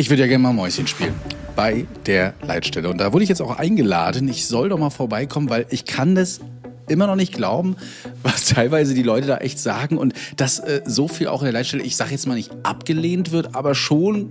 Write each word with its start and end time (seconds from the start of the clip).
Ich 0.00 0.08
würde 0.08 0.22
ja 0.22 0.28
gerne 0.28 0.42
mal 0.42 0.54
Mäuschen 0.54 0.86
spielen 0.86 1.12
bei 1.54 1.84
der 2.06 2.32
Leitstelle. 2.40 2.88
Und 2.88 3.02
da 3.02 3.12
wurde 3.12 3.22
ich 3.22 3.28
jetzt 3.28 3.42
auch 3.42 3.58
eingeladen. 3.58 4.28
Ich 4.28 4.46
soll 4.46 4.70
doch 4.70 4.78
mal 4.78 4.88
vorbeikommen, 4.88 5.50
weil 5.50 5.66
ich 5.68 5.84
kann 5.84 6.14
das 6.14 6.40
immer 6.88 7.06
noch 7.06 7.16
nicht 7.16 7.34
glauben, 7.34 7.76
was 8.22 8.46
teilweise 8.46 8.94
die 8.94 9.02
Leute 9.02 9.26
da 9.26 9.36
echt 9.36 9.58
sagen 9.58 9.98
und 9.98 10.14
dass 10.38 10.58
äh, 10.58 10.80
so 10.86 11.06
viel 11.06 11.28
auch 11.28 11.42
in 11.42 11.48
der 11.48 11.52
Leitstelle, 11.52 11.82
ich 11.82 11.96
sage 11.96 12.12
jetzt 12.12 12.26
mal 12.26 12.34
nicht 12.34 12.50
abgelehnt 12.62 13.30
wird, 13.30 13.54
aber 13.54 13.74
schon 13.74 14.30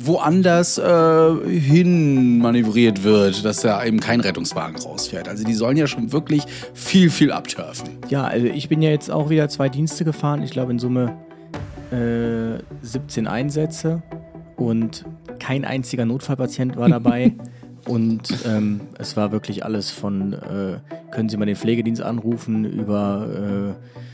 woanders 0.00 0.78
äh, 0.78 1.48
hin 1.48 2.38
manövriert 2.38 3.04
wird, 3.04 3.44
dass 3.44 3.60
da 3.60 3.84
eben 3.84 4.00
kein 4.00 4.18
Rettungswagen 4.18 4.82
rausfährt. 4.82 5.28
Also 5.28 5.44
die 5.44 5.54
sollen 5.54 5.76
ja 5.76 5.86
schon 5.86 6.10
wirklich 6.10 6.42
viel, 6.74 7.10
viel 7.10 7.30
abturfen. 7.30 7.88
Ja, 8.08 8.24
also 8.24 8.48
ich 8.48 8.68
bin 8.68 8.82
ja 8.82 8.90
jetzt 8.90 9.12
auch 9.12 9.30
wieder 9.30 9.48
zwei 9.48 9.68
Dienste 9.68 10.04
gefahren. 10.04 10.42
Ich 10.42 10.50
glaube 10.50 10.72
in 10.72 10.80
Summe 10.80 11.16
äh, 11.92 12.58
17 12.82 13.28
Einsätze 13.28 14.02
und 14.58 15.04
kein 15.38 15.64
einziger 15.64 16.04
Notfallpatient 16.04 16.76
war 16.76 16.88
dabei. 16.88 17.34
Und 17.86 18.44
ähm, 18.44 18.80
es 18.98 19.16
war 19.16 19.32
wirklich 19.32 19.64
alles 19.64 19.90
von, 19.90 20.34
äh, 20.34 20.78
können 21.10 21.30
Sie 21.30 21.38
mal 21.38 21.46
den 21.46 21.56
Pflegedienst 21.56 22.02
anrufen, 22.02 22.66
über 22.66 23.74
äh, 23.78 24.07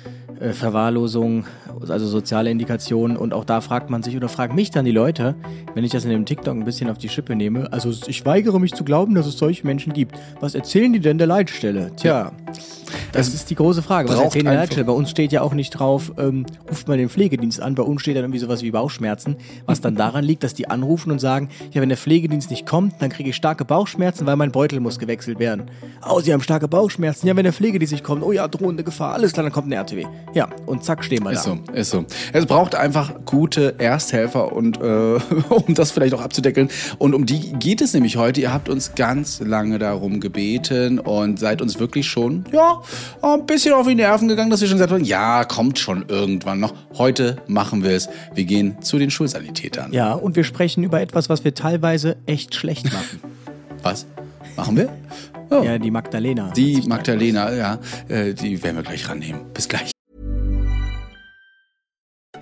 Verwahrlosung, 0.53 1.47
also 1.89 2.07
soziale 2.07 2.51
Indikationen. 2.51 3.17
Und 3.17 3.33
auch 3.33 3.45
da 3.45 3.61
fragt 3.61 3.91
man 3.91 4.03
sich 4.03 4.17
oder 4.17 4.29
fragt 4.29 4.55
mich 4.55 4.71
dann 4.71 4.85
die 4.85 4.93
Leute, 4.93 5.35
wenn 5.75 5.85
ich 5.85 5.93
das 5.93 6.05
in 6.05 6.11
dem 6.11 6.27
TikTok 6.27 6.55
ein 6.55 6.65
bisschen 6.65 6.91
auf 6.91 6.99
die 6.99 7.09
Schippe 7.09 7.35
nehme. 7.35 7.73
Also 7.73 7.91
ich 8.07 8.27
weigere 8.27 8.59
mich 8.61 8.75
zu 8.75 8.85
glauben, 8.85 9.15
dass 9.15 9.27
es 9.27 9.39
solche 9.39 9.67
Menschen 9.67 9.93
gibt. 9.93 10.17
Was 10.41 10.55
erzählen 10.55 10.93
die 10.93 11.01
denn 11.01 11.19
der 11.19 11.27
Leitstelle? 11.27 11.93
Tja. 11.97 12.33
Das 13.13 13.33
ist 13.33 13.51
die 13.51 13.55
große 13.55 13.83
Frage. 13.83 14.09
Was 14.09 14.19
erzählen 14.19 14.45
die 14.45 14.51
der 14.51 14.61
Leitstelle? 14.61 14.87
Bei 14.87 14.93
uns 14.93 15.11
steht 15.11 15.33
ja 15.33 15.43
auch 15.43 15.55
nicht 15.55 15.71
drauf, 15.71 16.13
ähm, 16.19 16.47
ruft 16.69 16.89
mal 16.89 16.97
den 16.97 17.09
Pflegedienst 17.09 17.61
an. 17.61 17.75
Bei 17.75 17.83
uns 17.83 18.03
steht 18.03 18.17
dann 18.17 18.25
irgendwie 18.25 18.41
sowas 18.41 18.63
wie 18.63 18.71
Bauchschmerzen, 18.71 19.37
was 19.67 19.81
dann 19.81 19.95
daran 19.95 20.25
liegt, 20.25 20.43
dass 20.43 20.55
die 20.55 20.69
anrufen 20.69 21.11
und 21.11 21.21
sagen, 21.21 21.49
ja, 21.73 21.81
wenn 21.81 21.89
der 21.89 21.99
Pflegedienst 21.99 22.51
nicht 22.51 22.67
kommt, 22.67 23.01
dann 23.01 23.11
kriege 23.11 23.31
ich 23.31 23.37
starke 23.37 23.65
Bauchschmerzen, 23.65 24.27
weil 24.27 24.37
mein 24.37 24.53
Beutel 24.53 24.81
muss 24.81 24.99
gewechselt 24.99 25.39
werden. 25.39 25.71
Oh, 26.09 26.21
Sie 26.21 26.33
haben 26.33 26.41
starke 26.41 26.69
Bauchschmerzen. 26.69 27.27
Ja, 27.27 27.37
wenn 27.37 27.45
der 27.45 27.53
Pflegedienst 27.53 27.93
nicht 27.93 28.05
kommt, 28.05 28.23
oh 28.23 28.33
ja, 28.33 28.49
drohende 28.49 28.85
Gefahr. 28.85 29.15
Alles 29.15 29.33
klar, 29.33 29.45
dann 29.45 29.53
kommt 29.53 29.67
eine 29.67 29.77
RTW. 29.77 30.07
Ja, 30.35 30.49
und 30.67 30.83
zack, 30.85 31.05
stehen 31.05 31.23
wir 31.23 31.31
Ist 31.31 31.47
da. 31.47 31.57
so, 31.67 31.73
ist 31.73 31.91
so. 31.91 32.05
Es 32.33 32.47
braucht 32.47 32.75
einfach 32.75 33.13
gute 33.25 33.77
Ersthelfer 33.79 34.53
und 34.53 34.81
äh, 34.81 35.15
um 35.49 35.75
das 35.75 35.93
vielleicht 35.93 36.13
auch 36.15 36.21
abzudeckeln. 36.21 36.69
Und 36.99 37.15
um 37.15 37.25
die 37.25 37.53
geht 37.53 37.81
es 37.81 37.95
nämlich 37.95 38.17
heute. 38.17 38.41
Ihr 38.41 38.53
habt 38.53 38.69
uns 38.69 38.95
ganz 38.97 39.41
lange 39.41 39.79
darum 39.79 40.19
gebeten 40.19 40.99
und 40.99 41.39
seid 41.39 41.63
uns 41.63 41.79
wirklich 41.79 42.09
schon, 42.09 42.45
ja, 42.53 42.83
ein 43.23 43.47
bisschen 43.47 43.75
auf 43.75 43.87
die 43.87 43.95
Nerven 43.95 44.27
gegangen, 44.27 44.51
dass 44.51 44.61
wir 44.61 44.67
schon 44.69 44.79
gesagt 44.79 44.93
haben, 44.93 45.05
ja, 45.05 45.45
kommt 45.45 45.79
schon 45.79 46.05
irgendwann 46.09 46.59
noch. 46.59 46.75
Heute 46.99 47.37
machen 47.47 47.85
wir 47.85 47.93
es. 47.93 48.09
Wir 48.35 48.45
gehen 48.45 48.83
zu 48.83 48.99
den 48.99 49.11
Schulsanitätern. 49.11 49.93
Ja, 49.93 50.15
und 50.15 50.35
wir 50.35 50.45
sprechen 50.45 50.83
über 50.83 51.01
etwas, 51.01 51.29
was 51.29 51.45
wir 51.45 51.55
teilweise 51.55 52.17
echt 52.27 52.55
schlecht 52.55 52.87
machen. 52.87 53.21
Was? 53.83 54.07
Machen 54.57 54.77
wir? 54.77 54.89
Oh. 55.51 55.63
Ja, 55.63 55.79
die 55.79 55.91
Magdalena. 55.91 56.51
Die 56.57 56.83
Magdalena, 56.87 57.53
ja, 57.53 57.79
äh, 58.09 58.33
die 58.33 58.63
werden 58.63 58.77
wir 58.77 58.83
gleich 58.83 59.09
rannehmen. 59.09 59.41
Bis 59.53 59.69
gleich. 59.69 59.94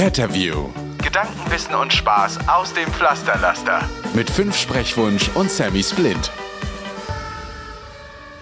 Retterview. 0.00 0.70
Gedankenwissen 1.04 1.74
und 1.74 1.92
Spaß 1.92 2.38
aus 2.48 2.72
dem 2.72 2.90
Pflasterlaster. 2.90 3.86
Mit 4.14 4.30
fünf 4.30 4.56
Sprechwunsch 4.56 5.28
und 5.34 5.50
Sammy 5.50 5.82
Splint. 5.82 6.32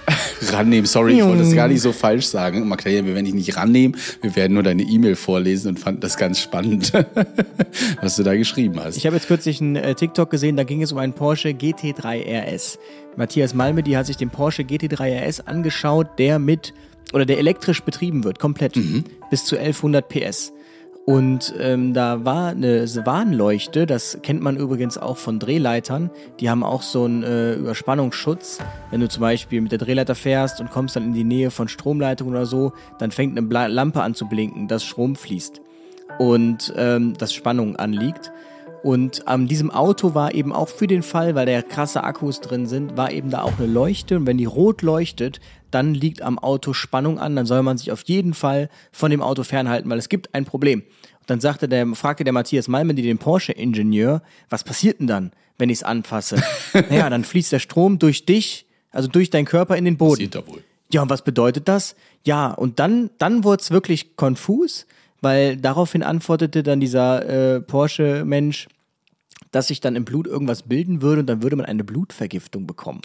rannehmen. 0.53 0.87
Sorry, 0.87 1.19
ich 1.19 1.25
wollte 1.25 1.43
das 1.43 1.53
gar 1.57 1.67
nicht 1.67 1.81
so 1.81 1.91
falsch 1.91 2.27
sagen. 2.27 2.69
Magdalena, 2.69 3.09
wir 3.09 3.15
werden 3.15 3.25
dich 3.25 3.35
nicht 3.35 3.57
rannehmen. 3.57 3.97
Wir 4.23 4.37
werden 4.37 4.55
nur 4.55 4.63
deine 4.63 4.85
E-Mail 4.85 5.17
vorlesen 5.17 5.71
und 5.71 5.81
fanden 5.81 6.01
das 6.01 6.17
ganz 6.17 6.39
spannend, 6.39 6.93
was 8.01 8.15
du 8.15 8.23
da 8.23 8.37
geschrieben 8.37 8.79
hast. 8.79 8.97
Ich 8.97 9.05
habe 9.05 9.17
jetzt 9.17 9.27
kürzlich 9.27 9.61
einen 9.61 9.75
äh, 9.75 9.97
TikTok 9.97 10.31
gesehen, 10.31 10.57
da 10.57 10.63
ging 10.63 10.81
es 10.81 10.93
um 10.93 10.99
einen 10.99 11.13
Porsche 11.13 11.49
GT3 11.49 12.55
RS. 12.55 12.79
Matthias 13.17 13.53
Malme, 13.53 13.83
die 13.83 13.97
hat 13.97 14.07
sich 14.07 14.17
den 14.17 14.31
Porsche 14.31 14.63
GT3 14.63 15.27
RS 15.27 15.41
angeschaut, 15.41 16.21
der 16.21 16.39
mit 16.39 16.73
oder 17.13 17.27
der 17.27 17.39
elektrisch 17.39 17.83
betrieben 17.83 18.23
wird, 18.23 18.39
komplett 18.39 18.79
bis 19.29 19.45
zu 19.45 19.57
1100 19.57 20.09
PS. 20.09 20.53
Und 21.09 21.55
ähm, 21.59 21.95
da 21.95 22.27
war 22.27 22.49
eine 22.49 22.87
Warnleuchte, 23.07 23.87
das 23.87 24.19
kennt 24.23 24.43
man 24.43 24.59
übrigens 24.59 24.99
auch 24.99 25.17
von 25.17 25.39
Drehleitern. 25.39 26.11
Die 26.39 26.51
haben 26.51 26.63
auch 26.63 26.83
so 26.83 27.05
einen 27.05 27.23
äh, 27.23 27.55
Überspannungsschutz. 27.55 28.59
Wenn 28.91 29.01
du 29.01 29.09
zum 29.09 29.23
Beispiel 29.23 29.63
mit 29.63 29.73
der 29.73 29.79
Drehleiter 29.79 30.15
fährst 30.15 30.61
und 30.61 30.71
kommst 30.71 30.97
dann 30.97 31.05
in 31.05 31.15
die 31.15 31.25
Nähe 31.25 31.51
von 31.51 31.67
Stromleitungen 31.67 32.35
oder 32.35 32.45
so, 32.45 32.75
dann 32.99 33.11
fängt 33.11 33.39
eine 33.39 33.69
Lampe 33.69 34.03
an 34.03 34.15
zu 34.15 34.29
blinken, 34.29 34.69
dass 34.69 34.85
Strom 34.85 35.17
fließt 35.17 35.63
und 36.19 36.75
ähm, 36.77 37.15
dass 37.17 37.33
Spannung 37.33 37.77
anliegt. 37.77 38.31
Und 38.83 39.27
an 39.27 39.49
diesem 39.49 39.71
Auto 39.71 40.15
war 40.15 40.35
eben 40.35 40.53
auch 40.53 40.69
für 40.69 40.87
den 40.87 41.03
Fall, 41.03 41.35
weil 41.35 41.47
da 41.47 41.53
ja 41.53 41.63
krasse 41.63 42.05
Akkus 42.05 42.41
drin 42.41 42.67
sind, 42.67 42.97
war 42.97 43.11
eben 43.11 43.31
da 43.31 43.43
auch 43.43 43.59
eine 43.59 43.67
Leuchte. 43.67 44.17
Und 44.17 44.27
wenn 44.27 44.39
die 44.39 44.45
rot 44.45 44.83
leuchtet, 44.83 45.41
dann 45.71 45.95
liegt 45.95 46.23
am 46.23 46.39
Auto 46.39 46.73
Spannung 46.73 47.19
an. 47.19 47.37
Dann 47.37 47.47
soll 47.47 47.63
man 47.63 47.79
sich 47.79 47.93
auf 47.93 48.03
jeden 48.03 48.35
Fall 48.35 48.69
von 48.93 49.11
dem 49.11 49.23
Auto 49.23 49.43
fernhalten, 49.43 49.91
weil 49.91 49.99
es 49.99 50.09
gibt 50.09 50.35
ein 50.35 50.45
Problem. 50.45 50.81
Und 50.83 51.31
dann 51.31 51.41
sagte 51.41 51.69
der, 51.69 51.87
fragte 51.95 52.25
der 52.25 52.33
Matthias 52.33 52.69
Malmendi 52.69 53.03
den 53.03 53.19
Porsche-Ingenieur, 53.19 54.23
was 54.49 54.65
passiert 54.65 55.01
denn 55.01 55.07
dann, 55.07 55.33
wenn 55.59 55.71
ich 55.71 55.79
es 55.79 55.83
anfasse? 55.83 56.43
naja, 56.73 57.11
dann 57.11 57.25
fließt 57.25 57.53
der 57.53 57.59
Strom 57.59 57.99
durch 57.99 58.25
dich, 58.25 58.67
also 58.91 59.09
durch 59.09 59.31
deinen 59.31 59.45
Körper 59.45 59.77
in 59.77 59.85
den 59.85 59.97
Boden. 59.97 60.31
Passiert 60.31 60.35
da 60.35 60.47
wohl. 60.47 60.63
Ja, 60.91 61.03
und 61.03 61.11
was 61.11 61.23
bedeutet 61.23 61.69
das? 61.69 61.97
Ja, 62.25 62.51
und 62.51 62.79
dann, 62.79 63.11
dann 63.19 63.45
wurde 63.45 63.61
es 63.61 63.71
wirklich 63.71 64.17
konfus, 64.17 64.87
weil 65.21 65.57
daraufhin 65.57 66.03
antwortete 66.03 66.63
dann 66.63 66.81
dieser 66.81 67.57
äh, 67.57 67.61
Porsche-Mensch, 67.61 68.69
dass 69.51 69.69
sich 69.69 69.81
dann 69.81 69.97
im 69.97 70.05
Blut 70.05 70.27
irgendwas 70.27 70.63
bilden 70.63 71.03
würde 71.03 71.21
und 71.21 71.27
dann 71.27 71.43
würde 71.43 71.57
man 71.57 71.67
eine 71.67 71.85
Blutvergiftung 71.85 72.67
bekommen. 72.67 73.01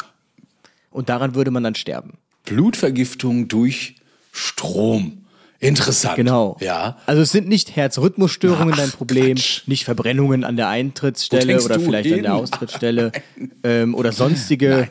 Und 0.91 1.09
daran 1.09 1.35
würde 1.35 1.51
man 1.51 1.63
dann 1.63 1.75
sterben. 1.75 2.18
Blutvergiftung 2.46 3.47
durch 3.47 3.96
Strom. 4.31 5.19
Interessant. 5.59 6.18
Genau. 6.18 6.57
Ja. 6.59 6.97
Also 7.06 7.22
es 7.22 7.31
sind 7.31 7.47
nicht 7.47 7.75
Herzrhythmusstörungen 7.75 8.74
Ach, 8.74 8.78
dein 8.78 8.91
Problem, 8.91 9.38
Quatsch. 9.38 9.66
nicht 9.66 9.85
Verbrennungen 9.85 10.44
an 10.44 10.57
der 10.57 10.68
Eintrittsstelle 10.68 11.62
oder 11.62 11.80
vielleicht 11.80 12.09
hin? 12.09 12.18
an 12.18 12.24
der 12.24 12.35
Austrittsstelle 12.35 13.12
ähm, 13.63 13.95
oder 13.95 14.12
sonstige 14.12 14.90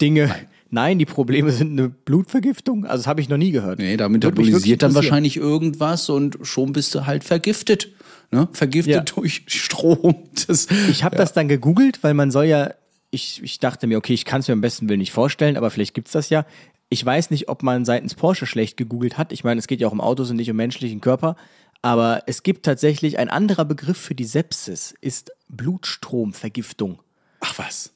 Dinge. 0.00 0.28
Nein. 0.28 0.46
Die 0.70 1.06
Probleme 1.06 1.50
sind 1.50 1.72
eine 1.72 1.88
Blutvergiftung. 1.88 2.84
Also 2.84 2.98
das 2.98 3.06
habe 3.06 3.20
ich 3.20 3.28
noch 3.28 3.36
nie 3.38 3.50
gehört. 3.52 3.78
Nee, 3.78 3.96
da 3.96 4.08
metabolisiert 4.08 4.82
dann 4.82 4.94
wahrscheinlich 4.94 5.36
irgendwas 5.36 6.08
und 6.10 6.38
schon 6.42 6.72
bist 6.72 6.94
du 6.94 7.06
halt 7.06 7.24
vergiftet. 7.24 7.88
Ne? 8.30 8.48
Vergiftet 8.52 8.94
Ja. 8.94 9.00
durch 9.00 9.44
Strom. 9.48 10.16
Das, 10.46 10.66
Ich 10.90 11.04
habe 11.04 11.16
das 11.16 11.32
dann 11.32 11.48
gegoogelt, 11.48 12.02
weil 12.02 12.14
man 12.14 12.30
soll 12.30 12.44
ja, 12.44 12.74
ich, 13.10 13.42
ich 13.42 13.58
dachte 13.58 13.86
mir, 13.86 13.96
okay, 13.96 14.12
ich 14.12 14.26
kann 14.26 14.40
es 14.40 14.48
mir 14.48 14.52
am 14.52 14.60
besten 14.60 14.88
Willen 14.88 14.98
nicht 15.00 15.12
vorstellen, 15.12 15.56
aber 15.56 15.70
vielleicht 15.70 15.94
gibt's 15.94 16.12
das 16.12 16.28
ja. 16.28 16.44
Ich 16.90 17.04
weiß 17.04 17.30
nicht, 17.30 17.48
ob 17.48 17.62
man 17.62 17.84
seitens 17.84 18.14
Porsche 18.14 18.46
schlecht 18.46 18.76
gegoogelt 18.76 19.16
hat. 19.18 19.32
Ich 19.32 19.44
meine, 19.44 19.58
es 19.58 19.66
geht 19.66 19.80
ja 19.80 19.88
auch 19.88 19.92
um 19.92 20.00
Autos 20.00 20.30
und 20.30 20.36
nicht 20.36 20.50
um 20.50 20.56
menschlichen 20.56 21.00
Körper. 21.00 21.36
Aber 21.80 22.22
es 22.26 22.42
gibt 22.42 22.64
tatsächlich 22.66 23.18
ein 23.18 23.28
anderer 23.28 23.64
Begriff 23.64 23.98
für 23.98 24.14
die 24.14 24.24
Sepsis, 24.24 24.94
ist 25.00 25.30
Blutstromvergiftung. 25.48 26.98
Ach 27.40 27.58
was. 27.58 27.92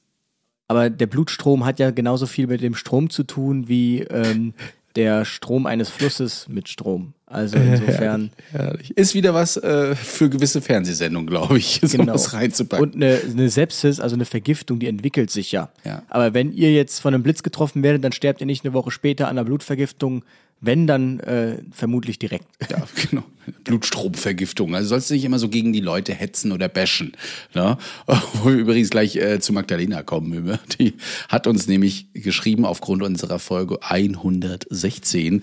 Aber 0.72 0.88
der 0.88 1.06
Blutstrom 1.06 1.66
hat 1.66 1.78
ja 1.78 1.90
genauso 1.90 2.24
viel 2.24 2.46
mit 2.46 2.62
dem 2.62 2.74
Strom 2.74 3.10
zu 3.10 3.24
tun 3.24 3.68
wie 3.68 4.00
ähm, 4.04 4.54
der 4.96 5.26
Strom 5.26 5.66
eines 5.66 5.90
Flusses 5.90 6.46
mit 6.48 6.66
Strom. 6.66 7.12
Also 7.26 7.58
insofern. 7.58 8.30
Herrlich. 8.52 8.96
Ist 8.96 9.14
wieder 9.14 9.34
was 9.34 9.58
äh, 9.58 9.94
für 9.94 10.30
gewisse 10.30 10.62
Fernsehsendungen, 10.62 11.26
glaube 11.28 11.58
ich, 11.58 11.78
Genau. 11.82 12.16
sowas 12.16 12.32
reinzupacken. 12.32 12.86
Und 12.86 12.94
eine, 12.94 13.20
eine 13.20 13.50
Sepsis, 13.50 14.00
also 14.00 14.16
eine 14.16 14.24
Vergiftung, 14.24 14.78
die 14.78 14.86
entwickelt 14.86 15.30
sich 15.30 15.52
ja. 15.52 15.68
Ja. 15.84 16.04
Aber 16.08 16.32
wenn 16.32 16.54
ihr 16.54 16.72
jetzt 16.72 17.00
von 17.00 17.12
einem 17.12 17.22
Blitz 17.22 17.42
getroffen 17.42 17.82
werdet, 17.82 18.02
dann 18.02 18.12
sterbt 18.12 18.40
ihr 18.40 18.46
nicht 18.46 18.64
eine 18.64 18.72
Woche 18.72 18.90
später 18.90 19.26
an 19.26 19.36
einer 19.36 19.44
Blutvergiftung. 19.44 20.24
Wenn, 20.64 20.86
dann 20.86 21.20
äh, 21.20 21.58
vermutlich 21.72 22.18
direkt. 22.18 22.46
Ja, 22.70 22.86
genau. 23.10 23.24
Blutstromvergiftung. 23.64 24.74
Also 24.74 24.90
sollst 24.90 25.10
du 25.10 25.14
nicht 25.14 25.24
immer 25.24 25.40
so 25.40 25.48
gegen 25.48 25.72
die 25.72 25.80
Leute 25.80 26.14
hetzen 26.14 26.52
oder 26.52 26.68
bashen. 26.68 27.12
Ne? 27.54 27.76
Wo 28.06 28.48
wir 28.48 28.56
übrigens 28.56 28.90
gleich 28.90 29.16
äh, 29.16 29.40
zu 29.40 29.52
Magdalena 29.52 30.02
kommen. 30.02 30.58
Die 30.78 30.94
hat 31.28 31.48
uns 31.48 31.66
nämlich 31.66 32.06
geschrieben 32.14 32.64
aufgrund 32.64 33.02
unserer 33.02 33.40
Folge 33.40 33.82
116. 33.82 35.42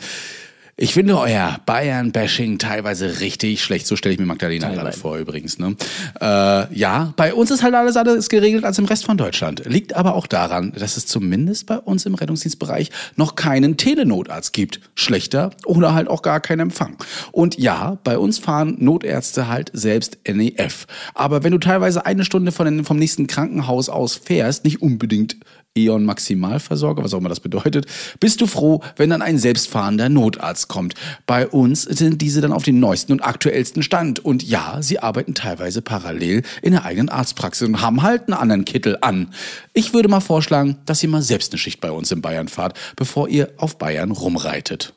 Ich 0.81 0.93
finde 0.93 1.19
euer 1.19 1.59
Bayern-Bashing 1.65 2.57
teilweise 2.57 3.19
richtig 3.19 3.61
schlecht. 3.61 3.85
So 3.85 3.97
stelle 3.97 4.13
ich 4.13 4.19
mir 4.19 4.25
Magdalena 4.25 4.69
gerade 4.69 4.93
vor 4.93 5.17
übrigens. 5.17 5.59
Ne? 5.59 5.75
Äh, 6.21 6.73
ja, 6.73 7.13
bei 7.17 7.33
uns 7.33 7.51
ist 7.51 7.63
halt 7.63 7.75
alles 7.75 7.97
anders 7.97 8.29
geregelt 8.29 8.63
als 8.63 8.79
im 8.79 8.85
Rest 8.85 9.03
von 9.03 9.17
Deutschland. 9.17 9.63
Liegt 9.65 9.97
aber 9.97 10.15
auch 10.15 10.25
daran, 10.25 10.71
dass 10.71 10.95
es 10.95 11.05
zumindest 11.05 11.65
bei 11.65 11.77
uns 11.77 12.05
im 12.05 12.15
Rettungsdienstbereich 12.15 12.91
noch 13.17 13.35
keinen 13.35 13.75
Telenotarzt 13.75 14.53
gibt. 14.53 14.79
Schlechter 14.95 15.49
oder 15.65 15.93
halt 15.93 16.07
auch 16.07 16.21
gar 16.21 16.39
keinen 16.39 16.61
Empfang. 16.61 16.95
Und 17.33 17.59
ja, 17.59 17.97
bei 18.05 18.17
uns 18.17 18.39
fahren 18.39 18.77
Notärzte 18.79 19.49
halt 19.49 19.71
selbst 19.73 20.17
NEF. 20.25 20.87
Aber 21.13 21.43
wenn 21.43 21.51
du 21.51 21.57
teilweise 21.57 22.05
eine 22.05 22.23
Stunde 22.23 22.53
von 22.53 22.85
vom 22.85 22.97
nächsten 22.97 23.27
Krankenhaus 23.27 23.89
aus 23.89 24.15
fährst, 24.15 24.63
nicht 24.63 24.81
unbedingt 24.81 25.35
E.ON 25.77 26.03
Maximalversorger, 26.03 27.03
was 27.03 27.13
auch 27.13 27.19
immer 27.19 27.29
das 27.29 27.39
bedeutet, 27.39 27.85
bist 28.19 28.41
du 28.41 28.47
froh, 28.47 28.81
wenn 28.95 29.09
dann 29.09 29.21
ein 29.21 29.37
selbstfahrender 29.37 30.09
Notarzt 30.09 30.67
kommt. 30.67 30.95
Bei 31.25 31.47
uns 31.47 31.83
sind 31.83 32.21
diese 32.21 32.41
dann 32.41 32.51
auf 32.51 32.63
den 32.63 32.79
neuesten 32.79 33.13
und 33.13 33.21
aktuellsten 33.21 33.83
Stand. 33.83 34.23
Und 34.23 34.43
ja, 34.43 34.81
sie 34.81 34.99
arbeiten 34.99 35.35
teilweise 35.35 35.81
parallel 35.81 36.43
in 36.61 36.71
der 36.71 36.85
eigenen 36.85 37.09
Arztpraxis 37.09 37.67
und 37.67 37.81
haben 37.81 38.01
halt 38.01 38.23
einen 38.23 38.33
anderen 38.33 38.65
Kittel 38.65 38.97
an. 39.01 39.31
Ich 39.73 39.93
würde 39.93 40.09
mal 40.09 40.19
vorschlagen, 40.19 40.77
dass 40.85 41.03
ihr 41.03 41.09
mal 41.09 41.21
selbst 41.21 41.51
eine 41.51 41.59
Schicht 41.59 41.81
bei 41.81 41.91
uns 41.91 42.11
in 42.11 42.21
Bayern 42.21 42.47
fahrt, 42.47 42.77
bevor 42.95 43.29
ihr 43.29 43.51
auf 43.57 43.77
Bayern 43.77 44.11
rumreitet. 44.11 44.93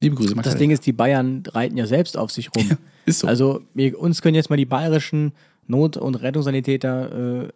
Liebe 0.00 0.16
Grüße, 0.16 0.34
Das 0.34 0.56
Ding 0.56 0.70
ist, 0.70 0.84
die 0.86 0.92
Bayern 0.92 1.42
reiten 1.46 1.76
ja 1.76 1.86
selbst 1.86 2.16
auf 2.16 2.30
sich 2.30 2.50
rum. 2.56 2.68
Ja, 3.06 3.10
ist 3.10 3.18
so. 3.20 3.26
Also 3.26 3.60
wir, 3.74 3.98
uns 3.98 4.22
können 4.22 4.34
jetzt 4.34 4.48
mal 4.48 4.56
die 4.56 4.64
bayerischen 4.64 5.32
Not- 5.66 5.98
und 5.98 6.14
Rettungssanitäter 6.14 7.44
äh, 7.44 7.48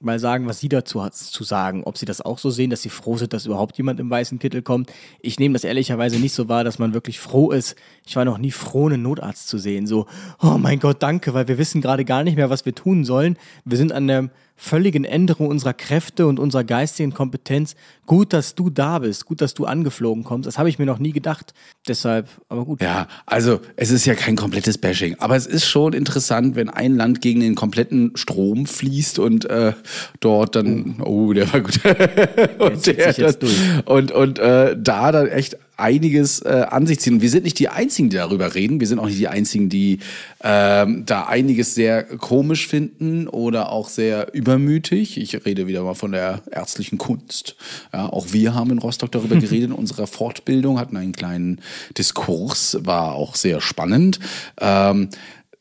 mal 0.00 0.18
sagen, 0.18 0.46
was 0.46 0.60
sie 0.60 0.68
dazu 0.68 1.02
hat 1.02 1.14
zu 1.14 1.44
sagen. 1.44 1.84
Ob 1.84 1.96
sie 1.96 2.06
das 2.06 2.20
auch 2.20 2.38
so 2.38 2.50
sehen, 2.50 2.70
dass 2.70 2.82
sie 2.82 2.90
froh 2.90 3.16
sind, 3.16 3.32
dass 3.32 3.46
überhaupt 3.46 3.76
jemand 3.78 4.00
im 4.00 4.10
weißen 4.10 4.38
Kittel 4.38 4.62
kommt. 4.62 4.92
Ich 5.20 5.38
nehme 5.38 5.54
das 5.54 5.64
ehrlicherweise 5.64 6.18
nicht 6.18 6.34
so 6.34 6.48
wahr, 6.48 6.64
dass 6.64 6.78
man 6.78 6.94
wirklich 6.94 7.20
froh 7.20 7.50
ist. 7.50 7.76
Ich 8.06 8.16
war 8.16 8.24
noch 8.24 8.38
nie 8.38 8.50
froh, 8.50 8.86
einen 8.86 9.02
Notarzt 9.02 9.48
zu 9.48 9.58
sehen. 9.58 9.86
So, 9.86 10.06
oh 10.42 10.58
mein 10.58 10.80
Gott, 10.80 11.02
danke, 11.02 11.34
weil 11.34 11.48
wir 11.48 11.58
wissen 11.58 11.80
gerade 11.80 12.04
gar 12.04 12.24
nicht 12.24 12.36
mehr, 12.36 12.50
was 12.50 12.66
wir 12.66 12.74
tun 12.74 13.04
sollen. 13.04 13.38
Wir 13.64 13.78
sind 13.78 13.92
an 13.92 14.06
der 14.06 14.30
völligen 14.56 15.04
Änderung 15.04 15.48
unserer 15.48 15.74
Kräfte 15.74 16.26
und 16.26 16.38
unserer 16.38 16.64
geistigen 16.64 17.12
Kompetenz. 17.12 17.74
Gut, 18.06 18.32
dass 18.32 18.54
du 18.54 18.70
da 18.70 19.00
bist, 19.00 19.26
gut, 19.26 19.40
dass 19.40 19.54
du 19.54 19.64
angeflogen 19.64 20.24
kommst. 20.24 20.46
Das 20.46 20.58
habe 20.58 20.68
ich 20.68 20.78
mir 20.78 20.86
noch 20.86 20.98
nie 20.98 21.12
gedacht. 21.12 21.54
Deshalb, 21.88 22.28
aber 22.48 22.64
gut. 22.64 22.80
Ja, 22.82 23.08
also 23.26 23.60
es 23.76 23.90
ist 23.90 24.06
ja 24.06 24.14
kein 24.14 24.36
komplettes 24.36 24.78
Bashing, 24.78 25.16
aber 25.18 25.36
es 25.36 25.46
ist 25.46 25.66
schon 25.66 25.92
interessant, 25.92 26.54
wenn 26.54 26.68
ein 26.68 26.96
Land 26.96 27.20
gegen 27.20 27.40
den 27.40 27.54
kompletten 27.54 28.12
Strom 28.16 28.66
fließt 28.66 29.18
und 29.18 29.44
äh, 29.46 29.72
dort 30.20 30.56
dann, 30.56 31.00
oh, 31.02 31.32
der 31.32 31.52
war 31.52 31.60
gut, 31.60 31.80
und, 32.58 32.86
der, 32.86 33.12
durch. 33.32 33.86
und 33.86 34.12
und 34.12 34.38
äh, 34.38 34.76
da 34.78 35.12
dann 35.12 35.26
echt 35.26 35.56
einiges 35.76 36.40
äh, 36.40 36.66
an 36.70 36.86
sich 36.86 37.00
ziehen. 37.00 37.14
Und 37.14 37.22
wir 37.22 37.30
sind 37.30 37.44
nicht 37.44 37.58
die 37.58 37.68
Einzigen, 37.68 38.10
die 38.10 38.16
darüber 38.16 38.54
reden. 38.54 38.80
Wir 38.80 38.86
sind 38.86 38.98
auch 38.98 39.06
nicht 39.06 39.18
die 39.18 39.28
Einzigen, 39.28 39.68
die 39.68 39.98
ähm, 40.42 41.04
da 41.06 41.24
einiges 41.24 41.74
sehr 41.74 42.04
komisch 42.04 42.66
finden 42.68 43.28
oder 43.28 43.70
auch 43.70 43.88
sehr 43.88 44.34
übermütig. 44.34 45.18
Ich 45.18 45.44
rede 45.44 45.66
wieder 45.66 45.82
mal 45.82 45.94
von 45.94 46.12
der 46.12 46.42
ärztlichen 46.50 46.98
Kunst. 46.98 47.56
Ja, 47.92 48.06
auch 48.06 48.26
wir 48.32 48.54
haben 48.54 48.70
in 48.70 48.78
Rostock 48.78 49.12
darüber 49.12 49.36
geredet 49.40 49.70
in 49.70 49.72
unserer 49.72 50.06
Fortbildung, 50.06 50.78
hatten 50.78 50.96
einen 50.96 51.12
kleinen 51.12 51.60
Diskurs, 51.96 52.78
war 52.82 53.14
auch 53.14 53.34
sehr 53.34 53.60
spannend. 53.60 54.20
Ähm, 54.60 55.08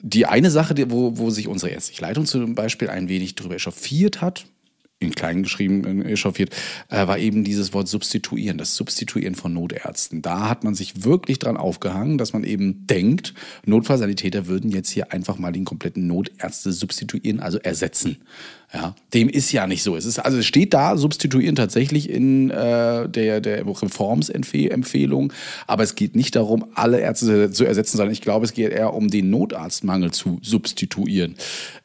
die 0.06 0.26
eine 0.26 0.52
Sache, 0.52 0.76
wo, 0.90 1.18
wo 1.18 1.30
sich 1.30 1.48
unsere 1.48 1.72
ärztliche 1.72 2.02
Leitung 2.02 2.26
zum 2.26 2.56
Beispiel 2.56 2.90
ein 2.90 3.08
wenig 3.08 3.36
darüber 3.36 3.56
echauffiert 3.56 4.22
hat, 4.22 4.46
in 5.04 5.14
klein 5.14 5.44
geschrieben 5.44 6.04
echauffiert, 6.06 6.50
äh, 6.90 7.08
war 7.08 7.18
eben 7.18 7.44
dieses 7.44 7.74
Wort 7.74 7.88
substituieren, 7.88 8.58
das 8.58 8.76
Substituieren 8.76 9.36
von 9.36 9.54
Notärzten. 9.54 10.22
Da 10.22 10.50
hat 10.50 10.64
man 10.64 10.76
sich 10.76 11.04
wirklich 11.04 11.40
dran 11.40 11.58
aufgehangen, 11.58 12.18
dass 12.18 12.34
man 12.34 12.44
eben 12.44 12.88
denkt, 12.88 13.34
Notfallsanitäter 13.66 14.48
würden 14.48 14.72
jetzt 14.72 14.90
hier 14.90 15.12
einfach 15.12 15.38
mal 15.38 15.52
den 15.52 15.66
kompletten 15.66 16.08
Notärzte 16.08 16.72
substituieren, 16.72 17.40
also 17.40 17.60
ersetzen. 17.60 18.18
Ja, 18.74 18.96
dem 19.14 19.30
ist 19.30 19.52
ja 19.52 19.68
nicht 19.68 19.84
so. 19.84 19.96
Es 19.96 20.06
ist 20.06 20.18
also 20.18 20.40
es 20.40 20.48
steht 20.48 20.74
da 20.74 20.98
substituieren 20.98 21.56
tatsächlich 21.56 22.10
in 22.10 22.50
äh, 22.50 23.08
der 23.08 23.40
der 23.40 23.68
Reformsempfehlung, 23.68 25.32
aber 25.68 25.84
es 25.84 25.94
geht 25.94 26.16
nicht 26.16 26.36
darum, 26.36 26.66
alle 26.74 27.00
Ärzte 27.00 27.52
zu 27.52 27.66
ersetzen, 27.66 27.98
sondern 27.98 28.14
ich 28.14 28.22
glaube, 28.22 28.46
es 28.46 28.54
geht 28.54 28.72
eher 28.72 28.96
um 28.96 29.10
den 29.10 29.30
Notarztmangel 29.30 30.10
zu 30.12 30.40
substituieren. 30.42 31.36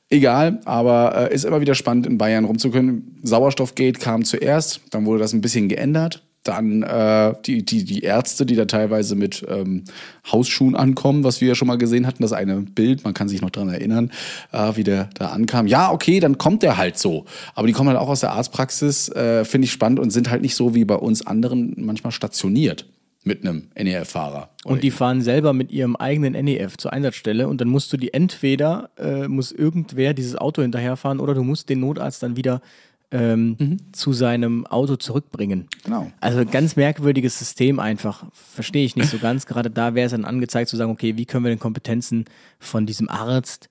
Egal, 0.09 0.61
aber 0.65 1.31
äh, 1.31 1.35
ist 1.35 1.45
immer 1.45 1.61
wieder 1.61 1.75
spannend 1.75 2.07
in 2.07 2.17
Bayern 2.17 2.47
rumzukönnen. 2.47 3.19
Sauerstoffgate 3.23 4.01
kam 4.01 4.25
zuerst, 4.25 4.81
dann 4.91 5.05
wurde 5.05 5.19
das 5.19 5.35
ein 5.35 5.43
bisschen 5.43 5.69
geändert. 5.69 6.23
Dann 6.49 6.83
äh, 6.83 7.35
die, 7.45 7.63
die, 7.63 7.85
die 7.85 8.01
Ärzte, 8.01 8.47
die 8.47 8.57
da 8.57 8.65
teilweise 8.65 9.17
mit 9.17 9.45
ähm, 9.47 9.85
Hausschuhen 10.33 10.75
ankommen, 10.75 11.23
was 11.23 11.43
wir 11.43 11.49
ja 11.49 11.55
schon 11.55 11.69
mal 11.69 11.77
gesehen 11.77 12.07
hatten, 12.07 12.23
das 12.23 12.33
eine 12.33 12.63
Bild, 12.63 13.05
man 13.05 13.13
kann 13.13 13.29
sich 13.29 13.43
noch 13.43 13.51
dran 13.51 13.69
erinnern, 13.69 14.11
äh, 14.53 14.73
wie 14.75 14.83
der 14.83 15.11
da 15.13 15.27
ankam. 15.27 15.67
Ja, 15.67 15.93
okay, 15.93 16.21
dann 16.21 16.39
kommt 16.39 16.63
der 16.63 16.79
halt 16.79 16.99
so. 16.99 17.27
Aber 17.55 17.67
die 17.67 17.75
kommen 17.75 17.91
halt 17.91 17.99
auch 17.99 18.09
aus 18.09 18.21
der 18.21 18.33
Arztpraxis, 18.33 19.11
äh, 19.11 19.45
finde 19.45 19.67
ich 19.67 19.73
spannend 19.73 20.01
und 20.01 20.11
sind 20.11 20.31
halt 20.31 20.41
nicht 20.41 20.55
so 20.55 20.75
wie 20.75 20.87
bei 20.87 20.95
uns 20.95 21.27
anderen 21.27 21.75
manchmal 21.77 22.13
stationiert 22.13 22.87
mit 23.25 23.45
einem 23.45 23.65
NEF-Fahrer. 23.77 24.49
Und 24.65 24.83
die 24.83 24.91
fahren 24.91 25.21
selber 25.21 25.53
mit 25.53 25.71
ihrem 25.71 25.97
eigenen 25.97 26.33
NEF 26.33 26.79
zur 26.79 26.95
Einsatzstelle 26.95 27.47
und 27.47 27.61
dann 27.61 27.69
musst 27.69 27.93
du 27.93 27.99
die 27.99 28.15
entweder, 28.15 28.89
äh, 28.97 29.29
muss 29.29 29.53
irgendwer 29.53 30.15
dieses 30.15 30.37
Auto 30.37 30.63
hinterherfahren 30.63 31.21
oder 31.21 31.35
du 31.35 31.43
musst 31.43 31.69
den 31.69 31.81
Notarzt 31.81 32.23
dann 32.23 32.37
wieder 32.37 32.63
ähm, 33.11 33.79
zu 33.93 34.13
seinem 34.13 34.67
Auto 34.67 34.97
zurückbringen. 34.97 35.69
Genau. 35.85 36.11
Also 36.21 36.45
ganz 36.45 36.77
merkwürdiges 36.77 37.39
System 37.39 37.81
einfach. 37.81 38.25
Verstehe 38.33 38.85
ich 38.85 38.97
nicht 38.97 39.09
so 39.09 39.19
ganz. 39.19 39.47
Gerade 39.47 39.71
da 39.71 39.95
wäre 39.95 40.07
es 40.07 40.13
dann 40.13 40.25
angezeigt 40.25 40.69
zu 40.69 40.77
sagen, 40.77 40.91
okay, 40.91 41.17
wie 41.17 41.25
können 41.25 41.45
wir 41.45 41.51
den 41.51 41.59
Kompetenzen 41.59 42.27
von 42.59 42.85
diesem 42.85 43.09
Arzt 43.09 43.69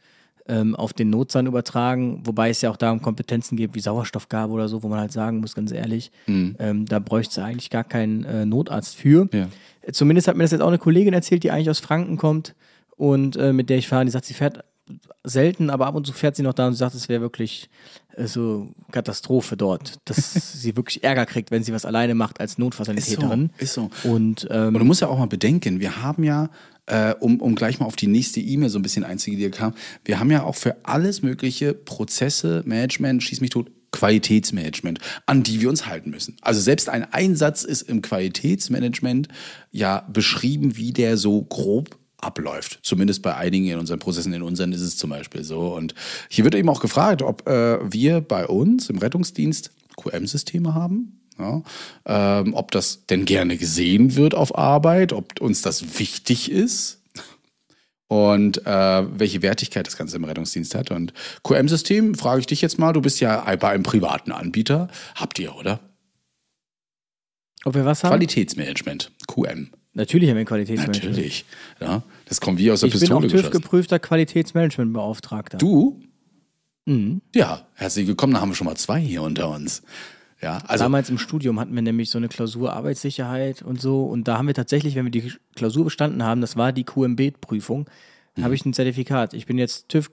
ähm, 0.47 0.75
auf 0.75 0.93
den 0.93 1.09
Notsan 1.09 1.45
übertragen, 1.45 2.21
wobei 2.23 2.49
es 2.49 2.61
ja 2.61 2.69
auch 2.69 2.77
da 2.77 2.91
um 2.91 3.01
Kompetenzen 3.01 3.57
geht, 3.57 3.75
wie 3.75 3.79
Sauerstoffgabe 3.79 4.53
oder 4.53 4.67
so, 4.69 4.81
wo 4.81 4.87
man 4.87 4.99
halt 4.99 5.11
sagen 5.11 5.39
muss, 5.39 5.53
ganz 5.55 5.71
ehrlich, 5.71 6.11
ähm, 6.59 6.85
da 6.85 6.99
bräuchte 6.99 7.31
es 7.31 7.45
eigentlich 7.45 7.69
gar 7.69 7.83
keinen 7.83 8.23
äh, 8.23 8.45
Notarzt 8.45 8.95
für. 8.95 9.27
Ja. 9.33 9.47
Zumindest 9.91 10.27
hat 10.27 10.35
mir 10.35 10.43
das 10.43 10.51
jetzt 10.51 10.61
auch 10.61 10.67
eine 10.67 10.77
Kollegin 10.77 11.13
erzählt, 11.13 11.43
die 11.43 11.51
eigentlich 11.51 11.69
aus 11.69 11.79
Franken 11.79 12.17
kommt 12.17 12.55
und 12.95 13.35
äh, 13.35 13.53
mit 13.53 13.69
der 13.69 13.77
ich 13.77 13.87
fahre, 13.87 14.05
die 14.05 14.11
sagt, 14.11 14.25
sie 14.25 14.33
fährt 14.33 14.63
selten, 15.23 15.69
aber 15.69 15.87
ab 15.87 15.95
und 15.95 16.07
zu 16.07 16.13
fährt 16.13 16.35
sie 16.35 16.43
noch 16.43 16.53
da 16.53 16.67
und 16.67 16.73
sie 16.73 16.79
sagt, 16.79 16.95
es 16.95 17.09
wäre 17.09 17.21
wirklich 17.21 17.69
so 18.25 18.69
Katastrophe 18.91 19.57
dort, 19.57 19.99
dass 20.05 20.33
sie 20.61 20.75
wirklich 20.75 21.03
Ärger 21.03 21.25
kriegt, 21.25 21.51
wenn 21.51 21.63
sie 21.63 21.73
was 21.73 21.85
alleine 21.85 22.15
macht 22.15 22.39
als 22.39 22.57
Notfallsanitäterin. 22.57 23.51
Ist 23.57 23.73
so, 23.73 23.89
ist 23.89 24.01
so. 24.03 24.09
Und 24.11 24.47
ähm, 24.49 24.67
Und 24.67 24.79
du 24.79 24.85
musst 24.85 25.01
ja 25.01 25.07
auch 25.07 25.19
mal 25.19 25.27
bedenken, 25.27 25.79
wir 25.79 26.01
haben 26.01 26.23
ja, 26.23 26.49
äh, 26.87 27.13
um, 27.19 27.39
um 27.41 27.55
gleich 27.55 27.79
mal 27.79 27.85
auf 27.85 27.95
die 27.95 28.07
nächste 28.07 28.39
E-Mail 28.39 28.69
so 28.69 28.79
ein 28.79 28.81
bisschen 28.81 29.03
einzugehen, 29.03 29.39
die 29.39 29.49
kam, 29.49 29.73
wir 30.05 30.19
haben 30.19 30.31
ja 30.31 30.43
auch 30.43 30.55
für 30.55 30.77
alles 30.83 31.21
mögliche 31.21 31.73
Prozesse, 31.73 32.63
Management, 32.65 33.23
schieß 33.23 33.41
mich 33.41 33.51
tot, 33.51 33.69
Qualitätsmanagement, 33.91 34.99
an 35.25 35.43
die 35.43 35.61
wir 35.61 35.69
uns 35.69 35.87
halten 35.87 36.09
müssen. 36.09 36.35
Also 36.41 36.59
selbst 36.59 36.89
ein 36.89 37.11
Einsatz 37.13 37.63
ist 37.63 37.83
im 37.83 38.01
Qualitätsmanagement 38.01 39.27
ja 39.71 40.05
beschrieben, 40.11 40.75
wie 40.75 40.91
der 40.91 41.17
so 41.17 41.41
grob 41.43 41.97
abläuft. 42.19 42.79
Zumindest 42.81 43.21
bei 43.21 43.35
einigen 43.35 43.67
in 43.67 43.79
unseren 43.79 43.99
Prozessen. 43.99 44.33
In 44.33 44.41
unseren 44.41 44.71
ist 44.71 44.81
es 44.81 44.97
zum 44.97 45.09
Beispiel 45.09 45.43
so. 45.43 45.75
Und 45.75 45.93
hier 46.29 46.43
wird 46.43 46.55
eben 46.55 46.69
auch 46.69 46.81
gefragt, 46.81 47.21
ob 47.21 47.47
äh, 47.47 47.79
wir 47.91 48.21
bei 48.21 48.47
uns 48.47 48.89
im 48.89 48.97
Rettungsdienst 48.97 49.71
QM-Systeme 49.97 50.73
haben. 50.73 51.13
Ja, 51.39 51.61
ähm, 52.07 52.55
ob 52.55 52.71
das 52.71 53.05
denn 53.05 53.25
gerne 53.25 53.57
gesehen 53.57 54.15
wird 54.15 54.33
auf 54.33 54.57
Arbeit, 54.57 55.13
ob 55.13 55.39
uns 55.39 55.61
das 55.61 55.99
wichtig 55.99 56.49
ist 56.49 57.03
und 58.07 58.65
äh, 58.65 59.19
welche 59.19 59.43
Wertigkeit 59.43 59.85
das 59.85 59.97
Ganze 59.97 60.15
im 60.15 60.23
Rettungsdienst 60.23 60.73
hat. 60.73 60.89
Und 60.89 61.13
QM-System, 61.43 62.15
frage 62.15 62.39
ich 62.39 62.47
dich 62.47 62.63
jetzt 62.63 62.79
mal, 62.79 62.91
du 62.91 63.01
bist 63.01 63.19
ja 63.19 63.43
bei 63.57 63.69
einem 63.69 63.83
privaten 63.83 64.31
Anbieter. 64.31 64.87
Habt 65.13 65.37
ihr, 65.37 65.55
oder? 65.55 65.79
ob 67.67 67.75
wir 67.75 67.85
was 67.85 68.03
haben? 68.03 68.11
Qualitätsmanagement, 68.11 69.11
QM. 69.27 69.69
Natürlich 69.97 70.29
haben 70.29 70.37
wir 70.37 70.45
Qualitätsmanagement. 70.45 71.15
Natürlich. 71.15 71.45
Ja, 71.81 72.03
das 72.25 72.39
kommt 72.39 72.59
wie 72.59 72.69
aus 72.71 72.81
der 72.81 72.87
Ich 72.89 72.93
bin 72.99 73.11
auch 73.11 73.19
Pistole 73.21 73.27
geschossen. 73.27 73.51
TÜV-geprüfter 73.51 73.97
Qualitätsmanagementbeauftragter. 73.99 75.57
Du? 75.57 75.99
Mhm. 76.85 77.21
Ja, 77.35 77.65
herzlich 77.73 78.05
willkommen. 78.07 78.33
Da 78.33 78.41
haben 78.41 78.49
wir 78.51 78.55
schon 78.55 78.65
mal 78.67 78.75
zwei 78.77 78.99
hier 78.99 79.23
unter 79.23 79.49
uns. 79.49 79.81
Ja, 80.39 80.59
also 80.67 80.83
Damals 80.85 81.09
im 81.09 81.17
Studium 81.17 81.59
hatten 81.59 81.73
wir 81.73 81.81
nämlich 81.81 82.11
so 82.11 82.19
eine 82.19 82.27
Klausur 82.27 82.73
Arbeitssicherheit 82.73 83.63
und 83.63 83.81
so. 83.81 84.03
Und 84.05 84.27
da 84.27 84.37
haben 84.37 84.45
wir 84.45 84.53
tatsächlich, 84.53 84.93
wenn 84.93 85.05
wir 85.05 85.11
die 85.11 85.33
Klausur 85.55 85.83
bestanden 85.85 86.21
haben, 86.23 86.41
das 86.41 86.55
war 86.55 86.71
die 86.71 86.83
QMB-Prüfung, 86.83 87.89
Mhm. 88.35 88.43
habe 88.43 88.53
ich 88.53 88.63
ein 88.65 88.73
Zertifikat. 88.73 89.33
Ich 89.33 89.47
bin 89.47 89.57
jetzt 89.57 89.89
TÜV 89.89 90.11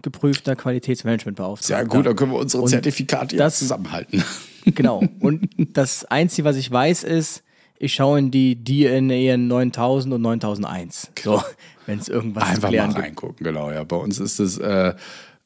geprüfter 0.00 0.56
Qualitätsmanagementbeauftragter. 0.56 1.76
sehr 1.76 1.84
gut, 1.86 2.06
dann 2.06 2.16
können 2.16 2.32
wir 2.32 2.38
unsere 2.38 2.62
Und 2.62 2.70
Zertifikate 2.70 3.36
das- 3.36 3.52
jetzt 3.54 3.58
zusammenhalten. 3.60 4.24
Genau. 4.64 5.02
Und 5.20 5.48
das 5.74 6.06
Einzige, 6.06 6.44
was 6.48 6.56
ich 6.56 6.70
weiß, 6.70 7.04
ist, 7.04 7.42
ich 7.78 7.94
schaue 7.94 8.18
in 8.18 8.30
die 8.30 8.56
DNA 8.62 9.36
9000 9.36 10.14
und 10.14 10.22
9001. 10.22 11.10
So, 11.22 11.42
wenn 11.86 11.98
es 11.98 12.08
irgendwas 12.08 12.44
Einfach 12.44 12.70
mal 12.70 12.86
gibt. 12.88 12.98
reingucken, 12.98 13.44
genau. 13.44 13.70
Ja, 13.70 13.84
bei 13.84 13.96
uns 13.96 14.18
ist 14.18 14.38
es 14.38 14.58
äh, 14.58 14.94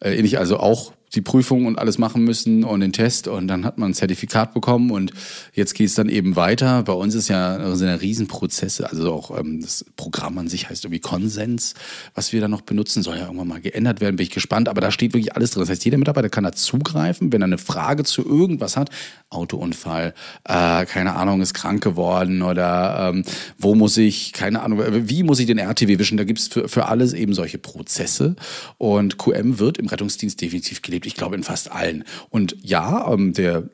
äh, 0.01 0.17
ähnlich, 0.17 0.39
also 0.39 0.59
auch 0.59 0.93
die 1.15 1.21
Prüfung 1.21 1.67
und 1.67 1.79
alles 1.79 1.99
machen 1.99 2.25
müssen 2.25 2.65
und 2.65 2.81
den 2.81 2.93
Test 2.93 3.29
und 3.29 3.49
dann 3.49 3.65
hat 3.65 3.79
man 3.79 3.91
ein 3.91 3.95
Zertifikat 3.95 4.55
bekommen 4.55 4.91
und 4.91 5.13
jetzt 5.53 5.75
geht 5.75 5.89
es 5.89 5.95
dann 5.95 6.09
eben 6.09 6.37
weiter. 6.37 6.83
Bei 6.85 6.93
uns 6.93 7.15
ist 7.15 7.29
ja 7.29 7.75
sind 7.75 7.89
ja 7.89 7.95
Riesenprozesse, 7.95 8.89
also 8.89 9.13
auch 9.13 9.37
ähm, 9.39 9.61
das 9.61 9.85
Programm 9.97 10.39
an 10.39 10.49
sich 10.49 10.71
heißt 10.71 10.85
irgendwie 10.85 11.01
Konsens, 11.01 11.75
was 12.15 12.33
wir 12.33 12.41
da 12.41 12.49
noch 12.49 12.61
benutzen, 12.61 13.03
soll 13.03 13.17
ja 13.17 13.25
irgendwann 13.25 13.49
mal 13.49 13.61
geändert 13.61 14.01
werden, 14.01 14.17
bin 14.17 14.25
ich 14.25 14.31
gespannt, 14.31 14.69
aber 14.69 14.81
da 14.81 14.91
steht 14.91 15.13
wirklich 15.13 15.35
alles 15.35 15.51
drin. 15.51 15.63
Das 15.63 15.71
heißt, 15.71 15.85
jeder 15.85 15.99
Mitarbeiter 15.99 16.29
kann 16.29 16.45
da 16.45 16.53
zugreifen, 16.53 17.33
wenn 17.33 17.43
er 17.43 17.47
eine 17.47 17.59
Frage 17.59 18.05
zu 18.05 18.25
irgendwas 18.25 18.77
hat, 18.77 18.91
Autounfall, 19.31 20.15
äh, 20.45 20.87
keine 20.87 21.15
Ahnung, 21.15 21.41
ist 21.41 21.55
krank 21.55 21.83
geworden 21.83 22.43
oder 22.43 23.11
ähm, 23.13 23.25
wo 23.59 23.75
muss 23.75 23.97
ich, 23.97 24.33
keine 24.33 24.63
Ahnung, 24.63 24.81
wie 25.09 25.23
muss 25.23 25.41
ich 25.41 25.47
den 25.47 25.59
RTW 25.59 25.99
wischen, 25.99 26.19
da 26.19 26.25
gibt's 26.25 26.49
für, 26.49 26.69
für 26.69 26.87
alles 26.87 27.13
eben 27.13 27.35
solche 27.35 27.59
Prozesse 27.59 28.37
und 28.79 29.19
QM 29.19 29.59
wird 29.59 29.79
im 29.79 29.87
Rettungsdienst 29.87 30.41
definitiv 30.41 30.83
gelebt, 30.83 31.00
ich 31.07 31.15
glaube 31.15 31.37
in 31.37 31.43
fast 31.43 31.71
allen. 31.71 32.05
Und 32.31 32.57
ja, 32.63 33.13
ähm, 33.13 33.33
der 33.33 33.69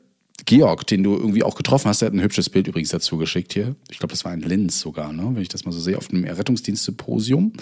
Georg, 0.45 0.87
den 0.87 1.03
du 1.03 1.15
irgendwie 1.15 1.43
auch 1.43 1.55
getroffen 1.55 1.89
hast, 1.89 2.01
der 2.01 2.07
hat 2.07 2.13
ein 2.13 2.21
hübsches 2.21 2.49
Bild 2.49 2.67
übrigens 2.67 2.89
dazu 2.89 3.17
geschickt 3.17 3.53
hier. 3.53 3.75
Ich 3.89 3.99
glaube, 3.99 4.11
das 4.11 4.23
war 4.23 4.31
ein 4.31 4.41
Linz 4.41 4.79
sogar, 4.79 5.11
ne? 5.11 5.29
wenn 5.33 5.41
ich 5.41 5.49
das 5.49 5.65
mal 5.65 5.71
so 5.71 5.79
sehe, 5.79 5.97
auf 5.97 6.09
einem 6.09 6.23
Rettungsdienst-Symposium. 6.23 7.53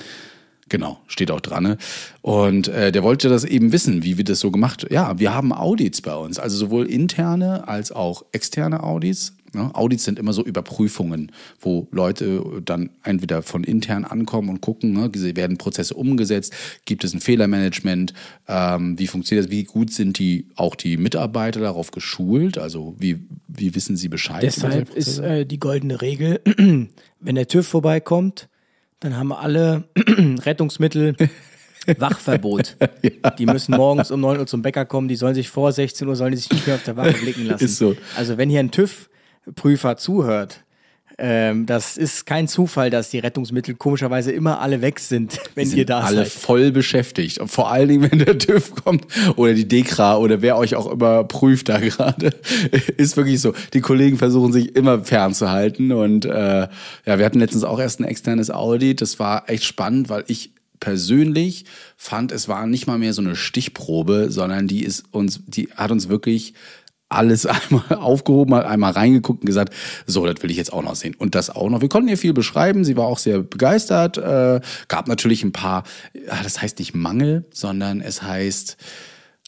Genau, 0.67 0.99
steht 1.07 1.29
auch 1.31 1.41
dran. 1.41 1.63
Ne? 1.63 1.77
Und 2.21 2.67
äh, 2.67 2.91
der 2.91 3.03
wollte 3.03 3.29
das 3.29 3.43
eben 3.43 3.71
wissen, 3.71 4.03
wie 4.03 4.17
wir 4.17 4.23
das 4.23 4.39
so 4.39 4.51
gemacht. 4.51 4.87
Ja, 4.89 5.19
wir 5.19 5.33
haben 5.33 5.53
Audits 5.53 6.01
bei 6.01 6.15
uns, 6.15 6.39
also 6.39 6.57
sowohl 6.57 6.87
interne 6.87 7.67
als 7.67 7.91
auch 7.91 8.25
externe 8.31 8.81
Audits. 8.83 9.34
Ne? 9.55 9.71
Audits 9.73 10.03
sind 10.03 10.19
immer 10.19 10.33
so 10.33 10.43
Überprüfungen, 10.43 11.31
wo 11.59 11.87
Leute 11.91 12.43
dann 12.63 12.91
entweder 13.03 13.41
von 13.41 13.63
intern 13.63 14.05
ankommen 14.05 14.49
und 14.49 14.61
gucken, 14.61 14.93
ne? 14.93 15.09
werden 15.35 15.57
Prozesse 15.57 15.95
umgesetzt, 15.95 16.53
gibt 16.85 17.03
es 17.03 17.13
ein 17.13 17.21
Fehlermanagement, 17.21 18.13
ähm, 18.47 18.99
wie 18.99 19.07
funktioniert 19.07 19.47
das, 19.47 19.51
wie 19.51 19.63
gut 19.63 19.91
sind 19.91 20.19
die 20.19 20.47
auch 20.55 20.75
die 20.75 20.97
Mitarbeiter 20.97 21.59
darauf 21.59 21.91
geschult, 21.91 22.57
also 22.57 22.95
wie, 22.99 23.19
wie 23.47 23.73
wissen 23.75 23.97
sie 23.97 24.09
Bescheid. 24.09 24.43
Deshalb 24.43 24.95
ist 24.95 25.19
äh, 25.19 25.45
die 25.45 25.59
goldene 25.59 26.01
Regel, 26.01 26.41
wenn 27.19 27.35
der 27.35 27.47
TÜV 27.47 27.67
vorbeikommt, 27.67 28.49
dann 28.99 29.17
haben 29.17 29.31
alle 29.31 29.85
Rettungsmittel 29.97 31.15
Wachverbot. 31.97 32.77
ja. 33.01 33.29
Die 33.31 33.45
müssen 33.45 33.75
morgens 33.75 34.11
um 34.11 34.19
9 34.19 34.39
Uhr 34.39 34.47
zum 34.47 34.61
Bäcker 34.61 34.85
kommen, 34.85 35.07
die 35.07 35.15
sollen 35.15 35.35
sich 35.35 35.49
vor 35.49 35.71
16 35.71 36.07
Uhr, 36.07 36.15
sollen 36.15 36.31
die 36.31 36.37
sich 36.37 36.51
nicht 36.51 36.65
mehr 36.65 36.75
auf 36.75 36.83
der 36.83 36.97
Wache 36.97 37.13
blicken 37.13 37.45
lassen. 37.47 37.65
Ist 37.65 37.77
so. 37.77 37.95
Also 38.15 38.37
wenn 38.37 38.49
hier 38.49 38.59
ein 38.59 38.71
TÜV-Prüfer 39.45 39.97
zuhört, 39.97 40.65
ähm, 41.17 41.65
das 41.65 41.95
ist 41.95 42.25
kein 42.25 42.47
Zufall, 42.47 42.89
dass 42.89 43.09
die 43.09 43.19
Rettungsmittel 43.19 43.75
komischerweise 43.75 44.33
immer 44.33 44.59
alle 44.59 44.81
weg 44.81 44.99
sind, 44.99 45.39
wenn 45.55 45.67
sind 45.67 45.77
ihr 45.77 45.85
da 45.85 46.01
alle 46.01 46.25
seid. 46.25 46.27
voll 46.27 46.71
beschäftigt. 46.71 47.37
Und 47.37 47.47
vor 47.47 47.71
allen 47.71 47.87
Dingen, 47.87 48.11
wenn 48.11 48.19
der 48.19 48.37
TÜV 48.37 48.75
kommt 48.83 49.05
oder 49.37 49.53
die 49.53 49.67
Dekra 49.67 50.17
oder 50.17 50.41
wer 50.41 50.57
euch 50.57 50.75
auch 50.75 50.91
immer 50.91 51.23
prüft 51.23 51.69
da 51.69 51.79
gerade, 51.79 52.31
ist 52.97 53.15
wirklich 53.15 53.39
so. 53.39 53.53
Die 53.73 53.81
Kollegen 53.81 54.17
versuchen 54.17 54.51
sich 54.51 54.75
immer 54.75 55.05
fernzuhalten. 55.05 55.93
Und 55.93 56.25
äh, 56.25 56.67
ja, 57.05 57.17
wir 57.17 57.25
hatten 57.25 57.39
letztens 57.39 57.63
auch 57.63 57.79
erst 57.79 58.01
ein 58.01 58.05
externes 58.05 58.51
Audit. 58.51 58.99
Das 58.99 59.17
war 59.17 59.49
echt 59.49 59.63
spannend, 59.63 60.09
weil 60.09 60.25
ich 60.27 60.51
persönlich 60.81 61.63
fand, 61.95 62.33
es 62.33 62.49
war 62.49 62.67
nicht 62.67 62.87
mal 62.87 62.97
mehr 62.97 63.13
so 63.13 63.21
eine 63.21 63.37
Stichprobe, 63.37 64.27
sondern 64.29 64.67
die 64.67 64.83
ist 64.83 65.05
uns, 65.11 65.39
die 65.47 65.69
hat 65.75 65.91
uns 65.91 66.09
wirklich 66.09 66.53
alles 67.09 67.45
einmal 67.45 67.95
aufgehoben, 67.95 68.55
hat 68.55 68.65
einmal 68.65 68.93
reingeguckt 68.93 69.41
und 69.41 69.47
gesagt, 69.47 69.73
so, 70.05 70.25
das 70.25 70.41
will 70.43 70.51
ich 70.51 70.57
jetzt 70.57 70.73
auch 70.73 70.83
noch 70.83 70.95
sehen. 70.95 71.15
Und 71.15 71.35
das 71.35 71.49
auch 71.49 71.69
noch. 71.69 71.81
Wir 71.81 71.89
konnten 71.89 72.09
ihr 72.09 72.17
viel 72.17 72.33
beschreiben, 72.33 72.83
sie 72.83 72.97
war 72.97 73.05
auch 73.05 73.19
sehr 73.19 73.39
begeistert. 73.39 74.17
Äh, 74.17 74.61
gab 74.87 75.07
natürlich 75.07 75.43
ein 75.43 75.51
paar, 75.51 75.83
ja, 76.13 76.41
das 76.43 76.61
heißt 76.61 76.79
nicht 76.79 76.95
Mangel, 76.95 77.45
sondern 77.51 78.01
es 78.01 78.21
heißt, 78.21 78.77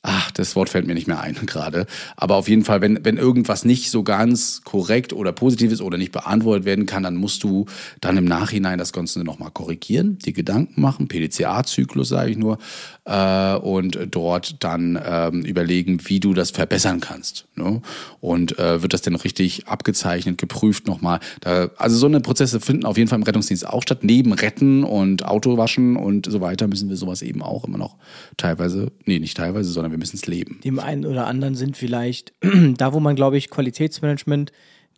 ach, 0.08 0.32
das 0.32 0.56
Wort 0.56 0.70
fällt 0.70 0.88
mir 0.88 0.94
nicht 0.94 1.08
mehr 1.08 1.20
ein 1.20 1.36
gerade. 1.46 1.86
Aber 2.16 2.36
auf 2.36 2.48
jeden 2.48 2.64
Fall, 2.64 2.82
wenn, 2.82 3.04
wenn 3.04 3.18
irgendwas 3.18 3.66
nicht 3.66 3.92
so 3.92 4.04
ganz 4.04 4.62
korrekt 4.64 5.14
oder 5.14 5.32
positiv 5.32 5.72
ist 5.72 5.82
oder 5.82 5.98
nicht 5.98 6.12
beantwortet 6.12 6.66
werden 6.66 6.86
kann, 6.86 7.04
dann 7.04 7.16
musst 7.16 7.44
du 7.44 7.66
dann 8.02 8.18
im 8.18 8.26
Nachhinein 8.26 8.80
das 8.80 8.94
Ganze 8.94 9.24
nochmal 9.24 9.52
korrigieren, 9.52 10.18
die 10.20 10.34
Gedanken 10.34 10.82
machen, 10.82 11.08
PDCA-Zyklus 11.08 12.10
sage 12.10 12.32
ich 12.32 12.38
nur, 12.38 12.58
äh, 13.06 13.56
und 13.56 14.00
dort 14.12 14.64
dann 14.64 15.00
ähm, 15.04 15.42
überlegen, 15.42 16.00
wie 16.06 16.20
du 16.20 16.34
das 16.34 16.52
verbessern 16.52 17.02
kannst. 17.02 17.46
Ne? 17.56 17.82
Und 18.22 18.58
äh, 18.58 18.82
wird 18.82 18.94
das 18.94 19.02
denn 19.02 19.16
richtig 19.16 19.68
abgezeichnet, 19.68 20.38
geprüft 20.38 20.88
nochmal. 20.88 21.20
Da, 21.42 21.70
also 21.78 21.98
so 21.98 22.06
eine 22.06 22.22
Prozesse 22.22 22.62
finden 22.62 22.86
auf 22.86 22.98
jeden 22.98 23.10
Fall 23.10 23.20
im 23.20 23.24
Rettungsdienst 23.24 23.68
auch 23.68 23.82
statt. 23.82 24.00
Neben 24.04 24.32
Retten 24.32 24.84
und 24.84 25.26
Autowaschen 25.26 25.98
und 25.98 26.32
so 26.32 26.40
weiter 26.40 26.68
müssen 26.68 26.90
wir 26.90 26.96
sowas 26.96 27.22
eben 27.22 27.42
auch 27.42 27.66
immer 27.66 27.78
noch 27.78 27.98
teilweise, 28.38 28.92
nee, 29.06 29.20
nicht 29.20 29.36
teilweise, 29.36 29.70
sondern 29.70 29.92
wir 29.92 29.97
müssen 29.98 30.16
es 30.18 30.28
leben. 30.28 30.60
Dem 30.64 30.80
einen 30.80 31.06
oder 31.06 31.28
anderen 31.28 31.56
sind 31.56 31.76
vielleicht, 31.78 32.34
da 32.78 32.94
wo 32.94 33.00
man, 33.00 33.16
glaube 33.16 33.38
ich, 33.38 33.50
Qualitätsmanagement 33.50 34.52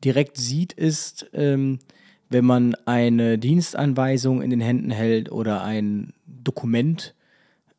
direkt 0.04 0.38
sieht, 0.38 0.74
ist, 0.74 1.28
ähm, 1.34 1.80
wenn 2.30 2.46
man 2.46 2.76
eine 2.86 3.38
Dienstanweisung 3.38 4.42
in 4.42 4.50
den 4.52 4.62
Händen 4.62 4.92
hält 4.92 5.32
oder 5.32 5.64
ein 5.64 6.14
Dokument, 6.26 7.16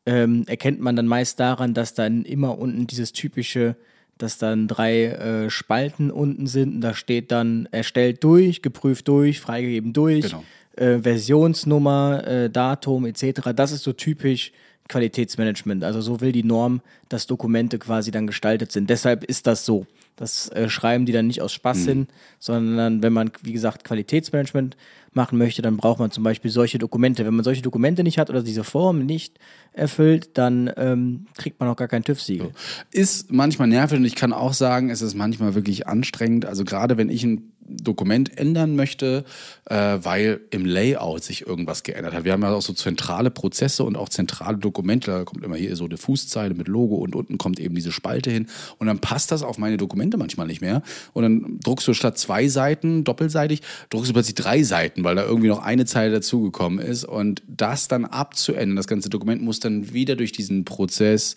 ähm, 0.05 0.43
erkennt 0.47 0.81
man 0.81 0.95
dann 0.95 1.07
meist 1.07 1.39
daran, 1.39 1.73
dass 1.73 1.93
dann 1.93 2.23
immer 2.25 2.57
unten 2.57 2.85
dieses 2.87 3.13
typische, 3.13 3.75
dass 4.17 4.37
dann 4.37 4.67
drei 4.67 5.05
äh, 5.05 5.49
Spalten 5.49 6.11
unten 6.11 6.47
sind 6.47 6.75
und 6.75 6.81
da 6.81 6.93
steht 6.93 7.31
dann 7.31 7.67
erstellt 7.71 8.23
durch, 8.23 8.61
geprüft 8.61 9.07
durch, 9.07 9.39
freigegeben 9.39 9.93
durch, 9.93 10.25
Genau. 10.25 10.43
äh, 10.75 10.99
Versionsnummer, 10.99 12.27
äh, 12.27 12.49
Datum 12.49 13.05
etc. 13.05 13.51
Das 13.55 13.71
ist 13.71 13.83
so 13.83 13.93
typisch 13.93 14.51
Qualitätsmanagement. 14.91 15.83
Also 15.83 16.01
so 16.01 16.21
will 16.21 16.33
die 16.33 16.43
Norm, 16.43 16.81
dass 17.09 17.25
Dokumente 17.25 17.79
quasi 17.79 18.11
dann 18.11 18.27
gestaltet 18.27 18.71
sind. 18.71 18.89
Deshalb 18.89 19.23
ist 19.23 19.47
das 19.47 19.65
so. 19.65 19.87
Das 20.17 20.49
äh, 20.49 20.69
schreiben 20.69 21.05
die 21.05 21.13
dann 21.13 21.27
nicht 21.27 21.41
aus 21.41 21.53
Spaß 21.53 21.85
hin, 21.85 22.07
sondern 22.37 23.01
wenn 23.01 23.13
man, 23.13 23.31
wie 23.41 23.53
gesagt, 23.53 23.85
Qualitätsmanagement 23.85 24.75
machen 25.13 25.37
möchte, 25.37 25.61
dann 25.61 25.77
braucht 25.77 25.99
man 25.99 26.11
zum 26.11 26.23
Beispiel 26.23 26.51
solche 26.51 26.77
Dokumente. 26.77 27.25
Wenn 27.25 27.33
man 27.33 27.43
solche 27.43 27.61
Dokumente 27.61 28.03
nicht 28.03 28.17
hat 28.19 28.29
oder 28.29 28.43
diese 28.43 28.63
Form 28.63 29.05
nicht 29.05 29.39
erfüllt, 29.73 30.37
dann 30.37 30.71
ähm, 30.75 31.25
kriegt 31.37 31.59
man 31.59 31.69
auch 31.69 31.75
gar 31.75 31.87
kein 31.87 32.03
TÜV-Siegel. 32.03 32.51
Ist 32.91 33.31
manchmal 33.31 33.69
nervig 33.69 33.97
und 33.97 34.05
ich 34.05 34.15
kann 34.15 34.33
auch 34.33 34.53
sagen, 34.53 34.89
es 34.89 35.01
ist 35.01 35.15
manchmal 35.15 35.55
wirklich 35.55 35.87
anstrengend. 35.87 36.45
Also 36.45 36.65
gerade 36.65 36.97
wenn 36.97 37.09
ich 37.09 37.23
ein 37.23 37.50
Dokument 37.77 38.37
ändern 38.37 38.75
möchte, 38.75 39.23
äh, 39.65 39.75
weil 40.01 40.41
im 40.51 40.65
Layout 40.65 41.23
sich 41.23 41.45
irgendwas 41.45 41.83
geändert 41.83 42.13
hat. 42.13 42.23
Wir 42.23 42.33
haben 42.33 42.43
ja 42.43 42.53
auch 42.53 42.61
so 42.61 42.73
zentrale 42.73 43.31
Prozesse 43.31 43.83
und 43.83 43.95
auch 43.95 44.09
zentrale 44.09 44.57
Dokumente. 44.57 45.11
Da 45.11 45.23
kommt 45.23 45.43
immer 45.43 45.55
hier 45.55 45.75
so 45.75 45.85
eine 45.85 45.97
Fußzeile 45.97 46.53
mit 46.53 46.67
Logo 46.67 46.95
und 46.95 47.15
unten 47.15 47.37
kommt 47.37 47.59
eben 47.59 47.75
diese 47.75 47.91
Spalte 47.91 48.31
hin. 48.31 48.47
Und 48.77 48.87
dann 48.87 48.99
passt 48.99 49.31
das 49.31 49.43
auf 49.43 49.57
meine 49.57 49.77
Dokumente 49.77 50.17
manchmal 50.17 50.47
nicht 50.47 50.61
mehr. 50.61 50.81
Und 51.13 51.23
dann 51.23 51.59
druckst 51.63 51.87
du 51.87 51.93
statt 51.93 52.17
zwei 52.17 52.47
Seiten 52.47 53.03
doppelseitig, 53.03 53.61
druckst 53.89 54.09
du 54.09 54.13
plötzlich 54.13 54.35
drei 54.35 54.63
Seiten, 54.63 55.03
weil 55.03 55.15
da 55.15 55.23
irgendwie 55.23 55.49
noch 55.49 55.63
eine 55.63 55.85
Zeile 55.85 56.11
dazugekommen 56.11 56.79
ist. 56.79 57.05
Und 57.05 57.41
das 57.47 57.87
dann 57.87 58.05
abzuändern, 58.05 58.75
das 58.75 58.87
ganze 58.87 59.09
Dokument 59.09 59.41
muss 59.41 59.59
dann 59.59 59.93
wieder 59.93 60.15
durch 60.15 60.31
diesen 60.31 60.65
Prozess 60.65 61.35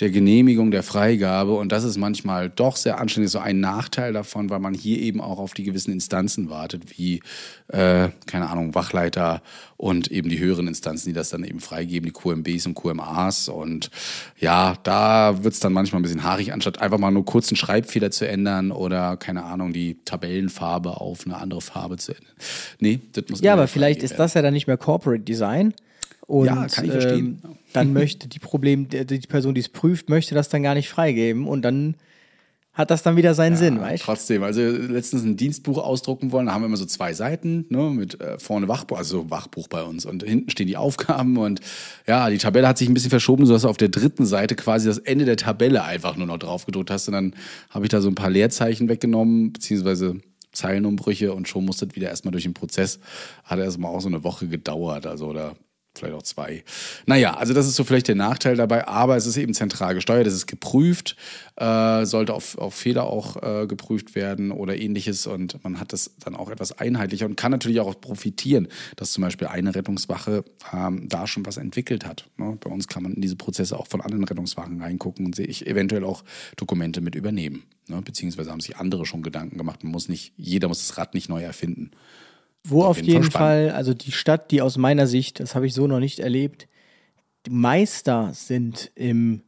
der 0.00 0.10
Genehmigung, 0.10 0.70
der 0.70 0.82
Freigabe. 0.82 1.54
Und 1.54 1.72
das 1.72 1.84
ist 1.84 1.96
manchmal 1.96 2.50
doch 2.50 2.76
sehr 2.76 2.96
ist 3.06 3.32
so 3.32 3.38
ein 3.38 3.60
Nachteil 3.60 4.12
davon, 4.12 4.50
weil 4.50 4.58
man 4.58 4.74
hier 4.74 4.98
eben 4.98 5.20
auch 5.20 5.38
auf 5.38 5.54
die 5.54 5.64
gewissen 5.76 5.92
Instanzen 5.92 6.48
wartet, 6.48 6.96
wie, 6.96 7.20
äh, 7.68 8.08
keine 8.26 8.48
Ahnung, 8.48 8.74
Wachleiter 8.74 9.42
und 9.76 10.10
eben 10.10 10.30
die 10.30 10.38
höheren 10.38 10.66
Instanzen, 10.68 11.10
die 11.10 11.12
das 11.12 11.28
dann 11.28 11.44
eben 11.44 11.60
freigeben, 11.60 12.06
die 12.06 12.12
QMBs 12.12 12.66
und 12.66 12.74
QMAs. 12.74 13.48
Und 13.50 13.90
ja, 14.38 14.76
da 14.82 15.44
wird's 15.44 15.60
dann 15.60 15.74
manchmal 15.74 16.00
ein 16.00 16.02
bisschen 16.02 16.24
haarig, 16.24 16.54
anstatt 16.54 16.80
einfach 16.80 16.98
mal 16.98 17.10
nur 17.10 17.26
kurz 17.26 17.50
einen 17.50 17.56
Schreibfehler 17.56 18.10
zu 18.10 18.26
ändern 18.26 18.72
oder, 18.72 19.18
keine 19.18 19.44
Ahnung, 19.44 19.74
die 19.74 19.98
Tabellenfarbe 20.04 20.98
auf 20.98 21.26
eine 21.26 21.36
andere 21.36 21.60
Farbe 21.60 21.98
zu 21.98 22.12
ändern. 22.12 22.34
Nee, 22.80 23.00
das 23.12 23.24
muss 23.28 23.40
Ja, 23.42 23.52
aber 23.52 23.68
vielleicht 23.68 24.02
ist 24.02 24.18
das 24.18 24.32
ja 24.32 24.40
dann 24.40 24.54
nicht 24.54 24.66
mehr 24.66 24.78
Corporate 24.78 25.22
Design. 25.22 25.74
Und, 26.26 26.46
Ja, 26.46 26.66
kann 26.66 26.86
ich 26.86 26.90
verstehen. 26.90 27.42
Ähm, 27.44 27.56
dann 27.74 27.92
möchte 27.92 28.28
die 28.28 28.38
Problem, 28.38 28.88
die 28.88 29.18
Person, 29.28 29.54
die 29.54 29.60
es 29.60 29.68
prüft, 29.68 30.08
möchte 30.08 30.34
das 30.34 30.48
dann 30.48 30.62
gar 30.62 30.74
nicht 30.74 30.88
freigeben 30.88 31.46
und 31.46 31.62
dann 31.62 31.96
hat 32.76 32.90
das 32.90 33.02
dann 33.02 33.16
wieder 33.16 33.34
seinen 33.34 33.56
Sinn, 33.56 33.80
weißt 33.80 34.02
du? 34.02 34.04
Trotzdem, 34.04 34.42
also 34.42 34.60
letztens 34.60 35.24
ein 35.24 35.36
Dienstbuch 35.38 35.78
ausdrucken 35.78 36.30
wollen, 36.30 36.46
da 36.46 36.52
haben 36.52 36.60
wir 36.60 36.66
immer 36.66 36.76
so 36.76 36.84
zwei 36.84 37.14
Seiten, 37.14 37.64
ne, 37.70 37.90
mit 37.90 38.20
äh, 38.20 38.38
vorne 38.38 38.68
Wachbuch, 38.68 38.98
also 38.98 39.22
so 39.22 39.30
Wachbuch 39.30 39.66
bei 39.66 39.82
uns 39.82 40.04
und 40.04 40.22
hinten 40.22 40.50
stehen 40.50 40.66
die 40.66 40.76
Aufgaben 40.76 41.38
und 41.38 41.60
ja, 42.06 42.28
die 42.28 42.36
Tabelle 42.36 42.68
hat 42.68 42.76
sich 42.76 42.88
ein 42.88 42.94
bisschen 42.94 43.08
verschoben, 43.08 43.46
sodass 43.46 43.62
du 43.62 43.68
auf 43.68 43.78
der 43.78 43.88
dritten 43.88 44.26
Seite 44.26 44.56
quasi 44.56 44.86
das 44.88 44.98
Ende 44.98 45.24
der 45.24 45.38
Tabelle 45.38 45.84
einfach 45.84 46.16
nur 46.16 46.26
noch 46.26 46.38
drauf 46.38 46.66
gedruckt 46.66 46.90
hast 46.90 47.08
und 47.08 47.14
dann 47.14 47.34
habe 47.70 47.86
ich 47.86 47.88
da 47.88 48.02
so 48.02 48.08
ein 48.08 48.14
paar 48.14 48.30
Leerzeichen 48.30 48.90
weggenommen, 48.90 49.54
beziehungsweise 49.54 50.16
Zeilenumbrüche 50.52 51.32
und 51.32 51.48
schon 51.48 51.64
musste 51.64 51.86
das 51.86 51.96
wieder 51.96 52.10
erstmal 52.10 52.32
durch 52.32 52.44
den 52.44 52.54
Prozess. 52.54 52.98
Hat 53.44 53.58
erstmal 53.58 53.90
auch 53.94 54.00
so 54.00 54.08
eine 54.08 54.22
Woche 54.22 54.48
gedauert, 54.48 55.06
also 55.06 55.32
da 55.32 55.54
vielleicht 55.98 56.16
auch 56.16 56.22
zwei. 56.22 56.64
Naja, 57.06 57.34
also 57.34 57.54
das 57.54 57.66
ist 57.66 57.76
so 57.76 57.84
vielleicht 57.84 58.08
der 58.08 58.14
Nachteil 58.14 58.56
dabei, 58.56 58.86
aber 58.86 59.16
es 59.16 59.26
ist 59.26 59.36
eben 59.36 59.54
zentral 59.54 59.94
gesteuert, 59.94 60.26
es 60.26 60.34
ist 60.34 60.46
geprüft, 60.46 61.16
äh, 61.56 62.04
sollte 62.04 62.34
auf, 62.34 62.58
auf 62.58 62.74
Fehler 62.74 63.04
auch 63.04 63.42
äh, 63.42 63.66
geprüft 63.66 64.14
werden 64.14 64.50
oder 64.50 64.76
ähnliches 64.76 65.26
und 65.26 65.62
man 65.64 65.80
hat 65.80 65.92
das 65.92 66.12
dann 66.20 66.34
auch 66.34 66.50
etwas 66.50 66.72
einheitlicher 66.72 67.26
und 67.26 67.36
kann 67.36 67.52
natürlich 67.52 67.80
auch 67.80 68.00
profitieren, 68.00 68.68
dass 68.96 69.12
zum 69.12 69.22
Beispiel 69.22 69.48
eine 69.48 69.74
Rettungswache 69.74 70.44
ähm, 70.72 71.08
da 71.08 71.26
schon 71.26 71.46
was 71.46 71.56
entwickelt 71.56 72.06
hat. 72.06 72.28
Ne? 72.36 72.56
Bei 72.60 72.70
uns 72.70 72.88
kann 72.88 73.02
man 73.02 73.14
in 73.14 73.22
diese 73.22 73.36
Prozesse 73.36 73.78
auch 73.78 73.86
von 73.86 74.00
anderen 74.00 74.24
Rettungswachen 74.24 74.80
reingucken 74.80 75.26
und 75.26 75.34
sehe 75.34 75.46
ich 75.46 75.66
eventuell 75.66 76.04
auch 76.04 76.24
Dokumente 76.56 77.00
mit 77.00 77.14
übernehmen. 77.14 77.64
Ne? 77.88 78.02
Beziehungsweise 78.02 78.50
haben 78.50 78.60
sich 78.60 78.76
andere 78.76 79.06
schon 79.06 79.22
Gedanken 79.22 79.58
gemacht. 79.58 79.82
Man 79.82 79.92
muss 79.92 80.08
nicht, 80.08 80.32
jeder 80.36 80.68
muss 80.68 80.86
das 80.86 80.98
Rad 80.98 81.14
nicht 81.14 81.28
neu 81.28 81.42
erfinden. 81.42 81.90
Wo 82.68 82.84
auf 82.84 82.98
jeden, 82.98 83.10
jeden 83.10 83.30
Fall, 83.30 83.70
also 83.70 83.94
die 83.94 84.12
Stadt, 84.12 84.50
die 84.50 84.60
aus 84.60 84.76
meiner 84.76 85.06
Sicht, 85.06 85.40
das 85.40 85.54
habe 85.54 85.66
ich 85.66 85.74
so 85.74 85.86
noch 85.86 86.00
nicht 86.00 86.18
erlebt, 86.18 86.68
die 87.46 87.50
Meister 87.50 88.30
sind 88.34 88.90
im 88.94 89.42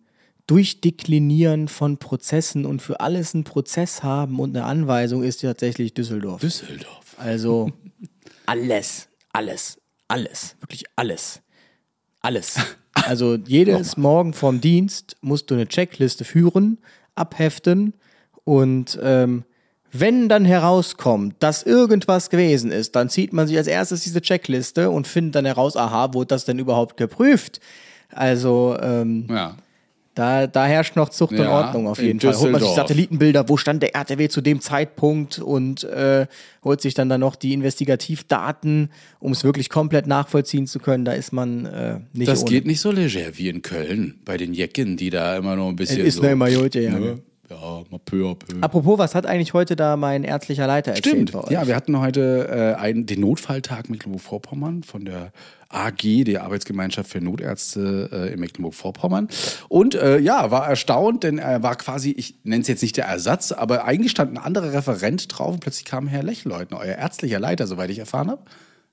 Durchdeklinieren 0.47 1.69
von 1.69 1.99
Prozessen 1.99 2.65
und 2.65 2.81
für 2.81 3.01
alles 3.01 3.35
einen 3.35 3.45
Prozess 3.45 4.03
haben 4.03 4.41
und 4.41 4.57
eine 4.57 4.65
Anweisung 4.65 5.23
ist 5.23 5.43
tatsächlich 5.43 5.93
Düsseldorf. 5.95 6.41
Düsseldorf. 6.41 7.17
Also 7.19 7.73
alles, 8.47 9.09
alles, 9.33 9.79
alles, 10.07 10.57
wirklich 10.61 10.85
alles. 10.97 11.43
Alles. 12.21 12.57
Also 13.05 13.37
jedes 13.37 13.97
Morgen 13.97 14.33
vorm 14.33 14.61
Dienst 14.61 15.17
musst 15.21 15.51
du 15.51 15.55
eine 15.55 15.69
Checkliste 15.69 16.25
führen, 16.25 16.79
abheften 17.15 17.95
und 18.43 18.99
ähm, 19.01 19.45
wenn 19.93 20.29
dann 20.29 20.45
herauskommt, 20.45 21.37
dass 21.39 21.63
irgendwas 21.63 22.31
gewesen 22.31 22.71
ist, 22.73 22.95
dann 22.97 23.09
zieht 23.09 23.33
man 23.33 23.47
sich 23.47 23.57
als 23.57 23.67
erstes 23.67 24.03
diese 24.03 24.21
Checkliste 24.21 24.91
und 24.91 25.07
findet 25.07 25.35
dann 25.37 25.45
heraus, 25.47 25.77
aha, 25.77 26.13
wurde 26.15 26.29
das 26.29 26.45
denn 26.45 26.59
überhaupt 26.59 26.97
geprüft? 26.97 27.61
Also, 28.11 28.77
ähm, 28.83 29.27
Ja. 29.31 29.57
da, 30.15 30.47
da 30.47 30.67
herrscht 30.67 30.97
noch 30.97 31.09
Zucht 31.11 31.33
und 31.33 31.39
Ja, 31.39 31.51
Ordnung 31.53 31.87
auf 31.87 32.03
jeden 32.03 32.19
Fall. 32.21 32.37
Holt 32.37 32.53
man 32.53 32.61
sich. 32.61 32.71
Satellitenbilder, 32.71 33.49
wo 33.49 33.57
stand 33.57 33.83
der 33.83 33.95
RTW 33.95 34.29
zu 34.29 34.41
dem 34.41 34.61
Zeitpunkt 34.61 35.39
und 35.39 35.85
äh, 35.85 36.27
holt 36.65 36.81
sich 36.81 36.95
dann 36.95 37.09
dann 37.09 37.21
noch 37.21 37.37
die 37.37 37.53
Investigativdaten, 37.53 38.91
um 39.21 39.33
es 39.33 39.45
wirklich 39.45 39.69
komplett 39.71 40.07
nachvollziehen 40.07 40.67
zu 40.67 40.79
können. 40.79 41.05
Da 41.05 41.13
ist 41.13 41.33
man 41.33 41.67
äh, 41.67 42.01
nicht 42.13 42.29
Das 42.29 42.43
ohne. 42.43 42.51
geht 42.51 42.67
nicht 42.67 42.81
so 42.81 42.91
leger 42.91 43.21
wie 43.37 43.49
in 43.49 43.63
Köln 43.63 44.19
bei 44.25 44.37
den 44.37 44.55
Jecken, 44.55 44.97
die 44.97 45.11
da 45.11 45.37
immer 45.37 45.57
noch 45.57 45.69
ein 45.69 45.77
bisschen. 45.77 46.05
ist 46.05 46.17
so, 46.17 46.23
nur 46.23 46.33
immer 46.33 46.49
Jote, 46.49 46.81
ja. 46.81 46.99
Ne? 46.99 47.21
Ja, 47.51 47.83
mal 47.91 47.99
peu 48.05 48.27
à 48.29 48.35
peu. 48.35 48.61
Apropos, 48.61 48.99
was 48.99 49.15
hat 49.15 49.25
eigentlich 49.25 49.55
heute 49.55 49.75
da 49.75 49.97
mein 49.97 50.23
ärztlicher 50.23 50.67
Leiter 50.67 50.93
erzählt 50.93 51.07
Stimmt. 51.07 51.33
bei 51.33 51.45
euch? 51.45 51.51
Ja, 51.51 51.67
wir 51.67 51.75
hatten 51.75 51.99
heute 51.99 52.75
äh, 52.77 52.81
einen, 52.81 53.07
den 53.07 53.21
Notfalltag 53.21 53.89
Mecklenburg-Vorpommern 53.89 54.83
von 54.83 55.07
der 55.07 55.33
AG, 55.71 56.25
der 56.25 56.45
Arbeitsgemeinschaft 56.45 57.11
für 57.11 57.21
Notärzte 57.21 58.11
äh, 58.13 58.33
in 58.33 58.41
Mecklenburg-Vorpommern. 58.41 59.29
Und 59.69 59.95
äh, 59.95 60.19
ja, 60.19 60.51
war 60.51 60.69
erstaunt, 60.69 61.25
denn 61.25 61.39
er 61.39 61.63
war 61.63 61.77
quasi, 61.77 62.11
ich 62.11 62.37
nenne 62.45 62.63
es 62.63 62.69
jetzt 62.69 62.83
nicht 62.83 62.97
der 62.97 63.07
Ersatz, 63.07 63.53
aber 63.53 63.85
eigentlich 63.85 64.11
stand 64.11 64.33
ein 64.33 64.39
anderer 64.39 64.73
Referent 64.73 65.27
drauf 65.29 65.55
und 65.55 65.61
plötzlich 65.61 65.87
kam 65.87 66.07
Herr 66.07 66.23
Lechleutner, 66.23 66.79
euer 66.79 66.97
ärztlicher 66.97 67.41
Leiter, 67.41 67.67
soweit 67.67 67.91
ich 67.91 67.99
erfahren 67.99 68.31
habe. 68.31 68.43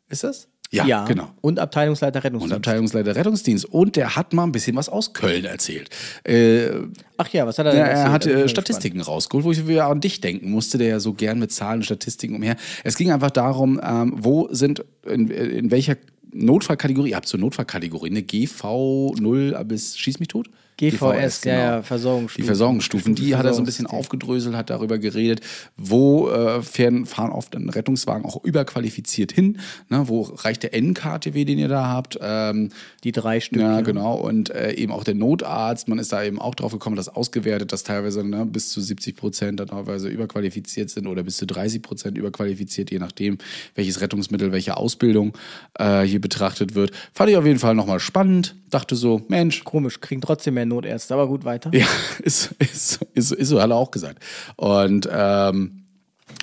Ist 0.10 0.24
das? 0.24 0.48
Ja, 0.72 1.06
genau. 1.06 1.30
Und 1.42 1.60
Abteilungsleiter 1.60 2.20
Und 2.20 2.26
Rettungsdienst. 2.26 2.56
Abteilungsleiter 2.56 3.16
Rettungsdienst. 3.16 3.66
Und 3.66 3.96
der 3.96 4.16
hat 4.16 4.34
mal 4.34 4.44
ein 4.44 4.52
bisschen 4.52 4.76
was 4.76 4.90
aus 4.90 5.14
Köln 5.14 5.46
erzählt. 5.46 5.90
Äh, 6.24 6.70
Ach 7.18 7.28
ja, 7.30 7.46
was 7.46 7.58
hat 7.58 7.68
er 7.68 7.72
denn 7.72 7.82
ja, 7.82 7.88
erzählt? 7.88 8.08
er 8.08 8.12
hat 8.12 8.26
äh, 8.26 8.36
mal 8.36 8.50
Statistiken 8.50 9.02
rausgeholt, 9.02 9.46
wo 9.46 9.52
ich 9.52 9.68
wieder 9.68 9.86
an 9.86 10.02
dich 10.02 10.22
denken 10.22 10.52
musste, 10.52 10.78
der 10.78 10.88
ja 10.88 11.00
so 11.00 11.14
gern 11.14 11.40
mit 11.40 11.52
Zahlen 11.52 11.80
und 11.80 11.84
Statistiken 11.84 12.36
umher. 12.36 12.58
Es 12.84 12.98
ging 12.98 13.12
einfach 13.12 13.32
darum, 13.32 13.80
ähm, 13.84 14.14
wo 14.18 14.48
sind, 14.52 14.84
in, 15.06 15.30
in 15.30 15.72
welcher 15.72 15.98
Notfallkategorie, 16.34 17.12
ihr 17.12 17.16
habt 17.16 17.28
so 17.28 17.38
Notfallkategorien, 17.38 18.14
eine 18.16 18.26
GV0 18.26 19.64
bis 19.64 19.98
Schieß 19.98 20.20
mich 20.20 20.28
tot? 20.28 20.50
GVS, 20.78 21.44
ja, 21.46 21.54
ja, 21.54 21.82
Versorgungsstufen. 21.82 22.44
Die 22.44 22.46
Versorgungsstufen, 22.46 23.16
die 23.16 23.36
hat 23.36 23.46
er 23.46 23.54
so 23.54 23.62
ein 23.62 23.66
bisschen 23.66 23.88
aufgedröselt, 23.88 24.56
hat 24.56 24.70
darüber 24.70 24.98
geredet, 24.98 25.42
wo 25.78 26.30
äh, 26.30 26.62
fahren, 26.62 27.06
fahren 27.06 27.32
oft 27.32 27.56
ein 27.56 27.70
Rettungswagen 27.70 28.26
auch 28.26 28.44
überqualifiziert 28.44 29.32
hin, 29.32 29.60
ne, 29.90 30.08
wo 30.08 30.22
reicht 30.22 30.64
der 30.64 30.74
NKTW, 30.74 31.46
den 31.46 31.60
ihr 31.60 31.68
da 31.70 31.88
habt, 31.88 32.20
ähm, 32.22 32.70
Die 33.04 33.12
drei 33.12 33.40
Stück. 33.40 33.62
ja, 33.62 33.82
genau. 33.82 34.16
Und 34.16 34.50
äh, 34.50 34.74
eben 34.74 34.92
auch 34.92 35.04
der 35.04 35.16
Notarzt, 35.16 35.88
man 35.88 36.00
ist 36.00 36.12
da 36.12 36.24
eben 36.24 36.40
auch 36.40 36.56
drauf 36.56 36.72
gekommen, 36.72 36.96
das 36.96 37.10
ausgewertet, 37.10 37.72
dass 37.72 37.84
teilweise 37.84 38.24
ne, 38.24 38.46
bis 38.46 38.70
zu 38.70 38.82
70 38.82 39.16
Prozent 39.16 39.60
dann 39.60 39.68
teilweise 39.68 40.10
überqualifiziert 40.10 40.90
sind 40.90 41.08
oder 41.08 41.24
bis 41.24 41.38
zu 41.38 41.46
30 41.46 41.82
Prozent 41.82 42.18
überqualifiziert, 42.18 42.92
je 42.92 43.00
nachdem, 43.00 43.38
welches 43.76 44.02
Rettungsmittel, 44.02 44.52
welche 44.52 44.78
Ausbildung 44.78 45.38
äh, 45.80 46.02
hier 46.02 46.20
betrachtet 46.20 46.76
wird. 46.76 46.92
Fand 47.14 47.30
ich 47.30 47.38
auf 47.38 47.46
jeden 47.46 47.60
Fall 47.60 47.76
nochmal 47.76 48.00
spannend. 48.00 48.56
Dachte 48.70 48.96
so, 48.96 49.22
Mensch, 49.30 49.64
Komisch, 49.64 50.02
kriegen 50.02 50.22
trotzdem 50.22 50.56
mehr 50.56 50.65
Notärzte, 50.66 51.14
aber 51.14 51.28
gut, 51.28 51.46
weiter. 51.46 51.72
ja, 51.74 51.86
ist, 52.24 52.52
ist, 52.60 53.00
ist, 53.14 53.32
ist 53.32 53.48
so, 53.50 53.62
hat 53.62 53.70
er 53.70 53.76
auch 53.76 53.92
gesagt. 53.92 54.24
Und 54.56 55.08
ähm, 55.12 55.82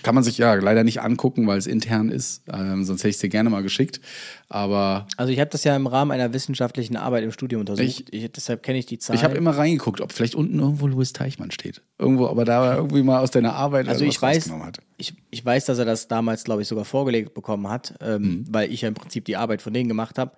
kann 0.04 0.14
man 0.14 0.22
sich 0.24 0.38
ja 0.38 0.54
leider 0.54 0.84
nicht 0.84 1.00
angucken, 1.00 1.46
weil 1.46 1.58
es 1.58 1.66
intern 1.66 2.08
ist. 2.08 2.42
Ähm, 2.52 2.84
sonst 2.84 3.00
hätte 3.00 3.08
ich 3.10 3.16
es 3.16 3.20
dir 3.20 3.28
gerne 3.28 3.50
mal 3.50 3.62
geschickt. 3.62 4.00
Aber 4.48 5.06
Also 5.16 5.32
ich 5.32 5.40
habe 5.40 5.50
das 5.50 5.64
ja 5.64 5.74
im 5.76 5.86
Rahmen 5.86 6.10
einer 6.12 6.32
wissenschaftlichen 6.32 6.96
Arbeit 6.96 7.24
im 7.24 7.32
Studium 7.32 7.60
untersucht. 7.60 7.86
Ich- 8.10 8.12
Ich, 8.12 8.32
deshalb 8.32 8.62
kenne 8.62 8.78
ich 8.78 8.86
die 8.86 8.98
Zahlen. 8.98 9.18
Ich 9.18 9.24
habe 9.24 9.36
immer 9.36 9.50
reingeguckt, 9.56 10.00
ob 10.00 10.12
vielleicht 10.12 10.34
unten 10.34 10.58
irgendwo 10.58 10.86
Louis 10.86 11.12
Teichmann 11.12 11.50
steht. 11.50 11.82
Irgendwo, 11.98 12.26
aber 12.28 12.44
da 12.44 12.60
war 12.60 12.76
irgendwie 12.76 13.02
mal 13.02 13.20
aus 13.20 13.30
deiner 13.30 13.54
Arbeit 13.54 13.88
also 13.88 14.04
ich 14.04 14.20
weiß, 14.20 14.50
hat. 14.50 14.78
ich, 14.98 15.14
ich 15.30 15.44
weiß, 15.44 15.66
dass 15.66 15.78
er 15.78 15.84
das 15.84 16.08
damals, 16.08 16.44
glaube 16.44 16.62
ich, 16.62 16.68
sogar 16.68 16.84
vorgelegt 16.84 17.34
bekommen 17.34 17.68
hat, 17.68 17.94
ähm, 18.00 18.22
Mhm. 18.22 18.44
weil 18.50 18.72
ich 18.72 18.82
ja 18.82 18.88
im 18.88 18.94
Prinzip 18.94 19.24
die 19.24 19.36
Arbeit 19.36 19.62
von 19.62 19.72
denen 19.72 19.88
gemacht 19.88 20.18
habe. 20.18 20.32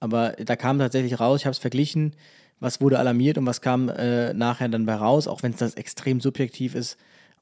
Aber 0.00 0.32
da 0.32 0.56
kam 0.56 0.78
tatsächlich 0.78 1.18
raus, 1.18 1.40
ich 1.40 1.46
habe 1.46 1.52
es 1.52 1.58
verglichen, 1.58 2.14
was 2.60 2.80
wurde 2.80 2.98
alarmiert 2.98 3.38
und 3.38 3.46
was 3.46 3.60
kam 3.60 3.88
äh, 3.88 4.32
nachher 4.32 4.68
dann 4.68 4.86
bei 4.86 4.94
raus, 4.94 5.28
auch 5.28 5.42
wenn 5.42 5.52
es 5.52 5.58
das 5.58 5.74
extrem 5.74 6.20
subjektiv 6.20 6.74
ist. 6.74 6.96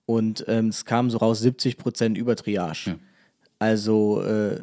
Und 0.07 0.45
ähm, 0.49 0.69
es 0.69 0.85
kam 0.85 1.11
so 1.11 1.19
raus 1.19 1.41
70 1.41 1.77
Prozent 1.77 2.19
über 2.19 2.37
Triage. 2.37 2.91
Ja. 2.91 2.97
Also, 3.59 4.23
äh, 4.23 4.63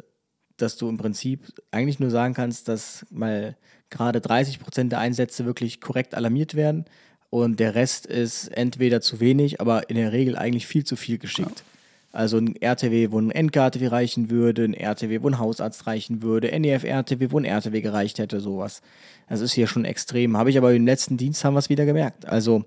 dass 0.56 0.76
du 0.76 0.88
im 0.88 0.98
Prinzip 0.98 1.52
eigentlich 1.70 1.98
nur 1.98 2.10
sagen 2.10 2.34
kannst, 2.34 2.68
dass 2.68 3.06
mal 3.10 3.56
gerade 3.90 4.20
30 4.20 4.60
Prozent 4.60 4.92
der 4.92 5.00
Einsätze 5.00 5.44
wirklich 5.44 5.80
korrekt 5.80 6.14
alarmiert 6.14 6.54
werden 6.54 6.84
und 7.30 7.60
der 7.60 7.74
Rest 7.74 8.06
ist 8.06 8.48
entweder 8.48 9.00
zu 9.00 9.18
wenig, 9.18 9.60
aber 9.60 9.88
in 9.88 9.96
der 9.96 10.12
Regel 10.12 10.36
eigentlich 10.36 10.66
viel 10.66 10.84
zu 10.84 10.96
viel 10.96 11.16
geschickt. 11.18 11.64
Also 12.12 12.36
ein 12.36 12.54
RTW, 12.60 13.10
wo 13.10 13.18
ein 13.18 13.30
NKTW 13.30 13.86
reichen 13.86 14.28
würde, 14.28 14.64
ein 14.64 14.74
RTW, 14.74 15.22
wo 15.22 15.28
ein 15.28 15.38
Hausarzt 15.38 15.86
reichen 15.86 16.22
würde, 16.22 16.48
NEF-RTW, 16.48 17.30
wo 17.30 17.38
ein 17.38 17.46
RTW 17.46 17.80
gereicht 17.80 18.18
hätte, 18.18 18.40
sowas. 18.40 18.82
Das 19.28 19.40
ist 19.40 19.54
hier 19.54 19.66
schon 19.66 19.86
extrem. 19.86 20.36
Habe 20.36 20.50
ich 20.50 20.58
aber 20.58 20.74
im 20.74 20.84
letzten 20.84 21.16
Dienst 21.16 21.42
haben 21.44 21.54
wir 21.54 21.58
es 21.58 21.70
wieder 21.70 21.86
gemerkt. 21.86 22.26
Also 22.26 22.64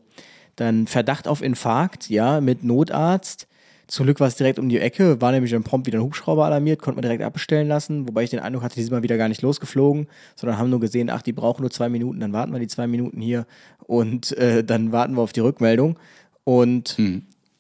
dann 0.55 0.87
Verdacht 0.87 1.27
auf 1.27 1.43
Infarkt, 1.43 2.09
ja, 2.09 2.41
mit 2.41 2.63
Notarzt. 2.63 3.47
Zum 3.87 4.07
Glück 4.07 4.19
war 4.19 4.27
es 4.27 4.35
direkt 4.35 4.57
um 4.57 4.67
die 4.67 4.79
Ecke, 4.79 5.21
war 5.21 5.31
nämlich 5.31 5.51
dann 5.51 5.63
prompt 5.63 5.85
wieder 5.85 5.99
ein 5.99 6.03
Hubschrauber 6.03 6.45
alarmiert, 6.45 6.81
konnte 6.81 6.95
man 6.95 7.03
direkt 7.03 7.21
abbestellen 7.21 7.67
lassen, 7.67 8.07
wobei 8.07 8.23
ich 8.23 8.31
den 8.31 8.39
Eindruck 8.39 8.63
hatte, 8.63 8.75
die 8.75 8.81
sind 8.81 8.91
mal 8.91 9.03
wieder 9.03 9.17
gar 9.17 9.27
nicht 9.27 9.43
losgeflogen, 9.43 10.07
sondern 10.35 10.57
haben 10.57 10.71
nur 10.71 10.79
gesehen, 10.79 11.11
ach, 11.11 11.21
die 11.21 11.33
brauchen 11.33 11.61
nur 11.61 11.69
zwei 11.69 11.87
Minuten, 11.87 12.19
dann 12.19 12.33
warten 12.33 12.51
wir 12.51 12.59
die 12.59 12.67
zwei 12.67 12.87
Minuten 12.87 13.21
hier 13.21 13.45
und 13.85 14.35
äh, 14.39 14.63
dann 14.63 14.91
warten 14.91 15.15
wir 15.15 15.21
auf 15.21 15.33
die 15.33 15.41
Rückmeldung. 15.41 15.99
Und 16.43 16.97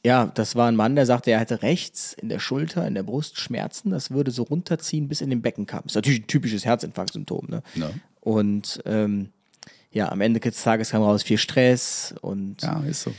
ja, 0.05 0.27
das 0.27 0.55
war 0.55 0.67
ein 0.67 0.75
Mann, 0.75 0.95
der 0.95 1.07
sagte, 1.07 1.31
er 1.31 1.39
hatte 1.39 1.63
rechts 1.63 2.13
in 2.13 2.29
der 2.29 2.37
Schulter, 2.37 2.85
in 2.85 2.93
der 2.93 3.01
Brust 3.01 3.39
Schmerzen, 3.39 3.89
das 3.89 4.11
würde 4.11 4.29
so 4.29 4.43
runterziehen 4.43 5.07
bis 5.07 5.19
in 5.19 5.31
den 5.31 5.41
Beckenkamm. 5.41 5.81
Ist 5.87 5.95
natürlich 5.95 6.19
ein 6.21 6.27
typisches 6.27 6.63
Herzinfarktsymptom, 6.63 7.47
ne? 7.49 7.63
Ja. 7.73 7.89
Und 8.21 8.83
ähm, 8.85 9.29
ja, 9.91 10.11
am 10.11 10.21
Ende 10.21 10.39
des 10.39 10.61
Tages 10.61 10.91
kam 10.91 11.01
raus 11.01 11.23
viel 11.23 11.39
Stress 11.39 12.13
und 12.21 12.61
Ja, 12.61 12.83
ist 12.87 13.01
so. 13.01 13.15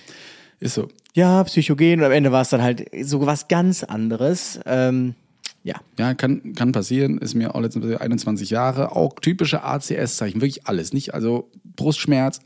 Ist 0.61 0.75
so. 0.75 0.87
ja, 1.15 1.43
Psychogen 1.43 1.99
und 1.99 2.07
am 2.07 2.13
Ende 2.13 2.31
war 2.31 2.43
es 2.43 2.51
dann 2.51 2.63
halt 2.63 2.89
so 3.03 3.27
was 3.27 3.49
ganz 3.49 3.83
anderes. 3.83 4.61
Ähm, 4.65 5.17
ja, 5.67 5.81
Ja, 5.99 6.15
kann, 6.15 6.55
kann 6.55 6.71
passieren. 6.71 7.19
Ist 7.19 7.35
mir 7.35 7.57
auch 7.57 7.61
letztens 7.61 7.97
21 7.97 8.51
Jahre. 8.51 8.95
Auch 8.95 9.19
typische 9.19 9.65
ACS-Zeichen. 9.65 10.41
Wirklich 10.41 10.69
alles. 10.69 10.93
Nicht, 10.93 11.13
also 11.13 11.51
Brustschmerz, 11.65 12.39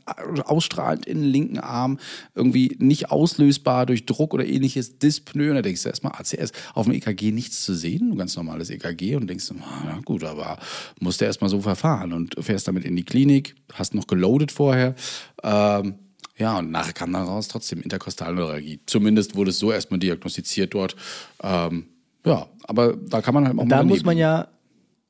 ausstrahlend 0.43 1.05
in 1.05 1.21
den 1.21 1.29
linken 1.29 1.59
Arm, 1.59 1.99
irgendwie 2.33 2.75
nicht 2.79 3.11
auslösbar 3.11 3.85
durch 3.85 4.07
Druck 4.07 4.33
oder 4.33 4.43
ähnliches, 4.43 4.97
Dyspnoe. 4.97 5.49
Und 5.49 5.55
da 5.55 5.61
denkst 5.61 5.83
du 5.83 5.89
erstmal 5.89 6.13
ACS. 6.13 6.51
Auf 6.73 6.87
dem 6.87 6.95
EKG 6.95 7.31
nichts 7.31 7.63
zu 7.63 7.75
sehen. 7.75 8.13
Ein 8.13 8.17
ganz 8.17 8.35
normales 8.35 8.71
EKG. 8.71 9.17
Und 9.17 9.27
denkst 9.27 9.49
du, 9.49 9.53
ah, 9.61 9.83
na 9.85 9.99
gut, 10.03 10.23
aber 10.23 10.57
musst 10.99 11.21
du 11.21 11.25
erstmal 11.25 11.51
so 11.51 11.61
verfahren. 11.61 12.13
Und 12.13 12.33
fährst 12.39 12.67
damit 12.67 12.85
in 12.85 12.95
die 12.95 13.05
Klinik, 13.05 13.53
hast 13.71 13.93
noch 13.93 14.07
geloadet 14.07 14.51
vorher. 14.51 14.95
Ähm, 15.43 15.93
ja, 16.37 16.57
und 16.57 16.71
nachher 16.71 16.93
kam 16.93 17.13
dann 17.13 17.27
raus 17.27 17.49
trotzdem 17.49 17.83
Interkostalneuralgie. 17.83 18.79
Zumindest 18.87 19.35
wurde 19.35 19.51
es 19.51 19.59
so 19.59 19.71
erstmal 19.71 19.99
diagnostiziert 19.99 20.73
dort. 20.73 20.95
Ähm, 21.43 21.85
ja, 22.25 22.47
aber 22.63 22.95
da 22.95 23.21
kann 23.21 23.33
man 23.33 23.47
halt 23.47 23.57
auch 23.57 23.67
da 23.67 23.83
muss 23.83 23.97
leben. 23.97 24.05
man 24.05 24.17
ja 24.17 24.47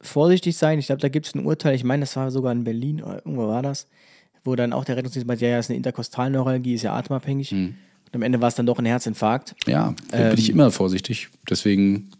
vorsichtig 0.01 0.57
sein. 0.57 0.79
Ich 0.79 0.87
glaube, 0.87 1.01
da 1.01 1.09
gibt 1.09 1.27
es 1.27 1.35
ein 1.35 1.45
Urteil, 1.45 1.75
ich 1.75 1.83
meine, 1.83 2.01
das 2.01 2.15
war 2.15 2.31
sogar 2.31 2.51
in 2.51 2.63
Berlin 2.63 3.03
oder 3.03 3.17
irgendwo 3.17 3.47
war 3.47 3.61
das, 3.61 3.87
wo 4.43 4.55
dann 4.55 4.73
auch 4.73 4.85
der 4.85 4.97
Rettungsdienst 4.97 5.27
meinte, 5.27 5.45
ja, 5.45 5.51
ja, 5.51 5.59
ist 5.59 5.69
eine 5.69 5.77
Interkostalneuralgie, 5.77 6.73
ist 6.73 6.83
ja 6.83 6.93
atemabhängig. 6.93 7.51
Und 7.51 7.75
am 8.13 8.21
Ende 8.23 8.41
war 8.41 8.47
es 8.47 8.55
dann 8.55 8.65
doch 8.65 8.79
ein 8.79 8.85
Herzinfarkt. 8.85 9.55
Ja, 9.67 9.93
da 10.09 10.29
bin 10.29 10.39
ich 10.39 10.49
immer 10.49 10.71
vorsichtig. 10.71 11.29
Deswegen 11.49 12.11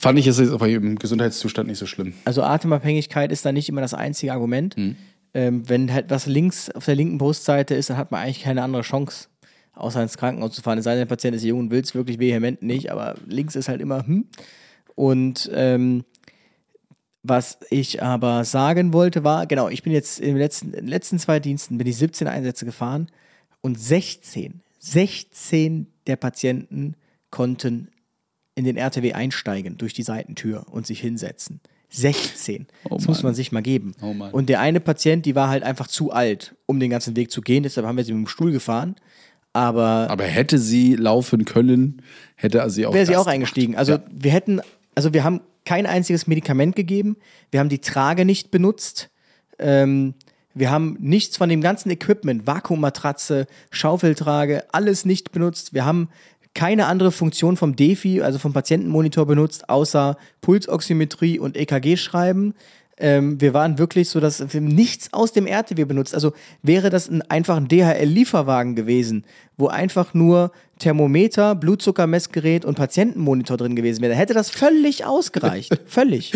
Fand 0.00 0.16
ich 0.16 0.28
es 0.28 0.38
jetzt 0.38 0.52
aber 0.52 0.68
im 0.68 0.96
Gesundheitszustand 0.96 1.68
nicht 1.68 1.78
so 1.78 1.86
schlimm. 1.86 2.14
Also 2.24 2.42
Atemabhängigkeit 2.44 3.32
ist 3.32 3.44
da 3.44 3.50
nicht 3.50 3.68
immer 3.68 3.80
das 3.80 3.94
einzige 3.94 4.32
Argument. 4.32 4.76
Ähm, 5.34 5.68
wenn 5.68 5.92
halt 5.92 6.08
was 6.08 6.26
links 6.26 6.70
auf 6.70 6.84
der 6.84 6.94
linken 6.94 7.18
Brustseite 7.18 7.74
ist, 7.74 7.90
dann 7.90 7.96
hat 7.96 8.12
man 8.12 8.22
eigentlich 8.22 8.42
keine 8.42 8.62
andere 8.62 8.82
Chance, 8.82 9.28
außer 9.78 10.02
ins 10.02 10.16
Krankenhaus 10.16 10.54
zu 10.54 10.62
fahren. 10.62 10.78
Es 10.78 10.84
sei 10.84 10.92
denn, 10.92 11.00
der 11.00 11.06
Patient 11.06 11.34
ist 11.36 11.44
jung 11.44 11.60
und 11.60 11.70
will 11.70 11.80
es 11.80 11.94
wirklich 11.94 12.18
vehement 12.18 12.62
nicht, 12.62 12.90
aber 12.90 13.14
links 13.26 13.56
ist 13.56 13.68
halt 13.68 13.80
immer 13.80 14.06
hm. 14.06 14.26
Und 14.94 15.50
ähm, 15.54 16.04
was 17.22 17.58
ich 17.70 18.02
aber 18.02 18.44
sagen 18.44 18.92
wollte 18.92 19.24
war, 19.24 19.46
genau, 19.46 19.68
ich 19.68 19.82
bin 19.82 19.92
jetzt 19.92 20.18
in 20.18 20.28
den 20.28 20.38
letzten, 20.38 20.68
in 20.68 20.84
den 20.84 20.88
letzten 20.88 21.18
zwei 21.18 21.40
Diensten 21.40 21.78
bin 21.78 21.86
ich 21.86 21.96
17 21.96 22.26
Einsätze 22.26 22.64
gefahren 22.64 23.08
und 23.60 23.78
16, 23.78 24.60
16 24.78 25.86
der 26.06 26.16
Patienten 26.16 26.94
konnten 27.30 27.88
in 28.54 28.64
den 28.64 28.76
RTW 28.76 29.12
einsteigen 29.12 29.76
durch 29.76 29.94
die 29.94 30.02
Seitentür 30.02 30.66
und 30.70 30.86
sich 30.86 31.00
hinsetzen. 31.00 31.60
16. 31.90 32.66
das 32.90 33.06
muss 33.06 33.22
man 33.22 33.34
sich 33.34 33.50
mal 33.52 33.62
geben. 33.62 33.94
Oh 34.02 34.14
und 34.32 34.48
der 34.48 34.60
eine 34.60 34.80
Patient, 34.80 35.24
die 35.24 35.34
war 35.34 35.48
halt 35.48 35.62
einfach 35.62 35.86
zu 35.86 36.12
alt, 36.12 36.54
um 36.66 36.80
den 36.80 36.90
ganzen 36.90 37.16
Weg 37.16 37.30
zu 37.30 37.40
gehen. 37.40 37.62
Deshalb 37.62 37.86
haben 37.86 37.96
wir 37.96 38.04
sie 38.04 38.12
mit 38.12 38.26
dem 38.26 38.28
Stuhl 38.28 38.52
gefahren. 38.52 38.96
Aber 39.52 40.08
Aber 40.10 40.24
hätte 40.24 40.58
sie 40.58 40.94
laufen 40.94 41.44
können, 41.44 42.02
hätte 42.36 42.68
sie 42.70 42.86
auch. 42.86 42.94
wäre 42.94 43.06
sie 43.06 43.16
auch 43.16 43.26
eingestiegen. 43.26 43.76
Also 43.76 43.92
Ja. 43.92 44.02
wir 44.10 44.30
hätten, 44.30 44.60
also 44.94 45.12
wir 45.12 45.24
haben 45.24 45.40
kein 45.64 45.86
einziges 45.86 46.26
Medikament 46.26 46.76
gegeben. 46.76 47.16
Wir 47.50 47.60
haben 47.60 47.68
die 47.68 47.80
Trage 47.80 48.24
nicht 48.24 48.50
benutzt. 48.50 49.10
Ähm, 49.58 50.14
wir 50.54 50.70
haben 50.70 50.96
nichts 51.00 51.36
von 51.36 51.48
dem 51.48 51.60
ganzen 51.60 51.90
Equipment, 51.90 52.46
Vakuummatratze, 52.46 53.46
Schaufeltrage, 53.70 54.64
alles 54.72 55.04
nicht 55.04 55.30
benutzt. 55.32 55.72
Wir 55.74 55.84
haben 55.84 56.08
keine 56.54 56.86
andere 56.86 57.12
Funktion 57.12 57.56
vom 57.56 57.76
Defi, 57.76 58.22
also 58.22 58.38
vom 58.38 58.52
Patientenmonitor 58.52 59.26
benutzt, 59.26 59.68
außer 59.68 60.16
Pulsoximetrie 60.40 61.38
und 61.38 61.56
EKG-Schreiben. 61.56 62.54
Ähm, 62.98 63.40
wir 63.40 63.54
waren 63.54 63.78
wirklich 63.78 64.08
so, 64.08 64.20
dass 64.20 64.52
wir 64.52 64.60
nichts 64.60 65.12
aus 65.12 65.32
dem 65.32 65.46
RTW 65.46 65.84
benutzt. 65.84 66.14
Also 66.14 66.32
wäre 66.62 66.90
das 66.90 67.08
ein, 67.08 67.22
einfach 67.22 67.56
ein 67.56 67.68
DHL-Lieferwagen 67.68 68.74
gewesen, 68.74 69.24
wo 69.56 69.68
einfach 69.68 70.14
nur 70.14 70.52
Thermometer, 70.78 71.54
Blutzuckermessgerät 71.54 72.64
und 72.64 72.76
Patientenmonitor 72.76 73.56
drin 73.56 73.76
gewesen 73.76 74.00
wäre, 74.00 74.10
dann 74.10 74.18
hätte 74.18 74.34
das 74.34 74.50
völlig 74.50 75.04
ausgereicht. 75.04 75.78
völlig. 75.86 76.32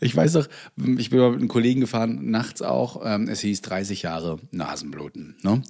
Ich 0.00 0.16
weiß 0.16 0.32
doch, 0.32 0.48
ich 0.98 1.10
bin 1.10 1.20
mal 1.20 1.30
mit 1.30 1.40
einem 1.40 1.48
Kollegen 1.48 1.80
gefahren, 1.80 2.30
nachts 2.30 2.62
auch. 2.62 3.02
Ähm, 3.04 3.28
es 3.28 3.40
hieß 3.40 3.62
30 3.62 4.02
Jahre 4.02 4.38
Nasenbluten. 4.50 5.36
Ne? 5.42 5.62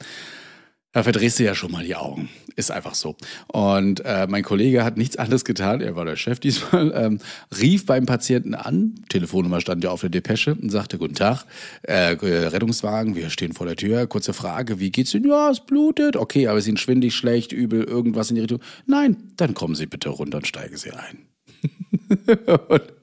Da 0.97 1.03
verdrehst 1.03 1.39
du 1.39 1.45
ja 1.45 1.55
schon 1.55 1.73
mal 1.73 1.85
die 1.85 1.95
Augen. 1.95 2.31
Ist 2.55 2.71
einfach 2.71 2.95
so. 2.95 3.17
Und 3.49 4.01
äh, 4.07 4.27
mein 4.31 4.43
Kollege 4.43 4.83
hat 4.83 4.97
nichts 4.97 5.19
anderes 5.19 5.45
getan, 5.45 5.83
er 5.83 5.95
war 5.95 6.07
der 6.07 6.17
Chef 6.17 6.41
diesmal, 6.41 6.91
ähm, 6.97 7.19
rief 7.61 7.85
beim 7.85 8.07
Patienten 8.07 8.55
an, 8.55 9.05
Telefonnummer 9.11 9.61
stand 9.61 9.85
ja 9.85 9.91
auf 9.91 10.01
der 10.01 10.09
Depesche 10.09 10.55
und 10.55 10.71
sagte, 10.71 10.97
guten 10.97 11.15
Tag, 11.15 11.45
äh, 11.83 12.17
Rettungswagen, 12.23 13.15
wir 13.15 13.29
stehen 13.29 13.53
vor 13.53 13.67
der 13.67 13.77
Tür, 13.77 14.07
kurze 14.07 14.33
Frage, 14.33 14.81
wie 14.81 14.91
geht's 14.91 15.13
Ihnen? 15.13 15.29
Ja, 15.29 15.51
es 15.51 15.61
blutet. 15.61 16.17
Okay, 16.17 16.49
aber 16.49 16.63
Sie 16.63 16.71
sind 16.71 16.81
schwindig, 16.81 17.15
schlecht, 17.15 17.53
übel, 17.53 17.85
irgendwas 17.85 18.31
in 18.31 18.37
die 18.37 18.41
Richtung. 18.41 18.61
Nein, 18.87 19.19
dann 19.37 19.53
kommen 19.53 19.75
Sie 19.75 19.85
bitte 19.85 20.09
runter 20.09 20.39
und 20.39 20.47
steigen 20.47 20.79
Sie 20.79 20.93
ein. 20.93 21.27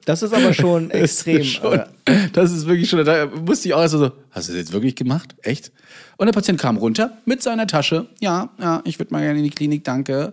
Das 0.04 0.22
ist 0.22 0.32
aber 0.32 0.52
schon 0.52 0.90
extrem. 0.90 1.36
Das 1.44 1.46
ist, 1.46 1.52
schon, 1.54 1.72
äh, 1.72 2.28
das 2.32 2.52
ist 2.52 2.66
wirklich 2.66 2.88
schon, 2.88 3.04
da 3.04 3.26
musste 3.26 3.68
ich 3.68 3.74
auch 3.74 3.80
erst 3.80 3.92
so, 3.92 4.12
hast 4.30 4.48
du 4.48 4.52
das 4.52 4.60
jetzt 4.60 4.72
wirklich 4.72 4.94
gemacht? 4.96 5.34
Echt? 5.42 5.72
Und 6.16 6.26
der 6.26 6.32
Patient 6.32 6.60
kam 6.60 6.76
runter 6.76 7.18
mit 7.24 7.42
seiner 7.42 7.66
Tasche. 7.66 8.06
Ja, 8.20 8.50
ja, 8.60 8.82
ich 8.84 8.98
würde 8.98 9.12
mal 9.12 9.22
gerne 9.22 9.38
in 9.38 9.44
die 9.44 9.50
Klinik, 9.50 9.84
danke. 9.84 10.32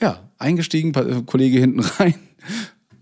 Ja, 0.00 0.20
eingestiegen, 0.38 0.94
äh, 0.94 1.22
Kollege 1.26 1.58
hinten 1.58 1.80
rein. 1.98 2.14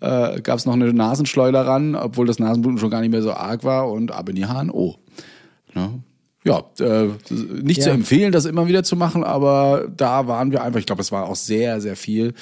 Äh, 0.01 0.41
Gab 0.41 0.59
es 0.59 0.67
noch 0.67 0.75
eine 0.75 0.93
Nasenschleuder 0.93 1.67
ran, 1.67 1.95
obwohl 1.95 2.27
das 2.27 2.39
Nasenbluten 2.39 2.79
schon 2.79 2.91
gar 2.91 3.01
nicht 3.01 3.11
mehr 3.11 3.23
so 3.23 3.33
arg 3.33 3.65
war 3.65 3.91
und 3.91 4.13
ab 4.13 4.29
in 4.29 4.37
die 4.37 4.47
HNO. 4.47 4.97
Ne? 5.75 6.03
Ja, 6.47 6.63
äh, 6.79 7.09
nicht 7.63 7.83
zu 7.83 7.89
Ja. 7.89 7.95
empfehlen, 7.95 8.31
das 8.31 8.45
immer 8.45 8.69
wieder 8.69 8.85
zu 8.85 8.95
machen, 8.95 9.25
aber 9.25 9.89
da 9.95 10.29
waren 10.29 10.53
wir 10.53 10.63
einfach, 10.63 10.79
ich 10.79 10.87
glaube, 10.87 11.03
es 11.03 11.11
war 11.11 11.27
auch 11.29 11.35
sehr, 11.37 11.81
sehr 11.81 11.97
viel 11.97 12.35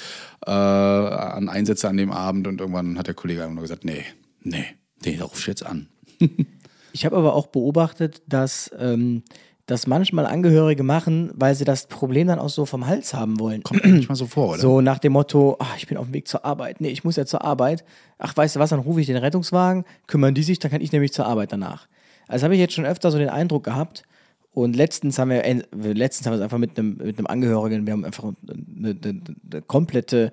äh, 0.45 0.51
an 0.51 1.49
Einsätze 1.49 1.89
an 1.89 1.97
dem 1.97 2.11
Abend 2.11 2.47
und 2.47 2.61
irgendwann 2.61 2.97
hat 2.99 3.07
der 3.07 3.15
Kollege 3.15 3.41
einfach 3.41 3.55
nur 3.55 3.63
gesagt, 3.63 3.83
nee, 3.83 4.03
nee, 4.41 4.65
nee, 5.03 5.15
da 5.17 5.23
ruf 5.25 5.39
ich 5.39 5.47
jetzt 5.47 5.65
an. 5.65 5.87
Ich 6.93 7.03
habe 7.05 7.17
aber 7.17 7.33
auch 7.33 7.47
beobachtet, 7.47 8.21
dass 8.25 8.71
ähm, 8.79 9.23
das 9.65 9.85
manchmal 9.85 10.25
Angehörige 10.25 10.81
machen, 10.83 11.29
weil 11.35 11.53
sie 11.53 11.65
das 11.65 11.87
Problem 11.87 12.27
dann 12.27 12.39
auch 12.39 12.47
so 12.47 12.65
vom 12.65 12.87
Hals 12.87 13.13
haben 13.13 13.37
wollen. 13.37 13.63
Kommt 13.63 13.83
nicht 13.85 14.07
mal 14.07 14.15
so 14.15 14.27
vor, 14.27 14.51
oder? 14.51 14.59
So 14.59 14.79
nach 14.79 14.99
dem 14.99 15.11
Motto, 15.11 15.57
ach, 15.59 15.75
ich 15.75 15.87
bin 15.87 15.97
auf 15.97 16.05
dem 16.05 16.13
Weg 16.13 16.29
zur 16.29 16.45
Arbeit. 16.45 16.79
Nee, 16.79 16.87
ich 16.91 17.03
muss 17.03 17.17
ja 17.17 17.25
zur 17.25 17.43
Arbeit. 17.43 17.83
Ach, 18.17 18.37
weißt 18.37 18.55
du 18.55 18.61
was, 18.61 18.69
dann 18.69 18.79
rufe 18.79 19.01
ich 19.01 19.07
den 19.07 19.17
Rettungswagen, 19.17 19.83
kümmern 20.07 20.33
die 20.35 20.43
sich, 20.43 20.59
dann 20.59 20.71
kann 20.71 20.79
ich 20.79 20.93
nämlich 20.93 21.11
zur 21.11 21.25
Arbeit 21.25 21.51
danach. 21.51 21.87
Also 22.27 22.43
habe 22.43 22.55
ich 22.55 22.59
jetzt 22.59 22.73
schon 22.73 22.85
öfter 22.85 23.11
so 23.11 23.17
den 23.17 23.29
Eindruck 23.29 23.63
gehabt. 23.63 24.03
Und 24.51 24.75
letztens 24.75 25.19
haben 25.19 25.31
wir, 25.31 25.43
äh, 25.43 25.63
letztens 25.73 26.25
haben 26.25 26.33
wir 26.33 26.37
es 26.37 26.43
einfach 26.43 26.57
mit 26.57 26.79
einem, 26.79 26.97
mit 26.97 27.17
einem 27.17 27.27
Angehörigen, 27.27 27.85
wir 27.85 27.91
haben 27.91 28.05
einfach 28.05 28.23
eine, 28.23 28.91
eine, 28.91 29.21
eine, 29.51 29.61
komplette 29.63 30.31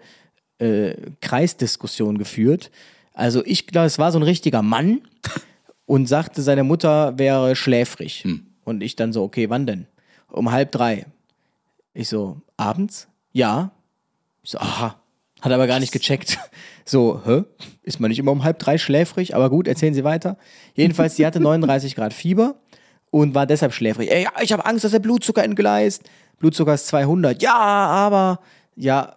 äh, 0.59 0.94
Kreisdiskussion 1.20 2.18
geführt. 2.18 2.70
Also 3.14 3.44
ich 3.44 3.66
glaube, 3.66 3.87
es 3.87 3.98
war 3.98 4.12
so 4.12 4.18
ein 4.20 4.22
richtiger 4.22 4.62
Mann 4.62 5.00
und 5.87 6.07
sagte, 6.07 6.40
seine 6.40 6.62
Mutter 6.62 7.18
wäre 7.18 7.57
schläfrig. 7.57 8.24
Und 8.64 8.83
ich 8.83 8.94
dann 8.94 9.12
so, 9.12 9.24
okay, 9.24 9.50
wann 9.50 9.66
denn? 9.66 9.87
Um 10.31 10.52
halb 10.52 10.70
drei. 10.70 11.07
Ich 11.92 12.09
so, 12.09 12.40
abends? 12.57 13.09
Ja. 13.33 13.72
Ich 14.44 14.50
so, 14.50 14.59
aha. 14.59 15.01
Hat 15.42 15.52
aber 15.52 15.66
gar 15.66 15.81
nicht 15.81 15.92
gecheckt. 15.92 16.38
So, 16.85 17.20
hä? 17.24 17.44
Ist 17.85 18.00
man 18.00 18.09
nicht 18.09 18.18
immer 18.18 18.33
um 18.33 18.42
halb 18.42 18.59
drei 18.59 18.76
schläfrig? 18.76 19.37
Aber 19.37 19.50
gut, 19.50 19.68
erzählen 19.68 19.94
Sie 19.94 20.02
weiter. 20.02 20.37
Jedenfalls, 20.74 21.14
die 21.14 21.24
hatte 21.24 21.38
39 21.38 21.94
Grad 21.94 22.12
Fieber 22.12 22.57
und 23.12 23.37
war 23.37 23.46
deshalb 23.46 23.72
schläfrig. 23.72 24.11
Ey, 24.11 24.24
ja, 24.24 24.31
ich 24.42 24.52
habe 24.52 24.66
Angst, 24.66 24.83
dass 24.83 24.90
der 24.90 24.98
Blutzucker 24.98 25.44
entgleist. 25.44 26.02
Blutzucker 26.40 26.74
ist 26.74 26.88
200. 26.88 27.40
Ja, 27.40 27.55
aber, 27.55 28.40
ja, 28.74 29.14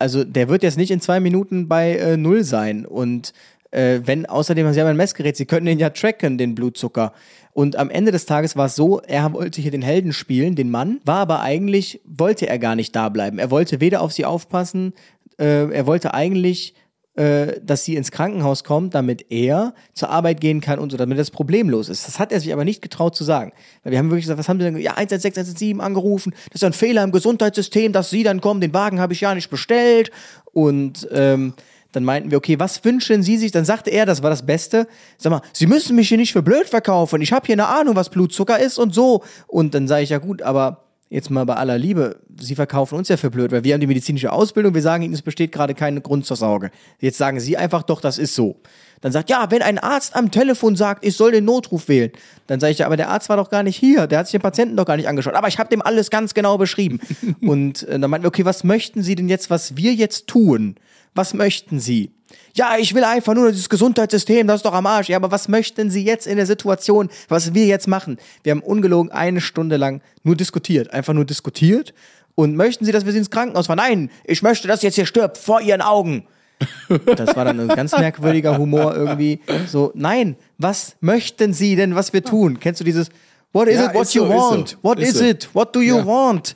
also 0.00 0.24
der 0.24 0.48
wird 0.48 0.64
jetzt 0.64 0.76
nicht 0.76 0.90
in 0.90 1.00
zwei 1.00 1.20
Minuten 1.20 1.68
bei 1.68 1.96
äh, 1.96 2.16
Null 2.16 2.42
sein. 2.42 2.84
Und 2.84 3.32
äh, 3.70 4.00
wenn 4.04 4.26
außerdem, 4.26 4.72
Sie 4.72 4.80
haben 4.80 4.88
ein 4.88 4.96
Messgerät, 4.96 5.36
Sie 5.36 5.46
können 5.46 5.66
den 5.66 5.78
ja 5.78 5.90
tracken, 5.90 6.36
den 6.36 6.56
Blutzucker. 6.56 7.12
Und 7.52 7.74
am 7.74 7.90
Ende 7.90 8.12
des 8.12 8.24
Tages 8.24 8.56
war 8.56 8.66
es 8.66 8.76
so, 8.76 9.00
er 9.00 9.32
wollte 9.32 9.60
hier 9.60 9.72
den 9.72 9.82
Helden 9.82 10.12
spielen, 10.12 10.54
den 10.54 10.70
Mann, 10.70 11.00
war 11.04 11.18
aber 11.18 11.40
eigentlich, 11.40 12.00
wollte 12.04 12.48
er 12.48 12.58
gar 12.60 12.76
nicht 12.76 12.94
da 12.94 13.08
bleiben. 13.08 13.40
Er 13.40 13.50
wollte 13.50 13.80
weder 13.80 14.00
auf 14.00 14.12
sie 14.12 14.24
aufpassen, 14.24 14.92
äh, 15.38 15.70
er 15.70 15.86
wollte 15.86 16.14
eigentlich, 16.14 16.74
äh, 17.14 17.60
dass 17.62 17.84
sie 17.84 17.96
ins 17.96 18.10
Krankenhaus 18.10 18.64
kommt, 18.64 18.94
damit 18.94 19.26
er 19.30 19.74
zur 19.92 20.10
Arbeit 20.10 20.40
gehen 20.40 20.60
kann 20.60 20.78
und 20.78 20.90
so, 20.90 20.96
damit 20.96 21.18
das 21.18 21.30
problemlos 21.30 21.88
ist. 21.88 22.06
Das 22.06 22.18
hat 22.18 22.32
er 22.32 22.40
sich 22.40 22.52
aber 22.52 22.64
nicht 22.64 22.82
getraut 22.82 23.16
zu 23.16 23.24
sagen. 23.24 23.52
Weil 23.82 23.92
wir 23.92 23.98
haben 23.98 24.10
wirklich 24.10 24.24
gesagt, 24.24 24.38
was 24.38 24.48
haben 24.48 24.60
sie 24.60 24.66
denn? 24.66 24.76
Ja, 24.78 24.92
116, 24.92 25.40
117 25.42 25.80
angerufen, 25.80 26.32
das 26.52 26.62
ist 26.62 26.64
ein 26.64 26.72
Fehler 26.72 27.02
im 27.02 27.12
Gesundheitssystem, 27.12 27.92
dass 27.92 28.10
sie 28.10 28.22
dann 28.22 28.40
kommen, 28.40 28.60
den 28.60 28.74
Wagen 28.74 29.00
habe 29.00 29.12
ich 29.12 29.20
ja 29.20 29.34
nicht 29.34 29.50
bestellt. 29.50 30.10
Und 30.52 31.08
ähm, 31.12 31.54
dann 31.92 32.04
meinten 32.04 32.30
wir, 32.30 32.38
okay, 32.38 32.58
was 32.58 32.84
wünschen 32.84 33.22
Sie 33.22 33.38
sich? 33.38 33.50
Dann 33.50 33.64
sagte 33.64 33.90
er, 33.90 34.04
das 34.04 34.22
war 34.22 34.30
das 34.30 34.44
Beste. 34.44 34.86
Sag 35.16 35.30
mal, 35.30 35.42
Sie 35.52 35.66
müssen 35.66 35.96
mich 35.96 36.08
hier 36.08 36.18
nicht 36.18 36.32
für 36.32 36.42
blöd 36.42 36.68
verkaufen. 36.68 37.22
Ich 37.22 37.32
habe 37.32 37.46
hier 37.46 37.54
eine 37.54 37.66
Ahnung, 37.66 37.96
was 37.96 38.10
Blutzucker 38.10 38.58
ist 38.58 38.78
und 38.78 38.94
so. 38.94 39.24
Und 39.46 39.74
dann 39.74 39.88
sage 39.88 40.02
ich, 40.02 40.10
ja 40.10 40.18
gut, 40.18 40.42
aber 40.42 40.87
jetzt 41.10 41.30
mal 41.30 41.44
bei 41.44 41.54
aller 41.54 41.78
Liebe, 41.78 42.20
Sie 42.38 42.54
verkaufen 42.54 42.96
uns 42.96 43.08
ja 43.08 43.16
für 43.16 43.30
blöd, 43.30 43.50
weil 43.50 43.64
wir 43.64 43.74
haben 43.74 43.80
die 43.80 43.86
medizinische 43.86 44.32
Ausbildung, 44.32 44.74
wir 44.74 44.82
sagen 44.82 45.02
Ihnen, 45.02 45.14
es 45.14 45.22
besteht 45.22 45.52
gerade 45.52 45.74
kein 45.74 46.02
Grund 46.02 46.26
zur 46.26 46.36
Sorge. 46.36 46.70
Jetzt 47.00 47.18
sagen 47.18 47.40
Sie 47.40 47.56
einfach 47.56 47.82
doch, 47.82 48.00
das 48.00 48.18
ist 48.18 48.34
so. 48.34 48.60
Dann 49.00 49.12
sagt, 49.12 49.30
ja, 49.30 49.50
wenn 49.50 49.62
ein 49.62 49.78
Arzt 49.78 50.16
am 50.16 50.30
Telefon 50.30 50.76
sagt, 50.76 51.04
ich 51.04 51.16
soll 51.16 51.32
den 51.32 51.44
Notruf 51.44 51.88
wählen, 51.88 52.10
dann 52.46 52.60
sage 52.60 52.72
ich, 52.72 52.78
ja, 52.78 52.86
aber 52.86 52.96
der 52.96 53.08
Arzt 53.08 53.28
war 53.28 53.36
doch 53.36 53.50
gar 53.50 53.62
nicht 53.62 53.76
hier, 53.76 54.06
der 54.06 54.18
hat 54.18 54.26
sich 54.26 54.32
den 54.32 54.42
Patienten 54.42 54.76
doch 54.76 54.86
gar 54.86 54.96
nicht 54.96 55.08
angeschaut, 55.08 55.34
aber 55.34 55.48
ich 55.48 55.58
habe 55.58 55.70
dem 55.70 55.82
alles 55.82 56.10
ganz 56.10 56.34
genau 56.34 56.58
beschrieben. 56.58 57.00
Und 57.40 57.84
äh, 57.84 57.98
dann 57.98 58.10
meinten 58.10 58.24
wir, 58.24 58.28
okay, 58.28 58.44
was 58.44 58.64
möchten 58.64 59.02
Sie 59.02 59.14
denn 59.14 59.28
jetzt, 59.28 59.50
was 59.50 59.76
wir 59.76 59.94
jetzt 59.94 60.26
tun? 60.26 60.76
Was 61.18 61.34
möchten 61.34 61.80
Sie? 61.80 62.12
Ja, 62.54 62.76
ich 62.78 62.94
will 62.94 63.02
einfach 63.02 63.34
nur 63.34 63.50
dieses 63.50 63.68
Gesundheitssystem, 63.68 64.46
das 64.46 64.56
ist 64.58 64.64
doch 64.66 64.72
am 64.72 64.86
Arsch. 64.86 65.08
Ja, 65.08 65.16
aber 65.16 65.32
was 65.32 65.48
möchten 65.48 65.90
Sie 65.90 66.04
jetzt 66.04 66.28
in 66.28 66.36
der 66.36 66.46
Situation, 66.46 67.08
was 67.28 67.54
wir 67.54 67.66
jetzt 67.66 67.88
machen? 67.88 68.18
Wir 68.44 68.52
haben 68.52 68.60
ungelogen 68.60 69.10
eine 69.10 69.40
Stunde 69.40 69.78
lang 69.78 70.00
nur 70.22 70.36
diskutiert, 70.36 70.92
einfach 70.92 71.14
nur 71.14 71.24
diskutiert. 71.24 71.92
Und 72.36 72.54
möchten 72.54 72.84
Sie, 72.84 72.92
dass 72.92 73.04
wir 73.04 73.10
Sie 73.10 73.18
ins 73.18 73.30
Krankenhaus 73.30 73.66
fahren? 73.66 73.78
Nein, 73.78 74.10
ich 74.22 74.42
möchte, 74.42 74.68
dass 74.68 74.82
jetzt 74.82 74.94
hier 74.94 75.06
stirbt, 75.06 75.38
vor 75.38 75.60
Ihren 75.60 75.80
Augen. 75.82 76.24
Das 77.16 77.34
war 77.34 77.44
dann 77.44 77.58
ein 77.58 77.68
ganz 77.68 77.90
merkwürdiger 77.98 78.56
Humor 78.56 78.94
irgendwie. 78.94 79.40
So, 79.66 79.90
nein, 79.96 80.36
was 80.56 80.94
möchten 81.00 81.52
Sie 81.52 81.74
denn, 81.74 81.96
was 81.96 82.12
wir 82.12 82.22
tun? 82.22 82.60
Kennst 82.60 82.80
du 82.80 82.84
dieses 82.84 83.08
What 83.52 83.66
is 83.66 83.74
Ja, 83.76 83.86
it, 83.90 83.94
what 83.94 84.14
you 84.14 84.22
so, 84.24 84.28
want? 84.28 84.68
so, 84.68 84.76
What 84.82 85.00
is 85.00 85.18
so. 85.18 85.24
it? 85.24 85.48
What 85.52 85.74
do 85.74 85.80
you 85.80 85.96
Ja. 85.98 86.06
want? 86.06 86.54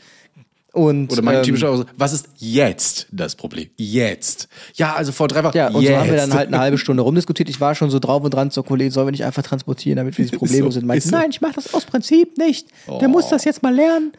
Und, 0.72 1.12
Oder 1.12 1.20
mein 1.20 1.36
ähm, 1.36 1.42
typischer 1.42 1.68
Ausdruck, 1.68 1.88
was 1.98 2.14
ist 2.14 2.28
jetzt 2.38 3.06
das 3.12 3.36
Problem? 3.36 3.68
Jetzt. 3.76 4.48
Ja, 4.74 4.94
also 4.94 5.12
vor 5.12 5.28
drei 5.28 5.44
Wochen. 5.44 5.56
Ja, 5.56 5.68
und 5.68 5.82
jetzt. 5.82 5.92
so 5.92 5.98
haben 5.98 6.10
wir 6.10 6.16
dann 6.16 6.32
halt 6.32 6.48
eine 6.48 6.58
halbe 6.58 6.78
Stunde 6.78 7.02
rumdiskutiert. 7.02 7.50
Ich 7.50 7.60
war 7.60 7.74
schon 7.74 7.90
so 7.90 7.98
drauf 7.98 8.24
und 8.24 8.32
dran 8.32 8.50
zur 8.50 8.64
Kollegin, 8.64 8.90
sollen 8.90 9.08
wir 9.08 9.12
nicht 9.12 9.24
einfach 9.24 9.42
transportieren, 9.42 9.98
damit 9.98 10.16
wir 10.16 10.24
dieses 10.24 10.38
Problem 10.38 10.64
so, 10.64 10.70
sind. 10.70 10.86
Meinte, 10.86 11.06
so. 11.06 11.14
nein, 11.14 11.28
ich 11.30 11.42
mache 11.42 11.52
das 11.56 11.74
aus 11.74 11.84
Prinzip 11.84 12.38
nicht. 12.38 12.68
Der 13.00 13.08
muss 13.08 13.28
das 13.28 13.44
jetzt 13.44 13.62
mal 13.62 13.74
lernen. 13.74 14.12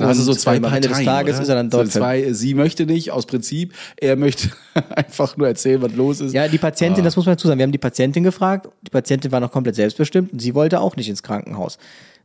Hast 0.00 0.20
du 0.20 0.22
so 0.22 0.32
Und, 0.32 0.40
zwei 0.40 0.56
am 0.56 0.64
Ende 0.64 0.80
des 0.80 0.90
Parteien, 0.90 1.06
Tages 1.06 1.34
oder? 1.34 1.42
ist 1.42 1.48
er 1.48 1.54
dann 1.56 1.70
dort 1.70 1.92
So 1.92 1.98
zwei, 1.98 2.32
sie 2.32 2.54
möchte 2.54 2.86
nicht 2.86 3.10
aus 3.10 3.26
Prinzip, 3.26 3.74
er 3.96 4.16
möchte 4.16 4.48
einfach 4.90 5.36
nur 5.36 5.48
erzählen, 5.48 5.82
was 5.82 5.92
los 5.92 6.20
ist. 6.20 6.32
Ja, 6.32 6.46
die 6.46 6.58
Patientin, 6.58 7.04
das 7.04 7.16
muss 7.16 7.26
man 7.26 7.34
dazu 7.34 7.48
sagen. 7.48 7.58
Wir 7.58 7.64
haben 7.64 7.72
die 7.72 7.78
Patientin 7.78 8.22
gefragt. 8.22 8.68
Die 8.82 8.90
Patientin 8.90 9.32
war 9.32 9.40
noch 9.40 9.50
komplett 9.50 9.74
selbstbestimmt 9.74 10.32
und 10.32 10.38
sie 10.38 10.54
wollte 10.54 10.80
auch 10.80 10.96
nicht 10.96 11.08
ins 11.08 11.22
Krankenhaus. 11.22 11.78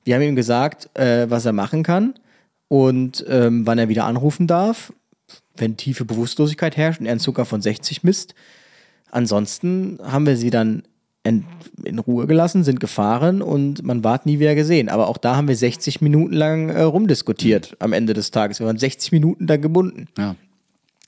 Wir 0.03 0.15
haben 0.15 0.21
ihm 0.21 0.35
gesagt, 0.35 0.87
äh, 0.97 1.29
was 1.29 1.45
er 1.45 1.53
machen 1.53 1.83
kann 1.83 2.13
und 2.73 3.23
ähm, 3.29 3.67
wann 3.67 3.77
er 3.77 3.87
wieder 3.87 4.05
anrufen 4.05 4.47
darf, 4.47 4.91
wenn 5.55 5.77
tiefe 5.77 6.05
Bewusstlosigkeit 6.05 6.75
herrscht 6.75 6.99
und 6.99 7.05
er 7.05 7.11
einen 7.11 7.19
Zucker 7.19 7.45
von 7.45 7.61
60 7.61 8.01
misst. 8.01 8.33
Ansonsten 9.11 9.99
haben 10.01 10.25
wir 10.25 10.37
sie 10.37 10.49
dann 10.49 10.81
in, 11.21 11.45
Ruhe 11.99 12.25
gelassen, 12.25 12.63
sind 12.63 12.79
gefahren 12.79 13.43
und 13.43 13.83
man 13.83 14.03
ward 14.03 14.25
nie 14.25 14.39
wieder 14.39 14.55
gesehen. 14.55 14.89
Aber 14.89 15.07
auch 15.07 15.19
da 15.19 15.35
haben 15.35 15.47
wir 15.47 15.55
60 15.55 16.01
Minuten 16.01 16.33
lang 16.33 16.69
äh, 16.69 16.81
rumdiskutiert 16.81 17.77
am 17.77 17.93
Ende 17.93 18.15
des 18.15 18.31
Tages. 18.31 18.59
Wir 18.59 18.65
waren 18.65 18.79
60 18.79 19.11
Minuten 19.11 19.45
da 19.45 19.57
gebunden. 19.57 20.07
Ja. 20.17 20.35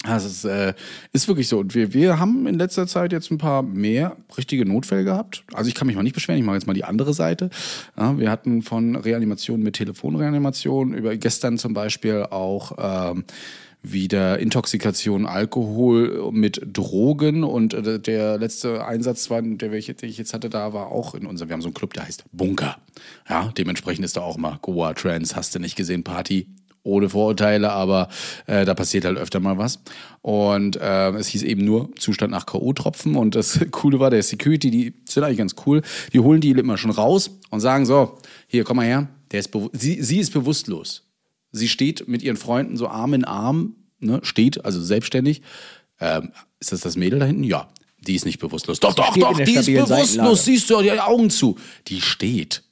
Das 0.05 0.25
ist, 0.25 0.45
äh, 0.45 0.73
ist 1.13 1.27
wirklich 1.27 1.47
so. 1.47 1.59
Und 1.59 1.75
wir, 1.75 1.93
wir 1.93 2.19
haben 2.19 2.47
in 2.47 2.55
letzter 2.55 2.87
Zeit 2.87 3.11
jetzt 3.11 3.31
ein 3.31 3.37
paar 3.37 3.63
mehr 3.63 4.15
richtige 4.37 4.65
Notfälle 4.65 5.03
gehabt. 5.03 5.43
Also 5.53 5.67
ich 5.67 5.75
kann 5.75 5.87
mich 5.87 5.95
mal 5.95 6.03
nicht 6.03 6.13
beschweren, 6.13 6.39
ich 6.39 6.45
mache 6.45 6.55
jetzt 6.55 6.67
mal 6.67 6.73
die 6.73 6.83
andere 6.83 7.13
Seite. 7.13 7.49
Ja, 7.97 8.17
wir 8.17 8.29
hatten 8.29 8.61
von 8.61 8.95
Reanimation 8.95 9.61
mit 9.61 9.75
Telefonreanimation 9.75 10.93
über 10.93 11.15
gestern 11.17 11.57
zum 11.57 11.73
Beispiel 11.73 12.27
auch 12.29 13.13
ähm, 13.15 13.25
wieder 13.81 14.39
Intoxikation, 14.39 15.25
Alkohol 15.25 16.31
mit 16.31 16.61
Drogen. 16.65 17.43
Und 17.43 17.73
äh, 17.73 17.99
der 17.99 18.37
letzte 18.37 18.85
Einsatz, 18.85 19.29
war, 19.29 19.41
der 19.41 19.71
ich, 19.73 19.87
den 19.87 20.09
ich 20.09 20.17
jetzt 20.17 20.33
hatte, 20.33 20.49
da 20.49 20.73
war 20.73 20.91
auch 20.91 21.15
in 21.15 21.25
unserem, 21.25 21.49
wir 21.49 21.53
haben 21.53 21.61
so 21.61 21.67
einen 21.67 21.73
Club, 21.73 21.93
der 21.93 22.05
heißt 22.05 22.25
Bunker. 22.31 22.77
Ja, 23.29 23.51
dementsprechend 23.57 24.05
ist 24.05 24.17
da 24.17 24.21
auch 24.21 24.37
mal 24.37 24.59
Goa 24.61 24.93
Trends, 24.93 25.35
hast 25.35 25.55
du 25.55 25.59
nicht 25.59 25.75
gesehen, 25.75 26.03
Party 26.03 26.47
ohne 26.85 27.09
Vorurteile, 27.09 27.71
aber 27.71 28.07
äh, 28.45 28.63
da 28.63 28.73
passiert 28.73 29.05
halt 29.05 29.17
öfter 29.17 29.39
mal 29.39 29.57
was. 29.57 29.79
Und 30.21 30.77
äh, 30.77 31.09
es 31.11 31.27
hieß 31.27 31.43
eben 31.43 31.65
nur 31.65 31.89
Zustand 31.97 32.31
nach 32.31 32.45
K.O.-Tropfen. 32.45 33.15
Und 33.15 33.35
das 33.35 33.59
Coole 33.71 33.99
war, 33.99 34.09
der 34.09 34.23
Security, 34.23 34.71
die 34.71 34.93
sind 35.07 35.23
eigentlich 35.23 35.39
ganz 35.39 35.55
cool. 35.65 35.81
Die 36.13 36.19
holen 36.19 36.41
die 36.41 36.51
immer 36.51 36.77
schon 36.77 36.91
raus 36.91 37.31
und 37.49 37.59
sagen 37.59 37.85
so, 37.85 38.17
hier, 38.47 38.63
komm 38.63 38.77
mal 38.77 38.85
her, 38.85 39.07
der 39.31 39.39
ist 39.39 39.51
sie, 39.73 40.01
sie 40.01 40.19
ist 40.19 40.31
bewusstlos. 40.31 41.03
Sie 41.51 41.67
steht 41.67 42.07
mit 42.07 42.21
ihren 42.21 42.37
Freunden 42.37 42.77
so 42.77 42.87
Arm 42.87 43.13
in 43.13 43.25
Arm, 43.25 43.75
ne, 43.99 44.19
steht, 44.23 44.63
also 44.63 44.81
selbstständig. 44.81 45.41
Ähm, 45.99 46.31
ist 46.59 46.71
das 46.71 46.81
das 46.81 46.95
Mädel 46.95 47.19
da 47.19 47.25
hinten? 47.25 47.43
Ja. 47.43 47.69
Die 48.05 48.13
ist 48.13 48.25
nicht 48.25 48.39
bewusstlos. 48.39 48.79
Doch, 48.79 48.93
doch, 48.93 49.17
doch, 49.17 49.39
die 49.39 49.55
ist 49.55 49.65
bewusstlos. 49.65 50.45
Siehst 50.45 50.69
du 50.69 50.79
die 50.81 50.91
Augen 50.91 51.31
zu. 51.31 51.57
Die 51.87 52.01
steht. 52.01 52.64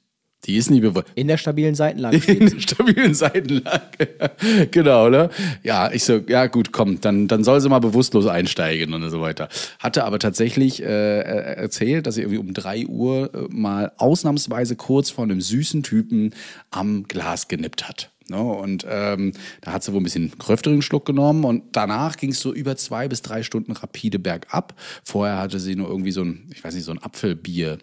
Die 0.44 0.56
ist 0.56 0.70
nicht 0.70 0.82
bewusst. 0.82 1.06
In 1.14 1.28
der 1.28 1.38
stabilen 1.38 1.74
Seitenlage. 1.74 2.16
In 2.32 2.50
der 2.50 2.60
stabilen 2.60 3.14
Seitenlage. 3.14 4.08
genau, 4.70 5.08
ne? 5.08 5.30
Ja, 5.62 5.90
ich 5.90 6.04
so, 6.04 6.20
ja 6.28 6.46
gut, 6.46 6.72
komm, 6.72 7.00
dann, 7.00 7.28
dann 7.28 7.44
soll 7.44 7.60
sie 7.60 7.68
mal 7.68 7.78
bewusstlos 7.78 8.26
einsteigen 8.26 8.92
und 8.92 9.08
so 9.10 9.20
weiter. 9.20 9.48
Hatte 9.78 10.04
aber 10.04 10.18
tatsächlich 10.18 10.82
äh, 10.82 11.20
erzählt, 11.20 12.06
dass 12.06 12.16
sie 12.16 12.22
irgendwie 12.22 12.38
um 12.38 12.52
drei 12.52 12.86
Uhr 12.86 13.30
äh, 13.34 13.54
mal 13.54 13.92
ausnahmsweise 13.96 14.76
kurz 14.76 15.10
vor 15.10 15.24
einem 15.24 15.40
süßen 15.40 15.82
Typen 15.82 16.34
am 16.70 17.04
Glas 17.04 17.48
genippt 17.48 17.88
hat. 17.88 18.10
Ne? 18.28 18.42
Und 18.42 18.86
ähm, 18.88 19.32
da 19.60 19.72
hat 19.72 19.82
sie 19.82 19.92
wohl 19.92 20.00
ein 20.00 20.04
bisschen 20.04 20.36
kräftigen 20.38 20.82
Schluck 20.82 21.04
genommen 21.04 21.44
und 21.44 21.64
danach 21.72 22.16
ging 22.16 22.30
es 22.30 22.40
so 22.40 22.54
über 22.54 22.76
zwei 22.76 23.08
bis 23.08 23.22
drei 23.22 23.42
Stunden 23.42 23.72
rapide 23.72 24.18
bergab. 24.18 24.74
Vorher 25.04 25.38
hatte 25.38 25.60
sie 25.60 25.76
nur 25.76 25.88
irgendwie 25.88 26.12
so 26.12 26.22
ein, 26.22 26.48
ich 26.52 26.64
weiß 26.64 26.74
nicht, 26.74 26.84
so 26.84 26.92
ein 26.92 27.02
Apfelbier. 27.02 27.78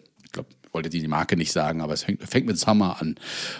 Wollte 0.72 0.88
die 0.88 1.06
Marke 1.06 1.36
nicht 1.36 1.52
sagen, 1.52 1.82
aber 1.82 1.92
es 1.92 2.04
fängt, 2.04 2.22
fängt 2.26 2.46
mit 2.46 2.58
Summer 2.58 3.00
an. 3.00 3.16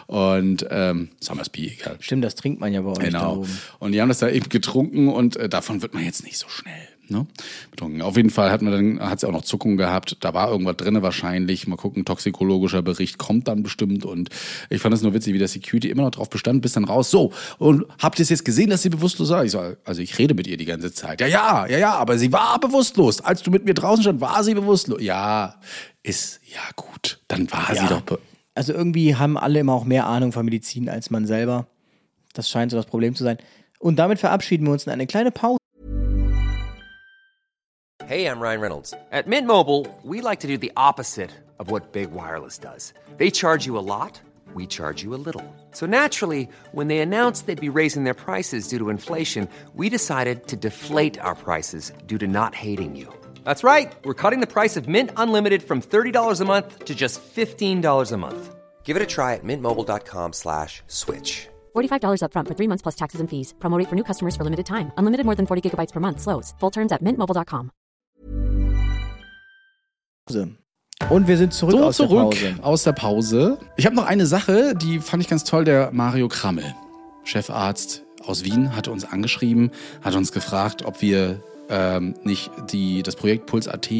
Und 0.06 0.66
ähm, 0.70 1.10
Summersby, 1.20 1.76
egal. 1.78 1.96
Stimmt, 2.00 2.24
das 2.24 2.34
trinkt 2.34 2.60
man 2.60 2.72
ja 2.72 2.80
bei 2.80 2.90
euch 2.90 2.98
da 2.98 3.04
Genau. 3.04 3.46
Und 3.78 3.92
die 3.92 4.00
haben 4.00 4.08
das 4.08 4.18
da 4.20 4.28
eben 4.28 4.48
getrunken 4.48 5.08
und 5.08 5.36
äh, 5.36 5.48
davon 5.48 5.82
wird 5.82 5.92
man 5.92 6.04
jetzt 6.04 6.24
nicht 6.24 6.38
so 6.38 6.48
schnell. 6.48 6.88
Ne? 7.08 7.26
Betrunken. 7.70 8.00
Auf 8.00 8.16
jeden 8.16 8.30
Fall 8.30 8.50
hat 8.50 8.62
man 8.62 8.72
dann, 8.72 9.10
hat 9.10 9.20
sie 9.20 9.28
auch 9.28 9.32
noch 9.32 9.42
Zuckung 9.42 9.76
gehabt. 9.76 10.16
Da 10.20 10.34
war 10.34 10.50
irgendwas 10.50 10.76
drinne 10.76 11.02
wahrscheinlich. 11.02 11.66
Mal 11.66 11.76
gucken, 11.76 12.04
toxikologischer 12.04 12.80
Bericht 12.82 13.18
kommt 13.18 13.48
dann 13.48 13.62
bestimmt. 13.62 14.04
Und 14.04 14.30
ich 14.70 14.80
fand 14.80 14.94
es 14.94 15.02
nur 15.02 15.12
witzig, 15.12 15.34
wie 15.34 15.38
der 15.38 15.48
Security 15.48 15.90
immer 15.90 16.04
noch 16.04 16.12
drauf 16.12 16.30
bestand, 16.30 16.62
bis 16.62 16.72
dann 16.72 16.84
raus. 16.84 17.10
So, 17.10 17.32
und 17.58 17.84
habt 17.98 18.18
ihr 18.18 18.22
es 18.22 18.30
jetzt 18.30 18.44
gesehen, 18.44 18.70
dass 18.70 18.82
sie 18.82 18.88
bewusstlos 18.88 19.30
war? 19.30 19.44
Ich 19.44 19.52
so, 19.52 19.60
also 19.84 20.00
ich 20.00 20.18
rede 20.18 20.34
mit 20.34 20.46
ihr 20.46 20.56
die 20.56 20.64
ganze 20.64 20.92
Zeit. 20.92 21.20
Ja, 21.20 21.26
ja, 21.26 21.66
ja, 21.66 21.78
ja, 21.78 21.94
aber 21.94 22.18
sie 22.18 22.32
war 22.32 22.58
bewusstlos. 22.58 23.20
Als 23.20 23.42
du 23.42 23.50
mit 23.50 23.64
mir 23.64 23.74
draußen 23.74 24.02
stand, 24.02 24.20
war 24.20 24.42
sie 24.42 24.54
bewusstlos. 24.54 25.02
Ja, 25.02 25.56
ist, 26.02 26.40
ja 26.44 26.60
gut. 26.76 27.20
Dann 27.28 27.50
war 27.52 27.74
Ja. 27.74 27.82
sie 27.82 27.88
doch. 27.88 28.00
Be 28.02 28.18
Also 28.54 28.72
irgendwie 28.72 29.16
haben 29.16 29.38
alle 29.38 29.60
immer 29.60 29.72
auch 29.72 29.84
mehr 29.84 30.06
Ahnung 30.06 30.32
von 30.32 30.44
Medizin 30.44 30.88
als 30.88 31.10
man 31.10 31.26
selber. 31.26 31.66
Das 32.34 32.48
scheint 32.50 32.70
so 32.70 32.76
das 32.76 32.86
Problem 32.86 33.14
zu 33.14 33.24
sein. 33.24 33.38
Und 33.78 33.96
damit 33.96 34.18
verabschieden 34.18 34.66
wir 34.66 34.72
uns 34.72 34.86
in 34.86 34.92
eine 34.92 35.06
kleine 35.06 35.30
Pause. 35.30 35.58
Hey, 38.06 38.26
I'm 38.26 38.40
Ryan 38.40 38.60
Reynolds. 38.60 38.94
At 39.10 39.26
Mint 39.26 39.46
Mobile, 39.46 39.86
we 40.04 40.20
like 40.20 40.40
to 40.40 40.48
do 40.48 40.58
the 40.58 40.72
opposite 40.76 41.30
of 41.58 41.70
what 41.70 41.92
Big 41.92 42.10
Wireless 42.12 42.58
does. 42.58 42.92
They 43.16 43.30
charge 43.30 43.64
you 43.66 43.78
a 43.78 43.80
lot, 43.80 44.20
we 44.54 44.66
charge 44.66 45.02
you 45.02 45.14
a 45.14 45.20
little. 45.24 45.42
So 45.72 45.86
naturally, 45.86 46.48
when 46.72 46.88
they 46.88 46.98
announced 46.98 47.46
they'd 47.46 47.60
be 47.60 47.70
raising 47.70 48.04
their 48.04 48.14
prices 48.14 48.68
due 48.68 48.78
to 48.78 48.90
inflation, 48.90 49.48
we 49.74 49.88
decided 49.88 50.46
to 50.48 50.56
deflate 50.56 51.18
our 51.20 51.34
prices 51.34 51.92
due 52.06 52.18
to 52.18 52.26
not 52.26 52.54
hating 52.54 52.96
you. 52.96 53.08
That's 53.44 53.64
right. 53.64 53.90
We're 54.04 54.12
cutting 54.14 54.40
the 54.40 54.46
price 54.46 54.76
of 54.76 54.88
Mint 54.88 55.10
Unlimited 55.16 55.62
from 55.62 55.80
$30 55.80 56.40
a 56.40 56.44
month 56.44 56.84
to 56.84 56.94
just 56.94 57.20
$15 57.34 58.12
a 58.12 58.16
month. 58.18 58.54
Give 58.84 58.94
it 58.96 59.02
a 59.02 59.06
try 59.06 59.34
at 59.34 59.44
mintmobile.com 59.44 60.32
slash 60.34 60.82
switch. 60.86 61.48
$45 61.74 62.20
upfront 62.20 62.48
for 62.48 62.54
three 62.54 62.68
months 62.68 62.82
plus 62.82 62.96
taxes 62.96 63.20
and 63.20 63.30
fees. 63.30 63.54
Promo 63.58 63.78
rate 63.78 63.88
for 63.88 63.94
new 63.96 64.04
customers 64.04 64.36
for 64.36 64.44
limited 64.44 64.66
time. 64.66 64.92
Unlimited 64.98 65.24
more 65.24 65.34
than 65.36 65.46
40 65.46 65.62
gigabytes 65.70 65.92
per 65.92 66.00
month. 66.00 66.20
Slows. 66.20 66.52
Full 66.60 66.70
terms 66.70 66.92
at 66.92 67.00
mintmobile.com. 67.02 67.70
Und 71.10 71.26
wir 71.28 71.36
sind 71.36 71.52
zurück 71.52 71.72
So, 71.76 71.84
aus 71.84 71.96
zurück 71.96 72.30
der 72.30 72.50
Pause. 72.52 72.62
aus 72.64 72.82
der 72.84 72.92
Pause. 72.92 73.58
Ich 73.76 73.86
habe 73.86 73.96
noch 73.96 74.06
eine 74.06 74.26
Sache, 74.26 74.74
die 74.74 75.00
fand 75.00 75.22
ich 75.22 75.28
ganz 75.28 75.44
toll. 75.44 75.64
Der 75.64 75.90
Mario 75.92 76.28
Krammel, 76.28 76.74
Chefarzt 77.24 78.04
aus 78.24 78.44
Wien, 78.44 78.74
hatte 78.76 78.92
uns 78.92 79.04
angeschrieben, 79.04 79.70
hat 80.02 80.14
uns 80.14 80.32
gefragt, 80.32 80.84
ob 80.84 81.02
wir 81.02 81.42
ähm, 81.72 82.14
nicht 82.22 82.50
die, 82.70 83.02
das 83.02 83.16
Projekt 83.16 83.46
Puls.at 83.46 83.90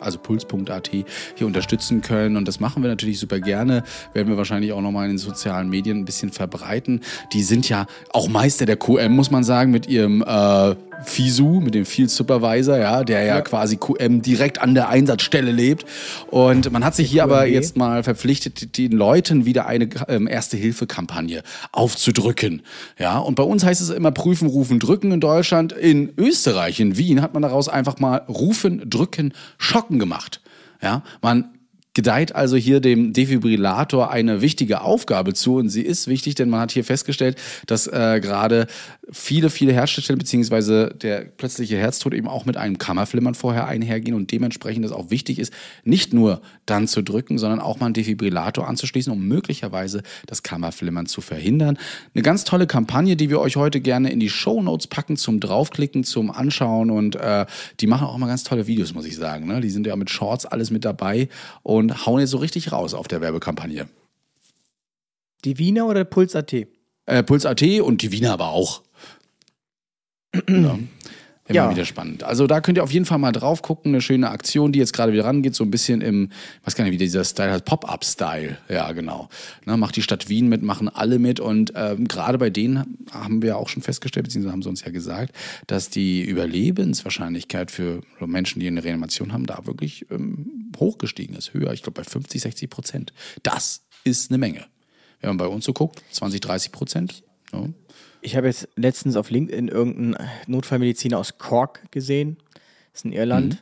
also 0.00 0.18
puls.at 0.18 0.90
hier 1.34 1.46
unterstützen 1.46 2.02
können 2.02 2.36
und 2.36 2.46
das 2.46 2.60
machen 2.60 2.82
wir 2.82 2.90
natürlich 2.90 3.18
super 3.18 3.40
gerne, 3.40 3.82
werden 4.12 4.28
wir 4.28 4.36
wahrscheinlich 4.36 4.72
auch 4.72 4.80
nochmal 4.80 5.04
in 5.04 5.12
den 5.12 5.18
sozialen 5.18 5.68
Medien 5.68 5.98
ein 5.98 6.04
bisschen 6.04 6.30
verbreiten. 6.30 7.00
Die 7.32 7.42
sind 7.42 7.68
ja 7.68 7.86
auch 8.12 8.28
Meister 8.28 8.66
der 8.66 8.76
QM, 8.76 9.12
muss 9.12 9.30
man 9.30 9.44
sagen, 9.44 9.70
mit 9.70 9.88
ihrem 9.88 10.22
äh, 10.22 10.74
FISU, 11.04 11.60
mit 11.60 11.74
dem 11.74 11.84
Field 11.84 12.10
Supervisor, 12.10 12.78
ja, 12.78 13.04
der 13.04 13.24
ja, 13.24 13.40
quasi 13.40 13.76
QM 13.76 14.22
direkt 14.22 14.60
an 14.60 14.74
der 14.74 14.88
Einsatzstelle 14.88 15.52
lebt. 15.52 15.84
Und 16.30 16.70
man 16.72 16.84
hat 16.84 16.94
sich 16.94 17.10
hier 17.10 17.22
aber 17.22 17.46
jetzt 17.46 17.76
mal 17.76 18.02
verpflichtet, 18.02 18.76
den 18.78 18.92
Leuten 18.92 19.44
wieder 19.44 19.66
eine 19.66 19.88
ähm, 20.08 20.26
Erste-Hilfe-Kampagne 20.26 21.42
aufzudrücken. 21.72 22.62
Ja, 22.98 23.18
und 23.18 23.34
bei 23.34 23.42
uns 23.42 23.64
heißt 23.64 23.80
es 23.80 23.90
immer 23.90 24.10
prüfen, 24.10 24.48
rufen, 24.48 24.78
drücken 24.78 25.12
in 25.12 25.20
Deutschland. 25.20 25.72
In 25.72 26.12
Österreich, 26.16 26.80
in 26.80 26.96
Wien, 26.96 27.22
hat 27.22 27.34
man 27.34 27.42
daraus 27.42 27.68
einfach 27.68 27.98
mal 27.98 28.18
rufen, 28.28 28.88
drücken, 28.88 29.32
schocken 29.86 29.98
gemacht. 29.98 30.40
Ja, 30.82 31.02
man 31.22 31.52
gedeiht 31.94 32.34
also 32.34 32.56
hier 32.56 32.80
dem 32.80 33.14
Defibrillator 33.14 34.10
eine 34.10 34.42
wichtige 34.42 34.82
Aufgabe 34.82 35.32
zu 35.32 35.56
und 35.56 35.70
sie 35.70 35.80
ist 35.80 36.08
wichtig, 36.08 36.34
denn 36.34 36.50
man 36.50 36.60
hat 36.60 36.70
hier 36.70 36.84
festgestellt, 36.84 37.38
dass 37.66 37.86
äh, 37.86 38.20
gerade 38.20 38.66
viele, 39.10 39.50
viele 39.50 39.72
Herzstellen 39.72 40.18
beziehungsweise 40.18 40.94
der 41.00 41.20
plötzliche 41.20 41.76
Herztod 41.76 42.12
eben 42.12 42.26
auch 42.26 42.44
mit 42.44 42.56
einem 42.56 42.78
Kammerflimmern 42.78 43.34
vorher 43.34 43.66
einhergehen 43.66 44.16
und 44.16 44.32
dementsprechend 44.32 44.84
es 44.84 44.90
auch 44.90 45.10
wichtig 45.10 45.38
ist, 45.38 45.52
nicht 45.84 46.12
nur 46.12 46.40
dann 46.66 46.88
zu 46.88 47.02
drücken, 47.02 47.38
sondern 47.38 47.60
auch 47.60 47.78
mal 47.78 47.86
einen 47.86 47.94
Defibrillator 47.94 48.66
anzuschließen, 48.66 49.12
um 49.12 49.28
möglicherweise 49.28 50.02
das 50.26 50.42
Kammerflimmern 50.42 51.06
zu 51.06 51.20
verhindern. 51.20 51.78
Eine 52.14 52.22
ganz 52.22 52.44
tolle 52.44 52.66
Kampagne, 52.66 53.16
die 53.16 53.30
wir 53.30 53.40
euch 53.40 53.56
heute 53.56 53.80
gerne 53.80 54.10
in 54.10 54.18
die 54.18 54.30
Show 54.30 54.60
Notes 54.60 54.88
packen 54.88 55.16
zum 55.16 55.38
draufklicken, 55.38 56.02
zum 56.02 56.32
Anschauen 56.32 56.90
und 56.90 57.14
äh, 57.14 57.46
die 57.78 57.86
machen 57.86 58.08
auch 58.08 58.16
immer 58.16 58.26
ganz 58.26 58.42
tolle 58.42 58.66
Videos, 58.66 58.92
muss 58.92 59.06
ich 59.06 59.16
sagen. 59.16 59.46
Ne? 59.46 59.60
Die 59.60 59.70
sind 59.70 59.86
ja 59.86 59.94
mit 59.94 60.10
Shorts 60.10 60.46
alles 60.46 60.70
mit 60.70 60.84
dabei 60.84 61.28
und 61.62 62.06
hauen 62.06 62.20
jetzt 62.20 62.30
so 62.30 62.38
richtig 62.38 62.72
raus 62.72 62.92
auf 62.92 63.06
der 63.06 63.20
Werbekampagne. 63.20 63.88
Die 65.44 65.58
Wiener 65.58 65.86
oder 65.86 66.04
Puls.at? 66.04 66.52
Äh, 66.52 67.22
Puls.at 67.22 67.62
und 67.62 68.02
die 68.02 68.10
Wiener 68.10 68.32
aber 68.32 68.48
auch. 68.48 68.82
ja. 70.48 70.78
Immer 71.48 71.54
Ja. 71.54 71.70
wieder 71.70 71.84
spannend. 71.84 72.24
Also 72.24 72.48
da 72.48 72.60
könnt 72.60 72.76
ihr 72.76 72.82
auf 72.82 72.90
jeden 72.90 73.04
Fall 73.06 73.18
mal 73.18 73.30
drauf 73.30 73.62
gucken. 73.62 73.92
Eine 73.92 74.00
schöne 74.00 74.30
Aktion, 74.30 74.72
die 74.72 74.80
jetzt 74.80 74.92
gerade 74.92 75.12
wieder 75.12 75.24
rangeht, 75.26 75.54
so 75.54 75.62
ein 75.62 75.70
bisschen 75.70 76.00
im, 76.00 76.30
ich 76.60 76.66
weiß 76.66 76.74
gar 76.74 76.82
nicht, 76.82 76.92
wie 76.92 76.96
dieser 76.96 77.22
Style 77.22 77.52
heißt, 77.52 77.64
Pop-Up-Style. 77.64 78.58
Ja, 78.68 78.90
genau. 78.90 79.28
Ne, 79.64 79.76
macht 79.76 79.94
die 79.94 80.02
Stadt 80.02 80.28
Wien 80.28 80.48
mit, 80.48 80.62
machen 80.64 80.88
alle 80.88 81.20
mit 81.20 81.38
und 81.38 81.72
ähm, 81.76 82.08
gerade 82.08 82.38
bei 82.38 82.50
denen 82.50 82.98
haben 83.12 83.42
wir 83.42 83.58
auch 83.58 83.68
schon 83.68 83.80
festgestellt, 83.84 84.24
beziehungsweise 84.24 84.50
haben 84.52 84.62
sie 84.62 84.68
uns 84.70 84.84
ja 84.84 84.90
gesagt, 84.90 85.36
dass 85.68 85.88
die 85.88 86.24
Überlebenswahrscheinlichkeit 86.24 87.70
für 87.70 88.00
Menschen, 88.20 88.58
die 88.58 88.66
eine 88.66 88.82
Reanimation 88.82 89.32
haben, 89.32 89.46
da 89.46 89.66
wirklich 89.66 90.06
ähm, 90.10 90.70
hochgestiegen 90.76 91.36
ist. 91.36 91.54
Höher, 91.54 91.72
ich 91.72 91.82
glaube 91.82 92.02
bei 92.02 92.04
50, 92.08 92.40
60 92.42 92.70
Prozent. 92.70 93.12
Das 93.44 93.82
ist 94.02 94.32
eine 94.32 94.38
Menge. 94.38 94.64
Wenn 95.20 95.30
man 95.30 95.36
bei 95.36 95.46
uns 95.46 95.64
so 95.64 95.72
guckt, 95.72 96.02
20, 96.10 96.40
30 96.40 96.72
Prozent. 96.72 97.22
Ja. 97.52 97.68
Ich 98.26 98.34
habe 98.34 98.48
jetzt 98.48 98.68
letztens 98.74 99.14
auf 99.14 99.30
LinkedIn 99.30 99.68
irgendeinen 99.68 100.16
Notfallmediziner 100.48 101.16
aus 101.16 101.38
Cork 101.38 101.82
gesehen. 101.92 102.38
Das 102.92 103.02
ist 103.02 103.04
in 103.04 103.12
Irland. 103.12 103.54
Mhm. 103.54 103.58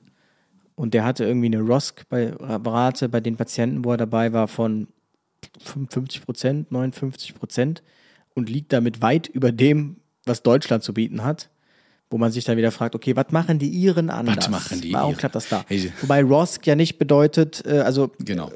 Und 0.75 0.95
der 0.95 1.05
hatte 1.05 1.25
irgendwie 1.25 1.49
eine 1.49 1.61
ROSC 1.61 2.09
bei 2.09 3.21
den 3.21 3.37
Patienten, 3.37 3.85
wo 3.85 3.91
er 3.91 3.99
dabei 3.99 4.33
war, 4.33 4.49
von 4.49 4.89
55 5.63 6.23
Prozent, 6.23 6.73
59 6.73 7.35
Prozent 7.35 7.83
und 8.35 8.49
liegt 8.49 8.73
damit 8.73 9.03
weit 9.03 9.29
über 9.29 9.53
dem, 9.53 9.97
was 10.25 10.43
Deutschland 10.43 10.83
zu 10.83 10.95
bieten 10.95 11.23
hat. 11.23 11.51
Wo 12.09 12.17
man 12.17 12.33
sich 12.33 12.45
dann 12.45 12.57
wieder 12.57 12.71
fragt, 12.71 12.95
okay, 12.95 13.17
was 13.17 13.33
machen 13.33 13.59
die 13.59 13.69
Iren 13.69 14.09
anders? 14.09 14.49
machen 14.49 14.81
die 14.81 14.95
Warum 14.95 15.11
Iren? 15.11 15.19
klappt 15.19 15.35
das 15.35 15.49
da? 15.49 15.65
Hey, 15.69 15.93
Wobei 16.01 16.23
ROSC 16.23 16.67
ja 16.67 16.75
nicht 16.75 16.97
bedeutet, 16.97 17.63
äh, 17.67 17.81
also 17.81 18.13
Genau. 18.19 18.51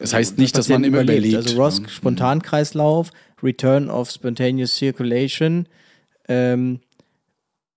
Das 0.00 0.12
heißt 0.12 0.38
nicht, 0.38 0.58
dass 0.58 0.68
man 0.68 0.82
immer 0.82 1.02
überlebt. 1.02 1.36
Also 1.36 1.56
ROSC, 1.56 1.82
ne? 1.82 1.88
Spontankreislauf, 1.88 3.10
Return 3.42 3.90
of 3.90 4.10
Spontaneous 4.10 4.76
Circulation, 4.76 5.66
ähm, 6.28 6.80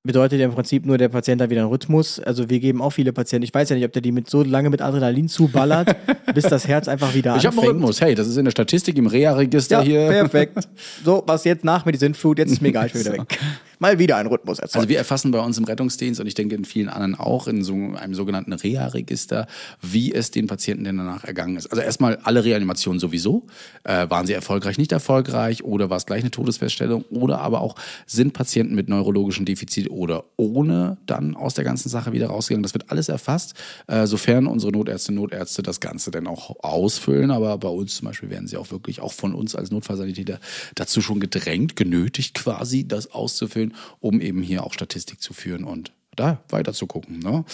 bedeutet 0.04 0.40
ja 0.40 0.46
im 0.46 0.54
Prinzip 0.54 0.86
nur, 0.86 1.00
der 1.00 1.10
Patient 1.10 1.42
hat 1.42 1.50
wieder 1.50 1.62
einen 1.62 1.70
Rhythmus. 1.72 2.20
Also 2.20 2.48
wir 2.48 2.60
geben 2.60 2.80
auch 2.80 2.92
viele 2.92 3.12
Patienten, 3.12 3.44
ich 3.44 3.54
weiß 3.54 3.70
ja 3.70 3.76
nicht, 3.76 3.86
ob 3.86 3.92
der 3.92 4.04
die 4.04 4.12
mit 4.12 4.30
so 4.30 4.44
lange 4.44 4.70
mit 4.70 4.80
Adrenalin 4.82 5.28
zuballert, 5.28 5.96
bis 6.36 6.44
das 6.44 6.68
Herz 6.68 6.88
einfach 6.88 7.16
wieder 7.16 7.36
Ich 7.38 7.46
habe 7.46 7.56
anfängt. 7.58 7.70
einen 7.72 7.78
Rhythmus. 7.80 8.02
Hey, 8.02 8.14
das 8.14 8.28
ist 8.28 8.38
in 8.38 8.46
der 8.46 8.52
Statistik 8.52 8.98
im 9.00 9.08
Reha-Register 9.08 9.80
Ja, 9.80 9.84
hier. 9.84 10.08
perfekt. 10.10 10.68
So, 11.04 11.24
was 11.26 11.44
jetzt 11.44 11.64
nach 11.66 11.86
Medizinflut, 11.86 12.38
jetzt 12.38 12.52
ist 12.52 12.62
mir 12.62 12.68
egal, 12.70 12.86
ich 12.88 12.94
bin 12.94 13.02
wieder 13.02 13.14
weg. 13.14 13.40
Mal 13.80 14.00
wieder 14.00 14.18
ein 14.18 14.28
Rhythmus 14.28 14.60
erzeugt. 14.60 14.76
Also 14.76 14.90
wir 14.90 14.98
erfassen 14.98 15.32
bei 15.32 15.40
uns 15.40 15.58
im 15.58 15.64
Rettungsdienst 15.64 16.20
und 16.20 16.28
ich 16.28 16.34
denke 16.34 16.56
in 16.56 16.66
vielen 16.66 16.90
anderen 16.90 17.16
auch 17.16 17.48
in 17.48 17.64
so 17.64 17.74
einem 17.74 18.14
sogenannten 18.14 18.54
Reha-Register, 18.54 19.48
wie 19.82 20.14
es 20.14 20.32
den 20.32 20.48
Patienten 20.48 20.84
denn 20.84 20.98
danach 20.98 21.24
ergangen 21.24 21.58
ist. 21.58 21.68
Also 21.68 21.82
erstmal 21.82 22.18
alle 22.24 22.44
Reanimationen 22.44 23.00
sowieso. 23.00 23.46
Äh, 23.84 24.10
waren 24.10 24.26
sie 24.26 24.34
erfolgreich, 24.34 24.78
nicht 24.78 24.92
erfolgreich 24.92 25.64
oder 25.64 25.90
war 25.90 25.98
es 25.98 26.06
gleich 26.06 26.22
eine 26.22 26.32
Todesfeststellung 26.32 27.04
oder 27.10 27.40
aber 27.42 27.62
auch 27.62 27.76
sind 28.06 28.34
Patienten 28.34 28.76
mit 28.76 28.90
neurologischen 28.90 29.46
Defizit 29.46 29.90
oder 29.90 30.26
ohne 30.38 30.98
dann 31.06 31.36
aus 31.36 31.54
der 31.54 31.64
ganzen 31.64 31.90
Sache 31.90 32.12
wieder 32.14 32.28
rausgegangen. 32.28 32.64
Das 32.64 32.74
wird 32.74 32.90
alles 32.90 33.10
erfasst, 33.10 33.54
äh, 33.88 34.06
sofern 34.08 34.48
unsere 34.48 34.72
Notärzte 34.72 35.12
und 35.12 35.16
Notärzte 35.16 35.64
das 35.64 35.80
Ganze 35.80 36.12
dann 36.12 36.28
auch 36.28 36.64
ausfüllen. 36.64 37.32
Aber 37.32 37.58
bei 37.58 37.70
uns 37.70 37.96
zum 37.96 38.08
Beispiel 38.08 38.30
werden 38.30 38.48
sie 38.48 38.58
auch 38.58 38.72
wirklich, 38.72 39.02
auch 39.02 39.14
von 39.14 39.34
uns 39.34 39.56
als 39.56 39.72
Notfallsanitäter, 39.72 40.40
dazu 40.76 41.02
schon 41.02 41.20
gedrängt, 41.20 41.76
genötigt 41.76 42.36
quasi, 42.36 42.88
das 42.88 43.12
auszufüllen, 43.12 43.65
um 44.00 44.22
eben 44.22 44.42
hier 44.42 44.64
auch 44.64 44.74
Statistik 44.74 45.22
zu 45.22 45.34
führen 45.34 45.64
und 45.64 45.92
da 46.16 46.42
weiter 46.50 46.74
zu 46.74 46.88
gucken. 46.88 47.20
Ne? 47.20 47.46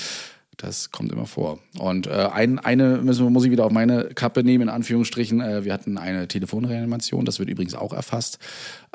Das 0.62 0.92
kommt 0.92 1.12
immer 1.12 1.26
vor. 1.26 1.58
Und 1.80 2.06
äh, 2.06 2.30
ein, 2.32 2.60
eine 2.60 2.98
müssen, 2.98 3.32
muss 3.34 3.46
ich 3.46 3.52
wieder 3.52 3.66
auf 3.66 3.72
meine 3.72 4.10
Kappe 4.14 4.44
nehmen, 4.44 4.64
in 4.64 4.70
Anführungsstrichen. 4.70 5.42
Äh, 5.42 5.66
wir 5.66 5.74
hatten 5.74 5.98
eine 5.98 6.28
Telefonreanimation, 6.28 7.26
das 7.26 7.40
wird 7.40 7.50
übrigens 7.50 7.74
auch 7.74 7.94
erfasst, 7.94 8.38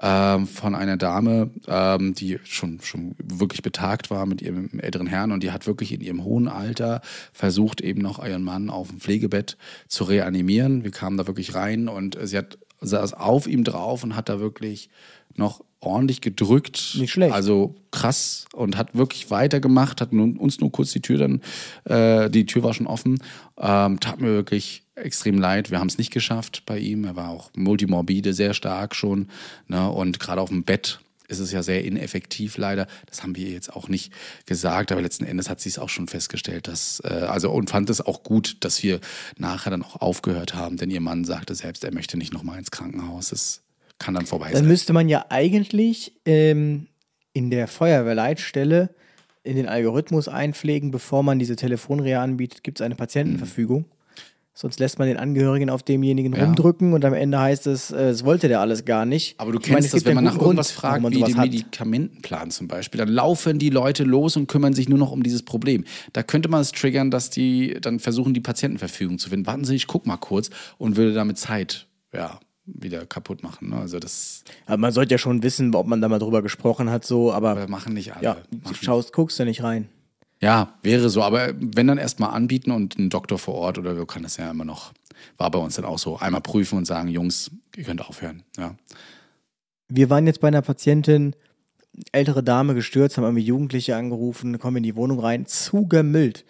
ähm, 0.01 0.47
von 0.47 0.77
einer 0.77 0.97
Dame, 0.97 1.51
ähm, 1.67 2.15
die 2.15 2.39
schon, 2.45 2.81
schon 2.83 3.17
wirklich 3.19 3.63
betagt 3.63 4.11
war 4.11 4.27
mit 4.27 4.43
ihrem 4.43 4.79
älteren 4.79 5.09
Herrn 5.09 5.33
und 5.33 5.43
die 5.43 5.51
hat 5.51 5.67
wirklich 5.67 5.93
in 5.93 6.03
ihrem 6.03 6.23
hohen 6.23 6.47
Alter 6.47 7.01
versucht, 7.33 7.81
eben 7.81 8.01
noch 8.01 8.25
ihren 8.25 8.45
Mann 8.45 8.71
auf 8.71 8.89
dem 8.89 9.01
Pflegebett 9.01 9.57
zu 9.89 10.05
reanimieren. 10.05 10.85
Wir 10.85 10.93
kamen 10.93 11.17
da 11.17 11.27
wirklich 11.27 11.57
rein 11.57 11.89
und 11.89 12.17
sie 12.23 12.39
hat 12.39 12.59
saß 12.81 13.15
auf 13.15 13.47
ihm 13.47 13.65
drauf 13.65 14.05
und 14.05 14.15
hat 14.15 14.29
da 14.29 14.39
wirklich 14.39 14.91
noch 15.35 15.65
ordentlich 15.87 16.21
gedrückt. 16.21 16.97
Nicht 16.99 17.13
schlecht. 17.13 17.33
Also 17.33 17.75
krass 17.91 18.47
und 18.53 18.77
hat 18.77 18.95
wirklich 18.95 19.31
weitergemacht, 19.31 20.01
hat 20.01 20.13
nun, 20.13 20.37
uns 20.37 20.61
nur 20.61 20.71
kurz 20.71 20.93
die 20.93 21.01
Tür 21.01 21.19
dann, 21.19 21.41
äh, 21.85 22.29
die 22.31 22.47
Tür 22.47 22.63
war 22.63 22.75
schon 22.75 22.87
offen. 22.87 23.23
Ähm, 23.59 24.01
tat 24.01 24.21
mir 24.21 24.29
wirklich 24.29 24.83
extrem 24.97 25.39
leid. 25.39 25.71
Wir 25.71 25.79
haben 25.79 25.89
es 25.89 25.99
nicht 25.99 26.13
geschafft 26.13 26.65
bei 26.67 26.79
ihm. 26.79 27.05
Er 27.05 27.17
war 27.17 27.31
auch 27.31 27.51
multimorbide, 27.55 28.33
sehr 28.33 28.55
stark 28.55 28.95
schon. 28.95 29.29
Ne? 29.69 29.91
Und 29.91 30.21
gerade 30.21 30.41
auf 30.41 30.49
dem 30.49 30.65
Bett 30.65 31.01
ist 31.29 31.39
es 31.39 31.53
ja 31.53 31.63
sehr 31.63 31.85
ineffektiv 31.85 32.57
leider. 32.57 32.87
Das 33.07 33.23
haben 33.23 33.37
wir 33.37 33.47
ihr 33.47 33.53
jetzt 33.53 33.75
auch 33.75 33.89
nicht 33.89 34.13
gesagt, 34.47 34.93
aber 34.93 35.03
letzten 35.03 35.25
Endes 35.25 35.49
hat 35.49 35.61
sie 35.61 35.69
es 35.69 35.79
auch 35.79 35.89
schon 35.89 36.09
festgestellt, 36.09 36.69
dass 36.69 37.01
äh, 37.05 37.09
also 37.09 37.51
und 37.51 37.71
fand 37.71 37.91
es 37.91 38.01
auch 38.01 38.23
gut, 38.23 38.59
dass 38.61 38.83
wir 38.83 39.01
nachher 39.37 39.71
dann 39.71 39.83
auch 39.83 39.97
aufgehört 40.01 40.55
haben, 40.55 40.77
denn 40.77 40.91
ihr 40.91 41.01
Mann 41.01 41.25
sagte 41.25 41.55
selbst, 41.55 41.85
er 41.85 41.93
möchte 41.93 42.17
nicht 42.17 42.33
nochmal 42.33 42.59
ins 42.59 42.71
Krankenhaus. 42.71 43.33
Es 43.33 43.63
kann 43.99 44.15
dann 44.15 44.27
vorbei 44.27 44.47
Dann 44.53 44.61
sein. 44.63 44.69
müsste 44.69 44.93
man 44.93 45.09
ja 45.09 45.27
eigentlich 45.31 46.13
ähm, 46.27 46.87
in 47.33 47.51
der 47.51 47.67
Feuerwehrleitstelle 47.69 48.91
in 49.43 49.57
den 49.57 49.69
Algorithmus 49.69 50.27
einpflegen, 50.29 50.91
bevor 50.91 51.23
man 51.23 51.39
diese 51.39 51.55
Telefonreha 51.57 52.23
anbietet, 52.23 52.65
gibt 52.65 52.81
es 52.81 52.85
eine 52.85 52.97
Patientenverfügung. 52.97 53.85
Sonst 54.59 54.81
lässt 54.81 54.99
man 54.99 55.07
den 55.07 55.19
Angehörigen 55.19 55.69
auf 55.69 55.83
demjenigen 55.83 56.35
Ja. 56.35 56.43
rumdrücken 56.45 56.95
und 56.95 57.05
am 57.05 57.13
Ende 57.13 57.39
heißt 57.39 57.67
es, 57.67 57.91
äh, 57.91 58.09
es 58.09 58.25
wollte 58.25 58.49
der 58.49 58.61
alles 58.61 58.87
gar 58.87 59.05
nicht. 59.05 59.39
Aber 59.39 59.53
du 59.53 59.59
Ich 59.59 59.65
kennst 59.65 59.75
meine, 59.75 59.87
es 59.87 59.93
das, 59.93 60.05
wenn 60.07 60.15
man 60.15 60.25
nach 60.25 60.39
irgendwas 60.41 60.69
Grund, 60.75 60.81
fragt, 61.03 61.11
wie 61.13 61.23
den. 61.23 61.37
Medikamentenplan 61.37 62.51
zum 62.51 62.67
Beispiel, 62.67 62.99
dann 62.99 63.09
laufen 63.11 63.59
die 63.59 63.69
Leute 63.69 64.05
los 64.05 64.35
und 64.37 64.47
kümmern 64.47 64.73
sich 64.73 64.89
nur 64.89 64.99
noch 64.99 65.13
um 65.13 65.23
dieses 65.23 65.43
Problem. 65.43 65.85
Da 66.15 66.23
könnte 66.23 66.49
man 66.49 66.63
es 66.63 66.73
triggern, 66.73 67.11
dass 67.11 67.29
die 67.29 67.77
dann 67.83 68.01
versuchen, 68.01 68.33
die 68.33 68.41
Patientenverfügung 68.41 69.19
zu 69.19 69.29
finden. 69.29 69.47
Warten 69.47 69.65
Sie, 69.65 69.77
ich 69.77 69.87
guck 69.87 70.07
mal 70.07 70.17
kurz 70.17 70.49
und 70.79 70.97
würde 70.97 71.13
damit 71.13 71.37
Zeit, 71.39 71.87
ja, 72.15 72.41
wieder 72.67 73.07
kaputt 73.07 73.43
machen. 73.43 73.71
Ne? 73.71 73.77
Also 73.77 73.99
das 73.99 74.45
Aber 74.67 74.77
man 74.77 74.93
sollte 74.93 75.15
ja 75.15 75.19
schon 75.19 75.43
wissen, 75.43 75.75
ob 75.75 75.87
man 75.87 76.01
da 76.01 76.09
mal 76.09 76.19
drüber 76.19 76.43
gesprochen 76.43 76.91
hat, 76.91 77.05
so, 77.05 77.33
aber 77.33 77.51
aber 77.51 77.69
machen 77.69 77.95
nicht 77.95 78.15
alle. 78.15 78.25
ja, 78.25 78.37
du 78.51 78.59
machen. 78.59 78.77
schaust, 78.81 79.13
guckst 79.13 79.39
da 79.39 79.45
nicht 79.45 79.63
rein. 79.63 79.89
Ja, 80.43 80.75
wäre 80.83 81.09
so. 81.09 81.23
Aber 81.23 81.55
wenn 81.59 81.87
dann 81.87 81.99
erstmal 81.99 82.31
anbieten 82.31 82.71
und 82.71 82.99
ein 82.99 83.09
Doktor 83.09 83.39
vor 83.39 83.55
Ort 83.55 83.79
oder 83.79 83.95
so 83.95 84.05
kann 84.05 84.23
das 84.23 84.37
ja 84.37 84.51
immer 84.51 84.65
noch, 84.65 84.93
war 85.39 85.51
bei 85.51 85.59
uns 85.59 85.77
dann 85.77 85.85
auch 85.85 85.99
so, 85.99 86.19
einmal 86.19 86.43
prüfen 86.43 86.77
und 86.79 86.85
sagen, 86.85 87.09
Jungs, 87.09 87.51
ihr 87.75 87.85
könnt 87.85 88.07
aufhören. 88.07 88.43
Ja. 88.59 88.75
Wir 89.89 90.11
waren 90.11 90.27
jetzt 90.27 90.41
bei 90.41 90.49
einer 90.49 90.63
Patientin, 90.63 91.35
ältere 92.13 92.43
Dame 92.43 92.75
gestürzt, 92.75 93.17
haben 93.17 93.25
irgendwie 93.25 93.45
Jugendliche 93.45 93.97
angerufen, 93.97 94.59
kommen 94.59 94.79
in 94.79 94.83
die 94.83 94.97
Wohnung 94.97 95.21
rein, 95.21 95.47
zugemüllt. 95.47 96.45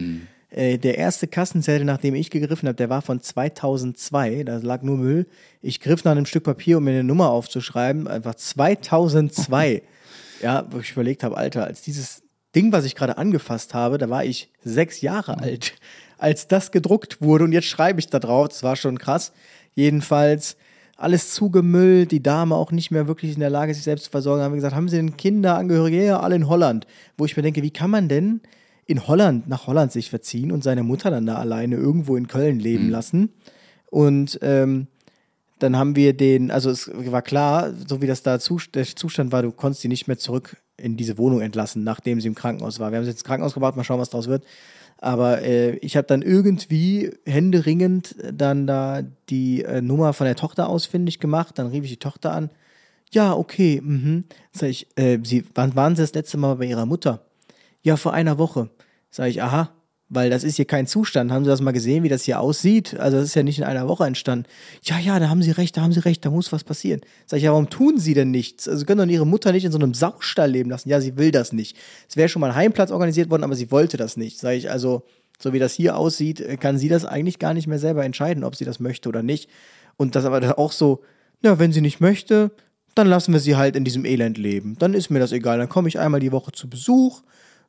Äh, 0.57 0.79
der 0.79 0.97
erste 0.97 1.27
Kassenzettel, 1.27 1.85
nach 1.85 1.99
dem 1.99 2.15
ich 2.15 2.31
gegriffen 2.31 2.67
habe, 2.67 2.75
der 2.75 2.89
war 2.89 3.03
von 3.03 3.21
2002, 3.21 4.43
da 4.43 4.57
lag 4.57 4.81
nur 4.81 4.97
Müll. 4.97 5.27
Ich 5.61 5.79
griff 5.79 6.03
nach 6.03 6.13
einem 6.13 6.25
Stück 6.25 6.45
Papier, 6.45 6.79
um 6.79 6.83
mir 6.83 6.91
eine 6.91 7.03
Nummer 7.03 7.29
aufzuschreiben, 7.29 8.07
einfach 8.07 8.33
2002. 8.33 9.83
ja, 10.41 10.65
wo 10.71 10.79
ich 10.79 10.93
überlegt 10.93 11.23
habe, 11.23 11.37
Alter, 11.37 11.65
als 11.65 11.83
dieses 11.83 12.23
Ding, 12.55 12.71
was 12.71 12.85
ich 12.85 12.95
gerade 12.95 13.19
angefasst 13.19 13.75
habe, 13.75 13.99
da 13.99 14.09
war 14.09 14.25
ich 14.25 14.51
sechs 14.63 15.01
Jahre 15.01 15.37
alt, 15.37 15.75
als 16.17 16.47
das 16.47 16.71
gedruckt 16.71 17.21
wurde 17.21 17.43
und 17.43 17.51
jetzt 17.51 17.67
schreibe 17.67 17.99
ich 17.99 18.07
da 18.07 18.17
drauf, 18.17 18.47
das 18.47 18.63
war 18.63 18.75
schon 18.75 18.97
krass. 18.97 19.33
Jedenfalls 19.75 20.57
alles 20.95 21.35
zugemüllt, 21.35 22.11
die 22.11 22.23
Dame 22.23 22.55
auch 22.55 22.71
nicht 22.71 22.89
mehr 22.89 23.07
wirklich 23.07 23.35
in 23.35 23.41
der 23.41 23.51
Lage, 23.51 23.75
sich 23.75 23.83
selbst 23.83 24.05
zu 24.05 24.09
versorgen. 24.09 24.41
Haben 24.41 24.53
wir 24.53 24.57
gesagt, 24.57 24.73
haben 24.73 24.89
Sie 24.89 24.95
denn 24.95 25.17
Kinder, 25.17 25.55
Angehörige? 25.55 26.03
Ja, 26.03 26.19
alle 26.21 26.35
in 26.35 26.47
Holland. 26.47 26.87
Wo 27.15 27.25
ich 27.25 27.37
mir 27.37 27.43
denke, 27.43 27.61
wie 27.61 27.69
kann 27.69 27.91
man 27.91 28.09
denn 28.09 28.41
in 28.87 29.07
Holland, 29.07 29.47
nach 29.47 29.67
Holland 29.67 29.91
sich 29.91 30.09
verziehen 30.09 30.51
und 30.51 30.63
seine 30.63 30.83
Mutter 30.83 31.11
dann 31.11 31.25
da 31.25 31.35
alleine 31.35 31.75
irgendwo 31.75 32.15
in 32.15 32.27
Köln 32.27 32.59
leben 32.59 32.89
lassen? 32.89 33.29
Und 33.89 34.39
ähm, 34.41 34.87
dann 35.59 35.75
haben 35.75 35.95
wir 35.95 36.13
den, 36.13 36.51
also 36.51 36.69
es 36.69 36.89
war 36.93 37.21
klar, 37.21 37.73
so 37.87 38.01
wie 38.01 38.07
das 38.07 38.23
da 38.23 38.37
der 38.37 38.85
Zustand 38.85 39.31
war, 39.31 39.41
du 39.41 39.51
konntest 39.51 39.81
sie 39.81 39.87
nicht 39.87 40.07
mehr 40.07 40.17
zurück 40.17 40.57
in 40.77 40.97
diese 40.97 41.17
Wohnung 41.17 41.41
entlassen, 41.41 41.83
nachdem 41.83 42.21
sie 42.21 42.27
im 42.27 42.35
Krankenhaus 42.35 42.79
war. 42.79 42.91
Wir 42.91 42.97
haben 42.97 43.05
sie 43.05 43.09
jetzt 43.09 43.19
ins 43.19 43.25
Krankenhaus 43.25 43.53
gebracht, 43.53 43.75
mal 43.75 43.83
schauen, 43.83 43.99
was 43.99 44.11
draus 44.11 44.27
wird. 44.27 44.43
Aber 44.99 45.41
äh, 45.41 45.75
ich 45.77 45.95
habe 45.95 46.07
dann 46.07 46.21
irgendwie 46.21 47.11
händeringend 47.25 48.15
dann 48.33 48.65
da 48.65 49.03
die 49.29 49.63
äh, 49.63 49.81
Nummer 49.81 50.13
von 50.13 50.25
der 50.25 50.35
Tochter 50.35 50.69
ausfindig 50.69 51.19
gemacht. 51.19 51.57
Dann 51.59 51.67
rief 51.67 51.83
ich 51.83 51.91
die 51.91 51.97
Tochter 51.97 52.31
an. 52.31 52.49
Ja, 53.11 53.33
okay. 53.33 53.79
Mhm. 53.83 54.25
Sag 54.51 54.69
ich, 54.69 54.87
äh, 54.95 55.19
sie, 55.23 55.45
wann 55.55 55.75
waren 55.75 55.95
Sie 55.95 56.01
das 56.01 56.13
letzte 56.13 56.37
Mal 56.37 56.55
bei 56.55 56.65
Ihrer 56.65 56.85
Mutter? 56.85 57.21
Ja, 57.83 57.95
vor 57.95 58.13
einer 58.13 58.37
Woche. 58.37 58.69
Sag 59.09 59.29
ich, 59.29 59.41
aha, 59.41 59.71
weil 60.09 60.29
das 60.29 60.43
ist 60.43 60.55
hier 60.55 60.65
kein 60.65 60.87
Zustand. 60.87 61.31
Haben 61.31 61.43
Sie 61.43 61.49
das 61.49 61.61
mal 61.61 61.71
gesehen, 61.71 62.03
wie 62.03 62.09
das 62.09 62.23
hier 62.23 62.39
aussieht? 62.39 62.97
Also 62.97 63.17
das 63.17 63.25
ist 63.25 63.35
ja 63.35 63.43
nicht 63.43 63.59
in 63.59 63.65
einer 63.65 63.87
Woche 63.87 64.05
entstanden. 64.05 64.45
Ja, 64.83 64.97
ja, 64.99 65.19
da 65.19 65.29
haben 65.29 65.41
Sie 65.41 65.51
recht, 65.51 65.75
da 65.75 65.81
haben 65.81 65.91
Sie 65.91 65.99
recht, 65.99 66.23
da 66.25 66.29
muss 66.29 66.51
was 66.51 66.63
passieren. 66.63 67.01
Sag 67.25 67.37
ich, 67.37 67.43
ja, 67.43 67.51
warum 67.51 67.69
tun 67.69 67.99
Sie 67.99 68.13
denn 68.13 68.31
nichts? 68.31 68.67
Also 68.67 68.79
Sie 68.79 68.85
können 68.85 69.05
doch 69.05 69.13
Ihre 69.13 69.27
Mutter 69.27 69.51
nicht 69.51 69.65
in 69.65 69.71
so 69.71 69.77
einem 69.77 69.93
Saustall 69.93 70.51
leben 70.51 70.69
lassen. 70.69 70.89
Ja, 70.89 71.01
sie 71.01 71.17
will 71.17 71.31
das 71.31 71.51
nicht. 71.51 71.75
Es 72.09 72.15
wäre 72.15 72.29
schon 72.29 72.39
mal 72.39 72.51
ein 72.51 72.55
Heimplatz 72.55 72.91
organisiert 72.91 73.29
worden, 73.29 73.43
aber 73.43 73.55
sie 73.55 73.69
wollte 73.71 73.97
das 73.97 74.15
nicht. 74.15 74.39
Sag 74.39 74.53
ich, 74.53 74.71
also, 74.71 75.03
so 75.39 75.51
wie 75.51 75.59
das 75.59 75.73
hier 75.73 75.97
aussieht, 75.97 76.39
äh, 76.39 76.55
kann 76.57 76.77
sie 76.77 76.89
das 76.89 77.03
eigentlich 77.03 77.39
gar 77.39 77.53
nicht 77.53 77.67
mehr 77.67 77.79
selber 77.79 78.05
entscheiden, 78.05 78.43
ob 78.43 78.55
sie 78.55 78.65
das 78.65 78.79
möchte 78.79 79.09
oder 79.09 79.23
nicht. 79.23 79.49
Und 79.97 80.15
das 80.15 80.23
aber 80.25 80.57
auch 80.57 80.71
so, 80.71 81.01
ja, 81.43 81.59
wenn 81.59 81.73
sie 81.73 81.81
nicht 81.81 81.99
möchte, 81.99 82.51
dann 82.95 83.07
lassen 83.07 83.33
wir 83.33 83.39
sie 83.39 83.57
halt 83.57 83.75
in 83.75 83.83
diesem 83.83 84.05
Elend 84.05 84.37
leben. 84.37 84.75
Dann 84.79 84.93
ist 84.93 85.09
mir 85.09 85.19
das 85.19 85.31
egal. 85.31 85.57
Dann 85.57 85.69
komme 85.69 85.89
ich 85.89 85.99
einmal 85.99 86.19
die 86.19 86.31
Woche 86.31 86.51
zu 86.51 86.69
Besuch, 86.69 87.21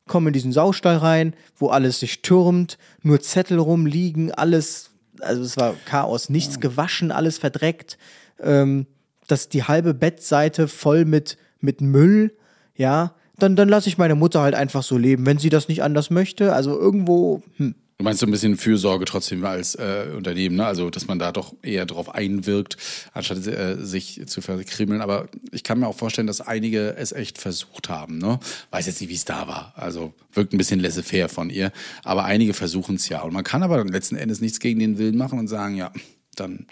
komme 0.08 0.30
in 0.30 0.32
diesen 0.32 0.52
Saustall 0.52 0.96
rein, 0.96 1.34
wo 1.56 1.68
alles 1.68 2.00
sich 2.00 2.22
türmt, 2.22 2.78
nur 3.02 3.20
Zettel 3.20 3.58
rumliegen, 3.58 4.32
alles, 4.32 4.90
also 5.20 5.42
es 5.42 5.56
war 5.56 5.74
Chaos, 5.84 6.28
nichts 6.28 6.58
gewaschen, 6.60 7.12
alles 7.12 7.38
verdreckt, 7.38 7.98
ähm, 8.40 8.86
das 9.28 9.48
die 9.48 9.64
halbe 9.64 9.94
Bettseite 9.94 10.66
voll 10.66 11.04
mit, 11.04 11.36
mit 11.60 11.80
Müll, 11.80 12.32
ja, 12.74 13.14
dann, 13.38 13.54
dann 13.56 13.68
lasse 13.68 13.88
ich 13.88 13.98
meine 13.98 14.14
Mutter 14.14 14.40
halt 14.40 14.54
einfach 14.54 14.82
so 14.82 14.98
leben, 14.98 15.24
wenn 15.26 15.38
sie 15.38 15.50
das 15.50 15.68
nicht 15.68 15.82
anders 15.82 16.10
möchte. 16.10 16.52
Also 16.52 16.78
irgendwo, 16.78 17.42
hm, 17.56 17.74
Du 18.00 18.04
meinst 18.04 18.20
so 18.20 18.26
ein 18.26 18.30
bisschen 18.30 18.56
Fürsorge 18.56 19.06
trotzdem 19.06 19.44
als 19.44 19.74
äh, 19.74 20.12
Unternehmen, 20.16 20.54
ne? 20.54 20.64
Also, 20.64 20.88
dass 20.88 21.08
man 21.08 21.18
da 21.18 21.32
doch 21.32 21.52
eher 21.62 21.84
drauf 21.84 22.14
einwirkt, 22.14 22.76
anstatt 23.12 23.44
äh, 23.48 23.74
sich 23.84 24.22
zu 24.28 24.40
verkrimmeln. 24.40 25.00
Aber 25.00 25.28
ich 25.50 25.64
kann 25.64 25.80
mir 25.80 25.88
auch 25.88 25.96
vorstellen, 25.96 26.28
dass 26.28 26.40
einige 26.40 26.94
es 26.94 27.10
echt 27.10 27.38
versucht 27.38 27.88
haben, 27.88 28.18
ne? 28.18 28.38
Weiß 28.70 28.86
jetzt 28.86 29.00
nicht, 29.00 29.10
wie 29.10 29.16
es 29.16 29.24
da 29.24 29.48
war. 29.48 29.72
Also, 29.74 30.14
wirkt 30.32 30.52
ein 30.52 30.58
bisschen 30.58 30.78
laissez-faire 30.78 31.28
von 31.28 31.50
ihr. 31.50 31.72
Aber 32.04 32.24
einige 32.24 32.54
versuchen 32.54 32.94
es 32.94 33.08
ja. 33.08 33.22
Und 33.22 33.32
man 33.32 33.42
kann 33.42 33.64
aber 33.64 33.84
letzten 33.84 34.14
Endes 34.14 34.40
nichts 34.40 34.60
gegen 34.60 34.78
den 34.78 34.98
Willen 34.98 35.16
machen 35.16 35.40
und 35.40 35.48
sagen, 35.48 35.74
ja, 35.74 35.90
dann 36.36 36.68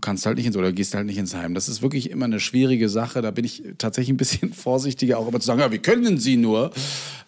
kannst 0.00 0.24
halt 0.24 0.36
nicht 0.36 0.46
ins 0.46 0.56
oder 0.56 0.72
gehst 0.72 0.94
halt 0.94 1.06
nicht 1.06 1.18
ins 1.18 1.34
Heim. 1.34 1.54
Das 1.54 1.68
ist 1.68 1.82
wirklich 1.82 2.10
immer 2.10 2.26
eine 2.26 2.38
schwierige 2.38 2.88
Sache. 2.88 3.22
Da 3.22 3.32
bin 3.32 3.44
ich 3.44 3.62
tatsächlich 3.78 4.14
ein 4.14 4.16
bisschen 4.16 4.52
vorsichtiger, 4.54 5.18
auch 5.18 5.28
immer 5.28 5.40
zu 5.40 5.46
sagen, 5.46 5.60
ja, 5.60 5.72
wie 5.72 5.78
können 5.78 6.18
Sie 6.18 6.36
nur? 6.36 6.70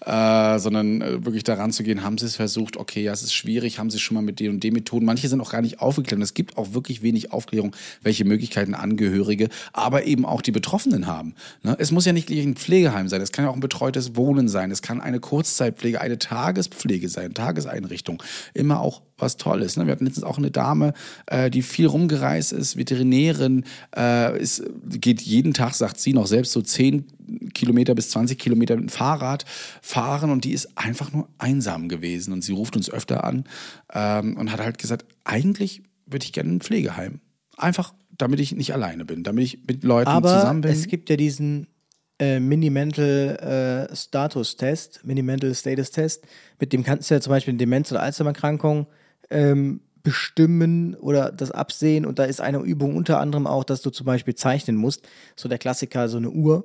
Äh, 0.04 0.58
sondern 0.60 1.00
äh, 1.00 1.24
wirklich 1.24 1.42
daran 1.42 1.72
zu 1.72 1.82
gehen, 1.82 2.04
haben 2.04 2.18
Sie 2.18 2.26
es 2.26 2.36
versucht, 2.36 2.76
okay, 2.76 3.02
ja, 3.02 3.12
es 3.12 3.22
ist 3.22 3.34
schwierig, 3.34 3.80
haben 3.80 3.90
Sie 3.90 3.98
schon 3.98 4.14
mal 4.14 4.22
mit 4.22 4.38
den 4.38 4.50
und 4.52 4.62
den 4.62 4.74
Methoden. 4.74 5.04
Manche 5.04 5.26
sind 5.28 5.40
auch 5.40 5.50
gar 5.50 5.62
nicht 5.62 5.80
aufgeklärt. 5.80 6.22
Es 6.22 6.34
gibt 6.34 6.56
auch 6.56 6.74
wirklich 6.74 7.02
wenig 7.02 7.32
Aufklärung, 7.32 7.74
welche 8.02 8.24
Möglichkeiten 8.24 8.74
Angehörige, 8.74 9.48
aber 9.72 10.04
eben 10.04 10.24
auch 10.24 10.42
die 10.42 10.52
Betroffenen 10.52 11.08
haben. 11.08 11.34
Ne? 11.64 11.74
Es 11.80 11.90
muss 11.90 12.04
ja 12.04 12.12
nicht 12.12 12.28
gleich 12.28 12.44
ein 12.44 12.54
Pflegeheim 12.54 13.08
sein, 13.08 13.20
es 13.20 13.32
kann 13.32 13.46
ja 13.46 13.50
auch 13.50 13.56
ein 13.56 13.60
betreutes 13.60 14.14
Wohnen 14.14 14.48
sein, 14.48 14.70
es 14.70 14.82
kann 14.82 15.00
eine 15.00 15.18
Kurzzeitpflege, 15.18 16.00
eine 16.00 16.18
Tagespflege 16.18 17.08
sein, 17.08 17.34
Tageseinrichtung. 17.34 18.22
Immer 18.54 18.80
auch 18.80 19.02
was 19.18 19.36
Tolles. 19.36 19.76
Ne? 19.76 19.86
Wir 19.86 19.92
hatten 19.92 20.04
letztens 20.04 20.24
auch 20.24 20.38
eine 20.38 20.50
Dame, 20.50 20.92
äh, 21.26 21.50
die 21.50 21.62
viel 21.62 21.86
rumgereist 21.86 22.52
ist, 22.52 22.76
Veterinärin, 22.76 23.64
äh, 23.96 24.38
ist, 24.38 24.62
geht 24.84 25.22
jeden 25.22 25.54
Tag, 25.54 25.74
sagt 25.74 25.98
sie, 25.98 26.12
noch 26.12 26.26
selbst 26.26 26.52
so 26.52 26.62
10 26.62 27.06
Kilometer 27.54 27.94
bis 27.94 28.10
20 28.10 28.38
Kilometer 28.38 28.76
mit 28.76 28.84
dem 28.84 28.88
Fahrrad 28.88 29.44
fahren 29.82 30.30
und 30.30 30.44
die 30.44 30.52
ist 30.52 30.76
einfach 30.76 31.12
nur 31.12 31.28
einsam 31.38 31.88
gewesen 31.88 32.32
und 32.32 32.42
sie 32.42 32.52
ruft 32.52 32.76
uns 32.76 32.90
öfter 32.90 33.24
an 33.24 33.44
ähm, 33.92 34.36
und 34.36 34.52
hat 34.52 34.60
halt 34.60 34.78
gesagt, 34.78 35.06
eigentlich 35.24 35.82
würde 36.06 36.24
ich 36.24 36.32
gerne 36.32 36.52
ein 36.52 36.60
Pflegeheim. 36.60 37.20
Einfach, 37.56 37.94
damit 38.16 38.40
ich 38.40 38.54
nicht 38.54 38.72
alleine 38.74 39.04
bin, 39.04 39.22
damit 39.22 39.44
ich 39.44 39.66
mit 39.66 39.82
Leuten 39.82 40.08
Aber 40.08 40.40
zusammen 40.40 40.60
bin. 40.60 40.70
es 40.70 40.86
gibt 40.86 41.10
ja 41.10 41.16
diesen 41.16 41.68
äh, 42.18 42.38
Mini-Mental 42.38 43.88
äh, 43.90 43.96
Status-Test, 43.96 45.00
Mini-Mental 45.04 45.54
Status-Test, 45.54 46.26
mit 46.60 46.72
dem 46.72 46.84
kannst 46.84 47.10
du 47.10 47.14
ja 47.14 47.20
zum 47.20 47.30
Beispiel 47.30 47.52
eine 47.52 47.58
Demenz- 47.58 47.90
oder 47.90 48.02
Alzheimer-Erkrankung 48.02 48.86
ähm, 49.30 49.80
bestimmen 50.02 50.94
oder 50.94 51.32
das 51.32 51.50
absehen. 51.50 52.06
Und 52.06 52.18
da 52.18 52.24
ist 52.24 52.40
eine 52.40 52.58
Übung 52.58 52.96
unter 52.96 53.18
anderem 53.18 53.46
auch, 53.46 53.64
dass 53.64 53.82
du 53.82 53.90
zum 53.90 54.06
Beispiel 54.06 54.34
zeichnen 54.34 54.76
musst. 54.76 55.06
So 55.34 55.48
der 55.48 55.58
Klassiker, 55.58 56.08
so 56.08 56.18
eine 56.18 56.30
Uhr. 56.30 56.64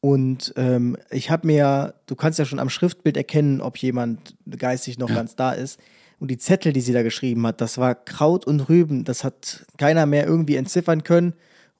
Und 0.00 0.54
ähm, 0.56 0.96
ich 1.10 1.30
habe 1.30 1.46
mir, 1.46 1.94
du 2.06 2.16
kannst 2.16 2.38
ja 2.38 2.46
schon 2.46 2.58
am 2.58 2.70
Schriftbild 2.70 3.18
erkennen, 3.18 3.60
ob 3.60 3.76
jemand 3.76 4.34
geistig 4.56 4.98
noch 4.98 5.12
ganz 5.12 5.36
da 5.36 5.52
ist. 5.52 5.78
Und 6.18 6.30
die 6.30 6.38
Zettel, 6.38 6.72
die 6.72 6.80
sie 6.80 6.92
da 6.92 7.02
geschrieben 7.02 7.46
hat, 7.46 7.60
das 7.60 7.76
war 7.76 7.94
Kraut 7.94 8.46
und 8.46 8.68
Rüben. 8.68 9.04
Das 9.04 9.24
hat 9.24 9.66
keiner 9.76 10.06
mehr 10.06 10.26
irgendwie 10.26 10.56
entziffern 10.56 11.04
können. 11.04 11.34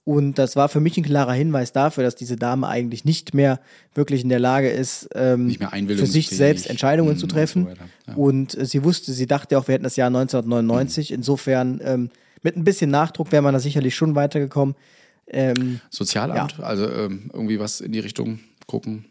Und 0.04 0.38
das 0.38 0.56
war 0.56 0.68
für 0.68 0.80
mich 0.80 0.96
ein 0.96 1.04
klarer 1.04 1.34
Hinweis 1.34 1.72
dafür, 1.72 2.02
dass 2.04 2.14
diese 2.16 2.36
Dame 2.36 2.66
eigentlich 2.66 3.04
nicht 3.04 3.34
mehr 3.34 3.60
wirklich 3.94 4.22
in 4.22 4.28
der 4.30 4.40
Lage 4.40 4.68
ist, 4.70 5.08
ähm, 5.14 5.46
Nicht 5.46 5.60
mehr 5.60 5.70
für 5.70 6.06
sich 6.06 6.30
selbst 6.30 6.68
Entscheidungen 6.68 7.14
Mhm, 7.14 7.18
zu 7.18 7.24
und 7.26 7.30
treffen. 7.32 7.64
so 7.64 7.70
weiter, 7.70 7.84
ja. 8.08 8.14
Und 8.14 8.56
äh, 8.56 8.64
sie 8.64 8.82
wusste, 8.82 9.12
sie 9.12 9.26
dachte 9.26 9.58
auch, 9.58 9.68
wir 9.68 9.74
hätten 9.74 9.84
das 9.84 9.96
Jahr 9.96 10.06
1999. 10.08 11.12
Insofern, 11.12 11.80
ähm, 11.84 12.10
mit 12.42 12.56
ein 12.56 12.64
bisschen 12.64 12.90
Nachdruck 12.90 13.30
wäre 13.30 13.42
man 13.42 13.52
da 13.52 13.60
sicherlich 13.60 13.94
schon 13.94 14.14
weitergekommen. 14.14 14.74
Ähm, 15.28 15.80
Sozialamt, 15.90 16.58
also 16.60 16.90
ähm, 16.90 17.30
irgendwie 17.32 17.60
was 17.60 17.80
in 17.80 17.92
die 17.92 18.00
Richtung 18.00 18.40
gucken. 18.66 19.04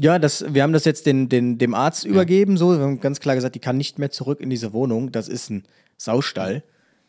ja, 0.00 0.18
das, 0.18 0.44
wir 0.52 0.62
haben 0.62 0.72
das 0.74 0.84
jetzt 0.84 1.06
den, 1.06 1.28
den, 1.28 1.58
dem 1.58 1.74
Arzt 1.74 2.04
übergeben. 2.04 2.56
So, 2.58 2.72
wir 2.78 2.84
haben 2.84 3.00
ganz 3.00 3.18
klar 3.20 3.34
gesagt, 3.34 3.54
die 3.54 3.60
kann 3.60 3.76
nicht 3.78 3.98
mehr 3.98 4.10
zurück 4.10 4.40
in 4.40 4.50
diese 4.50 4.72
Wohnung. 4.74 5.10
Das 5.10 5.28
ist 5.28 5.50
ein 5.50 5.64
Saustall. 5.96 6.62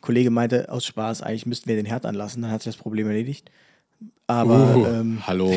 Kollege 0.08 0.30
meinte 0.30 0.72
aus 0.72 0.86
Spaß, 0.86 1.22
eigentlich 1.22 1.46
müssten 1.46 1.68
wir 1.68 1.76
den 1.76 1.86
Herd 1.86 2.06
anlassen, 2.06 2.42
dann 2.42 2.50
hat 2.52 2.64
sich 2.64 2.74
das 2.74 2.82
Problem 2.82 3.08
erledigt. 3.08 3.52
Aber, 4.26 4.74
Uh, 4.74 4.86
ähm, 4.86 5.22
hallo. 5.28 5.52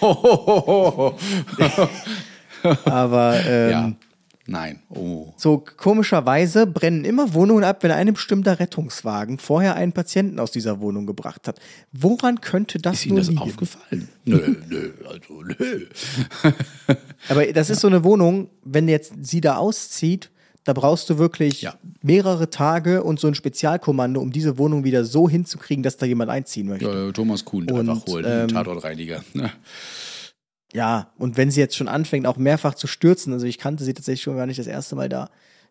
aber 2.84 3.40
ähm, 3.44 3.70
ja. 3.70 3.92
Nein. 4.46 4.80
Oh. 4.90 5.32
So 5.36 5.64
komischerweise 5.76 6.68
brennen 6.68 7.04
immer 7.04 7.34
Wohnungen 7.34 7.64
ab, 7.64 7.82
wenn 7.82 7.90
ein 7.90 8.12
bestimmter 8.12 8.60
Rettungswagen 8.60 9.38
vorher 9.38 9.74
einen 9.74 9.92
Patienten 9.92 10.38
aus 10.38 10.52
dieser 10.52 10.78
Wohnung 10.78 11.04
gebracht 11.06 11.48
hat. 11.48 11.58
Woran 11.90 12.40
könnte 12.40 12.78
das 12.78 12.94
Ist 12.94 13.06
Ihnen 13.06 13.16
das 13.16 13.26
liegen? 13.26 13.40
aufgefallen? 13.40 14.08
Nö, 14.24 14.54
nö, 14.68 14.92
also 15.08 15.42
nö. 15.42 15.86
Aber 17.28 17.44
das 17.52 17.70
ist 17.70 17.80
so 17.80 17.88
eine 17.88 18.04
Wohnung, 18.04 18.50
wenn 18.62 18.86
jetzt 18.88 19.14
sie 19.22 19.40
da 19.40 19.56
auszieht, 19.56 20.30
da 20.64 20.72
brauchst 20.72 21.08
du 21.10 21.18
wirklich 21.18 21.62
Ja. 21.62 21.74
mehrere 22.02 22.50
Tage 22.50 23.02
und 23.02 23.18
so 23.18 23.28
ein 23.28 23.34
Spezialkommando, 23.34 24.20
um 24.20 24.30
diese 24.30 24.58
Wohnung 24.58 24.84
wieder 24.84 25.04
so 25.04 25.28
hinzukriegen, 25.28 25.82
dass 25.82 25.96
da 25.96 26.06
jemand 26.06 26.30
einziehen 26.30 26.68
möchte. 26.68 26.86
Ja, 26.86 27.06
Ja, 27.06 27.12
Thomas 27.12 27.44
Kuhn 27.44 27.70
Und, 27.70 27.88
einfach 27.88 28.06
holen, 28.06 28.24
ähm, 28.26 28.48
den 28.48 28.54
Tatortreiniger. 28.54 29.24
Ne? 29.34 29.50
und 31.18 31.36
wenn 31.36 31.50
sie 31.50 31.60
jetzt 31.60 31.76
schon 31.76 31.88
anfängt, 31.88 32.26
auch 32.26 32.36
mehrfach 32.36 32.74
zu 32.74 32.86
stürzen, 32.86 33.32
also 33.32 33.46
ich 33.46 33.58
kannte 33.58 33.84
sie 33.84 33.94
tatsächlich 33.94 34.22
schon 34.22 34.36
gar 34.36 34.46
nicht 34.46 34.58
das 34.58 34.66
erste 34.68 34.94
Mal 34.94 35.08
da, 35.08 35.28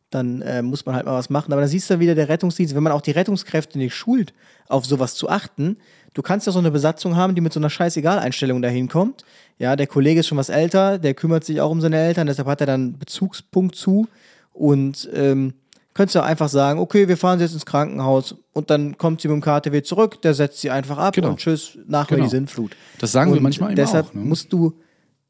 dann 0.10 0.42
äh, 0.42 0.62
muss 0.62 0.86
man 0.86 0.96
halt 0.96 1.06
mal 1.06 1.14
was 1.14 1.30
machen. 1.30 1.54
Aber 1.54 1.62
da 1.62 1.68
siehst 1.68 1.90
du 1.90 2.00
wieder 2.00 2.16
der 2.16 2.30
Rettungsdienst, 2.30 2.76
wenn 2.76 2.84
man 2.84 2.92
auch 2.92 3.02
die 3.02 3.12
Rettungskräfte 3.12 3.78
nicht 3.78 3.94
schult, 3.94 4.34
auf 4.68 4.86
sowas 4.86 5.16
zu 5.16 5.30
achten. 5.30 5.78
Du 6.14 6.22
kannst 6.22 6.48
ja 6.48 6.52
so 6.54 6.60
eine 6.60 6.72
Besatzung 6.72 7.16
haben, 7.16 7.36
die 7.36 7.42
mit 7.42 7.54
so 7.54 7.60
einer 7.60 7.70
Scheißegal-Einstellung 7.70 8.62
dahin 8.62 8.88
kommt. 8.88 9.24
Ja, 9.60 9.76
der 9.76 9.88
Kollege 9.88 10.22
ist 10.22 10.28
schon 10.28 10.38
was 10.38 10.50
älter, 10.50 10.98
der 10.98 11.14
kümmert 11.14 11.44
sich 11.44 11.62
auch 11.62 11.70
um 11.70 11.80
seine 11.82 11.98
Eltern, 12.00 12.28
deshalb 12.28 12.48
hat 12.48 12.62
er 12.62 12.68
dann 12.68 12.82
einen 12.82 13.00
Bezugspunkt 13.00 13.76
zu. 13.76 14.08
Und 14.54 15.10
ähm, 15.14 15.54
könntest 15.94 16.16
du 16.16 16.24
einfach 16.24 16.50
sagen, 16.50 16.80
okay, 16.80 17.08
wir 17.08 17.18
fahren 17.18 17.40
sie 17.40 17.46
jetzt 17.46 17.54
ins 17.54 17.66
Krankenhaus 17.66 18.36
und 18.54 18.70
dann 18.70 18.98
kommt 18.98 19.22
sie 19.22 19.28
mit 19.28 19.36
dem 19.36 19.42
KTW 19.42 19.82
zurück, 19.82 20.22
der 20.22 20.34
setzt 20.34 20.60
sie 20.62 20.70
einfach 20.70 20.98
ab 20.98 21.14
Genau. 21.14 21.30
und 21.30 21.38
tschüss, 21.40 21.78
nach 21.88 22.08
Genau. 22.08 22.24
die 22.24 22.30
Sintflut. 22.30 22.76
Das 23.00 23.12
sagen 23.12 23.32
wir 23.32 23.38
Und 23.38 23.44
manchmal 23.44 23.70
eben 23.72 23.76
Deshalb 23.78 24.08
auch, 24.10 24.14
ne? 24.14 24.22
musst 24.22 24.52
du 24.54 24.74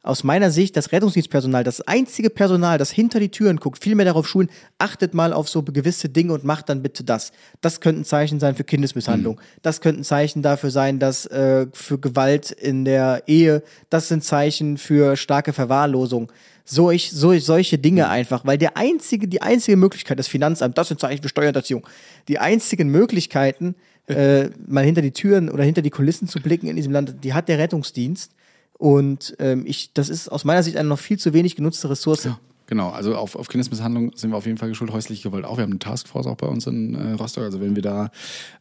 aus 0.02 0.24
meiner 0.24 0.50
Sicht 0.50 0.78
das 0.78 0.94
Rettungsdienstpersonal, 0.94 1.64
das 1.66 1.82
einzige 1.82 2.30
Personal, 2.30 2.78
das 2.78 2.90
hinter 2.90 3.20
die 3.20 3.30
Türen 3.30 3.58
guckt, 3.58 3.84
viel 3.84 3.96
mehr 3.96 4.06
darauf 4.06 4.28
schulen, 4.28 4.50
achtet 4.78 5.14
mal 5.14 5.34
auf 5.34 5.50
so 5.50 5.62
gewisse 5.62 6.08
Dinge 6.08 6.32
und 6.34 6.46
macht 6.46 6.70
dann 6.70 6.82
bitte 6.82 7.04
das. 7.04 7.32
Das 7.60 7.82
könnten 7.82 8.06
Zeichen 8.06 8.40
sein 8.40 8.56
für 8.56 8.64
Kindesmisshandlung. 8.64 9.36
Mhm. 9.36 9.60
Das 9.62 9.82
könnten 9.82 10.04
Zeichen 10.06 10.42
dafür 10.42 10.72
sein, 10.72 11.00
dass 11.00 11.26
äh, 11.26 11.68
für 11.74 12.00
Gewalt 12.00 12.52
in 12.52 12.86
der 12.86 13.24
Ehe. 13.28 13.62
Das 13.90 14.08
sind 14.08 14.24
Zeichen 14.24 14.78
für 14.78 15.18
starke 15.18 15.52
Verwahrlosung. 15.52 16.32
Solch, 16.72 17.10
so, 17.12 17.36
solche 17.40 17.80
Dinge 17.80 18.04
Mhm. 18.04 18.12
einfach, 18.12 18.46
weil 18.46 18.60
der 18.60 18.78
einzige, 18.78 19.28
die 19.28 19.42
einzige 19.42 19.76
Möglichkeit, 19.76 20.20
das 20.20 20.28
Finanzamt, 20.28 20.78
das 20.78 20.90
sind 20.90 21.00
Zeichen 21.00 21.24
für 21.24 21.30
Steuerhinterziehung, 21.30 21.86
die 22.28 22.38
einzigen 22.38 22.90
Möglichkeiten, 22.90 23.74
äh, 24.08 24.50
mal 24.68 24.84
hinter 24.84 25.02
die 25.02 25.12
Türen 25.12 25.50
oder 25.50 25.64
hinter 25.64 25.82
die 25.82 25.90
Kulissen 25.90 26.28
zu 26.28 26.40
blicken 26.40 26.68
in 26.68 26.76
diesem 26.76 26.92
Land, 26.92 27.24
die 27.24 27.34
hat 27.34 27.48
der 27.48 27.58
Rettungsdienst. 27.58 28.34
Und 28.78 29.36
ähm, 29.40 29.66
ich, 29.66 29.94
das 29.94 30.10
ist 30.10 30.30
aus 30.30 30.46
meiner 30.46 30.62
Sicht 30.64 30.78
eine 30.78 30.88
noch 30.88 31.00
viel 31.00 31.18
zu 31.18 31.34
wenig 31.34 31.56
genutzte 31.56 31.90
Ressource. 31.90 32.30
Genau, 32.70 32.92
also 32.92 33.16
auf, 33.16 33.36
auf 33.36 33.48
Kindesmisshandlung 33.48 34.12
sind 34.14 34.30
wir 34.30 34.38
auf 34.38 34.46
jeden 34.46 34.60
Fall 34.60 34.70
geschult, 34.70 34.92
häusliche 34.92 35.24
Gewalt 35.24 35.44
auch. 35.44 35.58
Wir 35.58 35.64
haben 35.64 35.72
eine 35.72 35.80
Taskforce 35.80 36.28
auch 36.28 36.36
bei 36.36 36.46
uns 36.46 36.68
in 36.68 36.94
äh, 36.94 37.14
Rostock. 37.14 37.44
Also 37.44 37.60
wenn 37.62 37.76
wir 37.76 37.82
da 37.82 38.12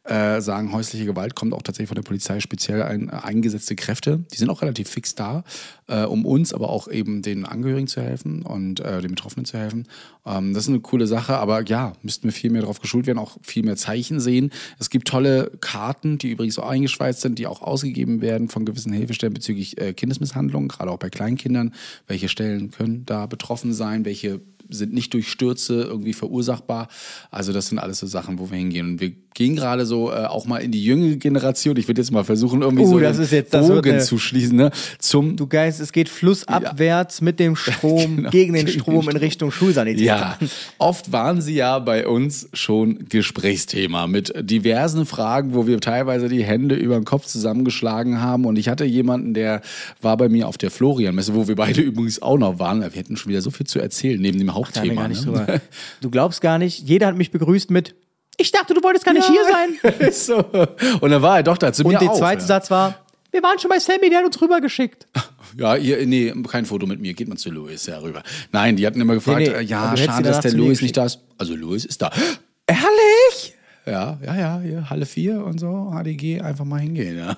äh, 0.05 0.41
sagen, 0.41 0.73
häusliche 0.73 1.05
Gewalt 1.05 1.35
kommt 1.35 1.53
auch 1.53 1.61
tatsächlich 1.61 1.89
von 1.89 1.97
der 1.97 2.03
Polizei 2.03 2.41
speziell 2.41 2.83
ein, 2.83 3.11
äh, 3.11 3.13
eingesetzte 3.13 3.77
Kräfte. 3.77 4.25
Die 4.33 4.39
sind 4.39 4.49
auch 4.49 4.63
relativ 4.63 4.89
fix 4.89 5.15
da, 5.15 5.45
äh, 5.89 6.05
um 6.05 6.25
uns, 6.25 6.55
aber 6.55 6.71
auch 6.71 6.89
eben 6.89 7.21
den 7.21 7.45
Angehörigen 7.45 7.87
zu 7.87 8.01
helfen 8.01 8.41
und 8.41 8.81
äh, 8.81 9.03
den 9.03 9.11
Betroffenen 9.11 9.45
zu 9.45 9.59
helfen. 9.59 9.87
Ähm, 10.25 10.55
das 10.55 10.65
ist 10.65 10.69
eine 10.71 10.81
coole 10.81 11.07
Sache, 11.07 11.37
aber 11.37 11.63
ja, 11.65 11.93
müssten 12.03 12.25
wir 12.25 12.33
viel 12.33 12.51
mehr 12.51 12.63
darauf 12.63 12.81
geschult 12.81 13.07
werden, 13.07 13.19
auch 13.19 13.37
viel 13.43 13.63
mehr 13.63 13.77
Zeichen 13.77 14.21
sehen. 14.21 14.51
Es 14.79 14.91
gibt 14.91 15.09
tolle 15.09 15.51
Karten, 15.61 16.19
die 16.19 16.31
übrigens 16.31 16.59
auch 16.59 16.69
eingeschweißt 16.69 17.21
sind, 17.21 17.39
die 17.39 17.47
auch 17.47 17.63
ausgegeben 17.63 18.21
werden 18.21 18.49
von 18.49 18.65
gewissen 18.65 18.93
Hilfestellen 18.93 19.35
bezüglich 19.35 19.79
äh, 19.79 19.93
Kindesmisshandlungen, 19.93 20.69
gerade 20.69 20.91
auch 20.91 20.99
bei 20.99 21.11
Kleinkindern. 21.11 21.75
Welche 22.07 22.29
Stellen 22.29 22.71
können 22.71 23.05
da 23.05 23.27
betroffen 23.27 23.73
sein? 23.73 23.98
Welche 24.05 24.41
sind 24.71 24.93
nicht 24.93 25.15
durch 25.15 25.29
Stürze 25.29 25.83
irgendwie 25.83 26.13
verursachbar. 26.13 26.89
Also 27.31 27.53
das 27.53 27.69
sind 27.69 27.79
alles 27.79 27.99
so 27.99 28.07
Sachen, 28.07 28.39
wo 28.39 28.51
wir 28.51 28.59
hingehen. 28.59 28.87
Und 28.93 29.01
wir 29.01 29.13
gehen 29.35 29.55
gerade 29.57 29.87
so 29.87 30.11
äh, 30.11 30.25
auch 30.27 30.47
mal 30.47 30.59
in 30.59 30.73
die 30.73 30.85
jüngere 30.85 31.17
Generation. 31.17 31.77
Ich 31.77 31.87
würde 31.87 32.01
jetzt 32.01 32.11
mal 32.11 32.25
versuchen, 32.25 32.63
irgendwie 32.63 32.83
Oh, 32.85 32.91
so 32.91 32.99
das 32.99 33.17
den 33.17 33.27
jetzt- 33.31 33.53
Bogen 33.53 33.93
eine- 33.93 34.01
zu 34.03 34.19
schließen. 34.19 34.57
Ne? 34.57 34.71
Zum 34.99 35.37
Du 35.37 35.47
Geist, 35.47 35.81
es 35.81 35.93
geht 35.93 36.09
flussabwärts 36.09 37.21
mit 37.21 37.39
dem 37.39 37.55
Strom 37.57 38.17
Genau, 38.17 38.31
gegen 38.31 38.53
den 38.55 38.67
gegen 38.67 38.67
den 38.67 38.81
Strom 38.81 38.95
in 38.97 39.03
Strom. 39.03 39.17
Richtung 39.17 39.51
Schulsanität. 39.53 40.01
Ja, 40.05 40.39
oft 40.79 41.13
waren 41.13 41.41
sie 41.41 41.55
ja 41.55 41.79
bei 41.79 42.07
uns 42.07 42.49
schon 42.53 43.09
Gesprächsthema 43.09 44.07
mit 44.07 44.33
diversen 44.39 45.07
Fragen, 45.07 45.55
wo 45.55 45.67
wir 45.67 45.81
teilweise 45.81 46.29
die 46.29 46.43
Hände 46.45 46.75
über 46.75 46.97
den 46.97 47.05
Kopf 47.05 47.27
zusammengeschlagen 47.27 48.21
haben. 48.21 48.45
Und 48.45 48.59
ich 48.59 48.69
hatte 48.69 48.85
jemanden, 48.85 49.35
der 49.35 49.61
war 50.03 50.17
bei 50.17 50.29
mir 50.29 50.49
auf 50.49 50.59
der 50.59 50.71
Florianmesse, 50.71 51.35
wo 51.35 51.47
wir 51.49 51.55
beide 51.57 51.81
übrigens 51.83 52.21
auch 52.23 52.39
noch 52.39 52.59
waren. 52.59 52.81
Wir 52.81 52.91
hätten 52.91 53.17
schon 53.17 53.31
wieder 53.31 53.43
so 53.43 53.51
viel 53.51 53.67
zu 53.67 53.79
erzählen 53.79 54.21
neben 54.21 54.39
dem 54.39 54.55
Hauptthema. 54.59 55.09
nicht 55.09 55.27
ne? 55.27 55.61
Du 56.01 56.11
glaubst 56.11 56.41
gar 56.41 56.59
nicht, 56.59 56.81
jeder 56.81 57.07
hat 57.07 57.17
mich 57.17 57.31
begrüßt 57.31 57.71
mit, 57.71 57.95
ich 58.37 58.53
dachte, 58.53 58.73
du 58.73 58.83
wolltest 58.83 59.05
gar 59.05 59.13
nicht 59.13 59.29
hier 59.29 59.43
sein. 59.45 60.13
so. 60.13 60.45
Und 61.01 61.11
dann 61.11 61.23
war 61.23 61.39
er 61.39 61.43
doch 61.43 61.59
da 61.59 61.73
zu 61.73 61.85
Und 61.85 62.01
der 62.01 62.13
zweite 62.13 62.43
ja. 62.43 62.47
Satz 62.47 62.71
war, 62.71 63.05
Wir 63.33 63.43
waren 63.43 63.59
schon 63.59 63.69
bei 63.69 63.79
Sammy, 63.79 64.09
der 64.09 64.19
hat 64.21 64.27
uns 64.27 64.41
rübergeschickt. 64.41 65.07
Ja, 65.57 65.77
ihr, 65.77 66.07
nee, 66.07 66.33
kein 66.47 66.67
Foto 66.67 66.87
mit 66.87 67.01
mir, 67.01 67.15
geht 67.15 67.27
mal 67.27 67.37
zu 67.37 67.51
Louis 67.51 67.87
ja 67.87 67.99
rüber. 67.99 68.23
Nein, 68.53 68.77
die 68.77 68.87
hatten 68.87 69.01
immer 69.01 69.15
gefragt, 69.15 69.39
Nee, 69.39 69.49
nee, 69.49 69.55
äh, 69.55 69.63
ja, 69.63 69.97
schade, 69.97 70.23
dass 70.23 70.41
der 70.41 70.53
Louis 70.53 70.83
nicht 70.83 70.95
da 70.95 71.07
ist. 71.07 71.21
Also 71.39 71.57
Louis 71.57 71.87
ist 71.87 72.03
da. 72.03 72.13
Ehrlich? 72.67 73.55
Ja, 73.87 74.19
ja, 74.23 74.37
ja, 74.37 74.61
hier, 74.61 74.91
Halle 74.91 75.07
4 75.07 75.43
und 75.43 75.59
so, 75.59 75.91
HDG, 75.91 76.43
einfach 76.43 76.67
mal 76.67 76.81
hingehen, 76.81 77.17
ja. 77.17 77.35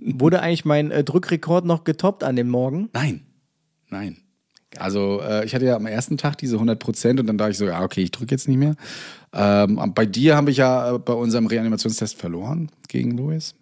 Wurde 0.00 0.40
eigentlich 0.40 0.64
mein 0.64 0.90
äh, 0.90 1.04
Drückrekord 1.04 1.66
noch 1.66 1.84
getoppt 1.84 2.24
an 2.24 2.34
dem 2.34 2.48
Morgen? 2.48 2.88
Nein, 2.94 3.26
nein. 3.90 4.16
Also 4.78 5.20
äh, 5.22 5.44
ich 5.44 5.54
hatte 5.54 5.64
ja 5.64 5.76
am 5.76 5.86
ersten 5.86 6.16
Tag 6.16 6.38
diese 6.38 6.56
100 6.56 6.78
Prozent 6.78 7.18
und 7.18 7.26
dann 7.26 7.38
dachte 7.38 7.52
ich 7.52 7.58
so, 7.58 7.66
ja, 7.66 7.82
okay, 7.82 8.02
ich 8.02 8.10
drücke 8.12 8.32
jetzt 8.32 8.48
nicht 8.48 8.58
mehr. 8.58 8.76
Ähm, 9.32 9.92
bei 9.94 10.06
dir 10.06 10.36
habe 10.36 10.50
ich 10.50 10.58
ja 10.58 10.94
äh, 10.94 10.98
bei 10.98 11.12
unserem 11.12 11.46
Reanimationstest 11.46 12.16
verloren 12.16 12.70
gegen 12.88 13.16
Louis. 13.16 13.54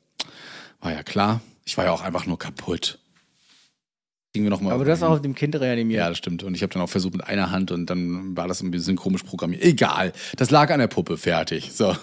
War 0.81 0.93
ja 0.93 1.03
klar. 1.03 1.41
Ich 1.65 1.77
war 1.77 1.87
ja 1.87 1.93
auch 1.93 2.03
einfach 2.03 2.27
nur 2.27 2.39
kaputt. 2.39 2.99
Kriegen 4.39 4.47
wir 4.47 4.51
noch 4.51 4.61
mal 4.61 4.73
Aber 4.73 4.85
du 4.85 4.93
hast 4.93 5.03
auch 5.03 5.11
auf 5.11 5.21
dem 5.21 5.35
Kind 5.35 5.59
reanimiert. 5.59 5.99
ja, 5.99 6.09
das 6.09 6.19
stimmt. 6.19 6.45
Und 6.45 6.55
ich 6.55 6.63
habe 6.63 6.73
dann 6.73 6.81
auch 6.81 6.89
versucht 6.89 7.15
mit 7.15 7.27
einer 7.27 7.51
Hand 7.51 7.73
und 7.73 7.87
dann 7.91 8.37
war 8.37 8.47
das 8.47 8.63
ein 8.63 8.71
bisschen 8.71 8.95
komisch 8.95 9.25
programmiert. 9.25 9.65
Egal. 9.65 10.13
Das 10.37 10.53
lag 10.53 10.71
an 10.71 10.79
der 10.79 10.87
Puppe. 10.87 11.17
Fertig. 11.17 11.73
So. 11.73 11.97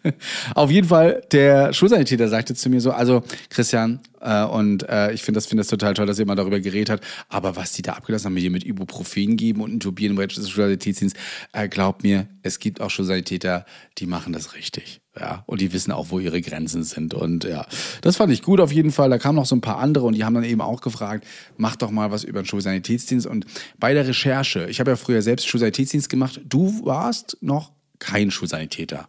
Auf 0.56 0.70
jeden 0.70 0.88
Fall, 0.88 1.22
der 1.30 1.72
Schulsanitäter 1.72 2.28
sagte 2.28 2.56
zu 2.56 2.70
mir 2.70 2.80
so, 2.80 2.90
also 2.90 3.22
Christian, 3.50 4.00
äh, 4.20 4.44
und 4.44 4.88
äh, 4.88 5.12
ich 5.12 5.22
finde 5.22 5.38
das, 5.38 5.46
finde 5.46 5.60
das 5.60 5.68
total 5.68 5.94
toll, 5.94 6.06
dass 6.06 6.18
ihr 6.18 6.26
mal 6.26 6.34
darüber 6.34 6.58
geredet 6.58 6.90
habt, 6.90 7.04
aber 7.28 7.54
was 7.54 7.72
die 7.72 7.82
da 7.82 7.92
abgelassen 7.92 8.26
haben, 8.26 8.34
mit 8.34 8.50
mit 8.50 8.64
Ibuprofen 8.64 9.36
geben 9.36 9.60
und 9.60 9.70
intubieren 9.70 10.18
im 10.18 10.28
Schulsanitätsdienst, 10.28 11.16
äh, 11.52 11.68
glaubt 11.68 12.02
mir, 12.02 12.26
es 12.42 12.58
gibt 12.58 12.80
auch 12.80 12.90
Schulsanitäter, 12.90 13.64
die 13.98 14.06
machen 14.06 14.32
das 14.32 14.54
richtig. 14.54 15.00
Ja, 15.18 15.44
und 15.46 15.60
die 15.60 15.72
wissen 15.72 15.92
auch, 15.92 16.10
wo 16.10 16.18
ihre 16.18 16.42
Grenzen 16.42 16.84
sind. 16.84 17.14
Und 17.14 17.44
ja, 17.44 17.66
das 18.02 18.16
fand 18.16 18.32
ich 18.32 18.42
gut 18.42 18.60
auf 18.60 18.70
jeden 18.70 18.90
Fall. 18.90 19.08
Da 19.08 19.18
kamen 19.18 19.36
noch 19.36 19.46
so 19.46 19.56
ein 19.56 19.62
paar 19.62 19.78
andere 19.78 20.04
und 20.04 20.14
die 20.14 20.24
haben 20.24 20.34
dann 20.34 20.44
eben 20.44 20.60
auch 20.60 20.82
gefragt, 20.82 21.26
mach 21.56 21.76
doch 21.76 21.90
mal 21.90 22.10
was 22.10 22.22
über 22.22 22.42
den 22.42 22.46
Schulsanitätsdienst. 22.46 23.26
Und 23.26 23.46
bei 23.78 23.94
der 23.94 24.06
Recherche, 24.06 24.66
ich 24.68 24.78
habe 24.78 24.90
ja 24.90 24.96
früher 24.96 25.22
selbst 25.22 25.48
Schulsanitätsdienst 25.48 26.10
gemacht, 26.10 26.40
du 26.46 26.84
warst 26.84 27.38
noch 27.40 27.72
kein 27.98 28.30
Schulsanitäter. 28.30 29.08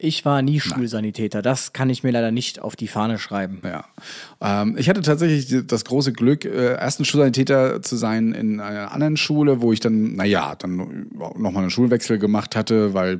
Ich 0.00 0.24
war 0.24 0.42
nie 0.42 0.60
Schulsanitäter. 0.60 1.42
Das 1.42 1.72
kann 1.72 1.90
ich 1.90 2.04
mir 2.04 2.12
leider 2.12 2.30
nicht 2.30 2.60
auf 2.60 2.76
die 2.76 2.86
Fahne 2.86 3.18
schreiben. 3.18 3.60
Ja. 3.64 3.84
Ähm, 4.40 4.76
ich 4.78 4.88
hatte 4.88 5.02
tatsächlich 5.02 5.66
das 5.66 5.84
große 5.84 6.12
Glück, 6.12 6.44
äh, 6.44 6.76
erst 6.78 7.00
ein 7.00 7.04
Schulsanitäter 7.04 7.82
zu 7.82 7.96
sein 7.96 8.32
in 8.32 8.60
einer 8.60 8.92
anderen 8.92 9.16
Schule, 9.16 9.60
wo 9.60 9.72
ich 9.72 9.80
dann, 9.80 10.14
naja, 10.14 10.54
dann 10.54 11.08
nochmal 11.10 11.64
einen 11.64 11.70
Schulwechsel 11.70 12.18
gemacht 12.18 12.54
hatte, 12.54 12.94
weil 12.94 13.18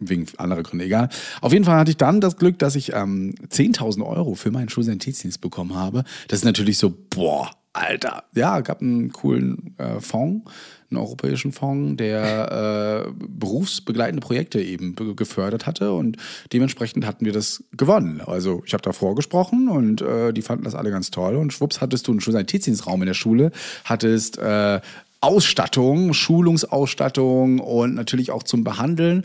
wegen 0.00 0.26
anderer 0.38 0.62
Gründe 0.62 0.86
egal. 0.86 1.08
Auf 1.40 1.52
jeden 1.52 1.64
Fall 1.64 1.76
hatte 1.76 1.90
ich 1.90 1.96
dann 1.96 2.20
das 2.20 2.36
Glück, 2.36 2.58
dass 2.58 2.74
ich 2.74 2.92
ähm, 2.94 3.34
10.000 3.48 4.04
Euro 4.04 4.34
für 4.34 4.50
meinen 4.50 4.68
Schulsanitätsdienst 4.68 5.40
bekommen 5.40 5.74
habe. 5.74 6.04
Das 6.28 6.40
ist 6.40 6.44
natürlich 6.44 6.78
so, 6.78 6.92
boah, 7.10 7.50
Alter. 7.72 8.24
Ja, 8.34 8.60
gab 8.60 8.82
einen 8.82 9.12
coolen 9.12 9.74
äh, 9.78 10.00
Fonds, 10.00 10.50
einen 10.90 10.98
europäischen 10.98 11.52
Fonds, 11.52 11.98
der 11.98 13.06
äh, 13.06 13.12
berufsbegleitende 13.16 14.20
Projekte 14.20 14.60
eben 14.60 14.96
be- 14.96 15.14
gefördert 15.14 15.66
hatte 15.66 15.92
und 15.92 16.16
dementsprechend 16.52 17.06
hatten 17.06 17.24
wir 17.24 17.32
das 17.32 17.62
gewonnen. 17.76 18.22
Also 18.26 18.64
ich 18.66 18.72
habe 18.72 18.82
da 18.82 18.90
vorgesprochen 18.92 19.68
und 19.68 20.02
äh, 20.02 20.32
die 20.32 20.42
fanden 20.42 20.64
das 20.64 20.74
alle 20.74 20.90
ganz 20.90 21.12
toll 21.12 21.36
und 21.36 21.52
schwupps 21.52 21.80
hattest 21.80 22.08
du 22.08 22.10
einen 22.10 22.20
Schulsanitätsdienstraum 22.20 23.02
in 23.02 23.06
der 23.06 23.14
Schule, 23.14 23.52
hattest 23.84 24.38
äh, 24.38 24.80
Ausstattung, 25.22 26.14
Schulungsausstattung 26.14 27.58
und 27.60 27.94
natürlich 27.94 28.30
auch 28.30 28.42
zum 28.42 28.64
Behandeln, 28.64 29.22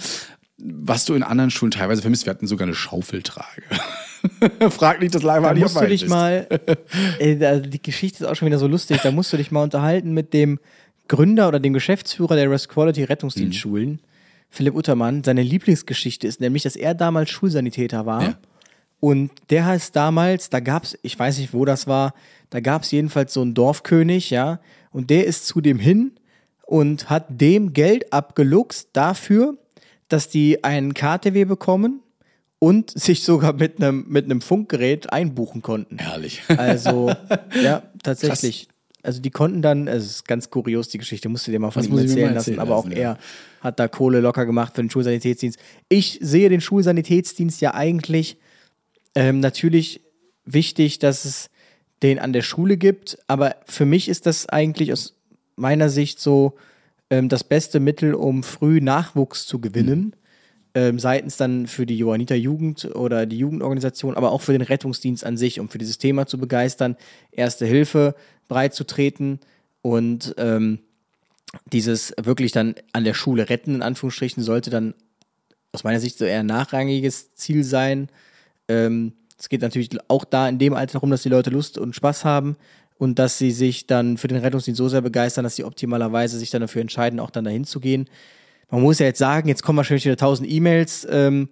was 0.57 1.05
du 1.05 1.13
in 1.15 1.23
anderen 1.23 1.51
Schulen 1.51 1.71
teilweise 1.71 2.01
vermisst. 2.01 2.25
Wir 2.25 2.31
hatten 2.31 2.47
sogar 2.47 2.65
eine 2.65 2.75
Schaufeltrage. 2.75 3.63
Frag 4.69 5.01
nicht 5.01 5.13
das 5.13 5.21
live 5.23 5.43
Da 5.43 5.49
an, 5.49 5.59
musst 5.59 5.79
du 5.79 5.87
dich 5.87 6.07
mal, 6.07 6.47
äh, 7.19 7.35
da- 7.35 7.59
die 7.59 7.81
Geschichte 7.81 8.23
ist 8.23 8.29
auch 8.29 8.35
schon 8.35 8.47
wieder 8.47 8.57
so 8.57 8.67
lustig, 8.67 8.99
da 9.03 9.11
musst 9.11 9.31
du 9.33 9.37
dich 9.37 9.51
mal 9.51 9.63
unterhalten 9.63 10.13
mit 10.13 10.33
dem 10.33 10.59
Gründer 11.07 11.47
oder 11.47 11.59
dem 11.59 11.73
Geschäftsführer 11.73 12.35
der 12.35 12.49
Rest 12.49 12.69
Quality 12.69 13.03
Rettungsdienstschulen, 13.03 13.99
Philipp 14.49 14.75
Uttermann. 14.75 15.23
Seine 15.23 15.43
Lieblingsgeschichte 15.43 16.25
ist 16.27 16.39
nämlich, 16.41 16.63
dass 16.63 16.75
er 16.75 16.93
damals 16.95 17.29
Schulsanitäter 17.29 18.05
war. 18.05 18.23
Ja. 18.23 18.37
Und 19.01 19.31
der 19.51 19.65
heißt 19.65 19.95
damals, 19.95 20.49
da 20.49 20.61
gab's, 20.61 20.97
ich 21.03 21.19
weiß 21.19 21.37
nicht, 21.37 21.53
wo 21.53 21.65
das 21.65 21.85
war, 21.85 22.13
da 22.49 22.59
gab's 22.61 22.89
jedenfalls 22.91 23.33
so 23.33 23.41
einen 23.41 23.53
Dorfkönig, 23.53 24.29
ja, 24.31 24.59
und 24.91 25.09
der 25.09 25.25
ist 25.27 25.45
zu 25.45 25.61
dem 25.61 25.77
hin 25.77 26.13
und 26.65 27.09
hat 27.09 27.25
dem 27.29 27.73
Geld 27.73 28.11
abgeluchst 28.13 28.89
dafür, 28.93 29.57
dass 30.07 30.29
die 30.29 30.63
einen 30.63 30.93
KTW 30.93 31.45
bekommen 31.45 32.01
und 32.59 32.91
sich 32.91 33.23
sogar 33.23 33.53
mit 33.53 33.81
einem 33.81 34.05
mit 34.07 34.25
einem 34.25 34.41
Funkgerät 34.41 35.11
einbuchen 35.11 35.61
konnten. 35.61 35.97
Herrlich. 35.99 36.43
Also, 36.47 37.11
ja, 37.63 37.83
tatsächlich. 38.03 38.67
Also 39.03 39.21
die 39.21 39.29
konnten 39.29 39.61
dann, 39.61 39.87
es 39.87 40.05
ist 40.05 40.27
ganz 40.27 40.49
kurios, 40.49 40.89
die 40.89 40.97
Geschichte, 40.97 41.29
musst 41.29 41.45
du 41.45 41.51
dir 41.51 41.59
mal 41.59 41.69
von 41.69 41.83
Das 41.83 41.91
ihm 41.91 41.97
erzählen 41.99 42.21
mal 42.21 42.33
lassen, 42.33 42.37
erzählen 42.37 42.59
aber 42.59 42.75
auch 42.75 42.85
lassen, 42.85 42.97
ja. 42.97 43.11
er 43.11 43.17
hat 43.61 43.79
da 43.79 43.87
Kohle 43.87 44.19
locker 44.19 44.47
gemacht 44.47 44.73
für 44.73 44.81
den 44.81 44.89
Schulsanitätsdienst. 44.89 45.59
Ich 45.89 46.17
sehe 46.23 46.49
den 46.49 46.59
Schulsanitätsdienst 46.59 47.61
ja 47.61 47.75
eigentlich 47.75 48.37
ähm, 49.13 49.41
natürlich 49.41 50.01
wichtig, 50.43 50.97
dass 50.97 51.25
es 51.25 51.51
den 52.01 52.17
an 52.17 52.33
der 52.33 52.41
Schule 52.41 52.77
gibt, 52.77 53.19
aber 53.27 53.57
für 53.65 53.85
mich 53.85 54.09
ist 54.09 54.25
das 54.25 54.49
eigentlich 54.49 54.91
aus 54.91 55.13
meiner 55.55 55.89
Sicht 55.89 56.19
so 56.19 56.55
ähm, 57.09 57.29
das 57.29 57.43
beste 57.43 57.79
Mittel, 57.79 58.13
um 58.13 58.43
früh 58.43 58.81
Nachwuchs 58.81 59.45
zu 59.45 59.59
gewinnen. 59.59 60.15
Ähm, 60.73 60.99
seitens 60.99 61.37
dann 61.37 61.67
für 61.67 61.85
die 61.85 61.97
Johanniter 61.97 62.35
Jugend 62.35 62.83
oder 62.95 63.25
die 63.25 63.37
Jugendorganisation, 63.37 64.17
aber 64.17 64.31
auch 64.31 64.41
für 64.41 64.51
den 64.51 64.61
Rettungsdienst 64.61 65.25
an 65.25 65.37
sich, 65.37 65.61
um 65.61 65.69
für 65.69 65.77
dieses 65.77 65.97
Thema 65.97 66.25
zu 66.27 66.37
begeistern, 66.37 66.97
Erste 67.31 67.65
Hilfe 67.65 68.13
breit 68.49 68.73
zu 68.73 68.83
treten 68.83 69.39
und 69.81 70.35
ähm, 70.37 70.79
dieses 71.71 72.13
wirklich 72.21 72.51
dann 72.51 72.75
an 72.91 73.05
der 73.05 73.13
Schule 73.13 73.49
retten, 73.49 73.75
in 73.75 73.81
Anführungsstrichen, 73.81 74.43
sollte 74.43 74.69
dann 74.69 74.93
aus 75.71 75.83
meiner 75.83 75.99
Sicht 75.99 76.17
so 76.17 76.25
eher 76.25 76.41
ein 76.41 76.45
nachrangiges 76.45 77.33
Ziel 77.35 77.63
sein. 77.63 78.09
Ähm, 78.67 79.13
es 79.37 79.47
geht 79.47 79.61
natürlich 79.61 79.89
auch 80.07 80.25
da 80.25 80.49
in 80.49 80.59
dem 80.59 80.73
Alter 80.73 80.93
darum, 80.93 81.11
dass 81.11 81.23
die 81.23 81.29
Leute 81.29 81.51
Lust 81.51 81.77
und 81.77 81.95
Spaß 81.95 82.25
haben 82.25 82.57
und 82.97 83.19
dass 83.19 83.37
sie 83.37 83.51
sich 83.51 83.87
dann 83.87 84.17
für 84.17 84.27
den 84.27 84.37
Rettungsdienst 84.37 84.77
so 84.77 84.87
sehr 84.87 85.01
begeistern, 85.01 85.43
dass 85.43 85.55
sie 85.55 85.63
optimalerweise 85.63 86.37
sich 86.39 86.49
dann 86.49 86.61
dafür 86.61 86.81
entscheiden, 86.81 87.19
auch 87.19 87.29
dann 87.29 87.43
dahin 87.43 87.65
zu 87.65 87.79
gehen. 87.79 88.09
Man 88.69 88.81
muss 88.81 88.99
ja 88.99 89.05
jetzt 89.05 89.19
sagen, 89.19 89.47
jetzt 89.47 89.63
kommen 89.63 89.77
wahrscheinlich 89.77 90.05
wieder 90.05 90.17
tausend 90.17 90.49
E-Mails 90.49 91.05
ähm, 91.09 91.49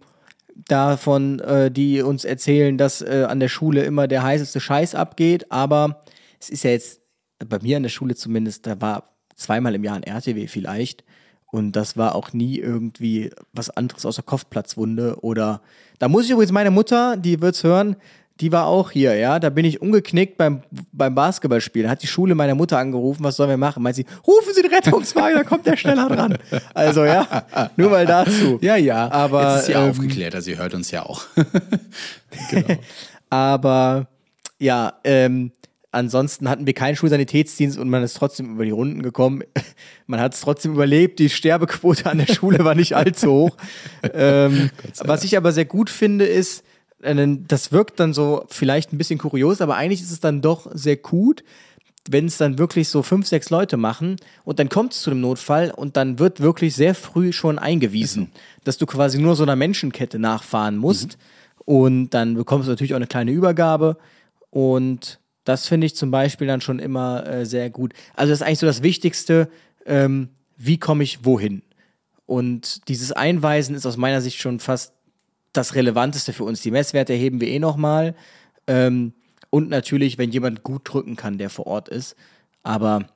davon, 0.56 1.40
äh, 1.40 1.70
die 1.70 2.02
uns 2.02 2.26
erzählen, 2.26 2.78
dass 2.78 3.02
äh, 3.02 3.26
an 3.28 3.40
der 3.40 3.50
Schule 3.50 3.84
immer 3.84 4.08
der 4.08 4.24
heißeste 4.24 4.60
Scheiß 4.60 4.96
abgeht, 4.96 5.52
aber 5.52 6.04
es 6.40 6.50
ist 6.50 6.64
ja 6.64 6.72
jetzt 6.72 7.02
bei 7.46 7.60
mir 7.60 7.78
an 7.78 7.84
der 7.84 7.90
Schule 7.90 8.16
zumindest, 8.16 8.66
da 8.66 8.80
war 8.80 9.16
zweimal 9.36 9.76
im 9.76 9.84
Jahr 9.84 9.96
ein 9.96 10.04
RTW 10.04 10.48
vielleicht 10.48 11.04
und 11.52 11.74
das 11.74 11.98
war 11.98 12.16
auch 12.16 12.34
nie 12.34 12.58
irgendwie 12.58 13.32
was 13.52 13.70
anderes 13.70 14.06
außer 14.06 14.24
Kopfplatzwunde 14.24 15.18
oder 15.22 15.62
da 16.00 16.08
muss 16.08 16.26
ich 16.26 16.32
übrigens 16.32 16.52
meine 16.52 16.72
Mutter, 16.72 17.18
die 17.18 17.42
wird's 17.42 17.64
hören, 17.64 17.96
die 18.40 18.52
war 18.52 18.66
auch 18.66 18.92
hier, 18.92 19.16
ja, 19.16 19.40
da 19.40 19.50
bin 19.50 19.64
ich 19.64 19.82
umgeknickt 19.82 20.38
beim, 20.38 20.64
beim 20.92 21.14
Basketballspiel. 21.14 21.84
Da 21.84 21.90
hat 21.90 22.02
die 22.02 22.08
Schule 22.08 22.34
meiner 22.34 22.56
Mutter 22.56 22.80
angerufen, 22.80 23.24
was 23.24 23.36
sollen 23.36 23.50
wir 23.50 23.58
machen? 23.58 23.84
Meint 23.84 23.96
sie, 23.96 24.06
rufen 24.26 24.54
Sie 24.54 24.62
den 24.64 24.74
Rettungswagen, 24.74 25.38
da 25.38 25.44
kommt 25.44 25.68
der 25.68 25.78
schneller 25.78 26.10
dran. 26.10 26.38
Also 26.74 27.06
ja, 27.06 27.46
nur 27.78 27.92
mal 27.92 28.06
dazu. 28.06 28.58
Ja, 28.62 28.76
ja. 28.76 29.12
Aber, 29.12 29.54
Jetzt 29.54 29.60
ist 29.62 29.66
sie 29.68 29.74
ähm, 29.74 29.90
aufgeklärt, 29.90 30.34
also 30.34 30.46
sie 30.46 30.58
hört 30.58 30.74
uns 30.74 30.90
ja 30.92 31.04
auch. 31.04 31.24
genau. 32.50 32.68
Aber 33.30 34.08
ja, 34.60 34.94
ähm, 35.04 35.52
ansonsten 35.92 36.50
hatten 36.50 36.66
wir 36.66 36.74
keinen 36.74 36.96
Schulsanitätsdienst 36.96 37.78
und 37.78 37.90
man 37.90 38.04
ist 38.04 38.16
trotzdem 38.16 38.54
über 38.54 38.66
die 38.66 38.72
Runden 38.72 39.02
gekommen. 39.04 39.44
Man 40.08 40.20
hat 40.20 40.34
es 40.34 40.42
trotzdem 40.42 40.74
überlebt. 40.74 41.20
Die 41.20 41.30
Sterbequote 41.30 42.10
an 42.10 42.18
der 42.18 42.34
Schule 42.34 42.66
war 42.66 42.76
nicht 42.76 42.96
allzu 42.96 43.32
hoch. 43.32 43.58
ähm, 44.14 44.70
was 45.00 45.24
ich 45.24 45.38
aber 45.38 45.52
sehr 45.52 45.66
gut 45.66 45.90
finde, 45.90 46.26
ist, 46.26 46.64
das 47.48 47.72
wirkt 47.72 48.00
dann 48.00 48.14
so 48.14 48.46
vielleicht 48.50 48.94
ein 48.94 48.98
bisschen 48.98 49.20
kurios, 49.20 49.62
aber 49.62 49.76
eigentlich 49.76 50.02
ist 50.02 50.12
es 50.12 50.20
dann 50.20 50.42
doch 50.42 50.68
sehr 50.74 50.98
gut, 50.98 51.44
wenn 52.10 52.26
es 52.26 52.38
dann 52.38 52.58
wirklich 52.58 52.90
so 52.90 53.02
fünf, 53.04 53.28
sechs 53.28 53.50
Leute 53.50 53.78
machen 53.78 54.18
und 54.44 54.60
dann 54.60 54.70
kommt 54.70 54.94
es 54.94 55.02
zu 55.02 55.12
einem 55.12 55.22
Notfall 55.22 55.72
und 55.72 55.96
dann 55.96 56.20
wird 56.20 56.40
wirklich 56.40 56.76
sehr 56.76 56.96
früh 56.96 57.32
schon 57.32 57.60
eingewiesen, 57.60 58.32
dass 58.64 58.78
du 58.78 58.86
quasi 58.86 59.20
nur 59.20 59.36
so 59.36 59.44
einer 59.44 59.56
Menschenkette 59.56 60.20
nachfahren 60.20 60.78
musst 60.78 61.18
und 61.66 62.10
dann 62.10 62.36
bekommst 62.36 62.68
du 62.68 62.72
natürlich 62.72 62.94
auch 62.94 62.98
eine 62.98 63.08
kleine 63.08 63.32
Übergabe 63.32 63.98
und 64.50 65.20
das 65.46 65.68
finde 65.68 65.88
ich 65.88 65.96
zum 65.96 66.12
Beispiel 66.12 66.48
dann 66.48 66.62
schon 66.62 66.80
immer 66.80 67.26
äh, 67.28 67.46
sehr 67.46 67.70
gut. 67.70 67.94
Also 68.16 68.32
das 68.32 68.40
ist 68.40 68.46
eigentlich 68.46 68.60
so 68.60 68.66
das 68.66 68.84
Wichtigste, 68.84 69.50
ähm, 69.86 70.30
wie 70.58 70.78
komme 70.78 71.04
ich 71.04 71.26
wohin? 71.26 71.64
Und 72.26 72.88
dieses 72.88 73.12
Einweisen 73.12 73.76
ist 73.76 73.86
aus 73.86 73.98
meiner 73.98 74.22
Sicht 74.22 74.40
schon 74.40 74.60
fast 74.60 74.94
das 75.54 75.76
Relevanteste 75.76 76.34
für 76.34 76.44
uns. 76.44 76.62
Die 76.62 76.72
Messwerte 76.72 77.14
erheben 77.14 77.40
wir 77.40 77.48
eh 77.48 77.60
nochmal. 77.60 78.16
Ähm, 78.68 79.14
und 79.50 79.70
natürlich, 79.70 80.18
wenn 80.18 80.32
jemand 80.32 80.64
gut 80.64 80.82
drücken 80.84 81.16
kann, 81.16 81.38
der 81.38 81.50
vor 81.50 81.68
Ort 81.68 81.90
ist. 81.90 82.16
Aber 82.64 83.08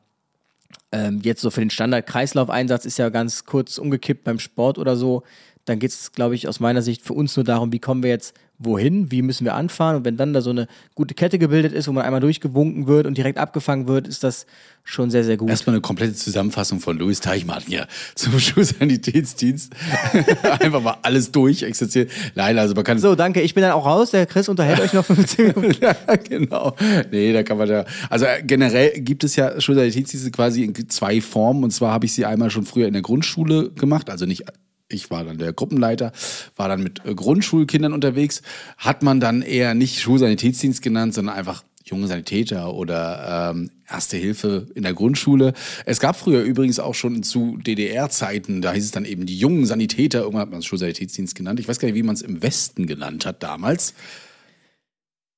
ähm, 0.92 1.22
jetzt 1.24 1.42
so 1.42 1.50
für 1.50 1.62
den 1.62 1.70
Standard-Kreislauf-Einsatz 1.70 2.86
ist 2.86 2.98
ja 2.98 3.10
ganz 3.10 3.46
kurz 3.46 3.78
umgekippt 3.78 4.24
beim 4.24 4.40
Sport 4.40 4.78
oder 4.78 4.96
so. 4.96 5.24
Dann 5.66 5.80
geht 5.80 5.92
es, 5.92 6.12
glaube 6.12 6.36
ich, 6.36 6.48
aus 6.48 6.60
meiner 6.60 6.82
Sicht 6.82 7.02
für 7.02 7.14
uns 7.14 7.36
nur 7.36 7.44
darum, 7.44 7.74
wie 7.74 7.80
kommen 7.80 8.04
wir 8.04 8.10
jetzt 8.10 8.36
wohin, 8.60 9.12
wie 9.12 9.22
müssen 9.22 9.46
wir 9.46 9.54
anfahren 9.54 9.98
und 9.98 10.06
wenn 10.06 10.18
dann 10.18 10.34
da 10.34 10.42
so 10.42 10.50
eine 10.50 10.68
gute 10.96 11.14
Kette 11.14 11.38
gebildet 11.38 11.74
ist, 11.74 11.88
wo 11.88 11.92
man 11.92 12.04
einmal 12.06 12.22
durchgewunken 12.22 12.88
wird 12.88 13.06
und 13.06 13.18
direkt 13.18 13.38
abgefangen 13.38 13.88
wird, 13.88 14.08
ist 14.08 14.24
das 14.24 14.48
schon 14.84 15.12
sehr, 15.12 15.24
sehr 15.24 15.38
gut. 15.38 15.50
Erstmal 15.50 15.76
eine 15.76 15.82
komplette 15.82 16.14
Zusammenfassung 16.14 16.80
von 16.80 16.98
Louis 16.98 17.20
Teichmann 17.20 17.62
hier 17.68 17.88
zum 18.16 18.40
Schulsanitätsdienst. 18.40 19.74
Einfach 20.60 20.82
mal 20.82 20.98
alles 21.04 21.32
durch 21.32 21.62
existiert. 21.64 22.10
Nein, 22.36 22.58
also 22.58 22.74
man 22.74 22.84
kann. 22.84 22.98
So, 22.98 23.14
danke. 23.14 23.42
Ich 23.42 23.54
bin 23.54 23.62
dann 23.62 23.74
auch 23.74 23.86
raus. 23.86 24.12
Der 24.12 24.26
Chris 24.26 24.50
unterhält 24.50 24.80
euch 24.80 24.94
noch 24.94 25.06
15 25.06 25.48
Minuten. 25.56 25.76
ja, 25.82 25.94
genau. 26.16 26.76
Nee, 27.12 27.34
da 27.34 27.44
kann 27.44 27.58
man 27.58 27.70
ja. 27.70 27.86
Also 28.10 28.26
generell 28.44 29.00
gibt 29.02 29.24
es 29.24 29.36
ja 29.36 29.60
Schulsanitätsdienste 29.60 30.32
quasi 30.32 30.64
in 30.64 30.90
zwei 30.90 31.22
Formen. 31.22 31.64
Und 31.64 31.72
zwar 31.72 31.92
habe 31.92 32.06
ich 32.06 32.14
sie 32.14 32.26
einmal 32.26 32.50
schon 32.50 32.66
früher 32.66 32.88
in 32.88 32.94
der 32.94 33.02
Grundschule 33.02 33.72
gemacht, 33.72 34.10
also 34.10 34.26
nicht 34.26 34.46
ich 34.90 35.12
war 35.12 35.24
dann 35.24 35.38
der 35.38 35.54
Gruppenleiter, 35.54 36.12
war 36.56 36.70
dann 36.70 36.84
mit 36.84 37.06
äh, 37.06 37.14
Grundschulkindern 37.14 37.94
unterwegs, 37.94 38.42
hat 38.78 39.04
man 39.04 39.20
dann 39.20 39.42
eher 39.42 39.74
nicht 39.74 40.00
Schulsanitätsdienst 40.00 40.82
genannt, 40.82 41.14
sondern 41.14 41.36
einfach 41.36 41.64
junge 41.84 42.08
Sanitäter 42.08 42.74
oder 42.74 43.52
ähm, 43.52 43.72
Erste 43.90 44.18
Hilfe 44.18 44.68
in 44.76 44.84
der 44.84 44.94
Grundschule. 44.94 45.54
Es 45.86 46.02
gab 46.02 46.18
früher 46.18 46.42
übrigens 46.42 46.78
auch 46.78 46.94
schon 46.94 47.24
zu 47.24 47.58
DDR-Zeiten, 47.58 48.62
da 48.62 48.74
hieß 48.74 48.84
es 48.84 48.92
dann 48.92 49.06
eben 49.06 49.26
die 49.26 49.38
jungen 49.38 49.66
Sanitäter, 49.66 50.20
irgendwann 50.20 50.42
hat 50.42 50.50
man 50.50 50.60
es 50.60 50.66
Schulsanitätsdienst 50.66 51.36
genannt. 51.36 51.62
Ich 51.62 51.70
weiß 51.70 51.80
gar 51.80 51.88
nicht, 51.88 51.96
wie 51.96 52.04
man 52.04 52.16
es 52.16 52.22
im 52.22 52.44
Westen 52.44 52.86
genannt 52.86 53.26
hat 53.26 53.44
damals. 53.44 53.94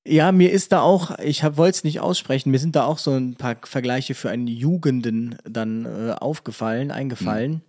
Ja, 0.07 0.31
mir 0.31 0.51
ist 0.51 0.71
da 0.71 0.81
auch, 0.81 1.19
ich 1.19 1.43
wollte 1.43 1.77
es 1.77 1.83
nicht 1.83 1.99
aussprechen, 1.99 2.49
mir 2.49 2.57
sind 2.57 2.75
da 2.75 2.85
auch 2.85 2.97
so 2.97 3.11
ein 3.11 3.35
paar 3.35 3.57
Vergleiche 3.63 4.15
für 4.15 4.31
einen 4.31 4.47
Jugenden 4.47 5.35
dann 5.47 5.85
äh, 5.85 6.15
aufgefallen, 6.17 6.89
eingefallen. 6.89 7.51
Hm. 7.51 7.61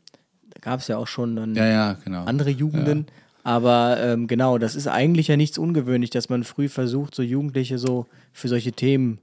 Gab 0.61 0.81
es 0.81 0.89
ja 0.89 0.97
auch 0.99 1.07
schon 1.07 1.37
dann 1.37 1.55
ja, 1.55 1.67
ja, 1.67 1.99
genau. 2.05 2.25
andere 2.25 2.51
Jugenden. 2.51 3.07
Ja. 3.09 3.15
Aber 3.43 3.99
ähm, 4.01 4.27
genau, 4.27 4.59
das 4.59 4.75
ist 4.75 4.87
eigentlich 4.87 5.29
ja 5.29 5.37
nichts 5.37 5.59
ungewöhnlich, 5.59 6.11
dass 6.11 6.29
man 6.29 6.45
früh 6.45 6.69
versucht, 6.69 7.15
so 7.15 7.23
Jugendliche 7.23 7.79
so 7.79 8.07
für 8.33 8.49
solche 8.49 8.73
Themen 8.73 9.19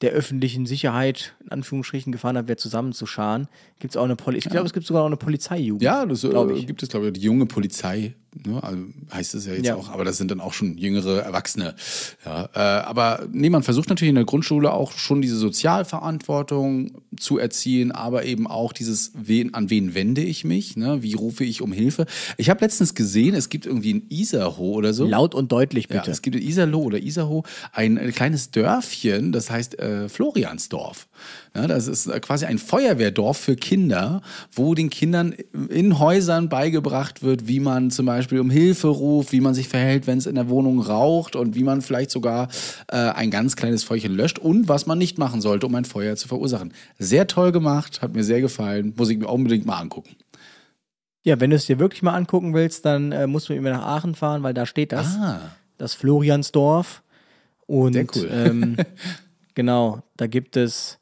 der 0.00 0.12
öffentlichen 0.12 0.66
Sicherheit, 0.66 1.34
in 1.42 1.50
Anführungsstrichen, 1.50 2.12
Gefahrenabwehr 2.12 2.56
zusammenzuscharen. 2.56 3.48
Gibt's 3.78 3.96
auch 3.96 4.04
eine 4.04 4.16
Poli 4.16 4.38
ich 4.38 4.44
glaube, 4.44 4.66
es 4.66 4.72
gibt 4.72 4.86
sogar 4.86 5.02
auch 5.02 5.06
eine 5.06 5.16
Polizeijugend. 5.16 5.82
Ja, 5.82 6.04
das 6.04 6.24
äh, 6.24 6.64
gibt 6.64 6.82
es, 6.82 6.88
glaube 6.88 7.06
ich, 7.06 7.12
die 7.14 7.20
junge 7.20 7.46
Polizei 7.46 8.14
Ne? 8.46 8.62
Also 8.62 8.78
heißt 9.12 9.34
es 9.34 9.46
ja 9.46 9.54
jetzt 9.54 9.66
ja. 9.66 9.76
auch, 9.76 9.90
aber 9.90 10.04
das 10.04 10.16
sind 10.16 10.30
dann 10.30 10.40
auch 10.40 10.52
schon 10.52 10.76
jüngere 10.76 11.22
Erwachsene. 11.22 11.74
Ja, 12.24 12.48
äh, 12.54 12.58
aber 12.58 13.26
nee, 13.32 13.48
man 13.48 13.62
versucht 13.62 13.88
natürlich 13.88 14.10
in 14.10 14.16
der 14.16 14.24
Grundschule 14.24 14.72
auch 14.72 14.92
schon 14.92 15.22
diese 15.22 15.36
Sozialverantwortung 15.36 17.02
zu 17.16 17.38
erzielen, 17.38 17.92
aber 17.92 18.24
eben 18.24 18.46
auch 18.46 18.72
dieses, 18.72 19.12
wen, 19.14 19.54
an 19.54 19.70
wen 19.70 19.94
wende 19.94 20.22
ich 20.22 20.44
mich, 20.44 20.76
ne? 20.76 21.02
wie 21.02 21.14
rufe 21.14 21.44
ich 21.44 21.62
um 21.62 21.72
Hilfe. 21.72 22.06
Ich 22.36 22.50
habe 22.50 22.60
letztens 22.60 22.94
gesehen, 22.94 23.34
es 23.34 23.48
gibt 23.48 23.66
irgendwie 23.66 23.92
in 23.92 24.02
Isaho 24.08 24.72
oder 24.72 24.92
so. 24.92 25.06
Laut 25.06 25.34
und 25.34 25.52
deutlich 25.52 25.88
bitte. 25.88 26.06
Ja, 26.06 26.12
es 26.12 26.22
gibt 26.22 26.36
in 26.36 26.42
Iserloh 26.42 26.82
oder 26.82 26.98
Isaho 26.98 27.44
ein, 27.72 27.98
ein 27.98 28.12
kleines 28.12 28.50
Dörfchen, 28.50 29.32
das 29.32 29.50
heißt 29.50 29.78
äh, 29.78 30.08
Floriansdorf. 30.08 31.06
Ja, 31.54 31.68
das 31.68 31.86
ist 31.86 32.10
quasi 32.22 32.46
ein 32.46 32.58
Feuerwehrdorf 32.58 33.38
für 33.38 33.54
Kinder, 33.54 34.22
wo 34.52 34.74
den 34.74 34.90
Kindern 34.90 35.34
in 35.68 36.00
Häusern 36.00 36.48
beigebracht 36.48 37.22
wird, 37.22 37.46
wie 37.46 37.60
man 37.60 37.92
zum 37.92 38.06
Beispiel 38.06 38.23
um 38.32 38.50
Hilfe 38.50 38.88
ruft, 38.88 39.32
wie 39.32 39.40
man 39.40 39.54
sich 39.54 39.68
verhält, 39.68 40.06
wenn 40.06 40.18
es 40.18 40.26
in 40.26 40.34
der 40.34 40.48
Wohnung 40.48 40.80
raucht 40.80 41.36
und 41.36 41.54
wie 41.54 41.62
man 41.62 41.82
vielleicht 41.82 42.10
sogar 42.10 42.48
äh, 42.88 42.96
ein 42.96 43.30
ganz 43.30 43.56
kleines 43.56 43.84
Feuerchen 43.84 44.14
löscht 44.14 44.38
und 44.38 44.68
was 44.68 44.86
man 44.86 44.98
nicht 44.98 45.18
machen 45.18 45.40
sollte, 45.40 45.66
um 45.66 45.74
ein 45.74 45.84
Feuer 45.84 46.16
zu 46.16 46.28
verursachen. 46.28 46.72
Sehr 46.98 47.26
toll 47.26 47.52
gemacht, 47.52 48.02
hat 48.02 48.14
mir 48.14 48.24
sehr 48.24 48.40
gefallen, 48.40 48.94
muss 48.96 49.10
ich 49.10 49.18
mir 49.18 49.28
unbedingt 49.28 49.66
mal 49.66 49.78
angucken. 49.78 50.16
Ja, 51.22 51.40
wenn 51.40 51.50
du 51.50 51.56
es 51.56 51.66
dir 51.66 51.78
wirklich 51.78 52.02
mal 52.02 52.14
angucken 52.14 52.52
willst, 52.52 52.84
dann 52.84 53.12
äh, 53.12 53.26
musst 53.26 53.48
du 53.48 53.54
immer 53.54 53.70
nach 53.70 53.82
Aachen 53.82 54.14
fahren, 54.14 54.42
weil 54.42 54.52
da 54.52 54.66
steht 54.66 54.92
das. 54.92 55.16
Ah. 55.16 55.40
Das 55.78 55.94
Floriansdorf. 55.94 57.02
Und 57.66 57.94
Sehr 57.94 58.06
cool. 58.14 58.28
ähm, 58.30 58.76
genau, 59.54 60.02
da 60.16 60.26
gibt 60.26 60.56
es 60.56 60.98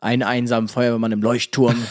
einen 0.00 0.22
einsamen 0.22 0.68
Feuerwehrmann 0.68 1.12
im 1.12 1.20
Leuchtturm. 1.20 1.76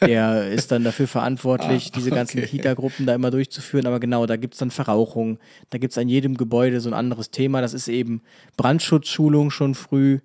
Der 0.00 0.48
ist 0.48 0.70
dann 0.70 0.84
dafür 0.84 1.08
verantwortlich, 1.08 1.88
ah, 1.88 1.96
diese 1.96 2.10
ganzen 2.10 2.38
okay. 2.38 2.48
Kita-Gruppen 2.48 3.06
da 3.06 3.14
immer 3.14 3.30
durchzuführen. 3.30 3.86
Aber 3.86 4.00
genau, 4.00 4.26
da 4.26 4.36
gibt 4.36 4.54
es 4.54 4.60
dann 4.60 4.70
Verrauchung. 4.70 5.38
Da 5.70 5.78
gibt 5.78 5.92
es 5.92 5.98
an 5.98 6.08
jedem 6.08 6.36
Gebäude 6.36 6.80
so 6.80 6.90
ein 6.90 6.94
anderes 6.94 7.30
Thema. 7.30 7.60
Das 7.60 7.74
ist 7.74 7.88
eben 7.88 8.22
Brandschutzschulung 8.56 9.50
schon 9.50 9.74
früh. 9.74 10.20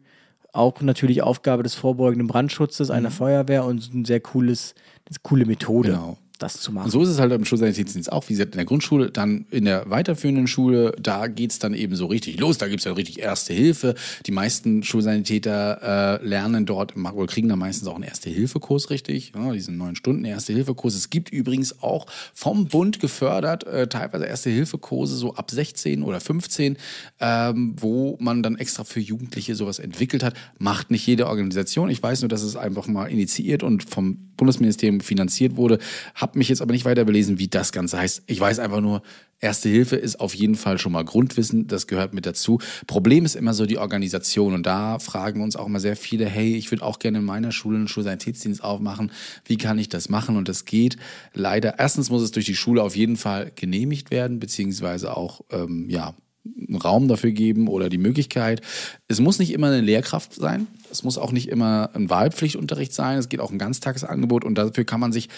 Auch 0.51 0.81
natürlich 0.81 1.23
Aufgabe 1.23 1.63
des 1.63 1.73
vorbeugenden 1.75 2.27
Brandschutzes 2.27 2.91
einer 2.91 3.09
mhm. 3.09 3.13
Feuerwehr 3.13 3.65
und 3.65 3.93
ein 3.93 4.05
sehr 4.05 4.19
cooles, 4.19 4.75
eine 5.09 5.17
coole 5.23 5.45
Methode. 5.45 5.89
Genau 5.89 6.17
das 6.43 6.59
zu 6.59 6.71
machen. 6.71 6.85
Und 6.85 6.91
so 6.91 7.01
ist 7.01 7.09
es 7.09 7.19
halt 7.19 7.31
im 7.31 7.45
Schulsanitätsdienst 7.45 8.11
auch, 8.11 8.27
wie 8.29 8.33
gesagt, 8.33 8.53
in 8.53 8.57
der 8.57 8.65
Grundschule, 8.65 9.09
dann 9.09 9.45
in 9.49 9.65
der 9.65 9.89
weiterführenden 9.89 10.47
Schule, 10.47 10.95
da 11.01 11.27
geht 11.27 11.51
es 11.51 11.59
dann 11.59 11.73
eben 11.73 11.95
so 11.95 12.05
richtig 12.05 12.39
los, 12.39 12.57
da 12.57 12.67
gibt 12.67 12.79
es 12.79 12.85
ja 12.85 12.93
richtig 12.93 13.19
Erste 13.19 13.53
Hilfe. 13.53 13.95
Die 14.25 14.31
meisten 14.31 14.83
Schulsanitäter 14.83 16.19
äh, 16.21 16.25
lernen 16.25 16.65
dort, 16.65 16.95
oder 16.95 17.27
kriegen 17.27 17.49
da 17.49 17.55
meistens 17.55 17.87
auch 17.87 17.95
einen 17.95 18.03
Erste-Hilfe-Kurs 18.03 18.89
richtig, 18.89 19.31
ja, 19.35 19.51
diesen 19.51 19.77
neun 19.77 19.95
Stunden 19.95 20.25
Erste-Hilfe-Kurs. 20.25 20.95
Es 20.95 21.09
gibt 21.09 21.29
übrigens 21.29 21.81
auch 21.81 22.05
vom 22.33 22.67
Bund 22.67 22.99
gefördert, 22.99 23.65
äh, 23.65 23.87
teilweise 23.87 24.25
Erste-Hilfe-Kurse 24.25 25.15
so 25.15 25.35
ab 25.35 25.49
16 25.51 26.03
oder 26.03 26.19
15, 26.19 26.77
ähm, 27.19 27.75
wo 27.79 28.17
man 28.19 28.43
dann 28.43 28.57
extra 28.57 28.83
für 28.83 28.99
Jugendliche 28.99 29.55
sowas 29.55 29.79
entwickelt 29.79 30.23
hat. 30.23 30.35
Macht 30.59 30.91
nicht 30.91 31.07
jede 31.07 31.27
Organisation. 31.27 31.89
Ich 31.89 32.03
weiß 32.03 32.21
nur, 32.21 32.29
dass 32.29 32.43
es 32.43 32.55
einfach 32.55 32.87
mal 32.87 33.05
initiiert 33.05 33.63
und 33.63 33.83
vom 33.83 34.17
Bundesministerium 34.37 34.99
finanziert 34.99 35.55
wurde. 35.55 35.79
Hab 36.15 36.32
mich 36.35 36.49
jetzt 36.49 36.61
aber 36.61 36.73
nicht 36.73 36.85
weiter 36.85 37.05
belesen, 37.05 37.39
wie 37.39 37.47
das 37.47 37.71
Ganze 37.71 37.97
heißt. 37.97 38.23
Ich 38.27 38.39
weiß 38.39 38.59
einfach 38.59 38.81
nur, 38.81 39.01
Erste 39.43 39.67
Hilfe 39.67 39.97
ist 39.97 40.21
auf 40.21 40.33
jeden 40.33 40.55
Fall 40.55 40.77
schon 40.77 40.93
mal 40.93 41.03
Grundwissen, 41.03 41.67
das 41.67 41.87
gehört 41.87 42.13
mit 42.13 42.25
dazu. 42.25 42.59
Problem 42.87 43.25
ist 43.25 43.35
immer 43.35 43.53
so 43.53 43.65
die 43.65 43.77
Organisation 43.77 44.53
und 44.53 44.65
da 44.65 44.99
fragen 44.99 45.41
uns 45.41 45.57
auch 45.57 45.65
immer 45.65 45.81
sehr 45.81 45.97
viele, 45.97 46.25
hey, 46.25 46.55
ich 46.55 46.71
würde 46.71 46.85
auch 46.85 46.97
gerne 46.97 47.17
in 47.17 47.25
meiner 47.25 47.51
Schule 47.51 47.75
einen 47.75 47.89
Schulsanitätsdienst 47.89 48.63
aufmachen. 48.63 49.11
Wie 49.43 49.57
kann 49.57 49.77
ich 49.79 49.89
das 49.89 50.07
machen? 50.07 50.37
Und 50.37 50.47
das 50.47 50.63
geht 50.63 50.95
leider. 51.33 51.77
Erstens 51.77 52.09
muss 52.09 52.21
es 52.21 52.31
durch 52.31 52.45
die 52.45 52.55
Schule 52.55 52.81
auf 52.81 52.95
jeden 52.95 53.17
Fall 53.17 53.51
genehmigt 53.53 54.11
werden, 54.11 54.39
beziehungsweise 54.39 55.17
auch, 55.17 55.41
ähm, 55.51 55.89
ja, 55.89 56.15
einen 56.45 56.77
Raum 56.77 57.09
dafür 57.09 57.31
geben 57.31 57.67
oder 57.67 57.89
die 57.89 57.97
Möglichkeit. 57.97 58.61
Es 59.09 59.19
muss 59.19 59.39
nicht 59.39 59.51
immer 59.51 59.67
eine 59.67 59.81
Lehrkraft 59.81 60.33
sein. 60.33 60.67
Es 60.89 61.03
muss 61.03 61.17
auch 61.17 61.31
nicht 61.31 61.49
immer 61.49 61.89
ein 61.93 62.09
Wahlpflichtunterricht 62.09 62.93
sein. 62.93 63.17
Es 63.17 63.27
geht 63.27 63.39
auch 63.41 63.51
ein 63.51 63.59
Ganztagsangebot 63.59 64.45
und 64.45 64.55
dafür 64.55 64.83
kann 64.85 64.99
man 64.99 65.11
sich 65.11 65.29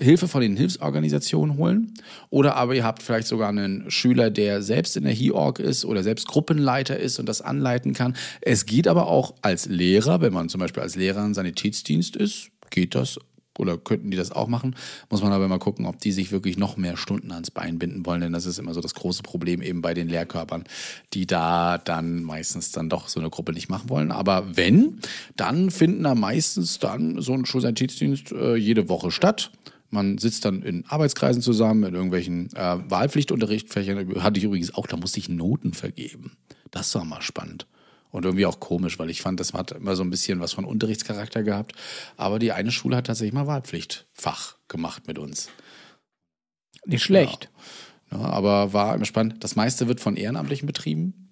Hilfe 0.00 0.28
von 0.28 0.40
den 0.40 0.56
Hilfsorganisationen 0.56 1.56
holen. 1.56 1.94
Oder 2.30 2.56
aber 2.56 2.74
ihr 2.74 2.84
habt 2.84 3.02
vielleicht 3.02 3.28
sogar 3.28 3.50
einen 3.50 3.90
Schüler, 3.90 4.30
der 4.30 4.62
selbst 4.62 4.96
in 4.96 5.04
der 5.04 5.12
HIORG 5.12 5.58
ist 5.58 5.84
oder 5.84 6.02
selbst 6.02 6.26
Gruppenleiter 6.26 6.98
ist 6.98 7.18
und 7.18 7.28
das 7.28 7.42
anleiten 7.42 7.92
kann. 7.92 8.16
Es 8.40 8.66
geht 8.66 8.88
aber 8.88 9.06
auch 9.06 9.34
als 9.42 9.66
Lehrer, 9.66 10.20
wenn 10.20 10.32
man 10.32 10.48
zum 10.48 10.60
Beispiel 10.60 10.82
als 10.82 10.96
Lehrer 10.96 11.24
im 11.24 11.34
Sanitätsdienst 11.34 12.16
ist, 12.16 12.50
geht 12.70 12.94
das 12.94 13.18
oder 13.60 13.76
könnten 13.76 14.10
die 14.10 14.16
das 14.16 14.32
auch 14.32 14.48
machen. 14.48 14.74
Muss 15.10 15.22
man 15.22 15.32
aber 15.32 15.46
mal 15.46 15.58
gucken, 15.58 15.86
ob 15.86 16.00
die 16.00 16.12
sich 16.12 16.32
wirklich 16.32 16.56
noch 16.56 16.76
mehr 16.76 16.96
Stunden 16.96 17.30
ans 17.30 17.50
Bein 17.50 17.78
binden 17.78 18.06
wollen, 18.06 18.22
denn 18.22 18.32
das 18.32 18.46
ist 18.46 18.58
immer 18.58 18.74
so 18.74 18.80
das 18.80 18.94
große 18.94 19.22
Problem 19.22 19.60
eben 19.60 19.82
bei 19.82 19.94
den 19.94 20.08
Lehrkörpern, 20.08 20.64
die 21.12 21.26
da 21.26 21.78
dann 21.78 22.22
meistens 22.22 22.72
dann 22.72 22.88
doch 22.88 23.08
so 23.08 23.20
eine 23.20 23.30
Gruppe 23.30 23.52
nicht 23.52 23.68
machen 23.68 23.90
wollen. 23.90 24.10
Aber 24.10 24.56
wenn, 24.56 24.98
dann 25.36 25.70
finden 25.70 26.04
da 26.04 26.14
meistens 26.14 26.78
dann 26.78 27.20
so 27.20 27.34
ein 27.34 27.44
Schulsanitätsdienst 27.44 28.32
äh, 28.32 28.56
jede 28.56 28.88
Woche 28.88 29.10
statt. 29.10 29.50
Man 29.90 30.18
sitzt 30.18 30.44
dann 30.44 30.62
in 30.62 30.86
Arbeitskreisen 30.86 31.42
zusammen, 31.42 31.84
in 31.84 31.94
irgendwelchen 31.94 32.54
äh, 32.54 32.78
Wahlpflichtunterrichtfächern. 32.88 34.22
Hatte 34.22 34.38
ich 34.38 34.44
übrigens 34.44 34.74
auch, 34.74 34.86
da 34.86 34.96
musste 34.96 35.18
ich 35.18 35.28
Noten 35.28 35.74
vergeben. 35.74 36.36
Das 36.70 36.94
war 36.94 37.04
mal 37.04 37.22
spannend. 37.22 37.66
Und 38.12 38.24
irgendwie 38.24 38.46
auch 38.46 38.60
komisch, 38.60 38.98
weil 38.98 39.10
ich 39.10 39.22
fand, 39.22 39.38
das 39.40 39.52
hat 39.52 39.72
immer 39.72 39.94
so 39.96 40.02
ein 40.02 40.10
bisschen 40.10 40.40
was 40.40 40.52
von 40.52 40.64
Unterrichtscharakter 40.64 41.42
gehabt. 41.42 41.74
Aber 42.16 42.38
die 42.38 42.52
eine 42.52 42.72
Schule 42.72 42.96
hat 42.96 43.06
tatsächlich 43.06 43.34
mal 43.34 43.46
Wahlpflichtfach 43.46 44.56
gemacht 44.68 45.06
mit 45.06 45.18
uns. 45.18 45.48
Nicht 46.86 47.02
schlecht. 47.02 47.44
Ja. 47.44 47.60
Ja, 48.12 48.18
aber 48.18 48.72
war 48.72 48.94
immer 48.94 49.04
spannend. 49.04 49.42
Das 49.44 49.56
meiste 49.56 49.86
wird 49.86 50.00
von 50.00 50.16
Ehrenamtlichen 50.16 50.66
betrieben 50.66 51.28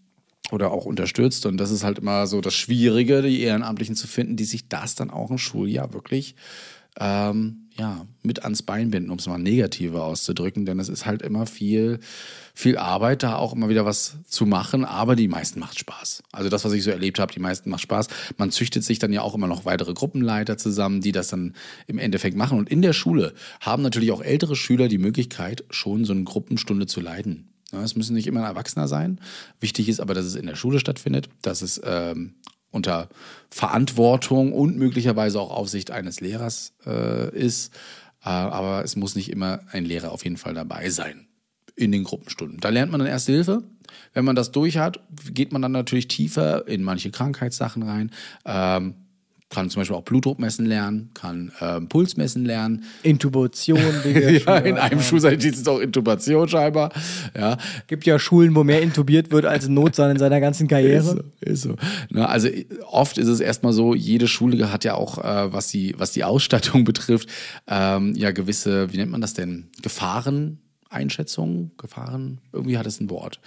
oder 0.53 0.71
auch 0.71 0.85
unterstützt. 0.85 1.47
Und 1.47 1.57
das 1.59 1.71
ist 1.71 1.85
halt 1.85 1.99
immer 1.99 2.27
so 2.27 2.41
das 2.41 2.55
Schwierige, 2.55 3.23
die 3.23 3.41
Ehrenamtlichen 3.41 3.97
zu 3.97 4.07
finden, 4.07 4.37
die 4.37 4.45
sich 4.45 4.69
das 4.69 4.95
dann 4.95 5.11
auch 5.11 5.31
im 5.31 5.39
Schuljahr 5.39 5.93
wirklich 5.93 6.37
ähm, 7.01 7.68
ja, 7.79 8.07
mit 8.23 8.43
ans 8.43 8.63
Bein 8.63 8.91
binden, 8.91 9.11
um 9.11 9.19
es 9.19 9.29
mal 9.29 9.39
negativer 9.39 10.05
auszudrücken, 10.05 10.67
denn 10.67 10.81
es 10.81 10.89
ist 10.89 11.07
halt 11.07 11.23
immer 11.23 11.47
viel, 11.47 12.01
viel 12.53 12.77
Arbeit, 12.77 13.23
da 13.23 13.37
auch 13.37 13.53
immer 13.53 13.69
wieder 13.69 13.85
was 13.85 14.17
zu 14.27 14.47
machen, 14.47 14.85
aber 14.85 15.15
die 15.15 15.29
meisten 15.29 15.61
macht 15.61 15.79
Spaß. 15.79 16.25
Also 16.33 16.51
das, 16.51 16.65
was 16.65 16.73
ich 16.73 16.83
so 16.83 16.91
erlebt 16.91 17.21
habe, 17.21 17.33
die 17.33 17.39
meisten 17.39 17.71
macht 17.71 17.83
Spaß. 17.83 18.09
Man 18.37 18.51
züchtet 18.51 18.83
sich 18.83 18.99
dann 18.99 19.13
ja 19.13 19.23
auch 19.23 19.37
immer 19.37 19.47
noch 19.47 19.65
weitere 19.65 19.95
Gruppenleiter 19.95 20.59
zusammen, 20.59 21.01
die 21.01 21.13
das 21.13 21.29
dann 21.29 21.55
im 21.87 21.99
Endeffekt 21.99 22.37
machen. 22.37 22.59
Und 22.59 22.69
in 22.69 22.83
der 22.83 22.93
Schule 22.93 23.33
haben 23.61 23.85
natürlich 23.85 24.11
auch 24.11 24.23
ältere 24.23 24.57
Schüler 24.57 24.89
die 24.89 24.99
Möglichkeit, 24.99 25.65
schon 25.71 26.05
so 26.05 26.13
eine 26.13 26.25
Gruppenstunde 26.25 26.87
zu 26.87 27.01
leiten. 27.01 27.49
es 27.71 27.95
müssen 27.95 28.15
nicht 28.15 28.27
immer 28.27 28.41
ein 28.41 28.47
Erwachsener 28.47 28.89
sein. 28.89 29.21
Wichtig 29.61 29.89
ist 29.89 30.01
aber, 30.01 30.15
dass 30.15 30.25
es 30.25 30.35
in 30.35 30.47
der 30.47 30.57
Schule 30.57 30.81
stattfindet, 30.81 31.29
dass 31.43 31.63
es 31.63 31.81
ähm, 31.85 32.35
unter 32.79 33.09
Verantwortung 33.51 34.53
und 34.53 34.77
möglicherweise 34.79 35.39
auch 35.41 35.51
Aufsicht 35.51 35.91
eines 35.91 36.21
Lehrers 36.21 36.73
äh, 36.87 37.29
ist. 37.37 37.75
Äh, 38.25 38.31
aber 38.31 38.83
es 38.85 38.97
muss 38.97 39.15
nicht 39.15 39.31
immer 39.31 39.61
ein 39.73 39.85
Lehrer 39.85 40.11
auf 40.13 40.25
jeden 40.25 40.39
Fall 40.39 40.55
dabei 40.55 40.89
sein. 40.91 41.27
in 41.77 41.93
den 41.93 42.03
Gruppenstunden. 42.03 42.59
Da 42.61 42.71
lernt 42.71 42.91
man 42.91 42.99
dann 42.99 43.09
Erste 43.09 43.33
Hilfe. 43.33 43.63
Wenn 44.13 44.25
man 44.25 44.35
das 44.35 44.51
durch 44.51 44.79
hat, 44.79 45.01
geht 45.31 45.53
man 45.53 45.63
dann 45.63 45.73
natürlich 45.73 46.09
tiefer 46.09 46.67
in 46.67 46.83
manche 46.83 47.11
Krankheitssachen 47.11 47.83
rein. 47.83 48.11
Ähm, 48.45 48.95
kann 49.51 49.71
zum 49.71 49.81
Beispiel 49.81 49.97
auch 49.97 50.03
Blutdruck 50.03 50.39
messen 50.39 50.67
lernen, 50.67 51.11
kann 51.15 51.53
ähm, 51.61 51.89
Puls 51.89 52.17
messen 52.17 52.45
lernen. 52.45 52.85
Intubation, 53.03 53.81
Dinge. 54.05 54.39
ja, 54.39 54.59
in 54.59 54.77
einem 54.77 55.01
Schulsanitätsdienst 55.01 55.61
ist 55.61 55.69
auch 55.69 55.79
Intubation 55.81 56.49
scheinbar. 56.49 56.93
Ja, 57.37 57.57
Gibt 57.87 58.05
ja 58.05 58.19
Schulen, 58.19 58.55
wo 58.55 58.63
mehr 58.63 58.83
intubiert 58.83 59.31
wird 59.31 59.47
als 59.47 59.67
in 59.67 59.75
Notsan 59.75 60.11
in 60.11 60.19
seiner 60.19 60.41
ganzen 60.41 60.65
Ist 60.65 60.71
Karriere. 60.71 61.03
so, 61.03 61.21
ist 61.41 61.63
so. 61.63 61.77
Na, 62.11 62.27
also 62.27 62.49
oft 62.87 63.17
ist 63.17 63.29
es 63.29 63.41
erstmal 63.41 63.73
so, 63.73 63.95
jede 63.95 64.29
Schule 64.29 64.71
hat 64.71 64.85
ja 64.85 64.95
auch, 64.95 65.19
äh, 65.19 65.53
was, 65.53 65.69
die, 65.69 65.95
was 65.97 66.13
die 66.13 66.25
Ausstattung 66.25 66.85
betrifft, 66.85 67.29
ähm, 67.67 68.15
ja 68.15 68.33
gewisse, 68.33 68.93
wie 68.93 68.99
nennt 68.99 69.11
man 69.13 69.21
das 69.23 69.33
denn, 69.35 69.69
Gefahren. 69.83 70.59
Einschätzung, 70.91 71.71
Gefahren, 71.77 72.39
irgendwie 72.53 72.79
hat 72.79 72.87
es 72.87 73.01
ein 73.01 73.11
Wort. 73.11 73.41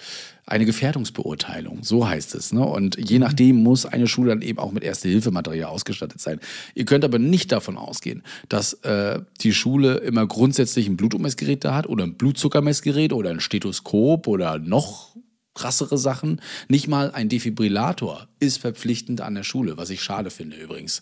Eine 0.46 0.66
Gefährdungsbeurteilung, 0.66 1.84
so 1.84 2.08
heißt 2.08 2.36
es. 2.36 2.54
Ne? 2.54 2.62
Und 2.62 2.98
je 2.98 3.20
nachdem 3.20 3.58
muss 3.64 3.86
eine 3.86 4.08
Schule 4.08 4.30
dann 4.30 4.42
eben 4.42 4.60
auch 4.60 4.72
mit 4.72 4.84
Erste-Hilfematerial 4.84 5.70
ausgestattet 5.70 6.22
sein. 6.22 6.40
Ihr 6.76 6.86
könnt 6.86 7.04
aber 7.04 7.20
nicht 7.20 7.52
davon 7.52 7.78
ausgehen, 7.78 8.24
dass 8.50 8.74
äh, 8.84 9.22
die 9.42 9.54
Schule 9.54 9.98
immer 9.98 10.28
grundsätzlich 10.28 10.88
ein 10.88 10.98
Blutdruckmessgerät 10.98 11.64
da 11.64 11.74
hat 11.74 11.88
oder 11.88 12.04
ein 12.04 12.16
Blutzuckermessgerät 12.16 13.14
oder 13.14 13.32
ein 13.32 13.40
Stethoskop 13.40 14.28
oder 14.28 14.60
noch 14.60 15.11
krassere 15.54 15.98
Sachen. 15.98 16.40
Nicht 16.70 16.88
mal 16.88 17.12
ein 17.12 17.28
Defibrillator 17.30 18.28
ist 18.40 18.60
verpflichtend 18.60 19.22
an 19.22 19.36
der 19.36 19.44
Schule, 19.44 19.78
was 19.78 19.90
ich 19.90 20.02
schade 20.02 20.30
finde 20.30 20.56
übrigens. 20.58 21.02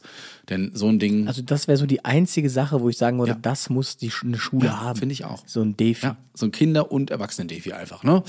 Denn 0.50 0.72
so 0.74 0.88
ein 0.88 0.98
Ding, 1.00 1.28
Also 1.28 1.42
das 1.42 1.68
wäre 1.68 1.78
so 1.78 1.86
die 1.86 2.04
einzige 2.04 2.50
Sache, 2.50 2.82
wo 2.82 2.90
ich 2.90 2.98
sagen 2.98 3.20
würde, 3.20 3.34
Ja. 3.34 3.38
das 3.42 3.70
muss 3.70 3.98
die 3.98 4.12
eine 4.24 4.38
Schule 4.40 4.66
Ja, 4.68 4.80
haben. 4.82 5.00
finde 5.00 5.14
ich 5.14 5.26
auch. 5.26 5.44
So 5.46 5.62
ein 5.62 5.78
Defi. 5.78 6.08
ja, 6.08 6.18
so 6.34 6.48
ein 6.48 6.52
Kinder- 6.52 6.92
und 6.92 7.12
Erwachsenen-Defi 7.12 7.74
einfach, 7.74 8.04
ne? 8.04 8.24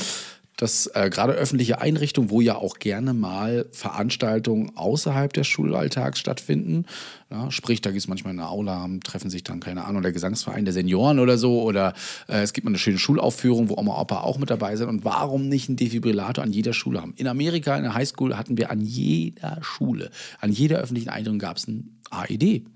Dass 0.60 0.88
äh, 0.88 1.08
gerade 1.08 1.32
öffentliche 1.32 1.80
Einrichtungen, 1.80 2.28
wo 2.28 2.42
ja 2.42 2.54
auch 2.56 2.78
gerne 2.78 3.14
mal 3.14 3.64
Veranstaltungen 3.72 4.76
außerhalb 4.76 5.32
des 5.32 5.46
Schulalltags 5.46 6.18
stattfinden, 6.18 6.84
ja, 7.30 7.50
sprich, 7.50 7.80
da 7.80 7.90
gibt 7.90 8.00
es 8.00 8.08
manchmal 8.08 8.34
eine 8.34 8.46
Aula, 8.46 8.86
treffen 9.02 9.30
sich 9.30 9.42
dann, 9.42 9.60
keine 9.60 9.86
Ahnung, 9.86 10.02
der 10.02 10.12
Gesangsverein 10.12 10.66
der 10.66 10.74
Senioren 10.74 11.18
oder 11.18 11.38
so, 11.38 11.62
oder 11.62 11.94
äh, 12.28 12.42
es 12.42 12.52
gibt 12.52 12.66
mal 12.66 12.72
eine 12.72 12.78
schöne 12.78 12.98
Schulaufführung, 12.98 13.70
wo 13.70 13.78
Oma 13.78 13.98
Opa 13.98 14.20
auch 14.20 14.36
mit 14.36 14.50
dabei 14.50 14.76
sind. 14.76 14.90
Und 14.90 15.02
warum 15.02 15.48
nicht 15.48 15.70
einen 15.70 15.76
Defibrillator 15.78 16.44
an 16.44 16.52
jeder 16.52 16.74
Schule 16.74 17.00
haben? 17.00 17.14
In 17.16 17.26
Amerika, 17.26 17.74
in 17.78 17.84
der 17.84 17.94
Highschool, 17.94 18.36
hatten 18.36 18.58
wir 18.58 18.70
an 18.70 18.82
jeder 18.82 19.60
Schule, 19.62 20.10
an 20.40 20.52
jeder 20.52 20.80
öffentlichen 20.80 21.08
Einrichtung 21.08 21.38
gab 21.38 21.56
es 21.56 21.68
ein 21.68 22.02
AED. 22.10 22.66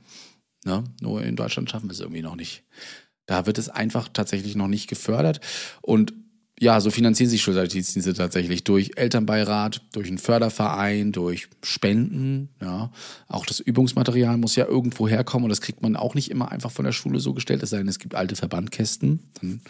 Ne? 0.65 0.85
Nur 1.03 1.23
in 1.23 1.37
Deutschland 1.37 1.69
schaffen 1.69 1.91
wir 1.91 1.93
es 1.93 2.01
irgendwie 2.01 2.23
noch 2.23 2.37
nicht. 2.37 2.65
Da 3.27 3.45
wird 3.45 3.59
es 3.59 3.69
einfach 3.69 4.09
tatsächlich 4.11 4.57
noch 4.57 4.69
nicht 4.69 4.89
gefördert. 4.89 5.41
Und 5.83 6.15
ja, 6.61 6.81
so 6.81 6.91
finanzieren 6.91 7.29
sich 7.29 7.43
Schulsanitätsdienste 7.43 8.15
tatsächlich 8.15 8.63
durch 8.63 8.93
Elternbeirat, 8.95 9.83
durch 9.93 10.07
einen 10.07 10.19
Förderverein, 10.19 11.11
durch 11.11 11.49
Spenden. 11.65 12.49
Ja, 12.63 12.93
auch 13.27 13.45
das 13.45 13.59
Übungsmaterial 13.59 14.37
muss 14.37 14.55
ja 14.55 14.65
irgendwo 14.65 15.09
herkommen 15.09 15.45
und 15.45 15.51
das 15.51 15.61
kriegt 15.61 15.83
man 15.83 15.97
auch 15.97 16.15
nicht 16.15 16.31
immer 16.31 16.53
einfach 16.53 16.71
von 16.71 16.85
der 16.85 16.93
Schule 16.93 17.19
so 17.19 17.35
gestellt. 17.35 17.63
Es 17.65 17.71
sei 17.71 17.79
denn, 17.79 17.89
es 17.89 17.99
gibt 17.99 18.15
alte 18.15 18.37
Verbandkästen. 18.37 19.21
Dann 19.41 19.61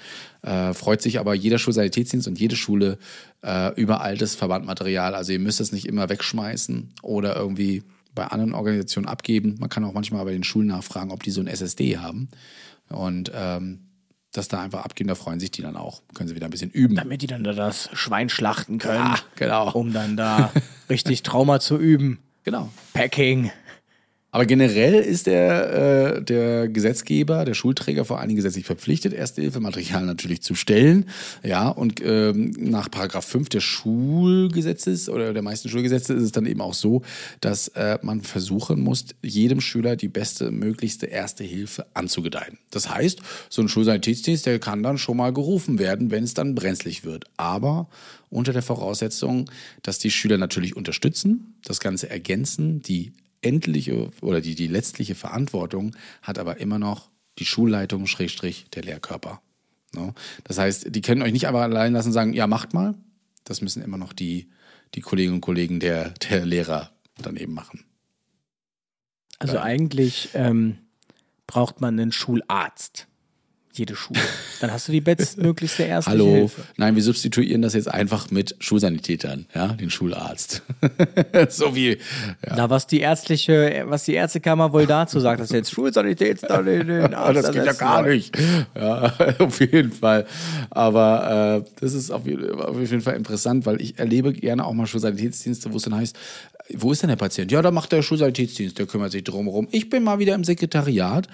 äh, 0.43 0.75
freut 0.75 1.01
sich 1.01 1.19
aber 1.19 1.35
jeder 1.35 1.59
Schulsanitätsdienst 1.59 2.29
und 2.29 2.39
jede 2.39 2.55
Schule 2.55 2.99
äh, 3.43 3.75
über 3.81 4.03
altes 4.03 4.35
Verbandmaterial. 4.35 5.15
Also 5.15 5.33
ihr 5.33 5.41
müsst 5.41 5.61
es 5.61 5.73
nicht 5.73 5.87
immer 5.87 6.11
wegschmeißen 6.11 6.93
oder 7.03 7.35
irgendwie 7.35 7.83
bei 8.15 8.27
anderen 8.27 8.53
Organisationen 8.53 9.09
abgeben. 9.09 9.57
Man 9.59 9.71
kann 9.71 9.85
auch 9.85 9.95
manchmal 9.95 10.25
bei 10.27 10.33
den 10.33 10.45
Schulen 10.45 10.69
nachfragen, 10.69 11.13
ob 11.13 11.23
die 11.23 11.31
so 11.31 11.41
ein 11.41 11.47
SSD 11.47 11.97
haben. 11.97 12.29
Und 12.91 13.33
ähm, 13.35 13.81
das 14.37 14.49
da 14.49 14.61
einfach 14.61 14.85
abgeben, 14.85 15.09
da 15.09 15.15
freuen 15.15 15.41
sich 15.41 15.51
die 15.51 15.63
dann 15.63 15.77
auch. 15.77 16.03
Können 16.15 16.29
sie 16.29 16.35
wieder 16.35 16.47
ein 16.47 16.51
bisschen 16.51 16.71
üben. 16.71 16.97
Damit 16.97 17.23
die 17.23 17.27
dann 17.27 17.45
da 17.45 17.53
das 17.53 17.89
Schwein 17.93 18.29
schlachten 18.29 18.79
können. 18.79 19.05
Ja, 19.05 19.19
genau. 19.37 19.71
Um 19.73 19.93
dann 19.93 20.17
da 20.17 20.51
richtig 20.91 21.23
Trauma 21.23 21.61
zu 21.61 21.79
üben. 21.79 22.19
Genau. 22.43 22.71
Packing. 22.93 23.51
Aber 24.35 24.47
generell 24.47 24.95
ist 24.95 25.29
der, 25.29 26.17
äh, 26.17 26.23
der 26.25 26.67
Gesetzgeber, 26.67 27.45
der 27.45 27.55
Schulträger 27.55 28.05
vor 28.05 28.19
allen 28.19 28.31
Dingen 28.31 28.39
gesetzlich 28.39 28.65
verpflichtet, 28.65 29.13
Erste-Hilfe-Material 29.13 30.05
natürlich 30.05 30.43
zu 30.43 30.57
stellen. 30.57 31.09
Ja, 31.45 31.69
und 31.69 32.03
ähm, 32.05 32.51
nach 32.59 32.91
Paragraph 32.91 33.25
5 33.27 33.49
des 33.51 33.63
Schulgesetzes 33.63 35.09
oder 35.09 35.33
der 35.33 35.43
meisten 35.43 35.69
Schulgesetze 35.69 36.15
ist 36.15 36.25
es 36.25 36.33
dann 36.33 36.47
eben 36.47 36.63
auch 36.63 36.75
so, 36.75 37.03
dass 37.41 37.69
äh, 37.69 38.01
man 38.03 38.23
versuchen 38.23 38.81
muss, 38.81 39.05
jedem 39.23 39.61
Schüler 39.61 39.95
die 39.95 40.09
beste, 40.09 40.51
möglichste 40.51 41.07
Erste 41.07 41.45
Hilfe 41.45 41.87
anzugedeihen. 41.95 42.59
Das 42.73 42.91
heißt, 42.91 43.21
so 43.49 43.63
ein 43.63 43.69
Schulsanitätsdienst, 43.69 44.47
der 44.47 44.59
kann 44.59 44.83
dann 44.83 44.99
schon 44.99 45.17
mal 45.17 45.33
gerufen 45.33 45.79
werden, 45.79 46.11
wenn 46.11 46.25
es 46.25 46.35
dann 46.35 46.57
brenzlig 46.57 47.05
wird. 47.05 47.27
Aber 47.37 47.87
unter 48.31 48.53
der 48.53 48.63
Voraussetzung, 48.63 49.49
dass 49.83 50.01
die 50.01 50.11
Schüler 50.11 50.39
natürlich 50.39 50.75
unterstützen, 50.75 51.55
das 51.65 51.79
Ganze 51.79 52.11
ergänzen, 52.11 52.83
die 52.83 53.13
endliche 53.45 54.11
oder 54.21 54.41
die, 54.41 54.55
die 54.55 54.67
letztliche 54.67 55.15
Verantwortung 55.15 55.97
hat 56.23 56.39
aber 56.39 56.59
immer 56.59 56.79
noch 56.79 57.11
die 57.39 57.45
Schulleitung, 57.45 58.07
Schrägstrich, 58.07 58.67
der 58.75 58.85
Lehrkörper. 58.85 59.43
Ne? 59.95 60.15
Das 60.45 60.59
heißt, 60.59 60.95
die 60.95 61.01
können 61.01 61.23
euch 61.23 61.33
nicht 61.33 61.47
einfach 61.47 61.63
allein 61.63 61.93
lassen 61.93 62.09
und 62.09 62.15
sagen, 62.15 62.33
ja, 62.33 62.47
macht 62.47 62.75
mal. 62.75 62.95
Das 63.45 63.61
müssen 63.61 63.83
immer 63.83 63.99
noch 63.99 64.13
die, 64.13 64.49
die 64.95 65.01
Kolleginnen 65.01 65.37
und 65.37 65.41
Kollegen 65.41 65.81
der, 65.81 66.11
der 66.11 66.47
Lehrer 66.47 66.91
dann 67.19 67.37
eben 67.37 67.55
machen. 67.55 67.85
Also 69.39 69.59
eigentlich 69.59 70.31
ähm, 70.35 70.79
braucht 71.47 71.81
man 71.81 71.99
einen 71.99 72.13
Schularzt. 72.13 73.09
Jede 73.77 73.97
Schule. 73.97 74.21
Dann 74.61 74.73
hast 74.73 74.87
du 74.87 74.93
die 74.93 75.01
bestmöglichste 75.01 75.83
erste 75.83 76.09
Hallo, 76.09 76.27
Hilfe. 76.27 76.63
nein, 76.77 76.95
wir 76.95 77.03
substituieren 77.03 77.61
das 77.61 77.75
jetzt 77.75 77.89
einfach 77.89 78.31
mit 78.31 78.55
Schulsanitätern, 78.61 79.47
ja, 79.53 79.69
den 79.69 79.91
Schularzt. 79.91 80.63
so 81.49 81.75
wie, 81.75 81.91
ja. 81.91 81.97
Na, 82.55 82.71
was 82.71 82.87
die 82.87 83.01
ärztliche, 83.01 83.85
was 83.89 84.05
die 84.05 84.15
Ärztekammer 84.15 84.73
wohl 84.73 84.87
dazu 84.87 85.19
sagt, 85.19 85.41
dass 85.41 85.51
jetzt 85.51 85.73
Schulsanitäts 85.73 86.43
dann 86.43 86.67
den, 86.67 86.87
den 86.87 87.15
Arzt 87.15 87.43
das 87.43 87.53
geht 87.53 87.67
ja 87.67 87.73
gar 87.73 88.03
nicht. 88.07 88.39
Ja, 88.77 89.13
auf 89.41 89.59
jeden 89.59 89.91
Fall. 89.91 90.25
Aber 90.71 91.65
äh, 91.67 91.71
das 91.81 91.95
ist 91.95 92.13
auf 92.13 92.27
jeden, 92.27 92.53
auf 92.53 92.79
jeden 92.79 93.01
Fall 93.01 93.17
interessant, 93.17 93.67
weil 93.67 93.81
ich 93.81 93.99
erlebe 93.99 94.33
gerne 94.33 94.65
auch 94.65 94.73
mal 94.73 94.87
Schulsanitätsdienste, 94.87 95.73
wo 95.73 95.79
es 95.79 95.83
dann 95.83 95.97
heißt, 95.97 96.17
wo 96.75 96.93
ist 96.93 97.03
denn 97.03 97.09
der 97.09 97.17
Patient? 97.17 97.51
Ja, 97.51 97.61
da 97.61 97.73
macht 97.73 97.91
der 97.91 98.03
Schulsanitätsdienst, 98.03 98.79
der 98.79 98.87
kümmert 98.87 99.11
sich 99.11 99.25
drum 99.25 99.49
rum. 99.49 99.67
Ich 99.73 99.91
bin 99.91 100.05
mal 100.05 100.21
wieder 100.21 100.37
im 100.37 100.45
Sekretariat. 100.45 101.29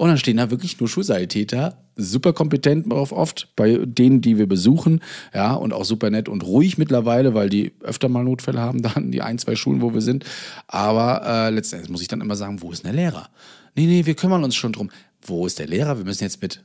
Und 0.00 0.08
dann 0.08 0.16
stehen 0.16 0.38
da 0.38 0.50
wirklich 0.50 0.80
nur 0.80 0.88
Schulsanitäter, 0.88 1.76
super 1.94 2.32
kompetent 2.32 2.90
oft 2.90 3.48
bei 3.54 3.76
denen, 3.84 4.22
die 4.22 4.38
wir 4.38 4.46
besuchen, 4.46 5.02
ja, 5.34 5.52
und 5.52 5.74
auch 5.74 5.84
super 5.84 6.08
nett 6.08 6.26
und 6.26 6.42
ruhig 6.42 6.78
mittlerweile, 6.78 7.34
weil 7.34 7.50
die 7.50 7.72
öfter 7.82 8.08
mal 8.08 8.24
Notfälle 8.24 8.60
haben, 8.60 8.80
dann 8.94 9.12
die 9.12 9.20
ein, 9.20 9.38
zwei 9.38 9.56
Schulen, 9.56 9.82
wo 9.82 9.92
wir 9.92 10.00
sind. 10.00 10.24
Aber 10.68 11.20
äh, 11.26 11.50
letztendlich 11.50 11.90
muss 11.90 12.00
ich 12.00 12.08
dann 12.08 12.22
immer 12.22 12.34
sagen, 12.34 12.62
wo 12.62 12.72
ist 12.72 12.86
der 12.86 12.94
Lehrer? 12.94 13.28
Nee, 13.76 13.84
nee, 13.84 14.06
wir 14.06 14.14
kümmern 14.14 14.42
uns 14.42 14.56
schon 14.56 14.72
drum. 14.72 14.90
Wo 15.20 15.44
ist 15.44 15.58
der 15.58 15.66
Lehrer? 15.68 15.98
Wir 15.98 16.06
müssen 16.06 16.24
jetzt 16.24 16.40
mit 16.40 16.64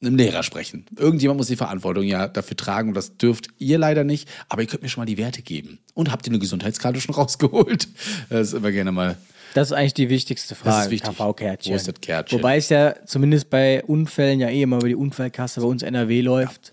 einem 0.00 0.14
Lehrer 0.14 0.44
sprechen. 0.44 0.86
Irgendjemand 0.96 1.38
muss 1.38 1.48
die 1.48 1.56
Verantwortung 1.56 2.04
ja 2.04 2.28
dafür 2.28 2.56
tragen 2.56 2.90
und 2.90 2.94
das 2.94 3.16
dürft 3.16 3.48
ihr 3.58 3.78
leider 3.78 4.04
nicht. 4.04 4.28
Aber 4.48 4.62
ihr 4.62 4.68
könnt 4.68 4.84
mir 4.84 4.88
schon 4.88 5.00
mal 5.00 5.06
die 5.06 5.18
Werte 5.18 5.42
geben. 5.42 5.80
Und 5.92 6.12
habt 6.12 6.24
ihr 6.28 6.30
eine 6.30 6.38
Gesundheitskarte 6.38 7.00
schon 7.00 7.16
rausgeholt? 7.16 7.88
Das 8.28 8.46
ist 8.46 8.54
immer 8.54 8.70
gerne 8.70 8.92
mal. 8.92 9.16
Das 9.54 9.68
ist 9.68 9.72
eigentlich 9.72 9.94
die 9.94 10.08
wichtigste 10.08 10.54
Frage. 10.54 10.76
Das 10.76 10.84
ist 10.86 10.90
wichtig. 10.90 11.16
KV-Kärtchen. 11.16 11.72
Wo 11.72 11.76
ist 11.76 11.88
das 11.88 12.00
Kärtchen? 12.00 12.38
Wobei 12.38 12.56
es 12.56 12.68
ja 12.68 12.94
zumindest 13.06 13.50
bei 13.50 13.82
Unfällen 13.84 14.40
ja 14.40 14.48
eh 14.48 14.62
immer 14.62 14.76
über 14.76 14.88
die 14.88 14.94
Unfallkasse 14.94 15.60
bei 15.60 15.66
uns 15.66 15.82
NRW 15.82 16.20
läuft. 16.20 16.72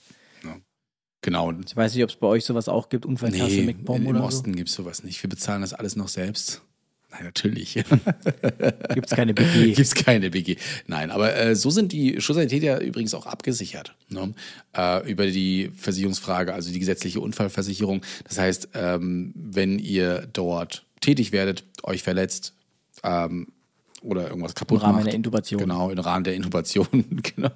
Genau. 1.22 1.52
Ich 1.52 1.76
weiß 1.76 1.94
nicht, 1.94 2.04
ob 2.04 2.10
es 2.10 2.16
bei 2.16 2.28
euch 2.28 2.46
sowas 2.46 2.70
auch 2.70 2.90
gibt, 2.90 3.06
Unfallkasse 3.06 3.52
Nee, 3.52 3.64
MacPom 3.64 4.04
im 4.04 4.08
oder 4.08 4.24
Osten 4.24 4.56
gibt's 4.56 4.74
sowas 4.74 5.04
nicht. 5.04 5.22
Wir 5.22 5.30
bezahlen 5.30 5.62
das 5.62 5.74
alles 5.74 5.96
noch 5.96 6.08
selbst. 6.08 6.62
Nein, 7.12 7.24
natürlich. 7.24 7.74
so. 7.74 7.98
Gibt 8.94 9.08
es 9.08 9.16
keine 9.16 9.34
BG. 9.34 9.74
Gibt's 9.74 9.96
keine 9.96 10.30
BG. 10.30 10.58
Nein, 10.88 11.10
aber 11.10 11.36
äh, 11.36 11.56
so 11.56 11.70
sind 11.70 11.92
die 11.92 12.22
Schulsanität 12.22 12.64
ja 12.64 12.78
übrigens 12.80 13.14
auch 13.14 13.26
abgesichert. 13.26 13.96
Ne? 14.10 14.34
Äh, 14.76 15.10
über 15.10 15.26
die 15.26 15.72
Versicherungsfrage, 15.76 16.54
also 16.54 16.72
die 16.72 16.80
gesetzliche 16.80 17.20
Unfallversicherung. 17.20 18.02
Das 18.26 18.38
heißt, 18.38 18.70
ähm, 18.74 19.34
wenn 19.36 19.80
ihr 19.80 20.28
dort 20.32 20.86
tätig 21.02 21.32
werdet, 21.32 21.64
euch 21.84 22.04
verletzt, 22.04 22.54
ähm, 23.04 23.48
oder 24.02 24.30
irgendwas 24.30 24.56
kaputt 24.56 24.80
Im 24.80 24.84
Rahmen 24.84 24.96
macht. 24.98 25.08
einer 25.08 25.16
Intubation. 25.16 25.60
Genau, 25.60 25.90
im 25.90 26.00
Rahmen 26.00 26.24
der 26.24 26.36
Intubation, 26.36 26.88
genau. 27.36 27.50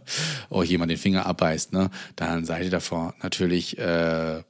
Euch 0.49 0.69
jemand 0.69 0.91
den 0.91 0.97
Finger 0.97 1.25
abbeißt, 1.25 1.73
ne? 1.73 1.89
Dann 2.15 2.45
seid 2.45 2.65
ihr 2.65 2.71
davor 2.71 3.13
natürlich 3.21 3.77
äh, 3.77 4.41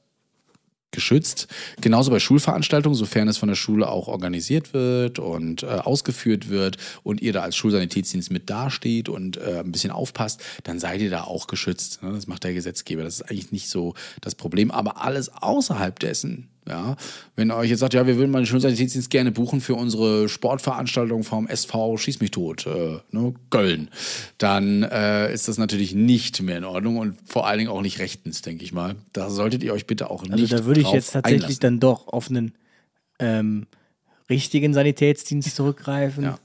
geschützt. 0.91 1.47
Genauso 1.79 2.11
bei 2.11 2.19
Schulveranstaltungen, 2.19 2.95
sofern 2.95 3.27
es 3.27 3.37
von 3.37 3.49
der 3.49 3.55
Schule 3.55 3.89
auch 3.89 4.07
organisiert 4.07 4.73
wird 4.73 5.19
und 5.19 5.63
äh, 5.63 5.67
ausgeführt 5.67 6.49
wird 6.49 6.77
und 7.03 7.21
ihr 7.21 7.33
da 7.33 7.41
als 7.41 7.55
Schulsanitätsdienst 7.55 8.31
mit 8.31 8.49
dasteht 8.49 9.09
und 9.09 9.37
äh, 9.37 9.59
ein 9.59 9.71
bisschen 9.71 9.91
aufpasst, 9.91 10.41
dann 10.63 10.79
seid 10.79 11.01
ihr 11.01 11.09
da 11.09 11.23
auch 11.23 11.47
geschützt. 11.47 12.03
Ne? 12.03 12.11
Das 12.11 12.27
macht 12.27 12.43
der 12.43 12.53
Gesetzgeber. 12.53 13.03
Das 13.03 13.15
ist 13.15 13.23
eigentlich 13.23 13.51
nicht 13.51 13.69
so 13.69 13.95
das 14.19 14.35
Problem. 14.35 14.69
Aber 14.71 15.01
alles 15.01 15.29
außerhalb 15.29 15.97
dessen, 15.99 16.49
Ja, 16.67 16.95
wenn 17.35 17.49
ihr 17.49 17.55
euch 17.55 17.71
jetzt 17.71 17.79
sagt, 17.79 17.95
ja, 17.95 18.05
wir 18.05 18.17
würden 18.17 18.29
mal 18.29 18.41
den 18.41 18.45
Schulsanitätsdienst 18.45 19.09
gerne 19.09 19.31
buchen 19.31 19.61
für 19.61 19.73
unsere 19.73 20.29
Sportveranstaltung 20.29 21.23
vom 21.23 21.47
SV 21.47 21.97
Schieß 21.97 22.19
mich 22.19 22.29
tot, 22.29 22.67
äh, 22.67 22.99
ne, 23.09 23.33
Köln, 23.49 23.89
dann 24.37 24.83
äh, 24.83 25.33
ist 25.33 25.47
das 25.47 25.57
natürlich 25.57 25.95
nicht 25.95 26.41
mehr 26.43 26.59
in 26.59 26.63
Ordnung 26.63 26.97
und 26.97 27.17
vor 27.25 27.47
allen 27.47 27.57
Dingen 27.57 27.71
auch 27.71 27.81
nicht 27.81 27.97
rechtens, 27.97 28.43
denke 28.43 28.63
ich 28.63 28.73
mal. 28.73 28.95
Da 29.11 29.31
solltet 29.31 29.63
ihr 29.63 29.73
euch 29.73 29.87
bitte 29.87 30.11
auch 30.11 30.21
Also 30.21 30.35
nicht 30.35 30.53
da 30.53 30.65
würde 30.65 30.81
ich 30.81 30.91
jetzt 30.91 31.13
tatsächlich 31.13 31.43
einlassen. 31.43 31.59
dann 31.61 31.79
doch 31.79 32.07
auf 32.07 32.29
einen 32.29 32.53
ähm, 33.17 33.65
richtigen 34.29 34.73
Sanitätsdienst 34.73 35.55
zurückgreifen. 35.55 36.23
Ja, 36.25 36.37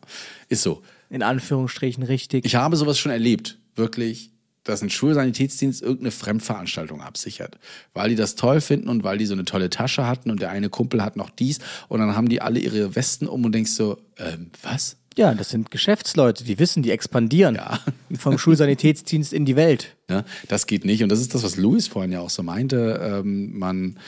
ist 0.49 0.63
so. 0.63 0.83
In 1.11 1.23
Anführungsstrichen 1.23 2.03
richtig. 2.03 2.45
Ich 2.45 2.57
habe 2.57 2.77
sowas 2.77 2.99
schon 2.99 3.13
erlebt, 3.13 3.59
wirklich, 3.75 4.33
dass 4.67 4.83
ein 4.83 4.91
Schulsanitätsdienst 4.91 5.83
irgendeine 5.83 6.11
Fremdveranstaltung 6.11 7.01
absichert. 7.01 7.59
Weil 7.95 8.11
die 8.11 8.17
das 8.17 8.35
toll 8.35 8.61
finden 8.61 8.89
und 8.89 9.05
weil 9.05 9.19
die 9.19 9.27
so 9.27 9.35
eine 9.35 9.45
tolle 9.45 9.71
Tasche 9.71 10.07
hatten 10.07 10.31
und 10.31 10.41
der 10.41 10.51
eine 10.51 10.69
Kumpel 10.69 11.03
hat 11.03 11.17
noch 11.17 11.31
dies 11.31 11.59
und 11.89 12.01
dann 12.01 12.17
haben 12.17 12.29
die 12.29 12.43
alle 12.43 12.59
ihre 12.59 12.95
Westen 12.95 13.27
um 13.27 13.45
und 13.45 13.53
denkst 13.53 13.73
so, 13.73 13.99
ähm, 14.19 14.51
was? 14.63 14.97
ja, 15.17 15.33
das 15.33 15.49
sind 15.49 15.71
Geschäftsleute, 15.71 16.45
die 16.45 16.59
wissen, 16.59 16.83
die 16.83 16.91
expandieren 16.91 17.55
Ja. 17.55 17.81
vom 18.19 18.39
Schulsanitätsdienst 18.39 19.33
in 19.33 19.45
die 19.45 19.57
Welt. 19.57 19.97
Ja, 20.11 20.25
das 20.49 20.67
geht 20.67 20.85
nicht. 20.85 21.03
Und 21.03 21.09
das 21.11 21.21
ist 21.21 21.35
das, 21.35 21.43
was 21.43 21.57
Louis 21.57 21.89
vorhin 21.89 22.13
ja 22.13 22.21
auch 22.21 22.31
so 22.31 22.43
meinte. 22.43 23.01
Ähm, 23.03 23.59
man 23.59 23.99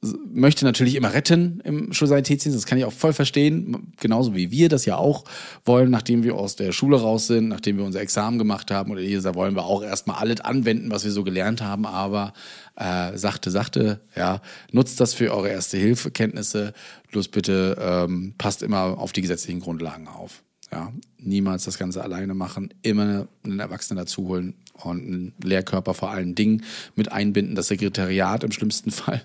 möchte 0.00 0.64
natürlich 0.64 0.94
immer 0.94 1.12
retten 1.12 1.60
im 1.64 1.92
Schulsanitätsdienst. 1.92 2.56
Das 2.56 2.66
kann 2.66 2.78
ich 2.78 2.84
auch 2.84 2.92
voll 2.92 3.12
verstehen. 3.12 3.92
Genauso 3.98 4.34
wie 4.34 4.50
wir 4.50 4.68
das 4.68 4.84
ja 4.84 4.96
auch 4.96 5.24
wollen, 5.64 5.90
nachdem 5.90 6.22
wir 6.22 6.36
aus 6.36 6.54
der 6.54 6.72
Schule 6.72 7.00
raus 7.00 7.26
sind, 7.26 7.48
nachdem 7.48 7.78
wir 7.78 7.84
unser 7.84 8.00
Examen 8.00 8.38
gemacht 8.38 8.70
haben. 8.70 8.92
Oder 8.92 9.02
da 9.02 9.34
wollen 9.34 9.56
wir 9.56 9.64
auch 9.64 9.82
erstmal 9.82 10.18
alles 10.18 10.40
anwenden, 10.40 10.90
was 10.90 11.04
wir 11.04 11.10
so 11.10 11.24
gelernt 11.24 11.62
haben. 11.62 11.84
Aber 11.84 12.32
äh, 12.76 13.16
sachte, 13.16 13.50
sachte, 13.50 14.00
ja, 14.14 14.40
nutzt 14.70 15.00
das 15.00 15.14
für 15.14 15.34
eure 15.34 15.48
Erste-Hilfe-Kenntnisse. 15.48 16.74
Bloß 17.10 17.28
bitte 17.28 17.76
ähm, 17.80 18.34
passt 18.38 18.62
immer 18.62 18.98
auf 18.98 19.12
die 19.12 19.22
gesetzlichen 19.22 19.60
Grundlagen 19.60 20.06
auf. 20.06 20.42
Ja, 20.70 20.92
niemals 21.18 21.64
das 21.64 21.78
Ganze 21.78 22.02
alleine 22.02 22.34
machen, 22.34 22.74
immer 22.82 23.26
einen 23.42 23.60
Erwachsenen 23.60 23.96
dazu 23.96 24.28
holen 24.28 24.54
und 24.74 25.00
einen 25.00 25.34
Lehrkörper 25.42 25.94
vor 25.94 26.10
allen 26.10 26.34
Dingen 26.34 26.62
mit 26.94 27.10
einbinden, 27.10 27.54
das 27.54 27.68
Sekretariat 27.68 28.44
im 28.44 28.52
schlimmsten 28.52 28.90
Fall 28.92 29.22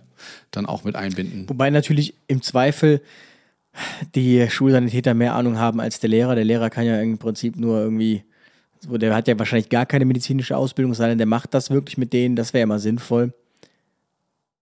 dann 0.52 0.66
auch 0.66 0.84
mit 0.84 0.96
einbinden. 0.96 1.50
Wobei 1.50 1.70
natürlich 1.70 2.16
im 2.28 2.42
Zweifel 2.42 3.02
die 4.16 4.50
Schulsanitäter 4.50 5.14
mehr 5.14 5.36
Ahnung 5.36 5.58
haben 5.58 5.82
als 5.82 6.00
der 6.00 6.10
Lehrer. 6.10 6.36
Der 6.36 6.46
Lehrer 6.46 6.70
kann 6.70 6.86
ja 6.86 7.00
im 7.02 7.18
Prinzip 7.18 7.58
nur 7.58 7.80
irgendwie, 7.80 8.24
der 8.88 9.16
hat 9.16 9.28
ja 9.28 9.38
wahrscheinlich 9.38 9.70
gar 9.70 9.86
keine 9.86 10.06
medizinische 10.06 10.56
Ausbildung, 10.56 10.94
denn, 10.94 11.18
der 11.18 11.28
macht 11.28 11.54
das 11.54 11.72
wirklich 11.72 11.98
mit 11.98 12.14
denen. 12.14 12.36
Das 12.36 12.54
wäre 12.54 12.62
ja 12.62 12.66
mal 12.68 12.80
sinnvoll. 12.80 13.34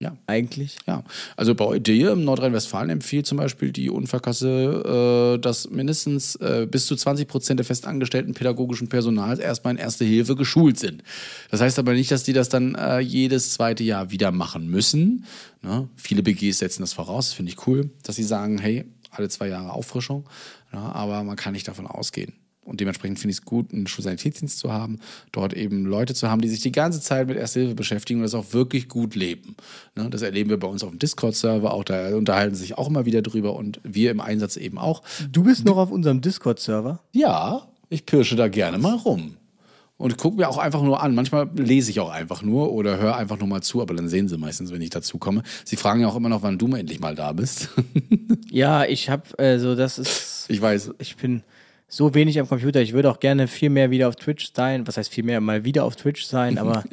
Ja. 0.02 0.18
Eigentlich. 0.26 0.78
Ja, 0.88 1.04
also 1.38 1.54
bei 1.54 1.78
dir 1.78 2.14
im 2.14 2.24
Nordrhein-Westfalen 2.24 2.90
empfiehlt 2.90 3.28
zum 3.28 3.38
Beispiel 3.38 3.72
die 3.72 3.92
Unfallkasse, 3.92 5.36
äh, 5.36 5.40
dass 5.40 5.70
mindestens 5.70 6.36
äh, 6.38 6.68
bis 6.70 6.88
zu 6.88 6.96
20 6.96 7.28
Prozent 7.28 7.60
der 7.60 7.66
festangestellten 7.66 8.34
pädagogischen 8.34 8.90
Personals 8.90 9.40
erstmal 9.40 9.76
in 9.76 9.80
Erste 9.80 10.04
Hilfe 10.04 10.36
geschult 10.36 10.80
sind. 10.80 11.04
Das 11.52 11.62
heißt 11.62 11.78
aber 11.78 11.94
nicht, 11.94 12.10
dass 12.10 12.24
die 12.24 12.34
das 12.34 12.50
dann 12.50 12.74
äh, 12.74 13.00
jedes 13.00 13.52
zweite 13.52 13.84
Jahr 13.84 14.10
wieder 14.10 14.32
machen 14.32 14.68
müssen. 14.68 15.26
Ne? 15.62 15.88
Viele 15.96 16.24
BGs 16.24 16.58
setzen 16.58 16.82
das 16.82 16.94
voraus, 16.94 17.28
das 17.28 17.34
finde 17.36 17.52
ich 17.52 17.68
cool, 17.68 17.92
dass 18.02 18.16
sie 18.16 18.24
sagen, 18.24 18.58
hey, 18.58 18.86
alle 19.12 19.30
zwei 19.30 19.50
Jahre 19.50 19.72
Auffrischung. 19.72 20.26
Ja, 20.74 20.80
aber 20.94 21.24
man 21.24 21.36
kann 21.36 21.54
nicht 21.54 21.68
davon 21.68 21.86
ausgehen. 21.86 22.34
Und 22.64 22.80
dementsprechend 22.80 23.18
finde 23.18 23.32
ich 23.32 23.40
es 23.40 23.46
gut, 23.46 23.74
einen 23.74 23.88
Schulsanitätsdienst 23.88 24.60
zu 24.60 24.72
haben, 24.72 25.00
dort 25.32 25.54
eben 25.54 25.86
Leute 25.86 26.14
zu 26.14 26.30
haben, 26.30 26.42
die 26.42 26.48
sich 26.48 26.62
die 26.62 26.72
ganze 26.72 27.02
Zeit 27.02 27.28
mit 27.28 27.38
Erste 27.38 27.62
Hilfe 27.62 27.76
beschäftigen 27.76 28.20
und 28.20 28.24
das 28.24 28.36
auch 28.36 28.54
wirklich 28.54 28.88
gut 28.88 29.16
leben. 29.16 29.56
Ne, 29.96 30.10
das 30.10 30.22
erleben 30.22 30.52
wir 30.52 30.60
bei 30.60 30.68
uns 30.68 30.84
auf 30.84 30.92
dem 30.92 31.00
Discord-Server, 31.00 31.74
auch 31.74 31.84
da 31.84 32.16
unterhalten 32.16 32.54
sie 32.54 32.62
sich 32.62 32.78
auch 32.78 32.88
immer 32.88 33.06
wieder 33.06 33.24
drüber 33.24 33.56
und 33.56 33.80
wir 33.84 34.12
im 34.12 34.22
Einsatz 34.22 34.58
eben 34.58 34.78
auch. 34.78 35.02
Du 35.32 35.44
bist 35.44 35.66
noch 35.66 35.78
auf 35.78 35.92
unserem 35.92 36.22
Discord-Server. 36.22 37.00
Ja, 37.14 37.68
ich 37.90 38.06
pirsche 38.06 38.36
da 38.36 38.48
gerne 38.48 38.78
mal 38.78 38.96
rum. 38.96 39.38
Und 39.98 40.18
gucke 40.18 40.38
mir 40.38 40.50
auch 40.50 40.58
einfach 40.58 40.82
nur 40.82 41.04
an. 41.04 41.14
Manchmal 41.14 41.48
lese 41.56 41.92
ich 41.92 42.00
auch 42.00 42.10
einfach 42.10 42.42
nur 42.42 42.72
oder 42.74 42.98
höre 42.98 43.16
einfach 43.16 43.38
nur 43.38 43.48
mal 43.48 43.62
zu, 43.62 43.84
aber 43.84 43.94
dann 43.94 44.10
sehen 44.10 44.28
sie 44.28 44.38
meistens, 44.38 44.72
wenn 44.72 44.82
ich 44.82 44.90
dazu 44.90 45.20
komme. 45.20 45.44
Sie 45.64 45.76
fragen 45.76 46.02
ja 46.02 46.08
auch 46.08 46.16
immer 46.16 46.30
noch, 46.30 46.42
wann 46.42 46.58
du 46.58 46.68
mal 46.68 46.80
endlich 46.80 47.00
mal 47.00 47.16
da 47.16 47.34
bist. 47.34 47.70
Ja, 48.50 48.84
ich 48.84 49.10
habe, 49.10 49.24
also 49.38 49.76
das 49.76 49.98
ist, 49.98 50.46
ich 50.50 50.62
weiß, 50.62 50.92
ich 51.00 51.16
bin 51.16 51.42
so 51.92 52.14
wenig 52.14 52.40
am 52.40 52.48
Computer. 52.48 52.82
Ich 52.82 52.94
würde 52.94 53.12
auch 53.12 53.20
gerne 53.20 53.48
viel 53.50 53.70
mehr 53.70 53.92
wieder 53.92 54.08
auf 54.08 54.16
Twitch 54.16 54.52
sein. 54.56 54.88
Was 54.88 54.96
heißt 54.96 55.14
viel 55.14 55.26
mehr 55.26 55.42
mal 55.42 55.66
wieder 55.66 55.84
auf 55.84 55.98
Twitch 55.98 56.24
sein, 56.24 56.58
aber 56.58 56.86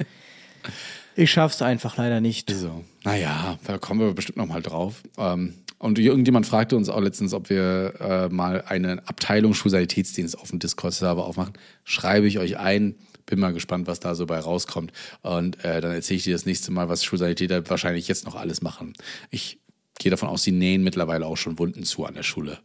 ich 1.17 1.31
schaff's 1.31 1.63
einfach 1.63 1.97
leider 1.97 2.21
nicht. 2.21 2.51
So, 2.51 2.85
naja, 3.05 3.59
da 3.65 3.79
kommen 3.79 4.01
wir 4.01 4.13
bestimmt 4.13 4.39
noch 4.39 4.47
mal 4.49 4.61
drauf. 4.61 5.03
Ähm, 5.17 5.55
und 5.79 6.01
irgendjemand 6.01 6.47
fragte 6.47 6.77
uns 6.77 6.89
auch 6.89 7.01
letztens, 7.01 7.33
ob 7.33 7.49
wir 7.49 7.95
äh, 8.01 8.29
mal 8.29 8.65
eine 8.67 9.07
Abteilung 9.07 9.55
Schulsanitätsdienst 9.55 10.37
auf 10.37 10.51
dem 10.51 10.59
Discord-Server 10.59 11.25
aufmachen. 11.25 11.53
Schreibe 11.85 12.27
ich 12.27 12.41
euch 12.41 12.59
ein. 12.59 12.97
Bin 13.25 13.39
mal 13.39 13.53
gespannt, 13.53 13.87
was 13.87 14.01
da 14.01 14.17
so 14.17 14.27
bei 14.27 14.41
rauskommt. 14.41 14.93
Und 15.23 15.65
äh, 15.65 15.81
dann 15.81 15.93
erzähle 15.93 16.17
ich 16.17 16.25
dir 16.25 16.35
das 16.35 16.45
nächste 16.45 16.73
Mal, 16.73 16.89
was 16.89 17.05
Schulsanitäter 17.05 17.71
wahrscheinlich 17.71 18.09
jetzt 18.09 18.25
noch 18.25 18.35
alles 18.35 18.63
machen. 18.63 18.95
Ich 19.31 19.61
gehe 19.99 20.11
davon 20.11 20.29
aus, 20.29 20.43
sie 20.43 20.53
nähen 20.53 20.83
mittlerweile 20.83 21.27
auch 21.27 21.37
schon 21.37 21.59
Wunden 21.59 21.85
zu 21.85 22.05
an 22.05 22.15
der 22.15 22.23
Schule. 22.23 22.59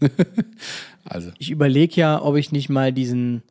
also, 1.04 1.30
Ich 1.38 1.50
überlege 1.50 1.94
ja, 2.00 2.20
ob 2.22 2.36
ich 2.36 2.52
nicht 2.52 2.68
mal 2.68 2.92
diesen 2.92 3.42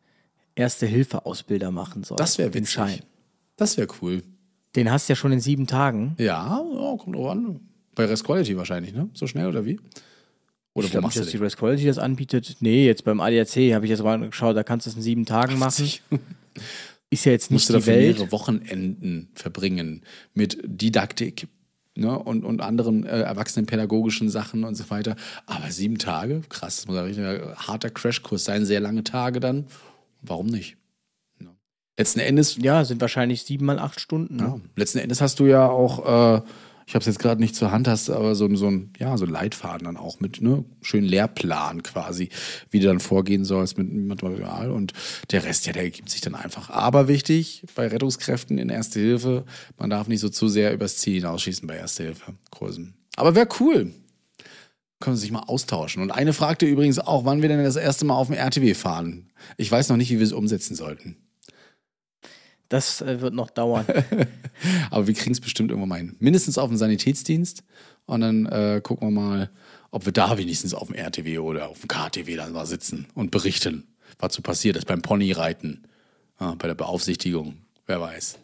Erste-Hilfe-Ausbilder 0.56 1.72
machen 1.72 2.04
soll. 2.04 2.18
das 2.18 2.38
wäre 2.38 2.54
witzig. 2.54 2.70
Schein. 2.72 3.00
Das 3.56 3.78
wäre 3.78 3.88
cool. 4.02 4.24
Den 4.76 4.92
hast 4.92 5.08
du 5.10 5.14
ja 5.14 5.16
schon 5.16 5.32
in 5.32 5.40
sieben 5.40 5.68
Tagen. 5.68 6.16
Ja, 6.18 6.62
ja, 6.74 6.98
kommt 6.98 7.16
drauf 7.16 7.30
an. 7.32 7.60
Bei 7.96 8.06
Rest 8.06 8.24
Quality 8.24 8.56
wahrscheinlich, 8.58 8.94
ne? 8.94 9.10
So 9.14 9.28
schnell 9.28 9.48
oder 9.48 9.66
wie? 9.66 9.80
Oder 10.74 10.88
ich 10.88 10.94
wo 10.96 11.02
machst 11.02 11.18
nicht, 11.18 11.26
dass 11.26 11.26
du 11.28 11.32
die 11.34 11.38
den? 11.38 11.44
Rest 11.44 11.58
Quality 11.58 11.86
das 11.86 11.98
anbietet. 11.98 12.58
Nee, 12.62 12.86
jetzt 12.86 13.04
beim 13.04 13.20
ADAC 13.20 13.74
habe 13.74 13.86
ich 13.86 13.90
jetzt 13.90 14.02
mal 14.04 14.18
geschaut, 14.30 14.56
da 14.56 14.64
kannst 14.64 14.86
du 14.86 14.90
es 14.90 14.96
in 14.96 15.02
sieben 15.02 15.26
Tagen 15.26 15.60
machen. 15.60 15.90
Ist 17.10 17.26
ja 17.26 17.34
jetzt 17.34 17.52
nicht 17.52 17.56
musst 17.58 17.70
du 17.70 17.74
die 17.74 17.80
dafür 17.80 17.94
Welt. 17.96 18.16
mehrere 18.18 18.32
Wochenenden 18.32 19.30
verbringen 19.36 20.02
mit 20.34 20.58
Didaktik 20.64 21.48
ne, 21.96 22.18
und, 22.18 22.44
und 22.44 22.62
anderen 22.62 23.06
äh, 23.06 23.22
erwachsenenpädagogischen 23.22 24.30
Sachen 24.30 24.64
und 24.64 24.76
so 24.76 24.90
weiter. 24.90 25.16
Aber 25.46 25.72
sieben 25.72 25.98
Tage, 25.98 26.42
krass, 26.50 26.78
das 26.78 26.88
muss 26.88 26.98
ein 26.98 27.06
richtiger 27.06 27.56
harter 27.56 27.90
Crashkurs 27.90 28.44
sein, 28.44 28.66
sehr 28.66 28.80
lange 28.80 29.04
Tage 29.04 29.40
dann. 29.40 29.66
Warum 30.22 30.48
nicht? 30.48 30.78
Ja. 31.40 31.48
Letzten 31.98 32.20
Endes, 32.20 32.58
Ja, 32.58 32.86
sind 32.86 33.02
wahrscheinlich 33.02 33.44
sieben 33.44 33.66
mal 33.66 33.80
acht 33.80 34.00
Stunden. 34.00 34.36
Ne? 34.38 34.44
ja, 34.44 34.60
letzten 34.76 35.00
Endes 35.00 35.22
hast 35.22 35.40
du 35.40 35.46
ja 35.46 35.68
auch, 35.68 36.38
äh, 36.38 36.42
ich 36.88 36.96
habe 36.96 37.02
es 37.02 37.06
jetzt 37.06 37.20
gerade 37.20 37.42
nicht 37.42 37.56
zur 37.56 37.72
Hand, 37.72 37.88
hast 37.88 38.10
aber 38.10 38.36
so, 38.36 38.54
so 38.56 38.68
ein 38.68 38.92
ja, 38.98 39.18
so 39.18 39.26
ein 39.26 39.32
Leitfaden 39.32 39.86
dann 39.86 39.98
auch 39.98 40.20
mit 40.20 40.42
ne, 40.42 40.66
schönen 40.82 41.08
Lehrplan 41.08 41.84
quasi, 41.84 42.30
wie 42.70 42.80
du 42.80 42.88
dann 42.88 43.00
vorgehen 43.00 43.46
sollst 43.46 43.78
mit 43.78 43.92
Material 43.92 44.72
und 44.72 44.94
der 45.32 45.44
Rest, 45.44 45.66
ja, 45.68 45.74
der 45.74 45.84
ergibt 45.84 46.10
sich 46.10 46.22
dann 46.22 46.36
einfach. 46.36 46.70
Aber 46.70 47.08
wichtig 47.08 47.64
bei 47.76 47.88
Rettungskräften 47.88 48.58
in 48.58 48.70
Erste 48.70 49.00
Hilfe, 49.00 49.46
man 49.78 49.90
darf 49.90 50.08
nicht 50.08 50.20
so 50.20 50.30
zu 50.30 50.48
sehr 50.48 50.74
übers 50.74 50.98
Ziel 50.98 51.16
hinausschießen 51.16 51.68
bei 51.68 51.78
Erste 51.78 52.04
Hilfe 52.04 52.34
Kursen. 52.50 52.96
Aber 53.16 53.36
wäre 53.36 53.48
cool. 53.60 53.94
Können 55.00 55.16
Sie 55.16 55.24
sich 55.24 55.32
mal 55.32 55.44
austauschen. 55.48 56.04
Und 56.04 56.12
eine 56.12 56.32
fragte 56.32 56.66
übrigens 56.66 57.00
auch, 57.00 57.26
wann 57.26 57.42
wir 57.42 57.50
denn 57.50 57.64
das 57.64 57.76
erste 57.76 58.06
Mal 58.06 58.16
auf 58.16 58.28
dem 58.28 58.36
RTW 58.36 58.76
fahren. 58.76 59.32
Ich 59.58 59.72
weiß 59.72 59.90
noch 59.90 59.98
nicht, 59.98 60.12
wie 60.12 60.20
wir 60.20 60.26
es 60.26 60.32
umsetzen 60.32 60.76
sollten. 60.76 61.18
Das 62.72 63.02
äh, 63.02 63.20
wird 63.20 63.34
noch 63.34 63.50
dauern. 63.50 63.86
Aber 64.92 65.06
wir 65.06 65.14
kriegen 65.14 65.34
es 65.34 65.42
bestimmt 65.42 65.72
irgendwann 65.72 65.90
mal 65.90 65.98
hin. 65.98 66.16
Mindestens 66.20 66.58
auf 66.58 66.70
dem 66.70 66.78
Sanitätsdienst. 66.78 67.66
Und 68.06 68.22
dann 68.22 68.46
äh, 68.46 68.80
gucken 68.82 69.10
wir 69.10 69.22
mal, 69.22 69.52
ob 69.92 70.06
wir 70.06 70.14
da 70.14 70.38
wenigstens 70.38 70.74
auf 70.74 70.88
dem 70.88 70.96
RTW 70.96 71.40
oder 71.40 71.68
auf 71.68 71.82
dem 71.82 71.90
KTW 71.90 72.34
dann 72.38 72.54
mal 72.54 72.66
sitzen 72.66 73.08
und 73.14 73.30
berichten, 73.30 73.88
was 74.20 74.34
so 74.36 74.42
passiert 74.42 74.78
ist 74.78 74.88
beim 74.88 75.02
Ponyreiten, 75.02 75.84
ja, 76.40 76.56
bei 76.56 76.70
der 76.70 76.76
Beaufsichtigung. 76.76 77.58
Wer 77.88 78.00
weiß. 78.00 78.40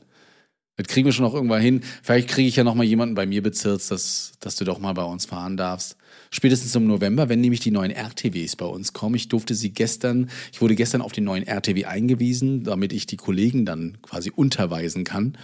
Das 0.76 0.88
kriegen 0.88 1.06
wir 1.06 1.14
schon 1.14 1.24
noch 1.24 1.34
irgendwann 1.34 1.62
hin. 1.62 1.82
Vielleicht 2.04 2.28
kriege 2.28 2.50
ich 2.50 2.58
ja 2.58 2.66
noch 2.66 2.76
mal 2.76 2.84
jemanden 2.84 3.16
bei 3.16 3.26
mir 3.26 3.42
bezirzt, 3.42 3.92
dass, 3.92 4.34
dass 4.42 4.58
du 4.58 4.66
doch 4.66 4.80
mal 4.80 4.94
bei 4.94 5.04
uns 5.04 5.26
fahren 5.26 5.56
darfst. 5.56 5.96
Spätestens 6.32 6.76
im 6.76 6.88
November, 6.88 7.30
wenn 7.30 7.42
nämlich 7.42 7.60
die 7.60 7.72
neuen 7.72 7.92
RTWs 7.92 8.56
bei 8.56 8.66
uns 8.66 8.94
kommen. 8.94 9.16
Ich 9.16 9.30
durfte 9.30 9.56
sie 9.56 9.72
gestern, 9.72 10.30
ich 10.52 10.62
wurde 10.62 10.76
gestern 10.76 11.02
auf 11.02 11.12
den 11.12 11.24
neuen 11.24 11.48
RTW 11.48 11.86
eingewiesen, 11.86 12.64
damit 12.64 12.94
ich 12.94 13.06
die 13.06 13.18
Kollegen 13.18 13.66
dann 13.66 13.98
quasi 14.02 14.32
unterweisen 14.36 15.04
kann. 15.04 15.38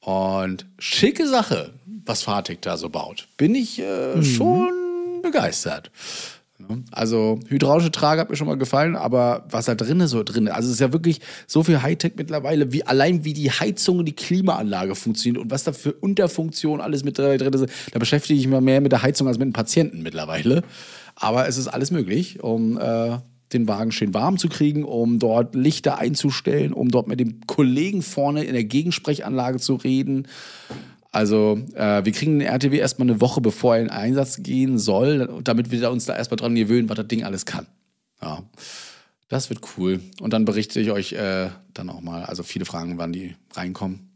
Und 0.00 0.66
schicke 0.78 1.28
Sache, 1.28 1.72
was 2.04 2.22
Fahrtec 2.22 2.60
da 2.62 2.76
so 2.76 2.88
baut. 2.88 3.28
Bin 3.36 3.54
ich 3.54 3.78
äh, 3.78 4.22
schon 4.22 5.22
begeistert. 5.22 5.90
Ne? 6.68 6.84
Also 6.90 7.38
hydraulische 7.48 7.90
Trage 7.90 8.20
hat 8.20 8.30
mir 8.30 8.36
schon 8.36 8.46
mal 8.46 8.56
gefallen, 8.56 8.96
aber 8.96 9.44
was 9.50 9.66
da 9.66 9.74
drinne 9.74 10.08
so 10.08 10.22
drin, 10.22 10.48
also 10.48 10.68
es 10.68 10.74
ist 10.74 10.80
ja 10.80 10.92
wirklich 10.92 11.20
so 11.46 11.62
viel 11.62 11.82
Hightech 11.82 12.12
mittlerweile, 12.16 12.72
wie 12.72 12.84
allein 12.84 13.24
wie 13.24 13.32
die 13.32 13.50
Heizung 13.50 13.98
und 13.98 14.06
die 14.06 14.14
Klimaanlage 14.14 14.94
funktioniert 14.94 15.42
und 15.42 15.50
was 15.50 15.64
da 15.64 15.72
für 15.72 15.92
Unterfunktionen 15.92 16.80
alles 16.80 17.04
mit 17.04 17.18
drin 17.18 17.40
ist. 17.40 17.66
Da 17.92 17.98
beschäftige 17.98 18.38
ich 18.38 18.46
mich 18.46 18.60
mehr 18.60 18.80
mit 18.80 18.92
der 18.92 19.02
Heizung 19.02 19.28
als 19.28 19.38
mit 19.38 19.46
dem 19.46 19.52
Patienten 19.52 20.02
mittlerweile. 20.02 20.62
Aber 21.14 21.46
es 21.46 21.58
ist 21.58 21.68
alles 21.68 21.90
möglich, 21.90 22.42
um 22.42 22.78
äh, 22.78 23.18
den 23.52 23.68
Wagen 23.68 23.92
schön 23.92 24.14
warm 24.14 24.38
zu 24.38 24.48
kriegen, 24.48 24.84
um 24.84 25.18
dort 25.18 25.54
Lichter 25.54 25.98
einzustellen, 25.98 26.72
um 26.72 26.90
dort 26.90 27.08
mit 27.08 27.20
dem 27.20 27.40
Kollegen 27.46 28.02
vorne 28.02 28.44
in 28.44 28.54
der 28.54 28.64
Gegensprechanlage 28.64 29.58
zu 29.58 29.74
reden. 29.74 30.26
Also 31.12 31.60
äh, 31.74 32.04
wir 32.04 32.12
kriegen 32.12 32.38
den 32.38 32.48
RTW 32.48 32.78
erstmal 32.78 33.08
eine 33.08 33.20
Woche, 33.20 33.40
bevor 33.40 33.76
er 33.76 33.82
in 33.82 33.90
Einsatz 33.90 34.42
gehen 34.42 34.78
soll, 34.78 35.40
damit 35.44 35.70
wir 35.70 35.90
uns 35.90 36.06
da 36.06 36.16
erstmal 36.16 36.36
dran 36.36 36.54
gewöhnen, 36.54 36.88
was 36.88 36.96
das 36.96 37.06
Ding 37.08 37.22
alles 37.22 37.44
kann. 37.44 37.66
Ja, 38.22 38.42
das 39.28 39.50
wird 39.50 39.60
cool. 39.76 40.00
Und 40.20 40.32
dann 40.32 40.44
berichte 40.44 40.80
ich 40.80 40.90
euch 40.90 41.12
äh, 41.12 41.50
dann 41.74 41.90
auch 41.90 42.00
mal, 42.00 42.24
also 42.24 42.42
viele 42.42 42.64
Fragen, 42.64 42.96
wann 42.96 43.12
die 43.12 43.36
reinkommen. 43.52 44.10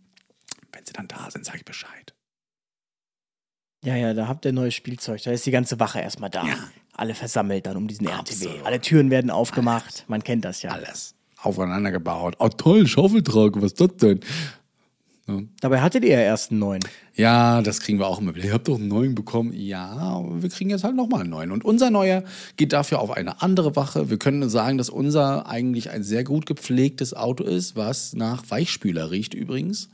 Wenn 0.72 0.86
sie 0.86 0.94
dann 0.94 1.08
da 1.08 1.30
sind, 1.30 1.44
sage 1.44 1.58
ich 1.58 1.64
Bescheid. 1.64 2.14
Ja, 3.84 3.94
ja, 3.94 4.14
da 4.14 4.26
habt 4.26 4.44
ihr 4.46 4.52
neues 4.52 4.74
Spielzeug. 4.74 5.22
Da 5.22 5.32
ist 5.32 5.44
die 5.44 5.50
ganze 5.50 5.78
Wache 5.78 6.00
erstmal 6.00 6.30
da. 6.30 6.46
Ja. 6.46 6.56
Alle 6.94 7.14
versammelt 7.14 7.66
dann 7.66 7.76
um 7.76 7.88
diesen 7.88 8.08
Absolut. 8.08 8.54
RTW. 8.54 8.66
Alle 8.66 8.80
Türen 8.80 9.10
werden 9.10 9.30
aufgemacht. 9.30 10.04
Man 10.08 10.24
kennt 10.24 10.44
das 10.46 10.62
ja. 10.62 10.70
Alles 10.70 11.16
aufeinander 11.46 11.92
gebaut. 11.92 12.36
Oh 12.38 12.48
toll, 12.48 12.86
Schaufeltrag, 12.86 13.56
was 13.56 13.72
ist 13.72 13.80
das 13.80 13.96
denn? 13.96 14.20
Dabei 15.60 15.80
hattet 15.80 16.04
ihr 16.04 16.12
ja 16.12 16.20
erst 16.20 16.52
einen 16.52 16.60
neuen. 16.60 16.82
Ja, 17.16 17.60
das 17.60 17.80
kriegen 17.80 17.98
wir 17.98 18.06
auch 18.06 18.20
immer 18.20 18.36
wieder. 18.36 18.46
Ihr 18.46 18.52
habt 18.52 18.68
doch 18.68 18.76
einen 18.76 18.86
neuen 18.86 19.16
bekommen. 19.16 19.52
Ja, 19.52 20.22
wir 20.24 20.48
kriegen 20.48 20.70
jetzt 20.70 20.84
halt 20.84 20.94
nochmal 20.94 21.22
einen 21.22 21.30
neuen. 21.30 21.50
Und 21.50 21.64
unser 21.64 21.90
neuer 21.90 22.22
geht 22.56 22.72
dafür 22.72 23.00
auf 23.00 23.10
eine 23.10 23.42
andere 23.42 23.74
Wache. 23.74 24.08
Wir 24.08 24.18
können 24.18 24.48
sagen, 24.48 24.78
dass 24.78 24.88
unser 24.88 25.48
eigentlich 25.48 25.90
ein 25.90 26.04
sehr 26.04 26.22
gut 26.22 26.46
gepflegtes 26.46 27.12
Auto 27.12 27.42
ist, 27.42 27.74
was 27.74 28.12
nach 28.12 28.44
Weichspüler 28.50 29.10
riecht 29.10 29.34
übrigens. 29.34 29.88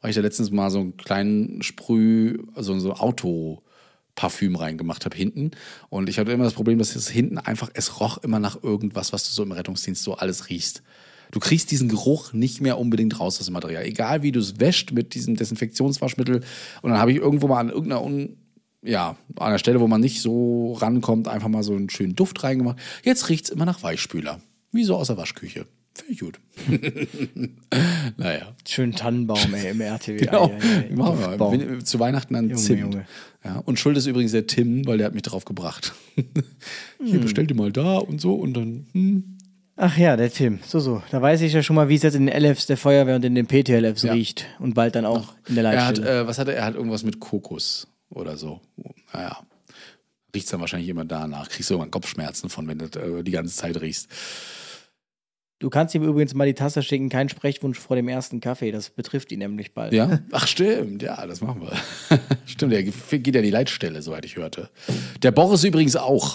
Weil 0.00 0.10
ich 0.10 0.16
da 0.16 0.22
letztens 0.22 0.52
mal 0.52 0.70
so 0.70 0.78
einen 0.78 0.96
kleinen 0.96 1.62
Sprüh, 1.62 2.38
also 2.54 2.78
so 2.78 2.92
ein 2.92 3.00
Autoparfüm 3.00 4.54
reingemacht 4.54 5.04
habe 5.04 5.16
hinten. 5.16 5.50
Und 5.88 6.08
ich 6.08 6.20
hatte 6.20 6.30
immer 6.30 6.44
das 6.44 6.54
Problem, 6.54 6.78
dass 6.78 6.94
es 6.94 7.08
hinten 7.08 7.38
einfach, 7.38 7.70
es 7.74 7.98
roch 7.98 8.18
immer 8.18 8.38
nach 8.38 8.62
irgendwas, 8.62 9.12
was 9.12 9.24
du 9.24 9.30
so 9.32 9.42
im 9.42 9.50
Rettungsdienst 9.50 10.04
so 10.04 10.14
alles 10.14 10.48
riechst. 10.48 10.84
Du 11.30 11.40
kriegst 11.40 11.70
diesen 11.70 11.88
Geruch 11.88 12.32
nicht 12.32 12.60
mehr 12.60 12.78
unbedingt 12.78 13.18
raus 13.18 13.38
aus 13.40 13.46
dem 13.46 13.52
Material. 13.54 13.84
Egal 13.84 14.22
wie 14.22 14.32
du 14.32 14.40
es 14.40 14.60
wäscht 14.60 14.92
mit 14.92 15.14
diesem 15.14 15.36
Desinfektionswaschmittel. 15.36 16.42
Und 16.82 16.90
dann 16.90 16.98
habe 16.98 17.12
ich 17.12 17.18
irgendwo 17.18 17.48
mal 17.48 17.60
an 17.60 17.68
irgendeiner 17.70 18.02
Un 18.04 18.36
ja, 18.82 19.16
an 19.36 19.50
der 19.50 19.58
Stelle, 19.58 19.80
wo 19.80 19.88
man 19.88 20.00
nicht 20.00 20.20
so 20.20 20.74
rankommt, 20.74 21.26
einfach 21.26 21.48
mal 21.48 21.64
so 21.64 21.74
einen 21.74 21.90
schönen 21.90 22.14
Duft 22.14 22.44
reingemacht. 22.44 22.78
Jetzt 23.02 23.28
riecht 23.28 23.46
es 23.46 23.50
immer 23.50 23.64
nach 23.64 23.82
Weichspüler. 23.82 24.40
Wie 24.70 24.84
so 24.84 24.94
aus 24.96 25.08
der 25.08 25.16
Waschküche. 25.16 25.66
Finde 25.94 26.12
ich 26.12 26.20
gut. 26.20 26.38
naja. 28.16 28.54
Schönen 28.68 28.92
Tannenbaum 28.92 29.54
ey, 29.54 29.70
im 29.70 29.80
RTW. 29.80 30.16
Genau. 30.24 30.52
Machen 30.94 31.18
wir. 31.18 31.38
Wenn- 31.70 31.84
Zu 31.84 31.98
Weihnachten 31.98 32.34
dann 32.34 32.50
Junge, 32.50 32.60
Zimt. 32.62 32.80
Junge. 32.80 33.06
Ja, 33.44 33.58
und 33.58 33.78
Schuld 33.78 33.96
ist 33.96 34.06
übrigens 34.06 34.32
der 34.32 34.46
Tim, 34.46 34.86
weil 34.86 34.98
der 34.98 35.06
hat 35.06 35.14
mich 35.14 35.22
drauf 35.22 35.44
gebracht. 35.44 35.94
Hm. 36.98 37.06
Hier, 37.08 37.20
bestell 37.20 37.46
dir 37.46 37.54
mal 37.54 37.70
da 37.72 37.98
und 37.98 38.22
so 38.22 38.34
und 38.34 38.54
dann, 38.54 38.86
hm. 38.92 39.35
Ach 39.78 39.98
ja, 39.98 40.16
der 40.16 40.30
Tim. 40.32 40.60
So, 40.66 40.80
so. 40.80 41.02
Da 41.10 41.20
weiß 41.20 41.42
ich 41.42 41.52
ja 41.52 41.62
schon 41.62 41.76
mal, 41.76 41.88
wie 41.90 41.96
es 41.96 42.02
jetzt 42.02 42.14
in 42.14 42.26
den 42.26 42.34
LFs 42.42 42.66
der 42.66 42.78
Feuerwehr 42.78 43.16
und 43.16 43.24
in 43.24 43.34
den 43.34 43.46
PTLFs 43.46 44.02
Ja. 44.04 44.12
riecht. 44.14 44.46
Und 44.58 44.74
bald 44.74 44.94
dann 44.94 45.04
auch 45.04 45.34
in 45.48 45.54
der 45.54 45.64
Er 45.64 45.84
hat, 45.86 45.98
Leitstelle. 45.98 46.20
äh, 46.22 46.26
was 46.26 46.38
hat 46.38 46.48
er? 46.48 46.54
Er 46.56 46.64
hat 46.64 46.74
irgendwas 46.74 47.02
mit 47.02 47.20
Kokos 47.20 47.86
oder 48.08 48.36
so. 48.38 48.60
Naja. 49.12 49.38
Riecht's 50.34 50.50
dann 50.50 50.60
wahrscheinlich 50.60 50.88
immer 50.88 51.04
danach. 51.04 51.48
Kriegst 51.50 51.68
du 51.68 51.74
irgendwann 51.74 51.90
Kopfschmerzen 51.90 52.48
von, 52.48 52.66
wenn 52.68 52.78
du 52.78 52.86
äh, 52.98 53.22
die 53.22 53.30
ganze 53.32 53.54
Zeit 53.54 53.78
riechst. 53.80 54.08
du 55.58 55.68
kannst 55.70 55.94
ihm 55.94 56.02
übrigens 56.04 56.32
mal 56.34 56.46
die 56.46 56.54
Tasse 56.54 56.82
schicken. 56.82 57.10
Kein 57.10 57.28
Sprechwunsch 57.28 57.78
vor 57.78 57.96
dem 57.96 58.08
ersten 58.08 58.40
Kaffee. 58.40 58.70
Das 58.72 58.88
betrifft 58.90 59.30
ihn 59.32 59.40
nämlich 59.40 59.74
bald. 59.74 59.92
Ja? 59.92 60.20
Ach, 60.32 60.46
stimmt. 60.46 61.02
Ja, 61.02 61.26
das 61.26 61.42
machen 61.42 61.60
wir. 61.62 62.18
stimmt, 62.46 62.72
der 62.72 62.82
geht 62.82 63.34
ja 63.34 63.42
die 63.42 63.50
Leitstelle, 63.50 64.00
soweit 64.00 64.24
ich 64.24 64.36
hörte. 64.36 64.70
Der 65.22 65.32
Boris 65.32 65.64
übrigens 65.64 65.96
auch. 65.96 66.34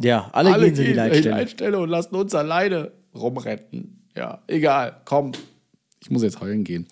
Ja, 0.00 0.30
alle, 0.32 0.58
gehen 0.60 0.74
sie 0.74 0.82
in 0.82 0.88
die 0.88 0.94
Leitstelle. 0.94 1.30
Leitstelle 1.30 1.78
und 1.78 1.88
lassen 1.88 2.14
uns 2.14 2.34
alleine 2.34 2.92
rumretten. 3.14 4.06
Ja, 4.16 4.42
egal. 4.46 5.00
Komm. 5.04 5.32
Ich 6.00 6.10
muss 6.10 6.22
jetzt 6.22 6.40
heulen 6.40 6.64
gehen. 6.64 6.86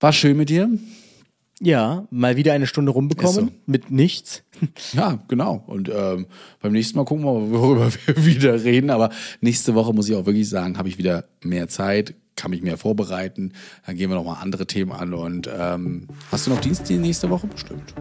War 0.00 0.12
schön 0.12 0.36
mit 0.36 0.48
dir. 0.48 0.70
Ja, 1.60 2.06
mal 2.10 2.36
wieder 2.36 2.52
eine 2.52 2.66
Stunde 2.66 2.92
rumbekommen. 2.92 3.46
So. 3.46 3.52
Mit 3.64 3.90
nichts. 3.90 4.42
Ja, 4.92 5.18
genau. 5.28 5.64
Und 5.66 5.88
ähm, 5.88 6.26
beim 6.60 6.72
nächsten 6.72 6.98
Mal 6.98 7.04
gucken 7.04 7.24
wir, 7.24 7.50
worüber 7.50 7.90
wir 8.06 8.26
wieder 8.26 8.62
reden. 8.62 8.90
Aber 8.90 9.10
nächste 9.40 9.74
Woche 9.74 9.92
muss 9.92 10.08
ich 10.08 10.14
auch 10.14 10.26
wirklich 10.26 10.48
sagen, 10.48 10.76
habe 10.76 10.88
ich 10.88 10.98
wieder 10.98 11.24
mehr 11.42 11.68
Zeit, 11.68 12.14
kann 12.36 12.50
mich 12.50 12.62
mehr 12.62 12.76
vorbereiten. 12.76 13.52
Dann 13.86 13.96
gehen 13.96 14.10
wir 14.10 14.16
nochmal 14.16 14.42
andere 14.42 14.66
Themen 14.66 14.92
an. 14.92 15.14
Und 15.14 15.48
ähm, 15.56 16.08
hast 16.30 16.46
du 16.46 16.50
noch 16.50 16.60
Dienst 16.60 16.88
die 16.88 16.98
nächste 16.98 17.30
Woche? 17.30 17.46
Bestimmt. 17.46 17.94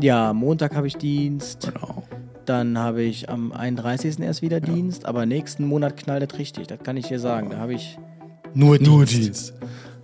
Ja, 0.00 0.32
Montag 0.32 0.74
habe 0.74 0.88
ich 0.88 0.96
Dienst. 0.96 1.70
Genau. 1.72 2.02
Dann 2.46 2.78
habe 2.78 3.02
ich 3.02 3.28
am 3.28 3.52
31. 3.52 4.20
erst 4.20 4.40
wieder 4.40 4.60
Dienst. 4.60 5.04
Aber 5.04 5.26
nächsten 5.26 5.66
Monat 5.66 5.96
knallt 5.96 6.32
es 6.32 6.38
richtig. 6.38 6.68
Das 6.68 6.78
kann 6.78 6.96
ich 6.96 7.08
dir 7.08 7.18
sagen. 7.18 7.50
Da 7.50 7.58
habe 7.58 7.74
ich 7.74 7.98
nur 8.54 8.78
Dienst. 8.78 9.54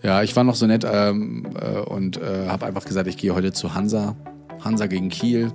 Ja, 0.02 0.22
ich 0.22 0.34
war 0.34 0.42
noch 0.42 0.56
so 0.56 0.66
nett 0.66 0.84
ähm, 0.84 1.46
äh, 1.60 1.78
und 1.78 2.16
äh, 2.16 2.48
habe 2.48 2.66
einfach 2.66 2.84
gesagt, 2.84 3.06
ich 3.06 3.16
gehe 3.16 3.34
heute 3.34 3.52
zu 3.52 3.74
Hansa. 3.74 4.16
Hansa 4.60 4.86
gegen 4.86 5.08
Kiel. 5.08 5.52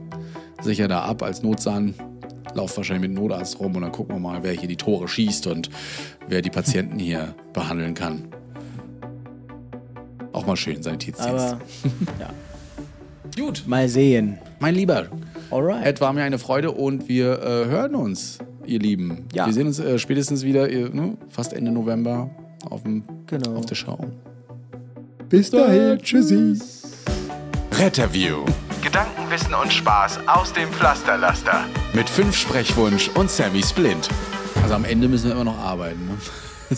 Sicher 0.61 0.87
da 0.87 1.01
ab 1.01 1.21
als 1.21 1.43
Notsahn. 1.43 1.93
Lauf 2.53 2.75
wahrscheinlich 2.77 3.09
mit 3.09 3.19
Notarzt 3.19 3.59
rum 3.59 3.75
und 3.75 3.81
dann 3.81 3.91
gucken 3.91 4.15
wir 4.15 4.19
mal, 4.19 4.41
wer 4.41 4.53
hier 4.53 4.69
die 4.69 4.77
Tore 4.77 5.07
schießt 5.07 5.47
und 5.47 5.69
wer 6.27 6.41
die 6.41 6.49
Patienten 6.49 6.97
hier 6.97 7.35
behandeln 7.53 7.93
kann. 7.93 8.29
Auch 10.31 10.45
mal 10.45 10.55
schön, 10.55 10.81
Sanitätsdienst. 10.81 11.29
Aber 11.29 11.59
ja, 12.19 12.29
Gut. 13.35 13.63
mal 13.67 13.89
sehen. 13.89 14.37
Mein 14.59 14.75
Lieber, 14.75 15.07
Alright. 15.51 15.95
es 15.95 16.01
war 16.01 16.13
mir 16.13 16.23
eine 16.23 16.39
Freude 16.39 16.71
und 16.71 17.07
wir 17.07 17.41
äh, 17.41 17.65
hören 17.69 17.95
uns, 17.95 18.39
ihr 18.65 18.79
Lieben. 18.79 19.25
Ja. 19.33 19.45
Wir 19.45 19.53
sehen 19.53 19.67
uns 19.67 19.79
äh, 19.79 19.97
spätestens 19.99 20.43
wieder, 20.43 20.69
äh, 20.69 20.89
ne, 20.89 21.17
fast 21.29 21.53
Ende 21.53 21.71
November 21.71 22.29
auf, 22.69 22.83
dem, 22.83 23.03
Genau. 23.27 23.55
auf 23.55 23.65
der 23.65 23.75
Show. 23.75 23.97
Bis 25.29 25.49
dahin. 25.49 25.99
Tschüssi. 25.99 26.59
Retterview 27.73 28.43
Gedanken, 28.83 29.29
Wissen 29.29 29.53
und 29.53 29.71
Spaß 29.71 30.19
aus 30.27 30.51
dem 30.53 30.69
Pflasterlaster. 30.69 31.65
mit 31.93 32.09
fünf 32.09 32.35
Sprechwunsch 32.35 33.09
und 33.15 33.29
Sammy 33.29 33.61
Splint. 33.61 34.09
Also 34.63 34.75
am 34.75 34.85
Ende 34.85 35.07
müssen 35.07 35.25
wir 35.25 35.33
immer 35.33 35.43
noch 35.43 35.57
arbeiten. 35.59 35.99
Ne? 36.07 36.17